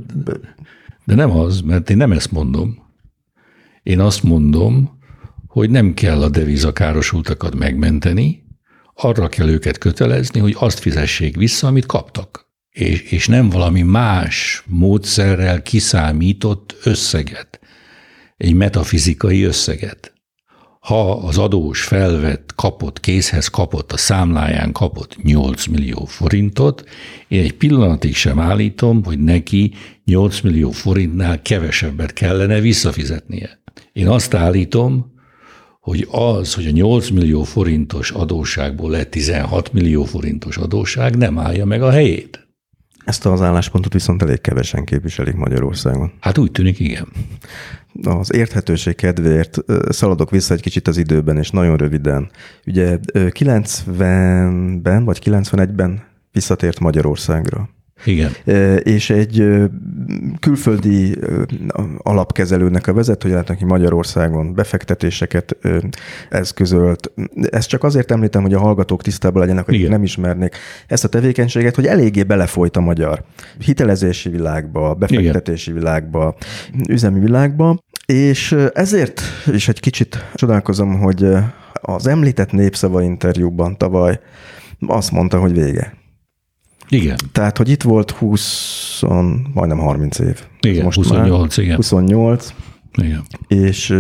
De 1.06 1.16
nem 1.16 1.32
az, 1.32 1.62
mert 1.62 1.90
én 1.90 1.98
nem 1.98 2.12
ezt 2.12 2.32
mondom. 2.32 2.86
Én 3.84 4.00
azt 4.00 4.24
mondom, 4.24 5.00
hogy 5.48 5.70
nem 5.70 5.94
kell 5.94 6.22
a 6.22 6.30
devizakárosultakat 6.30 7.56
megmenteni, 7.56 8.46
arra 8.94 9.28
kell 9.28 9.50
őket 9.50 9.78
kötelezni, 9.78 10.40
hogy 10.40 10.56
azt 10.60 10.80
fizessék 10.80 11.36
vissza, 11.36 11.68
amit 11.68 11.86
kaptak. 11.86 12.46
És, 12.70 13.02
és 13.02 13.28
nem 13.28 13.50
valami 13.50 13.82
más 13.82 14.64
módszerrel 14.68 15.62
kiszámított 15.62 16.76
összeget 16.84 17.60
egy 18.38 18.54
metafizikai 18.54 19.44
összeget. 19.44 20.12
Ha 20.80 21.12
az 21.12 21.38
adós 21.38 21.84
felvett, 21.84 22.54
kapott, 22.56 23.00
készhez 23.00 23.48
kapott, 23.48 23.92
a 23.92 23.98
számláján 23.98 24.72
kapott 24.72 25.24
8 25.24 25.66
millió 25.66 26.06
forintot, 26.06 26.84
én 27.28 27.44
egy 27.44 27.54
pillanatig 27.54 28.16
sem 28.16 28.40
állítom, 28.40 29.04
hogy 29.04 29.20
neki 29.20 29.74
8 30.06 30.42
millió 30.42 30.72
forintnál 30.72 31.42
kevesebbet 31.42 32.14
kellene 32.14 32.60
visszafizetnie. 32.60 33.62
Én 33.94 34.08
azt 34.08 34.34
állítom, 34.34 35.16
hogy 35.80 36.08
az, 36.12 36.54
hogy 36.54 36.68
a 36.68 36.72
8 36.72 37.10
millió 37.10 37.44
forintos 37.44 38.12
adósságból 38.12 38.92
lett 38.92 39.12
16 39.12 39.74
millió 39.74 40.04
forintos 40.04 40.58
adósság, 40.58 41.18
nem 41.18 41.40
állja 41.40 41.66
meg 41.66 41.82
a 41.82 41.92
helyét. 41.92 42.47
Ezt 43.08 43.26
az 43.26 43.42
álláspontot 43.42 43.94
viszont 43.94 44.22
elég 44.22 44.42
kevesen 44.42 44.84
képviselik 44.84 45.36
Magyarországon. 45.36 46.12
Hát 46.20 46.38
úgy 46.38 46.52
tűnik, 46.52 46.80
igen 46.80 47.08
az 48.04 48.34
érthetőség 48.34 48.96
kedvéért 48.96 49.58
szaladok 49.90 50.30
vissza 50.30 50.54
egy 50.54 50.62
kicsit 50.62 50.88
az 50.88 50.98
időben, 50.98 51.38
és 51.38 51.50
nagyon 51.50 51.78
röviden. 51.78 52.30
Ugye 52.66 53.00
90-ben 53.14 55.06
vagy 55.06 55.20
91-ben 55.26 56.04
visszatért 56.32 56.80
Magyarországra. 56.80 57.70
Igen. 58.06 58.32
És 58.84 59.10
egy 59.10 59.48
külföldi 60.40 61.18
alapkezelőnek 61.98 62.88
a 62.88 62.94
vezetője, 62.94 63.44
aki 63.48 63.66
Magyarországon 63.66 64.54
befektetéseket 64.54 65.58
eszközölt. 66.30 67.12
Ezt 67.50 67.70
csak 67.70 67.84
azért 67.84 68.12
említem, 68.12 68.42
hogy 68.42 68.54
a 68.54 68.60
hallgatók 68.60 69.02
tisztában 69.02 69.42
legyenek, 69.42 69.66
hogy 69.66 69.74
Igen. 69.74 69.90
nem 69.90 70.04
ismernék 70.04 70.56
ezt 70.88 71.04
a 71.04 71.08
tevékenységet, 71.08 71.76
hogy 71.76 71.86
eléggé 71.86 72.24
belefolyt 72.24 72.78
a 72.78 72.82
magyar 72.82 73.24
hitelezési 73.60 74.30
világba, 74.30 74.94
befektetési 74.94 75.70
Igen. 75.70 75.82
világba, 75.82 76.36
üzemi 76.90 77.20
világba, 77.20 77.84
és 78.06 78.56
ezért 78.74 79.22
is 79.52 79.68
egy 79.68 79.80
kicsit 79.80 80.26
csodálkozom, 80.34 81.00
hogy 81.00 81.28
az 81.82 82.08
említett 82.08 82.52
népszava 82.52 83.02
interjúban 83.02 83.78
tavaly 83.78 84.20
azt 84.88 85.12
mondta, 85.12 85.40
hogy 85.40 85.54
vége. 85.54 85.94
Igen. 86.90 87.18
Tehát, 87.32 87.58
hogy 87.58 87.70
itt 87.70 87.82
volt 87.82 88.12
20, 88.12 89.02
majdnem 89.54 89.78
30 89.78 90.20
év. 90.20 90.46
Igen, 90.62 90.84
Most 90.84 90.98
28, 90.98 91.58
már, 91.58 91.66
igen. 91.66 91.76
28. 91.76 92.54
Igen. 92.96 93.24
És 93.48 93.96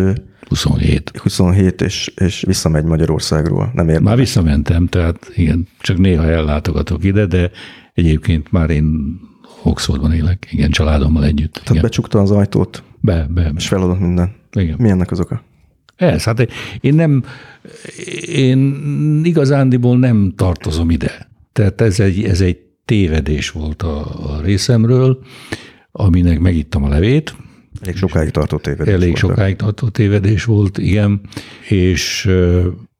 27. 0.48 1.12
27, 1.18 1.82
és, 1.82 2.12
és 2.16 2.44
visszamegy 2.48 2.84
Magyarországról. 2.84 3.72
Nem 3.74 3.86
érdekel. 3.86 4.02
Már 4.02 4.18
visszamentem, 4.18 4.88
tehát 4.88 5.32
igen, 5.36 5.68
csak 5.80 5.98
néha 5.98 6.26
ellátogatok 6.26 7.04
ide, 7.04 7.26
de 7.26 7.52
egyébként 7.94 8.52
már 8.52 8.70
én 8.70 9.20
Oxfordban 9.64 10.14
élek, 10.14 10.48
igen, 10.52 10.70
családommal 10.70 11.24
együtt. 11.26 11.54
Tehát 11.54 11.70
igen. 11.70 11.82
becsukta 11.82 12.20
az 12.20 12.32
ajtót? 12.32 12.84
Be, 13.00 13.28
be. 13.30 13.42
be. 13.42 13.52
És 13.56 13.68
feladott 13.68 14.00
minden? 14.00 14.36
Igen. 14.52 14.76
Mi 14.80 14.90
ennek 14.90 15.12
az 15.12 15.20
oka? 15.20 15.44
Ez, 15.96 16.24
hát 16.24 16.48
én 16.82 16.94
nem, 16.94 17.24
én 18.28 19.22
igazándiból 19.24 19.98
nem 19.98 20.34
tartozom 20.36 20.90
ide. 20.90 21.28
Tehát 21.54 21.82
ez 21.82 22.00
egy, 22.00 22.24
ez 22.24 22.42
egy 22.42 22.67
tévedés 22.88 23.52
volt 23.52 23.82
a, 23.82 24.30
a 24.36 24.42
részemről, 24.42 25.20
aminek 25.92 26.40
megittam 26.40 26.84
a 26.84 26.90
levét. 26.90 27.36
Elég 27.82 27.96
sokáig 27.96 28.30
tartó 28.30 28.58
tévedés 28.58 28.94
Elég 28.94 29.08
volt. 29.08 29.18
sokáig 29.18 29.56
tartó 29.56 29.90
tévedés 29.90 30.44
volt, 30.46 30.78
igen, 30.78 31.22
és 31.70 32.30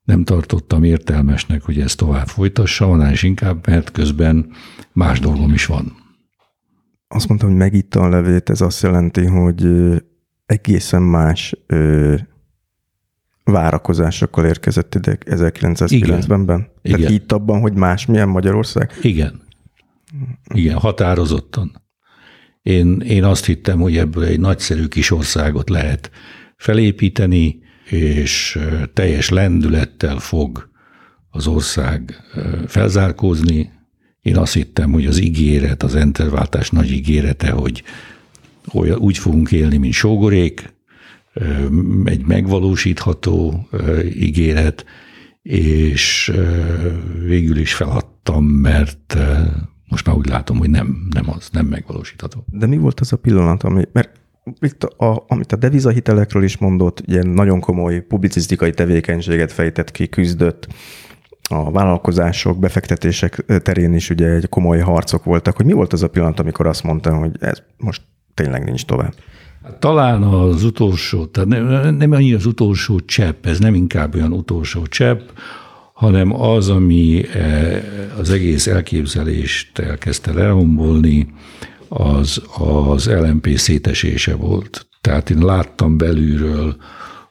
nem 0.04 0.24
tartottam 0.24 0.84
értelmesnek, 0.84 1.62
hogy 1.62 1.80
ezt 1.80 1.98
tovább 1.98 2.28
folytassa, 2.28 2.90
annál 2.90 3.12
is 3.12 3.24
inkább, 3.24 3.68
mert 3.68 3.92
közben 3.92 4.50
más 4.94 5.20
dolgom 5.20 5.54
is 5.54 5.66
van. 5.66 5.96
Azt 7.08 7.28
mondtam, 7.28 7.50
hogy 7.50 7.58
megitta 7.58 8.00
a 8.00 8.10
levét, 8.10 8.50
ez 8.50 8.62
azt 8.62 8.82
jelenti, 8.82 9.26
hogy 9.26 9.68
egészen 10.46 11.02
más 11.02 11.56
várakozásokkal 13.44 14.46
érkezett 14.46 14.96
ide 14.96 15.18
1990-ben? 15.26 16.68
Igen. 16.82 16.98
Tehát 16.98 17.12
hitt 17.12 17.32
abban, 17.32 17.60
hogy 17.60 17.74
más 17.74 18.06
milyen 18.06 18.30
Magyarország? 18.30 18.92
Igen. 19.02 19.46
Igen, 20.54 20.78
határozottan. 20.78 21.82
Én, 22.62 23.00
én 23.00 23.24
azt 23.24 23.46
hittem, 23.46 23.80
hogy 23.80 23.98
ebből 23.98 24.24
egy 24.24 24.40
nagyszerű 24.40 24.88
kis 24.88 25.12
országot 25.12 25.70
lehet 25.70 26.12
felépíteni, 26.56 27.60
és 27.90 28.60
teljes 28.94 29.30
lendülettel 29.30 30.18
fog 30.18 30.70
az 31.30 31.48
ország 31.48 32.22
felzárkózni. 32.68 33.72
Én 34.22 34.38
azt 34.38 34.54
hittem, 34.54 34.92
hogy 34.92 35.06
az 35.06 35.22
ígéret, 35.22 35.84
az 35.84 35.96
enterváltás 35.96 36.70
nagy 36.70 36.92
ígérete, 36.92 37.52
hogy 37.52 37.84
úgy 38.98 39.18
fogunk 39.18 39.52
élni, 39.52 39.78
mint 39.78 39.94
sógorék, 39.94 40.76
egy 42.04 42.26
megvalósítható 42.26 43.70
ígéret, 44.14 44.86
és 45.42 46.34
végül 47.24 47.58
is 47.58 47.74
feladtam, 47.74 48.46
mert 48.46 49.18
most 49.88 50.06
már 50.06 50.16
úgy 50.16 50.28
látom, 50.28 50.58
hogy 50.58 50.70
nem, 50.70 51.08
nem 51.10 51.30
az, 51.30 51.50
nem 51.52 51.66
megvalósítható. 51.66 52.46
De 52.52 52.66
mi 52.66 52.78
volt 52.78 53.00
az 53.00 53.14
a 53.14 53.18
pillanat, 53.18 53.64
ami, 53.64 53.84
mert 53.92 54.10
itt 54.60 54.84
a, 54.84 55.26
amit 55.28 55.52
a 55.52 55.56
devizahitelekről 55.56 56.44
is 56.44 56.58
mondott, 56.58 57.04
ugye 57.08 57.24
nagyon 57.24 57.60
komoly 57.60 58.02
publicisztikai 58.02 58.72
tevékenységet 58.72 59.52
fejtett 59.52 59.92
ki, 59.92 60.08
küzdött, 60.08 60.68
a 61.50 61.72
vállalkozások, 61.72 62.60
befektetések 62.60 63.46
terén 63.64 63.94
is 63.94 64.10
ugye 64.10 64.28
egy 64.28 64.50
komoly 64.50 64.80
harcok 64.80 65.24
voltak, 65.24 65.56
hogy 65.56 65.66
mi 65.66 65.74
volt 65.74 65.94
az 65.94 66.04
a 66.04 66.10
pillanat, 66.10 66.40
amikor 66.40 66.68
azt 66.68 66.84
mondta, 66.84 67.16
hogy 67.16 67.32
ez 67.40 67.62
most 67.78 68.02
tényleg 68.34 68.64
nincs 68.64 68.86
tovább? 68.86 69.14
Hát 69.64 69.80
talán 69.80 70.24
az 70.24 70.64
utolsó, 70.64 71.26
tehát 71.26 71.50
nem, 71.50 71.96
nem 71.96 72.12
annyira 72.12 72.38
az 72.38 72.46
utolsó 72.46 73.00
csepp, 73.00 73.46
ez 73.46 73.60
nem 73.60 73.74
inkább 73.74 74.16
olyan 74.16 74.32
utolsó 74.32 74.86
csepp, 74.86 75.30
hanem 75.98 76.42
az, 76.42 76.70
ami 76.70 77.28
eh, 77.34 77.84
az 78.18 78.30
egész 78.30 78.68
elképzelést 78.68 79.80
elkezdte 79.80 80.34
lerombolni, 80.34 81.34
az 81.88 82.42
az 82.58 83.10
LMP 83.10 83.58
szétesése 83.58 84.36
volt. 84.36 84.88
Tehát 85.02 85.30
én 85.30 85.38
láttam 85.38 85.98
belülről, 85.98 86.76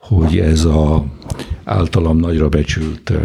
hogy 0.00 0.38
ez 0.38 0.64
a 0.64 1.04
általam 1.64 2.18
nagyra 2.18 2.48
becsült 2.48 3.10
eh, 3.10 3.18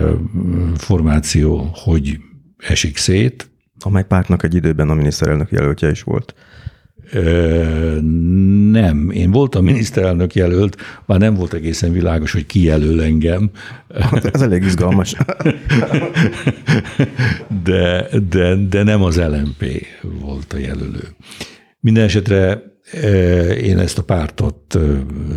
formáció, 0.78 1.70
hogy 1.74 2.20
esik 2.58 2.98
szét. 2.98 3.50
Amely 3.80 4.06
pártnak 4.06 4.44
egy 4.44 4.56
időben 4.56 4.90
a 4.90 4.94
miniszterelnök 4.94 5.52
jelöltje 5.52 5.90
is 5.90 6.04
volt. 6.04 6.34
Nem. 8.72 9.10
Én 9.14 9.32
voltam 9.32 9.64
miniszterelnök 9.64 10.36
jelölt, 10.36 10.78
már 11.06 11.20
nem 11.20 11.34
volt 11.34 11.54
egészen 11.54 11.92
világos, 11.92 12.32
hogy 12.32 12.46
ki 12.46 12.64
jelöl 12.64 13.02
engem. 13.02 13.50
Hát 14.00 14.26
ez 14.26 14.42
elég 14.42 14.64
izgalmas. 14.64 15.16
De, 17.64 18.08
de, 18.30 18.56
de 18.56 18.84
nem 18.84 19.04
az 19.04 19.18
LMP 19.18 19.86
volt 20.22 20.54
a 20.54 20.58
jelölő. 20.58 21.08
Minden 21.80 22.04
esetre 22.04 22.64
én 23.62 23.80
ezt 23.80 23.98
a 23.98 24.04
pártot 24.04 24.78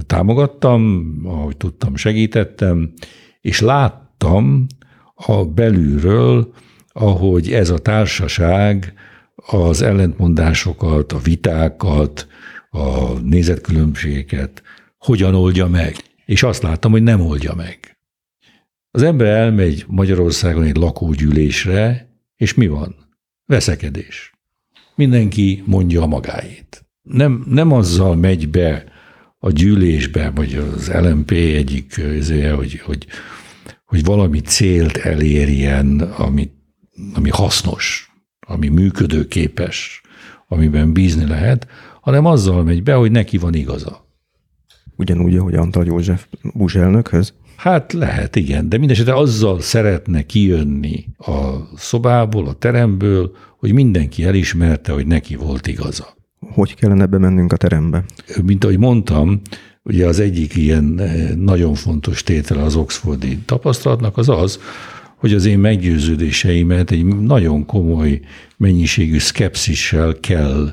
támogattam, 0.06 1.12
ahogy 1.24 1.56
tudtam, 1.56 1.96
segítettem, 1.96 2.92
és 3.40 3.60
láttam 3.60 4.66
a 5.14 5.44
belülről, 5.44 6.52
ahogy 6.88 7.52
ez 7.52 7.70
a 7.70 7.78
társaság 7.78 8.94
az 9.34 9.82
ellentmondásokat, 9.82 11.12
a 11.12 11.18
vitákat, 11.18 12.26
a 12.70 13.18
nézetkülönbségeket 13.22 14.62
hogyan 14.98 15.34
oldja 15.34 15.66
meg. 15.66 15.96
És 16.24 16.42
azt 16.42 16.62
láttam, 16.62 16.90
hogy 16.90 17.02
nem 17.02 17.20
oldja 17.20 17.54
meg. 17.54 17.98
Az 18.90 19.02
ember 19.02 19.26
elmegy 19.26 19.84
Magyarországon 19.88 20.62
egy 20.62 20.76
lakógyűlésre, 20.76 22.08
és 22.36 22.54
mi 22.54 22.66
van? 22.66 22.94
Veszekedés. 23.46 24.32
Mindenki 24.94 25.62
mondja 25.66 26.02
a 26.02 26.06
magáét. 26.06 26.86
Nem, 27.02 27.44
nem 27.48 27.72
azzal 27.72 28.16
megy 28.16 28.48
be 28.48 28.84
a 29.38 29.50
gyűlésbe, 29.50 30.30
vagy 30.30 30.54
az 30.54 30.92
LMP 30.92 31.30
egyik, 31.30 32.00
hogy, 32.56 32.80
hogy, 32.80 33.06
hogy 33.84 34.04
valami 34.04 34.40
célt 34.40 34.96
elérjen, 34.96 36.00
ami, 36.00 36.50
ami 37.14 37.30
hasznos, 37.30 38.13
ami 38.46 38.68
működőképes, 38.68 40.00
amiben 40.48 40.92
bízni 40.92 41.26
lehet, 41.26 41.66
hanem 42.00 42.26
azzal 42.26 42.62
megy 42.62 42.82
be, 42.82 42.94
hogy 42.94 43.10
neki 43.10 43.38
van 43.38 43.54
igaza. 43.54 44.06
Ugyanúgy, 44.96 45.36
ahogy 45.36 45.54
Antal 45.54 45.84
József 45.84 46.26
Bush 46.54 46.76
elnökhöz? 46.76 47.34
Hát 47.56 47.92
lehet, 47.92 48.36
igen, 48.36 48.68
de 48.68 48.78
mindesetre 48.78 49.14
azzal 49.14 49.60
szeretne 49.60 50.22
kijönni 50.22 51.06
a 51.18 51.50
szobából, 51.76 52.46
a 52.46 52.52
teremből, 52.52 53.36
hogy 53.58 53.72
mindenki 53.72 54.24
elismerte, 54.24 54.92
hogy 54.92 55.06
neki 55.06 55.36
volt 55.36 55.66
igaza. 55.66 56.16
Hogy 56.40 56.74
kellene 56.74 57.06
bemennünk 57.06 57.52
a 57.52 57.56
terembe? 57.56 58.04
Mint 58.42 58.64
ahogy 58.64 58.78
mondtam, 58.78 59.40
ugye 59.82 60.06
az 60.06 60.20
egyik 60.20 60.56
ilyen 60.56 60.98
eh, 60.98 61.28
nagyon 61.36 61.74
fontos 61.74 62.22
tétele 62.22 62.62
az 62.62 62.76
oxfordi 62.76 63.38
tapasztalatnak 63.38 64.16
az 64.16 64.28
az, 64.28 64.60
hogy 65.24 65.34
az 65.34 65.44
én 65.44 65.58
meggyőződéseimet 65.58 66.90
egy 66.90 67.04
nagyon 67.04 67.66
komoly 67.66 68.20
mennyiségű 68.56 69.18
szkepszissel 69.18 70.16
kell 70.20 70.70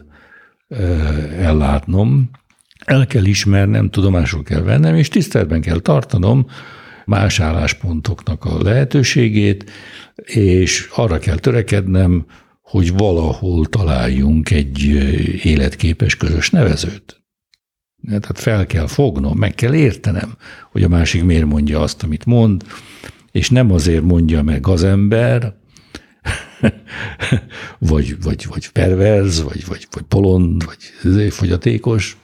ellátnom, 1.37 2.29
el 2.85 3.07
kell 3.07 3.25
ismernem, 3.25 3.89
tudomásul 3.89 4.43
kell 4.43 4.61
vennem, 4.61 4.95
és 4.95 5.07
tiszteletben 5.07 5.61
kell 5.61 5.79
tartanom 5.79 6.45
más 7.05 7.39
álláspontoknak 7.39 8.45
a 8.45 8.61
lehetőségét, 8.63 9.71
és 10.15 10.89
arra 10.95 11.19
kell 11.19 11.37
törekednem, 11.37 12.25
hogy 12.61 12.93
valahol 12.93 13.65
találjunk 13.65 14.49
egy 14.49 14.83
életképes 15.43 16.15
közös 16.15 16.49
nevezőt. 16.49 17.23
Tehát 18.07 18.39
fel 18.39 18.65
kell 18.65 18.87
fognom, 18.87 19.37
meg 19.37 19.55
kell 19.55 19.73
értenem, 19.73 20.35
hogy 20.71 20.83
a 20.83 20.87
másik 20.87 21.23
miért 21.23 21.45
mondja 21.45 21.79
azt, 21.79 22.03
amit 22.03 22.25
mond, 22.25 22.63
és 23.31 23.49
nem 23.49 23.71
azért 23.71 24.03
mondja 24.03 24.43
meg 24.43 24.67
az 24.67 24.83
ember, 24.83 25.53
vagy, 27.91 28.15
vagy, 28.23 28.45
vagy 28.49 28.69
perverz, 28.69 29.43
vagy, 29.43 29.65
vagy, 29.67 29.87
vagy 29.91 30.03
polond, 30.03 30.65
vagy 30.65 31.31
fogyatékos, 31.31 32.17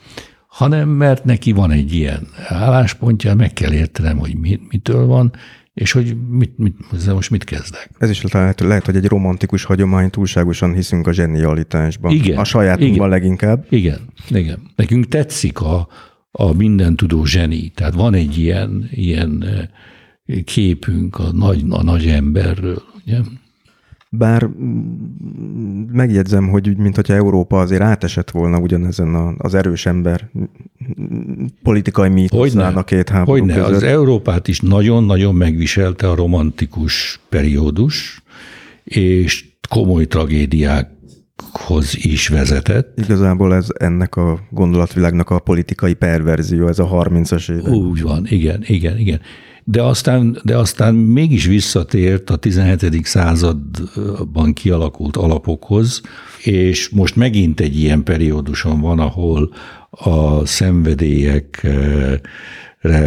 hanem 0.46 0.88
mert 0.88 1.24
neki 1.24 1.52
van 1.52 1.70
egy 1.70 1.94
ilyen 1.94 2.28
álláspontja, 2.48 3.34
meg 3.34 3.52
kell 3.52 3.72
értenem, 3.72 4.18
hogy 4.18 4.36
mitől 4.68 5.06
van, 5.06 5.32
és 5.74 5.92
hogy 5.92 6.16
mit, 6.28 6.58
mit, 6.58 6.74
most 7.06 7.30
mit 7.30 7.44
kezdek. 7.44 7.90
Ez 7.98 8.10
is 8.10 8.22
lehet, 8.22 8.60
lehet, 8.60 8.84
hogy 8.84 8.96
egy 8.96 9.06
romantikus 9.06 9.64
hagyomány, 9.64 10.10
túlságosan 10.10 10.74
hiszünk 10.74 11.06
a 11.06 11.12
zsenialitásban. 11.12 12.12
Igen. 12.12 12.38
A 12.38 12.44
sajátunkban 12.44 12.94
igen, 12.94 13.08
leginkább. 13.08 13.66
Igen, 13.68 14.00
igen. 14.28 14.70
Nekünk 14.76 15.08
tetszik 15.08 15.60
a, 15.60 15.88
a 16.30 16.52
minden 16.52 16.96
tudó 16.96 17.24
zseni. 17.24 17.68
Tehát 17.68 17.94
van 17.94 18.14
egy 18.14 18.38
ilyen, 18.38 18.88
ilyen 18.90 19.44
képünk 20.44 21.18
a 21.18 21.32
nagy, 21.32 21.64
a 21.68 21.82
nagy 21.82 22.06
emberről. 22.06 22.82
Ugye? 23.06 23.18
Bár 24.10 24.48
megjegyzem, 25.92 26.48
hogy 26.48 26.76
mint 26.76 26.94
hogyha 26.94 27.14
Európa 27.14 27.60
azért 27.60 27.82
átesett 27.82 28.30
volna 28.30 28.58
ugyanezen 28.58 29.34
az 29.38 29.54
erős 29.54 29.86
ember 29.86 30.30
politikai 31.62 32.08
mítoszán 32.08 32.76
a 32.76 32.84
két 32.84 33.08
háború 33.08 33.38
Hogyne, 33.38 33.54
között. 33.54 33.74
az 33.74 33.82
Európát 33.82 34.48
is 34.48 34.60
nagyon-nagyon 34.60 35.34
megviselte 35.34 36.10
a 36.10 36.14
romantikus 36.14 37.20
periódus, 37.28 38.22
és 38.84 39.44
komoly 39.68 40.06
tragédiákhoz 40.06 41.96
is 42.04 42.28
vezetett. 42.28 42.98
Igazából 42.98 43.54
ez 43.54 43.66
ennek 43.78 44.16
a 44.16 44.40
gondolatvilágnak 44.50 45.30
a 45.30 45.38
politikai 45.38 45.94
perverzió, 45.94 46.66
ez 46.66 46.78
a 46.78 46.88
30-as 46.88 47.50
évek. 47.50 47.72
Úgy 47.72 48.02
van, 48.02 48.26
igen, 48.28 48.62
igen, 48.66 48.98
igen 48.98 49.20
de 49.70 49.82
aztán, 49.82 50.38
de 50.44 50.56
aztán 50.56 50.94
mégis 50.94 51.46
visszatért 51.46 52.30
a 52.30 52.36
17. 52.36 53.04
században 53.04 54.52
kialakult 54.52 55.16
alapokhoz, 55.16 56.00
és 56.42 56.88
most 56.88 57.16
megint 57.16 57.60
egy 57.60 57.78
ilyen 57.78 58.02
perióduson 58.02 58.80
van, 58.80 58.98
ahol 58.98 59.52
a 59.90 60.46
szenvedélyek 60.46 61.66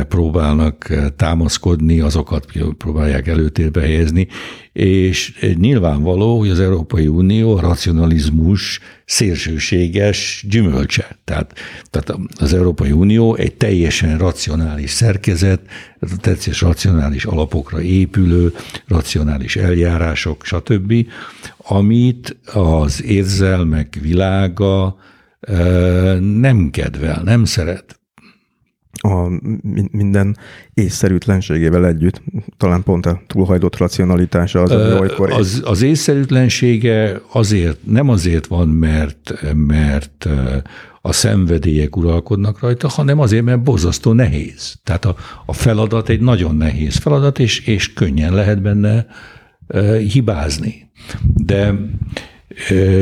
próbálnak 0.09 0.89
eh, 0.89 1.05
támaszkodni, 1.15 1.99
azokat 1.99 2.45
próbálják 2.77 3.27
előtérbe 3.27 3.81
helyezni, 3.81 4.27
és 4.73 5.39
nyilvánvaló, 5.55 6.39
hogy 6.39 6.49
az 6.49 6.59
Európai 6.59 7.07
Unió 7.07 7.57
a 7.57 7.61
racionalizmus 7.61 8.79
szélsőséges 9.05 10.45
gyümölcse. 10.49 11.17
Tehát, 11.23 11.53
tehát 11.89 12.19
az 12.39 12.53
Európai 12.53 12.91
Unió 12.91 13.35
egy 13.35 13.55
teljesen 13.55 14.17
racionális 14.17 14.89
szerkezet, 14.89 15.61
tetszés 16.21 16.61
racionális 16.61 17.25
alapokra 17.25 17.81
épülő, 17.81 18.53
racionális 18.87 19.55
eljárások, 19.55 20.45
stb., 20.45 20.93
amit 21.57 22.37
az 22.53 23.03
érzelmek 23.03 23.97
világa 24.01 24.95
eh, 25.39 26.19
nem 26.19 26.69
kedvel, 26.69 27.21
nem 27.23 27.45
szeret 27.45 28.00
a 28.91 29.27
minden 29.91 30.37
észszerűtlenségével 30.73 31.85
együtt. 31.87 32.21
Talán 32.57 32.83
pont 32.83 33.05
a 33.05 33.21
túlhajtott 33.27 33.77
racionalitása 33.77 34.61
az, 34.61 34.71
ami 34.71 34.99
olykor... 34.99 35.31
Az, 35.31 35.61
az 35.65 35.81
észszerűtlensége 35.81 37.21
azért, 37.31 37.77
nem 37.85 38.09
azért 38.09 38.45
van, 38.45 38.67
mert, 38.67 39.33
mert 39.55 40.27
a 41.01 41.11
szenvedélyek 41.11 41.95
uralkodnak 41.95 42.59
rajta, 42.59 42.87
hanem 42.87 43.19
azért, 43.19 43.43
mert 43.43 43.63
borzasztó 43.63 44.13
nehéz. 44.13 44.79
Tehát 44.83 45.05
a, 45.05 45.15
a 45.45 45.53
feladat 45.53 46.09
egy 46.09 46.21
nagyon 46.21 46.55
nehéz 46.55 46.95
feladat, 46.95 47.39
és, 47.39 47.59
és 47.59 47.93
könnyen 47.93 48.33
lehet 48.33 48.61
benne 48.61 49.05
hibázni. 50.11 50.89
De 51.35 51.73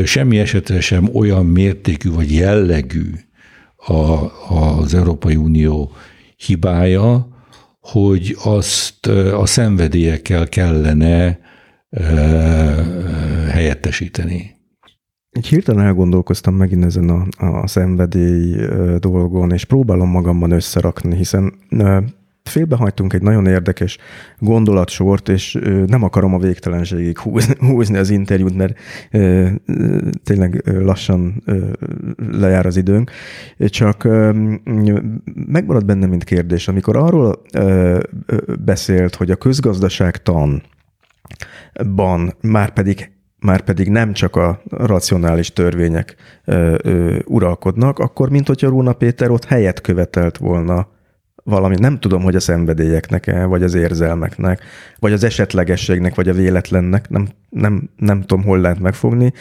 semmi 0.06 0.40
esetre 0.40 0.80
sem 0.80 1.10
olyan 1.14 1.46
mértékű 1.46 2.10
vagy 2.12 2.34
jellegű 2.34 3.12
a, 3.88 4.32
az 4.56 4.94
Európai 4.94 5.36
Unió 5.36 5.92
hibája, 6.36 7.28
hogy 7.80 8.36
azt 8.44 9.08
a 9.34 9.46
szenvedélyekkel 9.46 10.48
kellene 10.48 11.40
helyettesíteni. 13.50 14.58
Egy 15.30 15.48
hirtelen 15.48 15.86
elgondolkoztam 15.86 16.56
megint 16.56 16.86
ezen 16.86 17.10
a, 17.10 17.28
a 17.62 17.68
szenvedély 17.68 18.56
dolgon, 19.00 19.52
és 19.52 19.66
próbálom 19.66 20.10
magamban 20.10 20.52
összerakni, 20.52 21.16
hiszen 21.16 21.54
félbehagytunk 22.44 23.14
egy 23.14 23.22
nagyon 23.22 23.46
érdekes 23.46 23.98
gondolatsort, 24.40 25.30
és 25.30 25.58
nem 25.86 26.04
akarom 26.04 26.34
a 26.34 26.40
végtelenségig 26.40 27.20
húzni, 27.60 27.98
az 27.98 28.10
interjút, 28.10 28.56
mert 28.56 28.80
tényleg 30.24 30.64
lassan 30.66 31.44
lejár 32.32 32.66
az 32.66 32.78
időnk. 32.78 33.12
Csak 33.58 34.04
megmarad 35.48 35.86
benne, 35.86 36.06
mint 36.06 36.24
kérdés, 36.24 36.68
amikor 36.68 36.96
arról 36.98 37.42
beszélt, 38.64 39.16
hogy 39.16 39.32
a 39.32 39.36
közgazdaságtanban 39.36 40.64
már 42.42 42.74
pedig 42.74 43.12
már 43.40 43.62
pedig 43.62 43.90
nem 43.90 44.14
csak 44.14 44.36
a 44.36 44.62
racionális 44.70 45.54
törvények 45.54 46.16
ö, 46.46 46.76
ö, 46.84 47.20
uralkodnak, 47.26 48.00
akkor 48.00 48.30
mint 48.30 48.48
hogyha 48.48 48.70
Róna 48.70 48.94
Péter 48.94 49.30
ott 49.30 49.46
helyet 49.46 49.82
követelt 49.82 50.38
volna 50.38 50.88
valami, 51.50 51.76
nem 51.80 52.00
tudom, 52.00 52.22
hogy 52.22 52.36
a 52.36 52.40
szenvedélyeknek-e, 52.40 53.46
vagy 53.46 53.64
az 53.64 53.74
érzelmeknek, 53.74 54.64
vagy 55.00 55.12
az 55.14 55.24
esetlegességnek, 55.24 56.16
vagy 56.16 56.30
a 56.30 56.34
véletlennek, 56.34 57.10
nem, 57.10 57.28
nem, 57.50 57.90
nem 57.98 58.22
tudom, 58.22 58.44
hol 58.44 58.60
lehet 58.60 58.80
megfogni, 58.80 59.34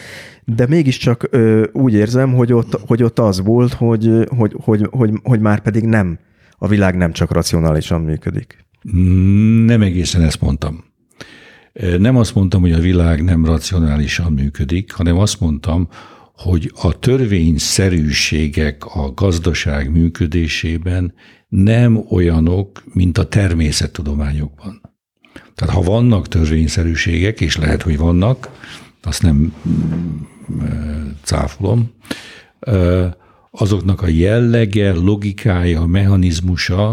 de 0.45 0.67
mégiscsak 0.67 1.27
ö, 1.29 1.63
úgy 1.71 1.93
érzem, 1.93 2.33
hogy 2.33 2.53
ott, 2.53 2.79
hogy 2.87 3.03
ott 3.03 3.19
az 3.19 3.41
volt, 3.41 3.73
hogy, 3.73 4.27
hogy, 4.37 4.55
hogy, 4.63 4.87
hogy, 4.91 5.11
hogy 5.23 5.39
már 5.39 5.59
pedig 5.59 5.83
nem, 5.83 6.19
a 6.57 6.67
világ 6.67 6.95
nem 6.95 7.11
csak 7.11 7.31
racionálisan 7.31 8.01
működik. 8.01 8.65
Nem 9.65 9.81
egészen 9.81 10.21
ezt 10.21 10.41
mondtam. 10.41 10.83
Nem 11.97 12.17
azt 12.17 12.35
mondtam, 12.35 12.61
hogy 12.61 12.71
a 12.71 12.79
világ 12.79 13.23
nem 13.23 13.45
racionálisan 13.45 14.31
működik, 14.33 14.91
hanem 14.91 15.17
azt 15.17 15.39
mondtam, 15.39 15.87
hogy 16.35 16.71
a 16.81 16.99
törvényszerűségek 16.99 18.85
a 18.85 19.11
gazdaság 19.13 19.91
működésében 19.91 21.13
nem 21.49 22.05
olyanok, 22.09 22.83
mint 22.93 23.17
a 23.17 23.27
természettudományokban. 23.27 24.81
Tehát 25.55 25.75
ha 25.75 25.81
vannak 25.81 26.27
törvényszerűségek, 26.27 27.41
és 27.41 27.57
lehet, 27.57 27.81
hogy 27.81 27.97
vannak, 27.97 28.49
azt 29.01 29.21
nem 29.21 29.53
cáfolom, 31.23 31.91
azoknak 33.51 34.01
a 34.01 34.07
jellege, 34.07 34.93
logikája, 34.93 35.85
mechanizmusa 35.85 36.89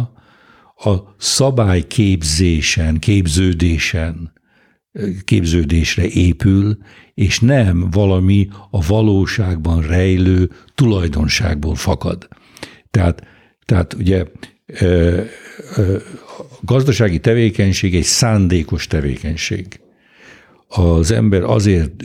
a 0.77 1.15
szabályképzésen, 1.19 2.99
képződésen, 2.99 4.33
képződésre 5.25 6.09
épül, 6.09 6.79
és 7.15 7.41
nem 7.41 7.91
valami 7.91 8.49
a 8.71 8.87
valóságban 8.87 9.81
rejlő 9.83 10.51
tulajdonságból 10.75 11.75
fakad. 11.75 12.29
Tehát, 12.91 13.27
tehát 13.67 13.95
ugye 13.95 14.25
a 16.37 16.43
gazdasági 16.61 17.21
tevékenység 17.21 17.95
egy 17.95 18.03
szándékos 18.03 18.87
tevékenység. 18.87 19.81
Az 20.69 21.11
ember 21.11 21.43
azért 21.43 22.03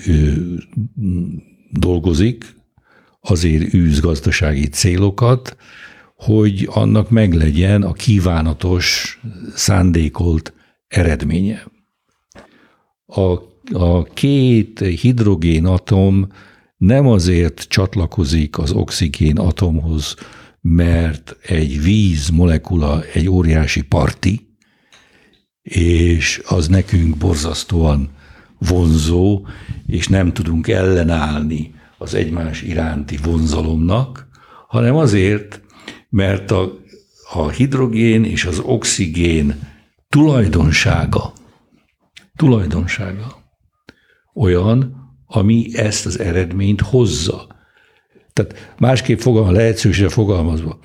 dolgozik, 1.71 2.45
azért 3.21 3.73
űz 3.73 3.99
gazdasági 3.99 4.67
célokat, 4.67 5.57
hogy 6.15 6.67
annak 6.71 7.09
meglegyen 7.09 7.81
a 7.81 7.93
kívánatos, 7.93 9.19
szándékolt 9.55 10.53
eredménye. 10.87 11.65
A, 13.05 13.21
a 13.73 14.03
két 14.03 14.79
hidrogénatom 14.79 16.27
nem 16.77 17.07
azért 17.07 17.65
csatlakozik 17.67 18.57
az 18.57 18.71
oxigén 18.71 19.37
atomhoz, 19.37 20.15
mert 20.61 21.37
egy 21.41 21.81
víz 21.81 22.29
molekula 22.29 23.03
egy 23.13 23.29
óriási 23.29 23.81
parti, 23.81 24.49
és 25.61 26.41
az 26.45 26.67
nekünk 26.67 27.17
borzasztóan 27.17 28.09
vonzó, 28.57 29.45
és 29.87 30.07
nem 30.07 30.33
tudunk 30.33 30.67
ellenállni 30.67 31.73
az 31.97 32.13
egymás 32.13 32.61
iránti 32.61 33.17
vonzalomnak, 33.17 34.27
hanem 34.67 34.95
azért, 34.95 35.61
mert 36.09 36.51
a, 36.51 36.71
a 37.33 37.49
hidrogén 37.49 38.23
és 38.23 38.45
az 38.45 38.59
oxigén 38.59 39.69
tulajdonsága, 40.09 41.33
tulajdonsága 42.35 43.41
olyan, 44.33 44.95
ami 45.25 45.77
ezt 45.77 46.05
az 46.05 46.19
eredményt 46.19 46.81
hozza. 46.81 47.47
Tehát 48.33 48.73
másképp 48.77 49.19
fogalmaz, 49.19 49.55
lehetőségre 49.55 50.09
fogalmazva, 50.09 50.79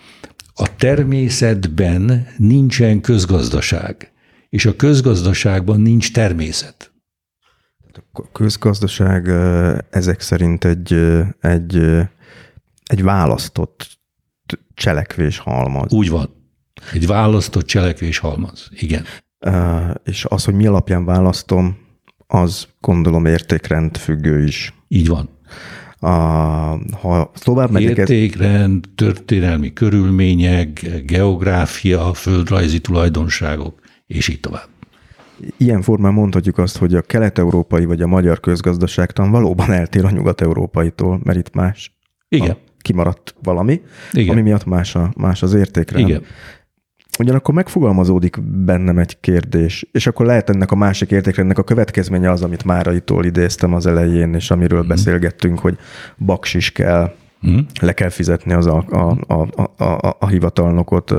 a 0.55 0.77
természetben 0.77 2.27
nincsen 2.37 3.01
közgazdaság, 3.01 4.13
és 4.49 4.67
a 4.67 4.77
közgazdaságban 4.77 5.81
nincs 5.81 6.13
természet. 6.13 6.91
A 8.13 8.31
közgazdaság 8.33 9.29
ezek 9.91 10.21
szerint 10.21 10.65
egy, 10.65 10.93
egy, 11.41 11.77
egy 12.85 13.03
választott 13.03 13.99
cselekvés 14.75 15.39
halmaz. 15.39 15.93
Úgy 15.93 16.11
van. 16.11 16.31
Egy 16.93 17.07
választott 17.07 17.67
cselekvés 17.67 18.19
halmaz. 18.19 18.69
Igen. 18.71 19.05
És 20.05 20.25
az, 20.25 20.45
hogy 20.45 20.55
mi 20.55 20.67
alapján 20.67 21.05
választom, 21.05 21.79
az 22.27 22.69
gondolom 22.81 23.27
értékrend 23.27 23.97
függő 23.97 24.45
is. 24.45 24.75
Így 24.89 25.09
van. 25.09 25.29
A, 25.99 26.09
ha 27.01 27.31
tovább 27.35 27.71
megyek... 27.71 27.97
Értékrend, 27.97 28.85
ez... 28.85 28.91
történelmi 28.95 29.73
körülmények, 29.73 31.03
geográfia, 31.07 32.15
földrajzi 32.15 32.81
tulajdonságok, 32.81 33.81
és 34.07 34.29
így 34.29 34.41
tovább. 34.41 34.69
Ilyen 35.57 35.83
formán 35.83 36.13
mondhatjuk 36.13 36.59
azt, 36.59 36.77
hogy 36.77 36.95
a 36.95 37.01
kelet-európai 37.03 37.85
vagy 37.85 38.03
a 38.03 38.07
magyar 38.07 38.41
közgazdaságtan 38.41 39.31
valóban 39.31 39.73
eltér 39.73 40.05
a 40.05 40.11
nyugat-európaitól, 40.11 41.21
mert 41.25 41.39
itt 41.39 41.55
más. 41.55 41.97
Igen. 42.29 42.51
A, 42.51 42.57
kimaradt 42.79 43.35
valami, 43.43 43.81
Igen. 44.13 44.33
ami 44.33 44.41
miatt 44.41 44.65
más, 44.65 44.95
a, 44.95 45.13
más 45.17 45.43
az 45.43 45.55
értékre. 45.55 45.99
Igen. 45.99 46.23
Ugyanakkor 47.19 47.55
megfogalmazódik 47.55 48.43
bennem 48.43 48.99
egy 48.99 49.21
kérdés, 49.21 49.87
és 49.93 50.07
akkor 50.07 50.27
lehet 50.27 50.51
ennek 50.51 50.71
a 50.71 50.77
másik 50.77 51.11
értékrendnek 51.11 51.59
a 51.59 51.65
következménye 51.65 52.31
az, 52.31 52.43
amit 52.43 52.65
Máraitól 52.65 53.25
idéztem 53.25 53.75
az 53.75 53.87
elején, 53.87 54.35
és 54.35 54.51
amiről 54.51 54.85
mm. 54.85 54.89
beszélgettünk, 54.89 55.59
hogy 55.59 55.79
baks 56.19 56.55
is 56.55 56.73
kell 56.73 57.13
Mm. 57.49 57.59
Le 57.81 57.93
kell 57.93 58.09
fizetni 58.09 58.53
az 58.53 58.67
a, 58.67 58.85
a, 58.89 59.35
a, 59.35 59.85
a, 59.85 60.17
a 60.19 60.29
hivatalnokot. 60.29 61.15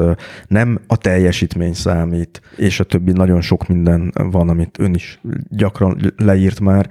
Nem 0.47 0.79
a 0.87 0.97
teljesítmény 0.97 1.73
számít, 1.73 2.41
és 2.55 2.79
a 2.79 2.83
többi 2.83 3.11
nagyon 3.11 3.41
sok 3.41 3.67
minden 3.67 4.13
van, 4.31 4.49
amit 4.49 4.79
ön 4.79 4.93
is 4.93 5.19
gyakran 5.49 6.13
leírt 6.17 6.59
már. 6.59 6.89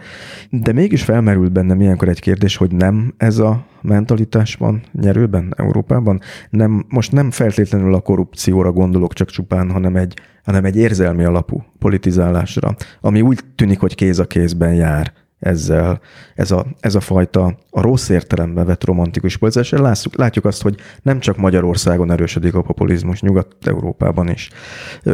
De 0.50 0.72
mégis 0.72 1.02
felmerült 1.02 1.52
bennem 1.52 1.80
ilyenkor 1.80 2.08
egy 2.08 2.20
kérdés, 2.20 2.56
hogy 2.56 2.72
nem 2.72 3.14
ez 3.16 3.38
a 3.38 3.66
mentalitás 3.82 4.54
van 4.54 4.82
nyerőben 4.92 5.54
Európában? 5.56 6.20
Nem, 6.50 6.84
most 6.88 7.12
nem 7.12 7.30
feltétlenül 7.30 7.94
a 7.94 8.00
korrupcióra 8.00 8.72
gondolok 8.72 9.12
csak 9.12 9.30
csupán, 9.30 9.70
hanem 9.70 9.96
egy, 9.96 10.18
hanem 10.44 10.64
egy 10.64 10.76
érzelmi 10.76 11.24
alapú 11.24 11.64
politizálásra, 11.78 12.74
ami 13.00 13.20
úgy 13.20 13.40
tűnik, 13.54 13.80
hogy 13.80 13.94
kéz 13.94 14.18
a 14.18 14.26
kézben 14.26 14.74
jár 14.74 15.12
ezzel, 15.38 16.00
ez 16.34 16.50
a, 16.50 16.66
ez 16.80 16.94
a 16.94 17.00
fajta 17.00 17.58
a 17.70 17.80
rossz 17.80 18.08
értelemben 18.08 18.66
vett 18.66 18.84
romantikus 18.84 19.36
politizás. 19.36 19.70
Látjuk, 19.70 20.16
látjuk 20.16 20.44
azt, 20.44 20.62
hogy 20.62 20.76
nem 21.02 21.20
csak 21.20 21.36
Magyarországon 21.36 22.10
erősödik 22.10 22.54
a 22.54 22.62
populizmus, 22.62 23.20
Nyugat-Európában 23.20 24.28
is 24.28 24.50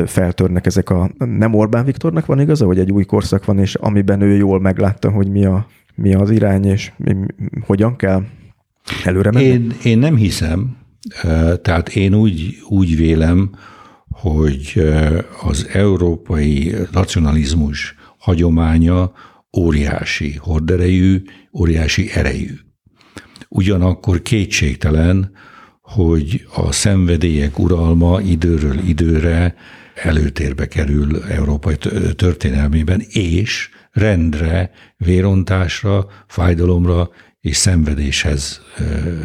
feltörnek 0.07 0.67
ezek 0.67 0.91
a... 0.91 1.11
Nem 1.19 1.55
Orbán 1.55 1.85
Viktornak 1.85 2.27
van 2.27 2.41
igaza, 2.41 2.67
hogy 2.67 2.79
egy 2.79 2.93
új 2.93 3.05
korszak 3.05 3.45
van, 3.45 3.59
és 3.59 3.75
amiben 3.75 4.21
ő 4.21 4.37
jól 4.37 4.61
meglátta, 4.61 5.11
hogy 5.11 5.31
mi, 5.31 5.45
a, 5.45 5.67
mi 5.95 6.15
az 6.15 6.31
irány, 6.31 6.65
és 6.65 6.93
mi, 6.97 7.17
hogyan 7.67 7.97
kell 7.97 8.23
előre 9.05 9.31
menni? 9.31 9.45
Én, 9.45 9.73
én 9.85 9.99
nem 9.99 10.17
hiszem, 10.17 10.77
tehát 11.63 11.89
én 11.89 12.15
úgy, 12.15 12.57
úgy 12.69 12.97
vélem, 12.97 13.51
hogy 14.11 14.83
az 15.43 15.69
európai 15.73 16.75
racionalizmus 16.93 17.95
hagyománya 18.19 19.13
óriási 19.57 20.37
horderejű, 20.37 21.23
óriási 21.53 22.11
erejű. 22.15 22.55
Ugyanakkor 23.49 24.23
kétségtelen, 24.23 25.33
hogy 25.81 26.47
a 26.55 26.73
szenvedélyek 26.73 27.59
uralma 27.59 28.21
időről 28.21 28.79
időre 28.79 29.55
előtérbe 29.95 30.69
kerül 30.69 31.23
európai 31.23 31.77
történelmében, 32.17 33.01
és 33.09 33.69
rendre, 33.91 34.71
vérontásra, 34.97 36.07
fájdalomra 36.27 37.11
és 37.41 37.57
szenvedéshez 37.57 38.61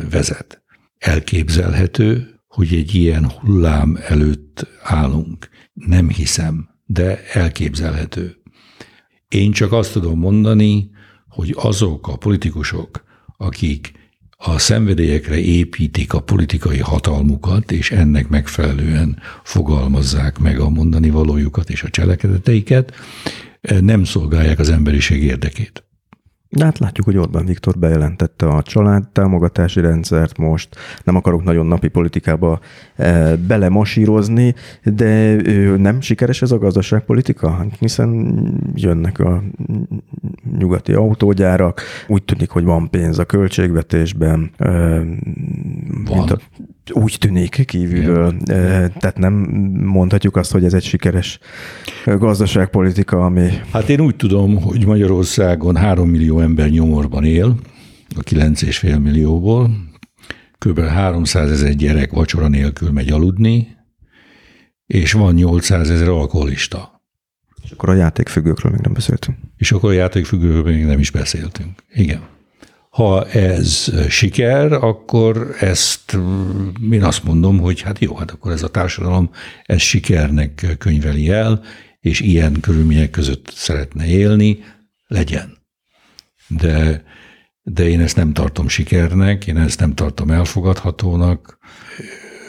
vezet. 0.10 0.62
Elképzelhető, 0.98 2.40
hogy 2.48 2.74
egy 2.74 2.96
ilyen 2.96 3.30
hullám 3.30 3.98
előtt 4.08 4.68
állunk. 4.84 5.50
Nem 5.74 6.10
hiszem, 6.10 6.70
de 6.86 7.24
elképzelhető. 7.34 8.37
Én 9.28 9.52
csak 9.52 9.72
azt 9.72 9.92
tudom 9.92 10.20
mondani, 10.20 10.90
hogy 11.30 11.54
azok 11.58 12.08
a 12.08 12.18
politikusok, 12.18 13.04
akik 13.38 13.92
a 14.38 14.58
szenvedélyekre 14.58 15.38
építik 15.38 16.14
a 16.14 16.22
politikai 16.22 16.80
hatalmukat, 16.80 17.72
és 17.72 17.92
ennek 17.92 18.28
megfelelően 18.28 19.20
fogalmazzák 19.44 20.40
meg 20.40 20.60
a 20.60 20.70
mondani 20.70 21.10
valójukat 21.10 21.70
és 21.70 21.84
a 21.84 21.90
cselekedeteiket, 21.90 22.94
nem 23.80 24.04
szolgálják 24.04 24.60
az 24.60 24.70
emberiség 24.70 25.24
érdekét. 25.24 25.87
De 26.50 26.64
hát 26.64 26.80
látjuk, 26.80 27.06
hogy 27.06 27.18
Orbán 27.18 27.46
Viktor 27.46 27.78
bejelentette 27.78 28.48
a 28.48 28.62
család 28.62 29.08
támogatási 29.08 29.82
rendszert 29.82 30.38
most. 30.38 30.76
Nem 31.04 31.16
akarok 31.16 31.44
nagyon 31.44 31.66
napi 31.66 31.88
politikába 31.88 32.60
e, 32.96 33.36
belemasírozni, 33.36 34.56
de 34.84 35.36
nem 35.78 36.02
sikeres 36.02 36.42
ez 36.42 36.52
a 36.52 36.58
gazdaságpolitika? 36.58 37.66
Hiszen 37.80 38.40
jönnek 38.76 39.20
a 39.20 39.44
nyugati 40.58 40.94
autógyárak, 40.94 41.82
úgy 42.08 42.24
tűnik, 42.24 42.50
hogy 42.50 42.64
van 42.64 42.90
pénz 42.90 43.20
a 43.20 43.26
költségvetésben. 43.26 44.52
E, 44.58 44.70
van. 46.06 46.30
A, 46.30 46.38
úgy 46.92 47.16
tűnik 47.20 47.66
kívülről. 47.66 48.38
Tehát 49.00 49.18
nem 49.18 49.34
mondhatjuk 49.84 50.36
azt, 50.36 50.52
hogy 50.52 50.64
ez 50.64 50.74
egy 50.74 50.84
sikeres 50.84 51.40
gazdaságpolitika, 52.06 53.26
ami... 53.26 53.50
Hát 53.72 53.90
én 53.90 54.00
úgy 54.00 54.16
tudom, 54.16 54.62
hogy 54.62 54.86
Magyarországon 54.86 55.76
3 55.76 56.10
millió 56.10 56.40
ember 56.40 56.70
nyomorban 56.70 57.24
él, 57.24 57.56
a 58.16 58.20
9,5 58.20 59.02
millióból, 59.02 59.72
kb. 60.58 60.80
300 60.80 61.52
ezer 61.52 61.76
gyerek 61.76 62.12
vacsora 62.12 62.48
nélkül 62.48 62.92
megy 62.92 63.10
aludni, 63.10 63.68
és 64.86 65.12
van 65.12 65.34
800 65.34 65.90
ezer 65.90 66.08
alkoholista. 66.08 67.02
És 67.64 67.72
akkor 67.72 67.90
a 67.90 67.94
játékfüggőkről 67.94 68.72
még 68.72 68.82
nem 68.82 68.94
beszéltünk. 68.94 69.38
És 69.58 69.72
akkor 69.72 69.90
a 69.90 69.94
játékfüggőkről 69.94 70.64
még 70.74 70.86
nem 70.86 71.00
is 71.00 71.12
beszéltünk. 71.12 71.84
Igen. 71.94 72.22
Ha 72.98 73.26
ez 73.30 73.92
siker, 74.10 74.72
akkor 74.72 75.56
ezt 75.60 76.18
mm, 76.18 76.92
én 76.92 77.04
azt 77.04 77.24
mondom, 77.24 77.60
hogy 77.60 77.82
hát 77.82 78.00
jó, 78.00 78.16
hát 78.16 78.32
akkor 78.32 78.52
ez 78.52 78.64
a 78.64 78.68
társadalom 78.68 79.30
ez 79.64 79.82
sikernek 79.82 80.76
könyveli 80.78 81.30
el, 81.30 81.64
és 82.00 82.20
ilyen 82.20 82.60
körülmények 82.60 83.10
között 83.10 83.52
szeretne 83.56 84.06
élni, 84.06 84.64
legyen. 85.08 85.58
De, 86.48 87.04
de 87.62 87.88
én 87.88 88.02
ezt 88.02 88.16
nem 88.16 88.34
tartom 88.34 88.68
sikernek, 88.68 89.48
én 89.48 89.58
ezt 89.58 89.80
nem 89.80 89.94
tartom 89.94 90.32
elfogadhatónak, 90.32 91.58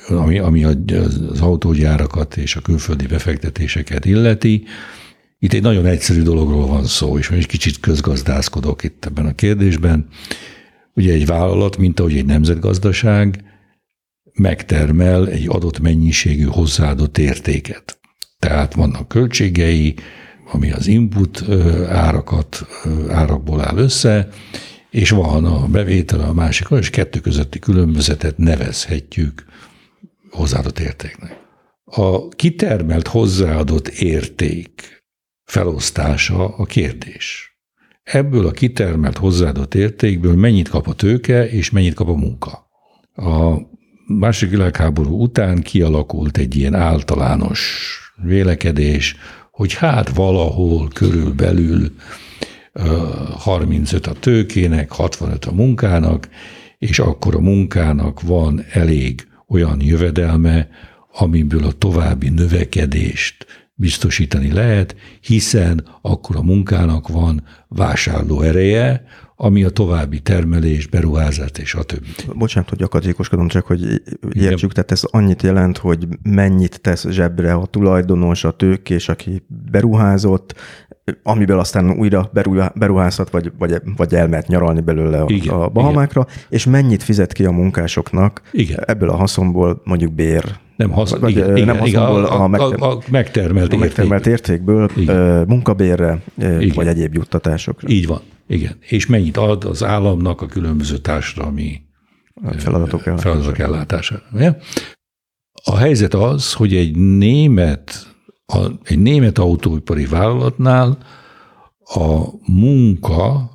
ami, 0.09 0.39
ami 0.39 0.65
az 0.65 1.41
autógyárakat 1.41 2.37
és 2.37 2.57
a 2.57 2.61
külföldi 2.61 3.07
befektetéseket 3.07 4.05
illeti. 4.05 4.65
Itt 5.39 5.53
egy 5.53 5.63
nagyon 5.63 5.87
egyszerű 5.87 6.23
dologról 6.23 6.67
van 6.67 6.85
szó, 6.85 7.19
és 7.19 7.31
egy 7.31 7.47
kicsit 7.47 7.81
közgazdászkodok 7.81 8.85
itt 8.85 9.05
ebben 9.05 9.27
a 9.27 9.35
kérdésben. 9.35 10.07
Ugye 10.95 11.13
egy 11.13 11.27
vállalat, 11.27 11.77
mint 11.77 12.01
ahogy 12.01 12.17
egy 12.17 12.27
nemzetgazdaság, 12.27 13.45
megtermel 14.33 15.29
egy 15.29 15.49
adott 15.49 15.81
mennyiségű 15.81 16.45
hozzáadott 16.45 17.19
értéket. 17.19 17.99
Tehát 18.39 18.75
vannak 18.75 19.09
költségei, 19.09 19.95
ami 20.53 20.73
az 20.73 20.87
input 20.87 21.45
árakat, 21.89 22.67
árakból 23.09 23.61
áll 23.61 23.77
össze, 23.77 24.29
és 24.91 25.11
van 25.11 25.45
a 25.45 25.67
bevétel 25.67 26.21
a 26.21 26.33
másik, 26.33 26.67
és 26.71 26.91
kettő 26.91 27.21
közötti 27.21 27.59
különbözetet 27.59 28.39
nevezhetjük 28.39 29.45
hozzáadott 30.31 30.79
értéknek. 30.79 31.37
A 31.85 32.29
kitermelt 32.29 33.07
hozzáadott 33.09 33.89
érték 33.89 34.98
felosztása 35.49 36.57
a 36.57 36.65
kérdés. 36.65 37.57
Ebből 38.03 38.47
a 38.47 38.51
kitermelt 38.51 39.17
hozzáadott 39.17 39.75
értékből 39.75 40.37
mennyit 40.37 40.69
kap 40.69 40.89
a 40.89 40.93
tőke, 40.93 41.49
és 41.49 41.71
mennyit 41.71 41.95
kap 41.95 42.09
a 42.09 42.15
munka. 42.15 42.69
A 43.15 43.57
második 44.07 44.51
világháború 44.51 45.23
után 45.23 45.63
kialakult 45.63 46.37
egy 46.37 46.57
ilyen 46.57 46.75
általános 46.75 47.61
vélekedés, 48.23 49.17
hogy 49.51 49.75
hát 49.75 50.09
valahol 50.09 50.89
körülbelül 50.93 51.93
35 53.39 54.07
a 54.07 54.13
tőkének, 54.13 54.93
65 54.93 55.45
a 55.45 55.53
munkának, 55.53 56.29
és 56.79 56.99
akkor 56.99 57.35
a 57.35 57.41
munkának 57.41 58.21
van 58.21 58.65
elég 58.73 59.27
olyan 59.47 59.81
jövedelme, 59.81 60.69
amiből 61.13 61.65
a 61.65 61.73
további 61.73 62.29
növekedést 62.29 63.68
biztosítani 63.81 64.53
lehet, 64.53 64.97
hiszen 65.21 65.85
akkor 66.01 66.37
a 66.37 66.43
munkának 66.43 67.09
van 67.09 67.43
vásárló 67.69 68.41
ereje, 68.41 69.05
ami 69.37 69.65
a 69.65 69.71
további 69.71 70.21
termelés, 70.21 70.87
beruházást 70.87 71.59
és 71.59 71.75
a 71.75 71.83
többi. 71.83 72.09
Bocsánat, 72.35 72.69
hogy 72.69 72.83
akadékoskodom, 72.83 73.49
csak 73.49 73.67
hogy 73.67 74.03
értsük, 74.33 74.73
tehát 74.73 74.91
ez 74.91 75.03
annyit 75.05 75.43
jelent, 75.43 75.79
hogy 75.79 76.09
mennyit 76.23 76.81
tesz 76.81 77.09
zsebre 77.09 77.53
a 77.53 77.67
tulajdonos, 77.67 78.45
a 78.45 78.51
tőkés, 78.51 79.09
aki 79.09 79.43
beruházott, 79.71 80.55
amiből 81.23 81.59
aztán 81.59 81.91
újra 81.91 82.31
beruházhat, 82.75 83.31
vagy, 83.31 83.53
vagy, 83.59 83.81
vagy 83.97 84.15
elmehet 84.15 84.47
nyaralni 84.47 84.81
belőle 84.81 85.21
a, 85.21 85.25
igen, 85.29 85.55
a 85.55 85.69
Bahamákra, 85.69 86.27
igen. 86.29 86.45
és 86.49 86.65
mennyit 86.65 87.03
fizet 87.03 87.33
ki 87.33 87.45
a 87.45 87.51
munkásoknak 87.51 88.43
igen. 88.53 88.85
ebből 88.87 89.11
a 89.11 89.17
haszonból 89.17 89.81
mondjuk 89.85 90.13
bér. 90.13 90.59
Nem, 90.79 90.91
hasz, 90.91 91.17
vagy, 91.17 91.31
igen, 91.31 91.49
nem 91.51 91.57
igen, 91.57 91.79
haszonból, 91.79 92.25
a, 92.25 92.41
a, 92.41 92.43
a, 92.43 92.49
megter, 92.49 92.83
a, 92.83 92.91
a 92.93 92.99
megtermelt, 93.11 93.73
a 93.73 93.77
megtermelt 93.77 94.27
értékből 94.27 94.91
igen. 94.97 95.45
munkabérre, 95.49 96.23
igen. 96.37 96.73
vagy 96.75 96.87
egyéb 96.87 97.15
juttatásokra. 97.15 97.89
Így 97.89 98.07
van, 98.07 98.21
igen. 98.47 98.77
És 98.81 99.07
mennyit 99.07 99.37
ad 99.37 99.65
az 99.65 99.85
államnak 99.85 100.43
a 100.43 100.47
különböző 100.47 100.99
társadalmi 100.99 101.81
feladatok, 102.57 103.01
feladatok 103.01 103.59
ellátására. 103.59 104.23
A 105.65 105.77
helyzet 105.77 106.15
az, 106.15 106.53
hogy 106.53 106.75
egy 106.75 106.97
német 106.97 108.07
a, 108.47 108.67
egy 108.83 108.99
német 108.99 109.39
autóipari 109.39 110.07
vállalatnál 110.07 110.99
a 111.79 112.25
munka, 112.53 113.51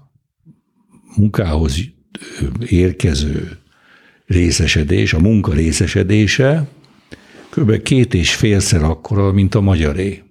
munkához 1.15 1.77
érkező 2.67 3.57
részesedés, 4.25 5.13
a 5.13 5.19
munka 5.19 5.53
részesedése 5.53 6.67
kb. 7.55 7.81
két 7.81 8.13
és 8.13 8.35
félszer 8.35 8.83
akkora, 8.83 9.31
mint 9.31 9.55
a 9.55 9.61
magyaré. 9.61 10.23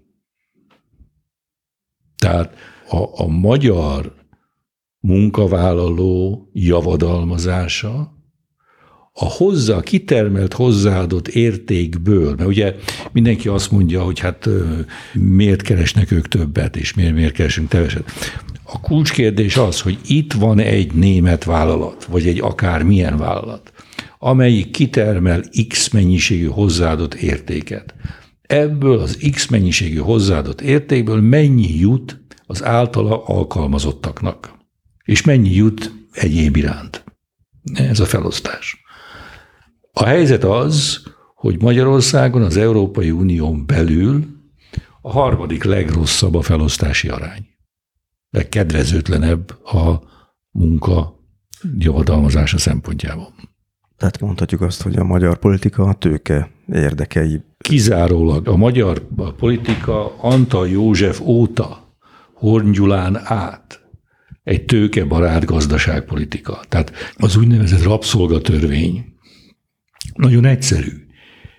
Tehát 2.16 2.54
a, 2.88 3.22
a 3.22 3.26
magyar 3.26 4.14
munkavállaló 5.00 6.48
javadalmazása 6.52 8.20
a 9.12 9.24
hozzá, 9.24 9.80
kitermelt 9.80 10.52
hozzáadott 10.52 11.28
értékből, 11.28 12.34
mert 12.34 12.48
ugye 12.48 12.74
mindenki 13.12 13.48
azt 13.48 13.70
mondja, 13.70 14.02
hogy 14.02 14.18
hát 14.18 14.48
miért 15.12 15.62
keresnek 15.62 16.10
ők 16.10 16.28
többet, 16.28 16.76
és 16.76 16.94
miért, 16.94 17.14
miért 17.14 17.32
keresünk 17.32 17.68
keveset. 17.68 18.10
A 18.74 18.80
kulcskérdés 18.80 19.56
az, 19.56 19.80
hogy 19.80 19.98
itt 20.06 20.32
van 20.32 20.58
egy 20.58 20.92
német 20.92 21.44
vállalat, 21.44 22.04
vagy 22.04 22.26
egy 22.26 22.40
akár 22.40 22.82
milyen 22.82 23.16
vállalat, 23.16 23.72
amelyik 24.18 24.70
kitermel 24.70 25.42
X 25.68 25.90
mennyiségű 25.90 26.46
hozzáadott 26.46 27.14
értéket. 27.14 27.94
Ebből 28.42 28.98
az 28.98 29.18
X 29.30 29.46
mennyiségű 29.46 29.96
hozzáadott 29.96 30.60
értékből 30.60 31.20
mennyi 31.20 31.78
jut 31.78 32.20
az 32.46 32.64
általa 32.64 33.24
alkalmazottaknak, 33.24 34.54
és 35.04 35.22
mennyi 35.22 35.54
jut 35.54 35.92
egyéb 36.12 36.56
iránt. 36.56 37.04
Ez 37.74 38.00
a 38.00 38.04
felosztás. 38.04 38.82
A 39.92 40.04
helyzet 40.04 40.44
az, 40.44 41.02
hogy 41.34 41.62
Magyarországon 41.62 42.42
az 42.42 42.56
Európai 42.56 43.10
Unión 43.10 43.66
belül 43.66 44.26
a 45.02 45.10
harmadik 45.10 45.64
legrosszabb 45.64 46.34
a 46.34 46.42
felosztási 46.42 47.08
arány. 47.08 47.51
Legkedvezőtlenebb 48.32 49.50
a 49.64 50.02
munka 50.50 51.14
javadalmazása 51.78 52.58
szempontjából. 52.58 53.34
Tehát 53.96 54.20
mondhatjuk 54.20 54.60
azt, 54.60 54.82
hogy 54.82 54.96
a 54.96 55.04
magyar 55.04 55.38
politika 55.38 55.84
a 55.84 55.94
tőke 55.94 56.50
érdekei. 56.72 57.40
Kizárólag 57.58 58.48
a 58.48 58.56
magyar 58.56 59.06
politika 59.36 60.18
Antal 60.18 60.68
József 60.68 61.20
óta, 61.20 61.96
Horn 62.34 63.16
át 63.16 63.80
egy 64.42 64.64
tőkebarát 64.64 65.44
gazdaságpolitika. 65.44 66.60
Tehát 66.68 66.92
az 67.16 67.36
úgynevezett 67.36 67.82
rabszolgatörvény, 67.82 69.04
nagyon 70.14 70.44
egyszerű. 70.44 71.06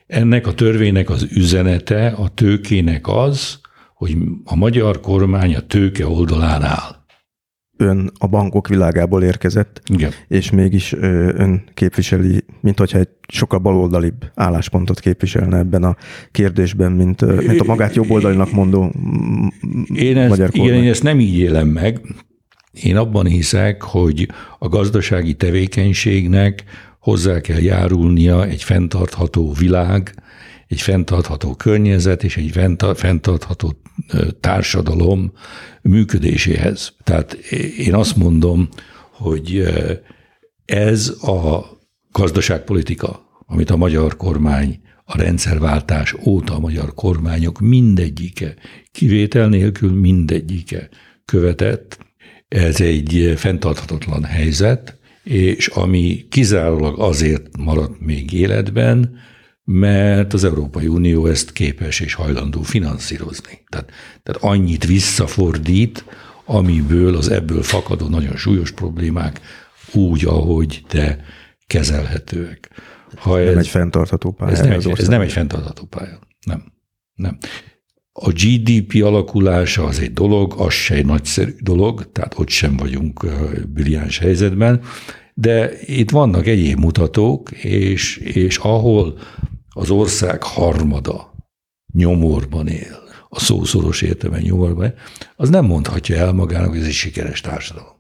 Ennek 0.08 0.48
a 0.48 0.54
törvénynek 0.54 1.10
az 1.10 1.28
üzenete, 1.32 2.08
a 2.08 2.30
tőkének 2.30 3.08
az, 3.08 3.60
hogy 4.04 4.18
a 4.44 4.56
magyar 4.56 5.00
kormány 5.00 5.56
a 5.56 5.60
tőke 5.60 6.08
oldalán 6.08 6.64
áll. 6.64 7.02
Ön 7.78 8.12
a 8.20 8.28
bankok 8.28 8.68
világából 8.68 9.24
érkezett, 9.24 9.82
Igen. 9.92 10.12
és 10.28 10.52
mégis 10.52 10.94
ön 10.94 11.64
képviseli, 11.74 12.44
mint 12.62 12.80
hogyha 12.80 12.98
egy 12.98 13.10
sokkal 13.28 13.60
baloldalibb 13.60 14.32
álláspontot 14.36 15.00
képviselne 15.00 15.58
ebben 15.58 15.84
a 15.84 15.96
kérdésben, 16.32 16.92
mint, 16.92 17.46
mint 17.48 17.62
a 17.62 17.64
magát 17.64 17.96
jobboldalinak 17.96 18.52
mondó 18.52 18.92
én 19.94 20.18
ezt, 20.18 20.30
magyar 20.30 20.50
kormány. 20.50 20.70
Igen, 20.70 20.84
én 20.84 20.90
ezt 20.90 21.04
nem 21.04 21.20
így 21.20 21.38
élem 21.38 21.68
meg. 21.68 22.02
Én 22.72 22.98
abban 22.98 23.26
hiszek, 23.26 23.82
hogy 23.82 24.28
a 24.60 24.68
gazdasági 24.68 25.34
tevékenységnek 25.34 26.64
hozzá 27.00 27.42
kell 27.42 27.62
járulnia 27.62 28.46
egy 28.46 28.64
fenntartható 28.64 29.54
világ, 29.54 30.14
egy 30.68 30.82
fenntartható 30.82 31.56
környezet 31.56 32.24
és 32.24 32.38
egy 32.38 32.52
fenntartható 32.96 33.74
társadalom 34.40 35.32
működéséhez. 35.82 36.94
Tehát 37.04 37.34
én 37.78 37.94
azt 37.94 38.16
mondom, 38.16 38.70
hogy 39.12 39.64
ez 40.66 41.10
a 41.10 41.66
gazdaságpolitika, 42.12 43.28
amit 43.46 43.70
a 43.70 43.78
magyar 43.78 44.18
kormány 44.18 44.82
a 45.06 45.18
rendszerváltás 45.18 46.16
óta 46.26 46.56
a 46.56 46.60
magyar 46.60 46.94
kormányok 46.94 47.60
mindegyike, 47.60 48.56
kivétel 48.92 49.48
nélkül 49.50 49.92
mindegyike 49.92 50.90
követett, 51.26 51.98
ez 52.48 52.82
egy 52.82 53.34
fenntarthatatlan 53.36 54.24
helyzet, 54.24 54.98
és 55.24 55.68
ami 55.68 56.26
kizárólag 56.30 57.00
azért 57.00 57.58
maradt 57.58 58.00
még 58.00 58.34
életben, 58.34 59.18
mert 59.64 60.34
az 60.34 60.44
Európai 60.44 60.88
Unió 60.88 61.26
ezt 61.26 61.52
képes 61.52 62.00
és 62.00 62.14
hajlandó 62.14 62.62
finanszírozni. 62.62 63.64
Tehát, 63.70 63.92
tehát 64.24 64.42
annyit 64.42 64.86
visszafordít, 64.86 66.06
amiből 66.46 67.16
az 67.16 67.30
ebből 67.30 67.64
fakadó 67.64 68.08
nagyon 68.08 68.36
súlyos 68.36 68.72
problémák 68.72 69.42
úgy, 69.94 70.26
ahogy 70.26 70.84
te 70.88 71.20
kezelhetőek. 71.68 72.70
Ha 73.16 73.38
nem 73.38 73.48
ez, 73.48 73.58
egy 73.58 73.68
fenntartható 73.68 74.32
pálya. 74.32 74.52
Ez 74.52 74.60
nem 74.60 74.72
egy, 74.72 74.90
ez 74.98 75.08
nem 75.08 75.22
egy 75.22 75.32
fenntartható 75.32 75.86
pálya. 75.86 76.20
Nem. 76.46 76.64
Nem. 77.16 77.38
A 78.12 78.30
GDP 78.30 79.04
alakulása 79.04 79.84
az 79.84 80.00
egy 80.00 80.14
dolog, 80.14 80.54
az 80.58 80.74
se 80.74 80.96
egy 80.96 81.06
nagyszerű 81.06 81.52
dolog, 81.60 82.12
tehát 82.12 82.40
ott 82.40 82.50
sem 82.50 82.78
vagyunk 82.78 83.26
brilliáns 83.68 84.18
helyzetben, 84.18 84.82
de 85.34 85.72
itt 85.86 86.12
vannak 86.12 86.48
egyéb 86.48 86.80
mutatók, 86.80 87.52
és, 87.52 88.18
és 88.18 88.58
ahol 88.58 89.18
az 89.74 89.90
ország 89.90 90.44
harmada 90.44 91.34
nyomorban 91.94 92.68
él, 92.68 92.98
a 93.30 93.40
szószoros 93.40 94.02
értelme 94.02 94.40
nyomorban 94.40 94.86
él, 94.86 94.94
az 95.36 95.50
nem 95.50 95.66
mondhatja 95.66 96.16
el 96.16 96.34
magának, 96.34 96.70
hogy 96.70 96.80
ez 96.80 96.86
egy 96.86 96.92
sikeres 96.92 97.42
társadalom. 97.42 97.92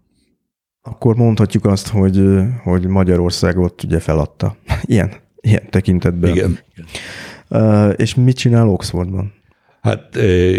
Akkor 0.81 1.15
mondhatjuk 1.15 1.65
azt, 1.65 1.87
hogy, 1.87 2.21
hogy 2.63 2.87
Magyarországot 2.87 3.83
ugye 3.83 3.99
feladta. 3.99 4.55
Ilyen, 4.81 5.11
ilyen 5.41 5.69
tekintetben. 5.69 6.31
Igen. 6.31 6.59
És 7.95 8.15
mit 8.15 8.37
csinál 8.37 8.67
Oxfordban? 8.67 9.33
Hát 9.81 10.15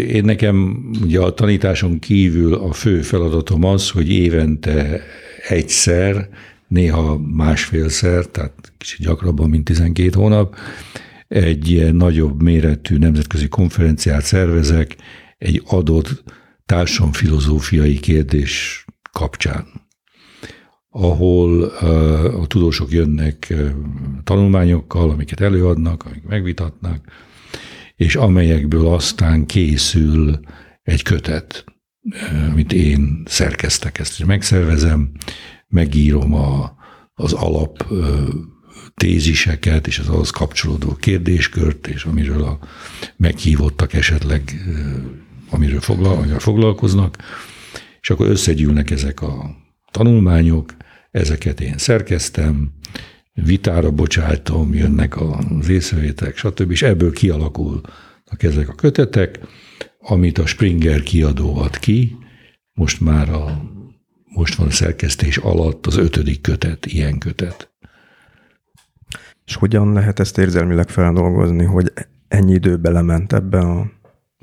én 0.07 0.23
nekem 0.23 0.89
ugye 1.01 1.19
a 1.19 1.33
tanításon 1.33 1.99
kívül 1.99 2.53
a 2.53 2.73
fő 2.73 3.01
feladatom 3.01 3.63
az, 3.63 3.89
hogy 3.89 4.09
évente 4.09 5.01
egyszer, 5.47 6.29
néha 6.67 7.17
másfélszer, 7.17 8.25
tehát 8.25 8.73
kicsit 8.77 9.05
gyakrabban, 9.05 9.49
mint 9.49 9.63
12 9.63 10.09
hónap, 10.13 10.55
egy 11.27 11.93
nagyobb 11.93 12.41
méretű 12.41 12.97
nemzetközi 12.97 13.47
konferenciát 13.47 14.23
szervezek 14.23 14.95
egy 15.37 15.61
adott 15.65 16.23
társadalomfilozófiai 16.65 17.99
kérdés 17.99 18.85
kapcsán, 19.11 19.67
ahol 20.89 21.63
a 22.41 22.47
tudósok 22.47 22.91
jönnek 22.91 23.53
tanulmányokkal, 24.23 25.09
amiket 25.09 25.39
előadnak, 25.39 26.05
amik 26.05 26.23
megvitatnak, 26.23 27.11
és 27.95 28.15
amelyekből 28.15 28.87
aztán 28.87 29.45
készül 29.45 30.39
egy 30.83 31.01
kötet, 31.01 31.65
amit 32.51 32.73
én 32.73 33.23
szerkeztek. 33.25 33.99
Ezt, 33.99 34.19
és 34.19 34.25
megszervezem, 34.25 35.11
megírom 35.67 36.33
a, 36.33 36.75
az 37.13 37.33
alap 37.33 37.85
téziseket 38.95 39.87
és 39.87 39.99
az 39.99 40.07
ahhoz 40.07 40.29
kapcsolódó 40.29 40.93
kérdéskört, 40.93 41.87
és 41.87 42.03
amiről 42.03 42.43
a 42.43 42.59
meghívottak 43.17 43.93
esetleg, 43.93 44.55
amiről, 45.49 45.79
foglal, 45.79 46.15
amiről 46.15 46.39
foglalkoznak, 46.39 47.17
és 48.01 48.09
akkor 48.09 48.27
összegyűlnek 48.27 48.91
ezek 48.91 49.21
a 49.21 49.55
tanulmányok, 49.91 50.75
ezeket 51.11 51.61
én 51.61 51.77
szerkeztem, 51.77 52.71
vitára 53.33 53.91
bocsájtom, 53.91 54.73
jönnek 54.73 55.21
az 55.21 55.69
észrevétek, 55.69 56.37
stb. 56.37 56.71
És 56.71 56.81
ebből 56.81 57.11
kialakulnak 57.11 58.43
ezek 58.43 58.69
a 58.69 58.75
kötetek, 58.75 59.39
amit 59.99 60.37
a 60.37 60.45
Springer 60.45 61.03
kiadó 61.03 61.57
ad 61.57 61.79
ki, 61.79 62.15
most 62.73 63.01
már 63.01 63.29
a, 63.29 63.71
most 64.23 64.55
van 64.55 64.67
a 64.67 64.71
szerkesztés 64.71 65.37
alatt 65.37 65.85
az 65.85 65.97
ötödik 65.97 66.41
kötet, 66.41 66.85
ilyen 66.85 67.17
kötet. 67.17 67.74
És 69.45 69.55
hogyan 69.55 69.93
lehet 69.93 70.19
ezt 70.19 70.37
érzelmileg 70.37 70.89
feldolgozni, 70.89 71.63
hogy 71.63 71.93
ennyi 72.27 72.53
idő 72.53 72.77
belement 72.77 73.33
ebbe 73.33 73.59
a 73.59 73.91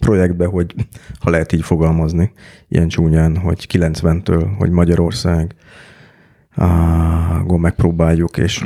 projektbe, 0.01 0.47
hogy 0.47 0.75
ha 1.21 1.31
lehet 1.31 1.53
így 1.53 1.65
fogalmazni, 1.65 2.33
ilyen 2.69 2.89
csúnyán, 2.89 3.37
hogy 3.37 3.67
90-től, 3.73 4.47
hogy 4.59 4.71
Magyarország 4.71 5.55
akkor 6.55 7.59
megpróbáljuk, 7.59 8.37
és, 8.37 8.65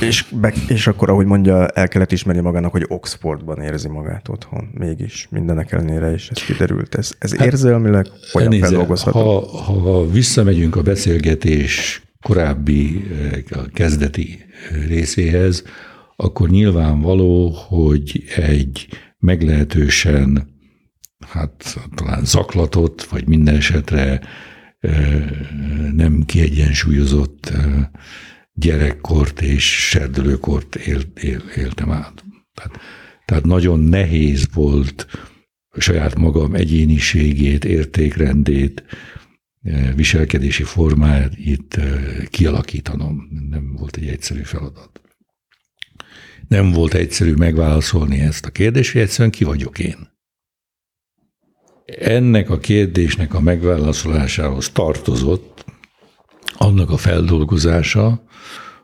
és, 0.00 0.24
be, 0.40 0.52
és 0.68 0.86
akkor, 0.86 1.10
ahogy 1.10 1.26
mondja, 1.26 1.66
el 1.66 1.88
kellett 1.88 2.12
ismerni 2.12 2.40
magának, 2.40 2.72
hogy 2.72 2.84
Oxfordban 2.88 3.60
érzi 3.60 3.88
magát 3.88 4.28
otthon. 4.28 4.68
Mégis 4.74 5.28
mindenek 5.30 5.72
ellenére 5.72 6.12
is 6.12 6.28
ez 6.28 6.42
kiderült. 6.42 6.94
Ez, 6.94 7.12
ez 7.18 7.36
hát, 7.36 7.46
érzelmileg 7.46 8.06
hogyan 8.32 8.48
nézze, 8.48 8.66
feldolgozható? 8.66 9.40
Ha, 9.40 9.74
ha 9.74 10.10
visszamegyünk 10.10 10.76
a 10.76 10.82
beszélgetés 10.82 12.05
korábbi 12.26 13.04
a 13.50 13.62
kezdeti 13.72 14.44
részéhez, 14.86 15.64
akkor 16.16 16.48
nyilvánvaló, 16.48 17.50
hogy 17.50 18.24
egy 18.36 18.88
meglehetősen 19.18 20.48
hát 21.28 21.76
talán 21.94 22.24
zaklatott, 22.24 23.02
vagy 23.02 23.26
minden 23.26 23.54
esetre 23.54 24.20
nem 25.92 26.22
kiegyensúlyozott 26.24 27.52
gyerekkort 28.52 29.40
és 29.40 29.88
serdülőkort 29.88 30.74
él, 30.74 31.00
él, 31.20 31.42
éltem 31.56 31.90
át. 31.90 32.24
Tehát, 32.54 32.78
tehát 33.24 33.44
nagyon 33.44 33.80
nehéz 33.80 34.48
volt 34.54 35.06
saját 35.76 36.14
magam 36.14 36.54
egyéniségét, 36.54 37.64
értékrendét, 37.64 38.84
viselkedési 39.94 40.62
formáját 40.62 41.32
itt 41.36 41.80
kialakítanom. 42.30 43.28
Nem 43.50 43.72
volt 43.72 43.96
egy 43.96 44.08
egyszerű 44.08 44.42
feladat. 44.42 45.00
Nem 46.48 46.72
volt 46.72 46.94
egyszerű 46.94 47.34
megválaszolni 47.34 48.20
ezt 48.20 48.46
a 48.46 48.50
kérdést, 48.50 48.92
hogy 48.92 49.00
egyszerűen 49.00 49.30
ki 49.30 49.44
vagyok 49.44 49.78
én 49.78 50.14
ennek 51.86 52.50
a 52.50 52.58
kérdésnek 52.58 53.34
a 53.34 53.40
megválaszolásához 53.40 54.70
tartozott 54.70 55.64
annak 56.56 56.90
a 56.90 56.96
feldolgozása, 56.96 58.24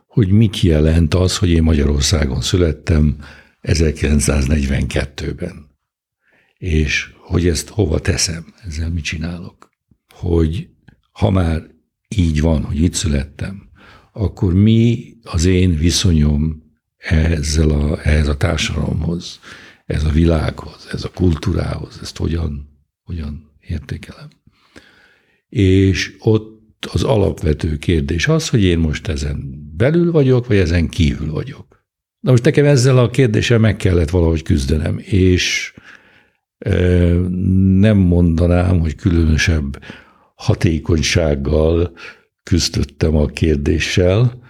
hogy 0.07 0.31
mit 0.31 0.61
jelent 0.61 1.13
az, 1.13 1.37
hogy 1.37 1.49
én 1.49 1.63
Magyarországon 1.63 2.41
születtem 2.41 3.17
1942-ben. 3.61 5.71
És 6.57 7.13
hogy 7.17 7.47
ezt 7.47 7.69
hova 7.69 7.99
teszem, 7.99 8.53
ezzel 8.65 8.89
mit 8.89 9.03
csinálok. 9.03 9.69
Hogy 10.09 10.69
ha 11.13 11.29
már 11.29 11.63
így 12.07 12.41
van, 12.41 12.63
hogy 12.63 12.81
itt 12.81 12.93
születtem, 12.93 13.69
akkor 14.11 14.53
mi 14.53 15.13
az 15.23 15.45
én 15.45 15.75
viszonyom 15.75 16.63
ezzel 16.97 17.69
a, 17.69 17.99
ehhez 18.03 18.27
a 18.27 18.37
társadalomhoz, 18.37 19.39
ez 19.85 20.03
a 20.03 20.09
világhoz, 20.09 20.87
ez 20.91 21.03
a 21.03 21.11
kultúrához, 21.11 21.99
ezt 22.01 22.17
hogyan 22.17 22.73
hogyan 23.03 23.51
értékelem. 23.59 24.27
És 25.49 26.15
ott 26.19 26.85
az 26.93 27.03
alapvető 27.03 27.77
kérdés 27.77 28.27
az, 28.27 28.49
hogy 28.49 28.63
én 28.63 28.79
most 28.79 29.07
ezen 29.07 29.61
belül 29.77 30.11
vagyok, 30.11 30.47
vagy 30.47 30.57
ezen 30.57 30.89
kívül 30.89 31.31
vagyok. 31.31 31.85
Na 32.19 32.31
most 32.31 32.43
nekem 32.43 32.65
ezzel 32.65 32.97
a 32.97 33.09
kérdéssel 33.09 33.59
meg 33.59 33.75
kellett 33.75 34.09
valahogy 34.09 34.41
küzdenem, 34.41 34.97
és 34.99 35.73
nem 37.79 37.97
mondanám, 37.97 38.79
hogy 38.79 38.95
különösebb 38.95 39.83
hatékonysággal 40.43 41.91
küzdöttem 42.43 43.15
a 43.15 43.25
kérdéssel. 43.25 44.41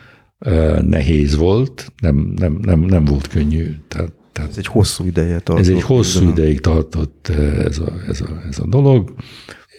Nehéz 0.82 1.36
volt, 1.36 1.92
nem, 2.02 2.34
nem, 2.36 2.58
nem, 2.62 2.80
nem 2.80 3.06
volt 3.06 3.28
könnyű. 3.28 3.76
Tehát 3.88 4.12
tehát 4.32 4.50
ez 4.50 4.58
egy 4.58 4.68
hosszú 4.68 5.06
ideje 5.06 5.40
tartott. 5.40 5.66
Ez 5.66 5.70
egy 5.70 5.82
hosszú 5.82 6.30
ideig 6.30 6.62
tartott 6.62 7.28
ez 7.58 7.80
a, 7.80 7.94
ez, 8.08 8.22
a, 8.22 8.42
ez 8.50 8.60
a 8.60 8.68
dolog, 8.68 9.14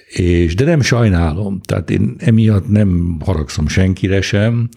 és, 0.08 0.54
de 0.54 0.64
nem 0.64 0.80
sajnálom, 0.80 1.60
tehát 1.60 1.90
én 1.90 2.14
emiatt 2.18 2.68
nem 2.68 3.16
haragszom 3.24 3.68
senkire 3.68 4.20
sem. 4.20 4.68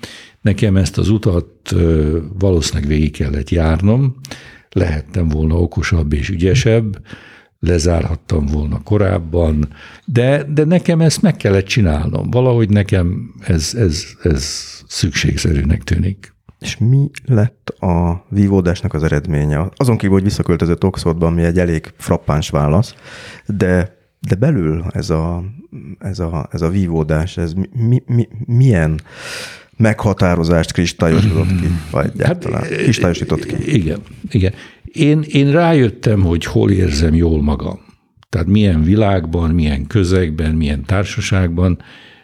Nekem 0.41 0.77
ezt 0.77 0.97
az 0.97 1.09
utat 1.09 1.75
valószínűleg 2.39 2.87
végig 2.87 3.11
kellett 3.11 3.49
járnom, 3.49 4.15
lehettem 4.69 5.27
volna 5.27 5.59
okosabb 5.59 6.13
és 6.13 6.29
ügyesebb, 6.29 7.01
lezárhattam 7.59 8.45
volna 8.45 8.83
korábban, 8.83 9.67
de, 10.05 10.43
de 10.43 10.63
nekem 10.63 11.01
ezt 11.01 11.21
meg 11.21 11.35
kellett 11.35 11.65
csinálnom. 11.65 12.29
Valahogy 12.29 12.69
nekem 12.69 13.33
ez, 13.39 13.73
ez, 13.77 14.03
ez 14.23 14.65
szükségszerűnek 14.87 15.83
tűnik. 15.83 16.35
És 16.59 16.77
mi 16.77 17.09
lett 17.25 17.69
a 17.69 18.25
vívódásnak 18.29 18.93
az 18.93 19.03
eredménye? 19.03 19.69
Azon 19.75 19.97
kívül, 19.97 20.15
hogy 20.15 20.23
visszaköltözött 20.23 20.83
Oxfordban, 20.83 21.33
mi 21.33 21.43
egy 21.43 21.59
elég 21.59 21.93
frappáns 21.97 22.49
válasz, 22.49 22.95
de, 23.45 23.97
de 24.19 24.35
belül 24.35 24.85
ez 24.89 25.09
a, 25.09 25.43
ez 25.99 26.19
a, 26.19 26.47
ez 26.51 26.61
a 26.61 26.69
vívódás, 26.69 27.37
ez 27.37 27.53
mi, 27.71 28.03
mi, 28.05 28.27
milyen 28.45 29.01
meghatározást 29.77 30.71
kristályosított 30.71 31.47
ki, 31.47 31.67
vagy 31.91 32.05
hát, 32.05 32.13
egyáltalán 32.13 32.61
hát, 32.61 32.69
kristályosított 32.71 33.45
ki? 33.45 33.73
Igen, 33.75 33.99
igen. 34.29 34.53
Én, 34.97 35.21
én 35.27 35.51
rájöttem, 35.51 36.21
hogy 36.21 36.45
hol 36.45 36.71
érzem 36.71 37.15
jól 37.15 37.41
magam. 37.41 37.79
Tehát 38.29 38.47
milyen 38.47 38.83
világban, 38.83 39.51
milyen 39.51 39.87
közegben, 39.87 40.55
milyen 40.55 40.83
társaságban 40.85 41.79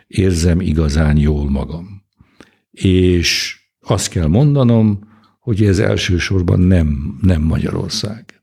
érzem 0.07 0.61
igazán 0.61 1.17
jól 1.17 1.49
magam 1.49 2.03
és 2.73 3.59
azt 3.79 4.09
kell 4.09 4.27
mondanom, 4.27 4.99
hogy 5.39 5.63
ez 5.63 5.79
elsősorban 5.79 6.59
nem, 6.59 7.17
nem 7.21 7.41
Magyarország. 7.41 8.41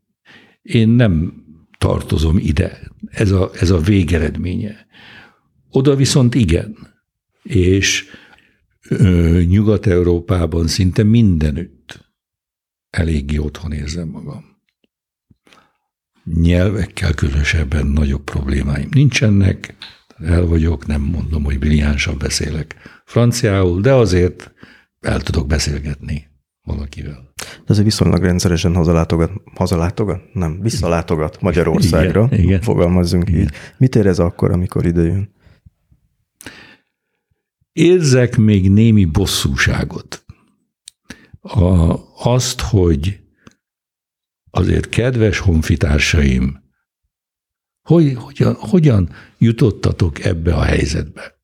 Én 0.62 0.88
nem 0.88 1.44
tartozom 1.78 2.38
ide. 2.38 2.80
Ez 3.06 3.30
a, 3.30 3.50
ez 3.60 3.70
a 3.70 3.78
végeredménye. 3.78 4.86
Oda 5.70 5.96
viszont 5.96 6.34
igen. 6.34 6.76
És 7.42 8.04
Nyugat-Európában 9.46 10.66
szinte 10.66 11.02
mindenütt 11.02 11.79
eléggé 12.90 13.36
otthon 13.36 13.72
érzem 13.72 14.08
magam. 14.08 14.44
Nyelvekkel 16.24 17.14
különösebben 17.14 17.86
nagyobb 17.86 18.24
problémáim 18.24 18.88
nincsenek, 18.90 19.74
el 20.24 20.46
vagyok, 20.46 20.86
nem 20.86 21.00
mondom, 21.00 21.44
hogy 21.44 21.58
brilliánsan 21.58 22.18
beszélek 22.18 22.74
franciául, 23.04 23.80
de 23.80 23.92
azért 23.92 24.52
el 25.00 25.20
tudok 25.20 25.46
beszélgetni 25.46 26.28
valakivel. 26.62 27.32
De 27.36 27.66
azért 27.66 27.86
viszonylag 27.86 28.22
rendszeresen 28.22 28.74
hazalátogat, 28.74 29.32
hazalátogat? 29.54 30.34
Nem, 30.34 30.60
visszalátogat 30.60 31.40
Magyarországra, 31.40 32.28
igen, 32.30 32.44
igen. 32.44 32.60
fogalmazzunk 32.60 33.28
igen. 33.28 33.40
így. 33.40 33.50
Mit 33.76 33.94
érez 33.94 34.18
akkor, 34.18 34.50
amikor 34.50 34.86
idejön? 34.86 35.34
Érzek 37.72 38.36
még 38.36 38.70
némi 38.70 39.04
bosszúságot. 39.04 40.24
A, 41.40 41.96
azt, 42.30 42.60
hogy 42.60 43.20
azért 44.50 44.88
kedves 44.88 45.38
honfitársaim, 45.38 46.62
hogy, 47.82 48.14
hogyan, 48.14 48.54
hogyan 48.54 49.10
jutottatok 49.38 50.24
ebbe 50.24 50.54
a 50.54 50.62
helyzetbe? 50.62 51.38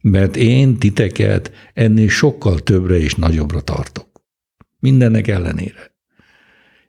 Mert 0.00 0.36
én 0.36 0.78
titeket 0.78 1.52
ennél 1.74 2.08
sokkal 2.08 2.60
többre 2.60 2.96
és 2.98 3.14
nagyobbra 3.14 3.60
tartok. 3.60 4.08
Mindennek 4.78 5.28
ellenére. 5.28 5.94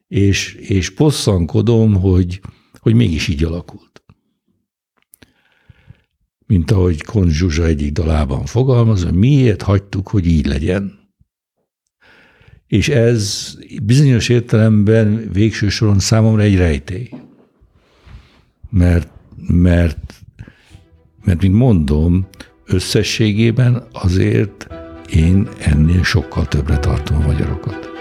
És, 0.07 0.53
és 0.53 0.94
posszankodom, 0.94 1.95
hogy, 1.95 2.41
hogy 2.80 2.94
mégis 2.94 3.28
így 3.28 3.44
alakult 3.44 3.88
mint 6.48 6.72
ahogy 6.72 7.03
Kon 7.03 7.30
Zsuzsa 7.30 7.65
egyik 7.65 7.91
dalában 7.91 8.45
fogalmaz, 8.45 9.11
miért 9.11 9.61
hagytuk, 9.61 10.07
hogy 10.07 10.28
így 10.28 10.45
legyen. 10.45 10.97
És 12.68 12.89
ez 12.89 13.53
bizonyos 13.84 14.30
értelemben 14.30 15.30
végső 15.34 15.69
soron 15.69 15.99
számomra 15.99 16.41
egy 16.41 16.56
rejtély. 16.56 17.10
Mert, 18.69 19.10
mert, 19.48 20.14
mert 21.23 21.41
mint 21.41 21.56
mondom, 21.56 22.27
összességében 22.65 23.84
azért 23.91 24.68
én 25.14 25.48
ennél 25.60 26.03
sokkal 26.03 26.48
többre 26.48 26.77
tartom 26.77 27.18
a 27.18 27.26
magyarokat. 27.26 27.97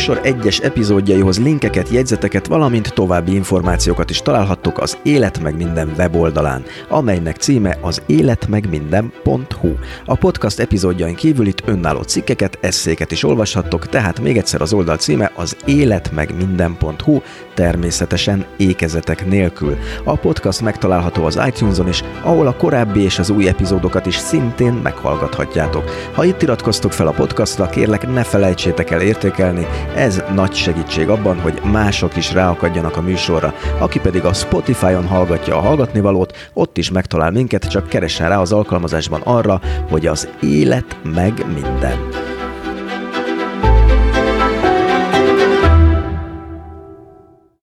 Műsor 0.00 0.20
egyes 0.22 0.58
epizódjaihoz 0.58 1.42
linkeket, 1.42 1.88
jegyzeteket, 1.88 2.46
valamint 2.46 2.94
további 2.94 3.34
információkat 3.34 4.10
is 4.10 4.22
találhattok 4.22 4.78
az 4.78 4.98
Élet 5.02 5.40
meg 5.40 5.56
minden 5.56 5.92
weboldalán, 5.96 6.62
amelynek 6.88 7.36
címe 7.36 7.78
az 7.80 8.02
életmegminden.hu. 8.06 9.72
A 10.04 10.14
podcast 10.14 10.58
epizódjain 10.58 11.14
kívül 11.14 11.46
itt 11.46 11.62
önálló 11.66 12.02
cikkeket, 12.02 12.58
eszéket 12.60 13.12
is 13.12 13.24
olvashattok, 13.24 13.88
tehát 13.88 14.20
még 14.20 14.36
egyszer 14.36 14.60
az 14.60 14.72
oldal 14.72 14.96
címe 14.96 15.32
az 15.34 15.56
életmegminden.hu, 15.64 17.20
természetesen 17.54 18.46
ékezetek 18.56 19.26
nélkül. 19.26 19.76
A 20.04 20.16
podcast 20.16 20.60
megtalálható 20.60 21.24
az 21.24 21.40
iTunes-on 21.46 21.88
is, 21.88 22.02
ahol 22.22 22.46
a 22.46 22.56
korábbi 22.56 23.00
és 23.00 23.18
az 23.18 23.30
új 23.30 23.48
epizódokat 23.48 24.06
is 24.06 24.16
szintén 24.16 24.72
meghallgathatjátok. 24.72 25.90
Ha 26.12 26.24
itt 26.24 26.42
iratkoztok 26.42 26.92
fel 26.92 27.06
a 27.06 27.12
podcastra, 27.12 27.66
kérlek 27.66 28.12
ne 28.12 28.22
felejtsétek 28.22 28.90
el 28.90 29.00
értékelni, 29.00 29.66
ez 29.94 30.22
nagy 30.34 30.54
segítség 30.54 31.08
abban, 31.08 31.40
hogy 31.40 31.60
mások 31.72 32.16
is 32.16 32.32
ráakadjanak 32.32 32.96
a 32.96 33.00
műsorra. 33.00 33.54
Aki 33.78 34.00
pedig 34.00 34.24
a 34.24 34.32
Spotify-on 34.32 35.06
hallgatja 35.06 35.56
a 35.56 35.60
hallgatnivalót, 35.60 36.50
ott 36.52 36.78
is 36.78 36.90
megtalál 36.90 37.30
minket, 37.30 37.70
csak 37.70 37.88
keressen 37.88 38.28
rá 38.28 38.38
az 38.40 38.52
alkalmazásban 38.52 39.20
arra, 39.20 39.60
hogy 39.90 40.06
az 40.06 40.28
élet 40.40 40.96
meg 41.14 41.44
minden. 41.54 42.29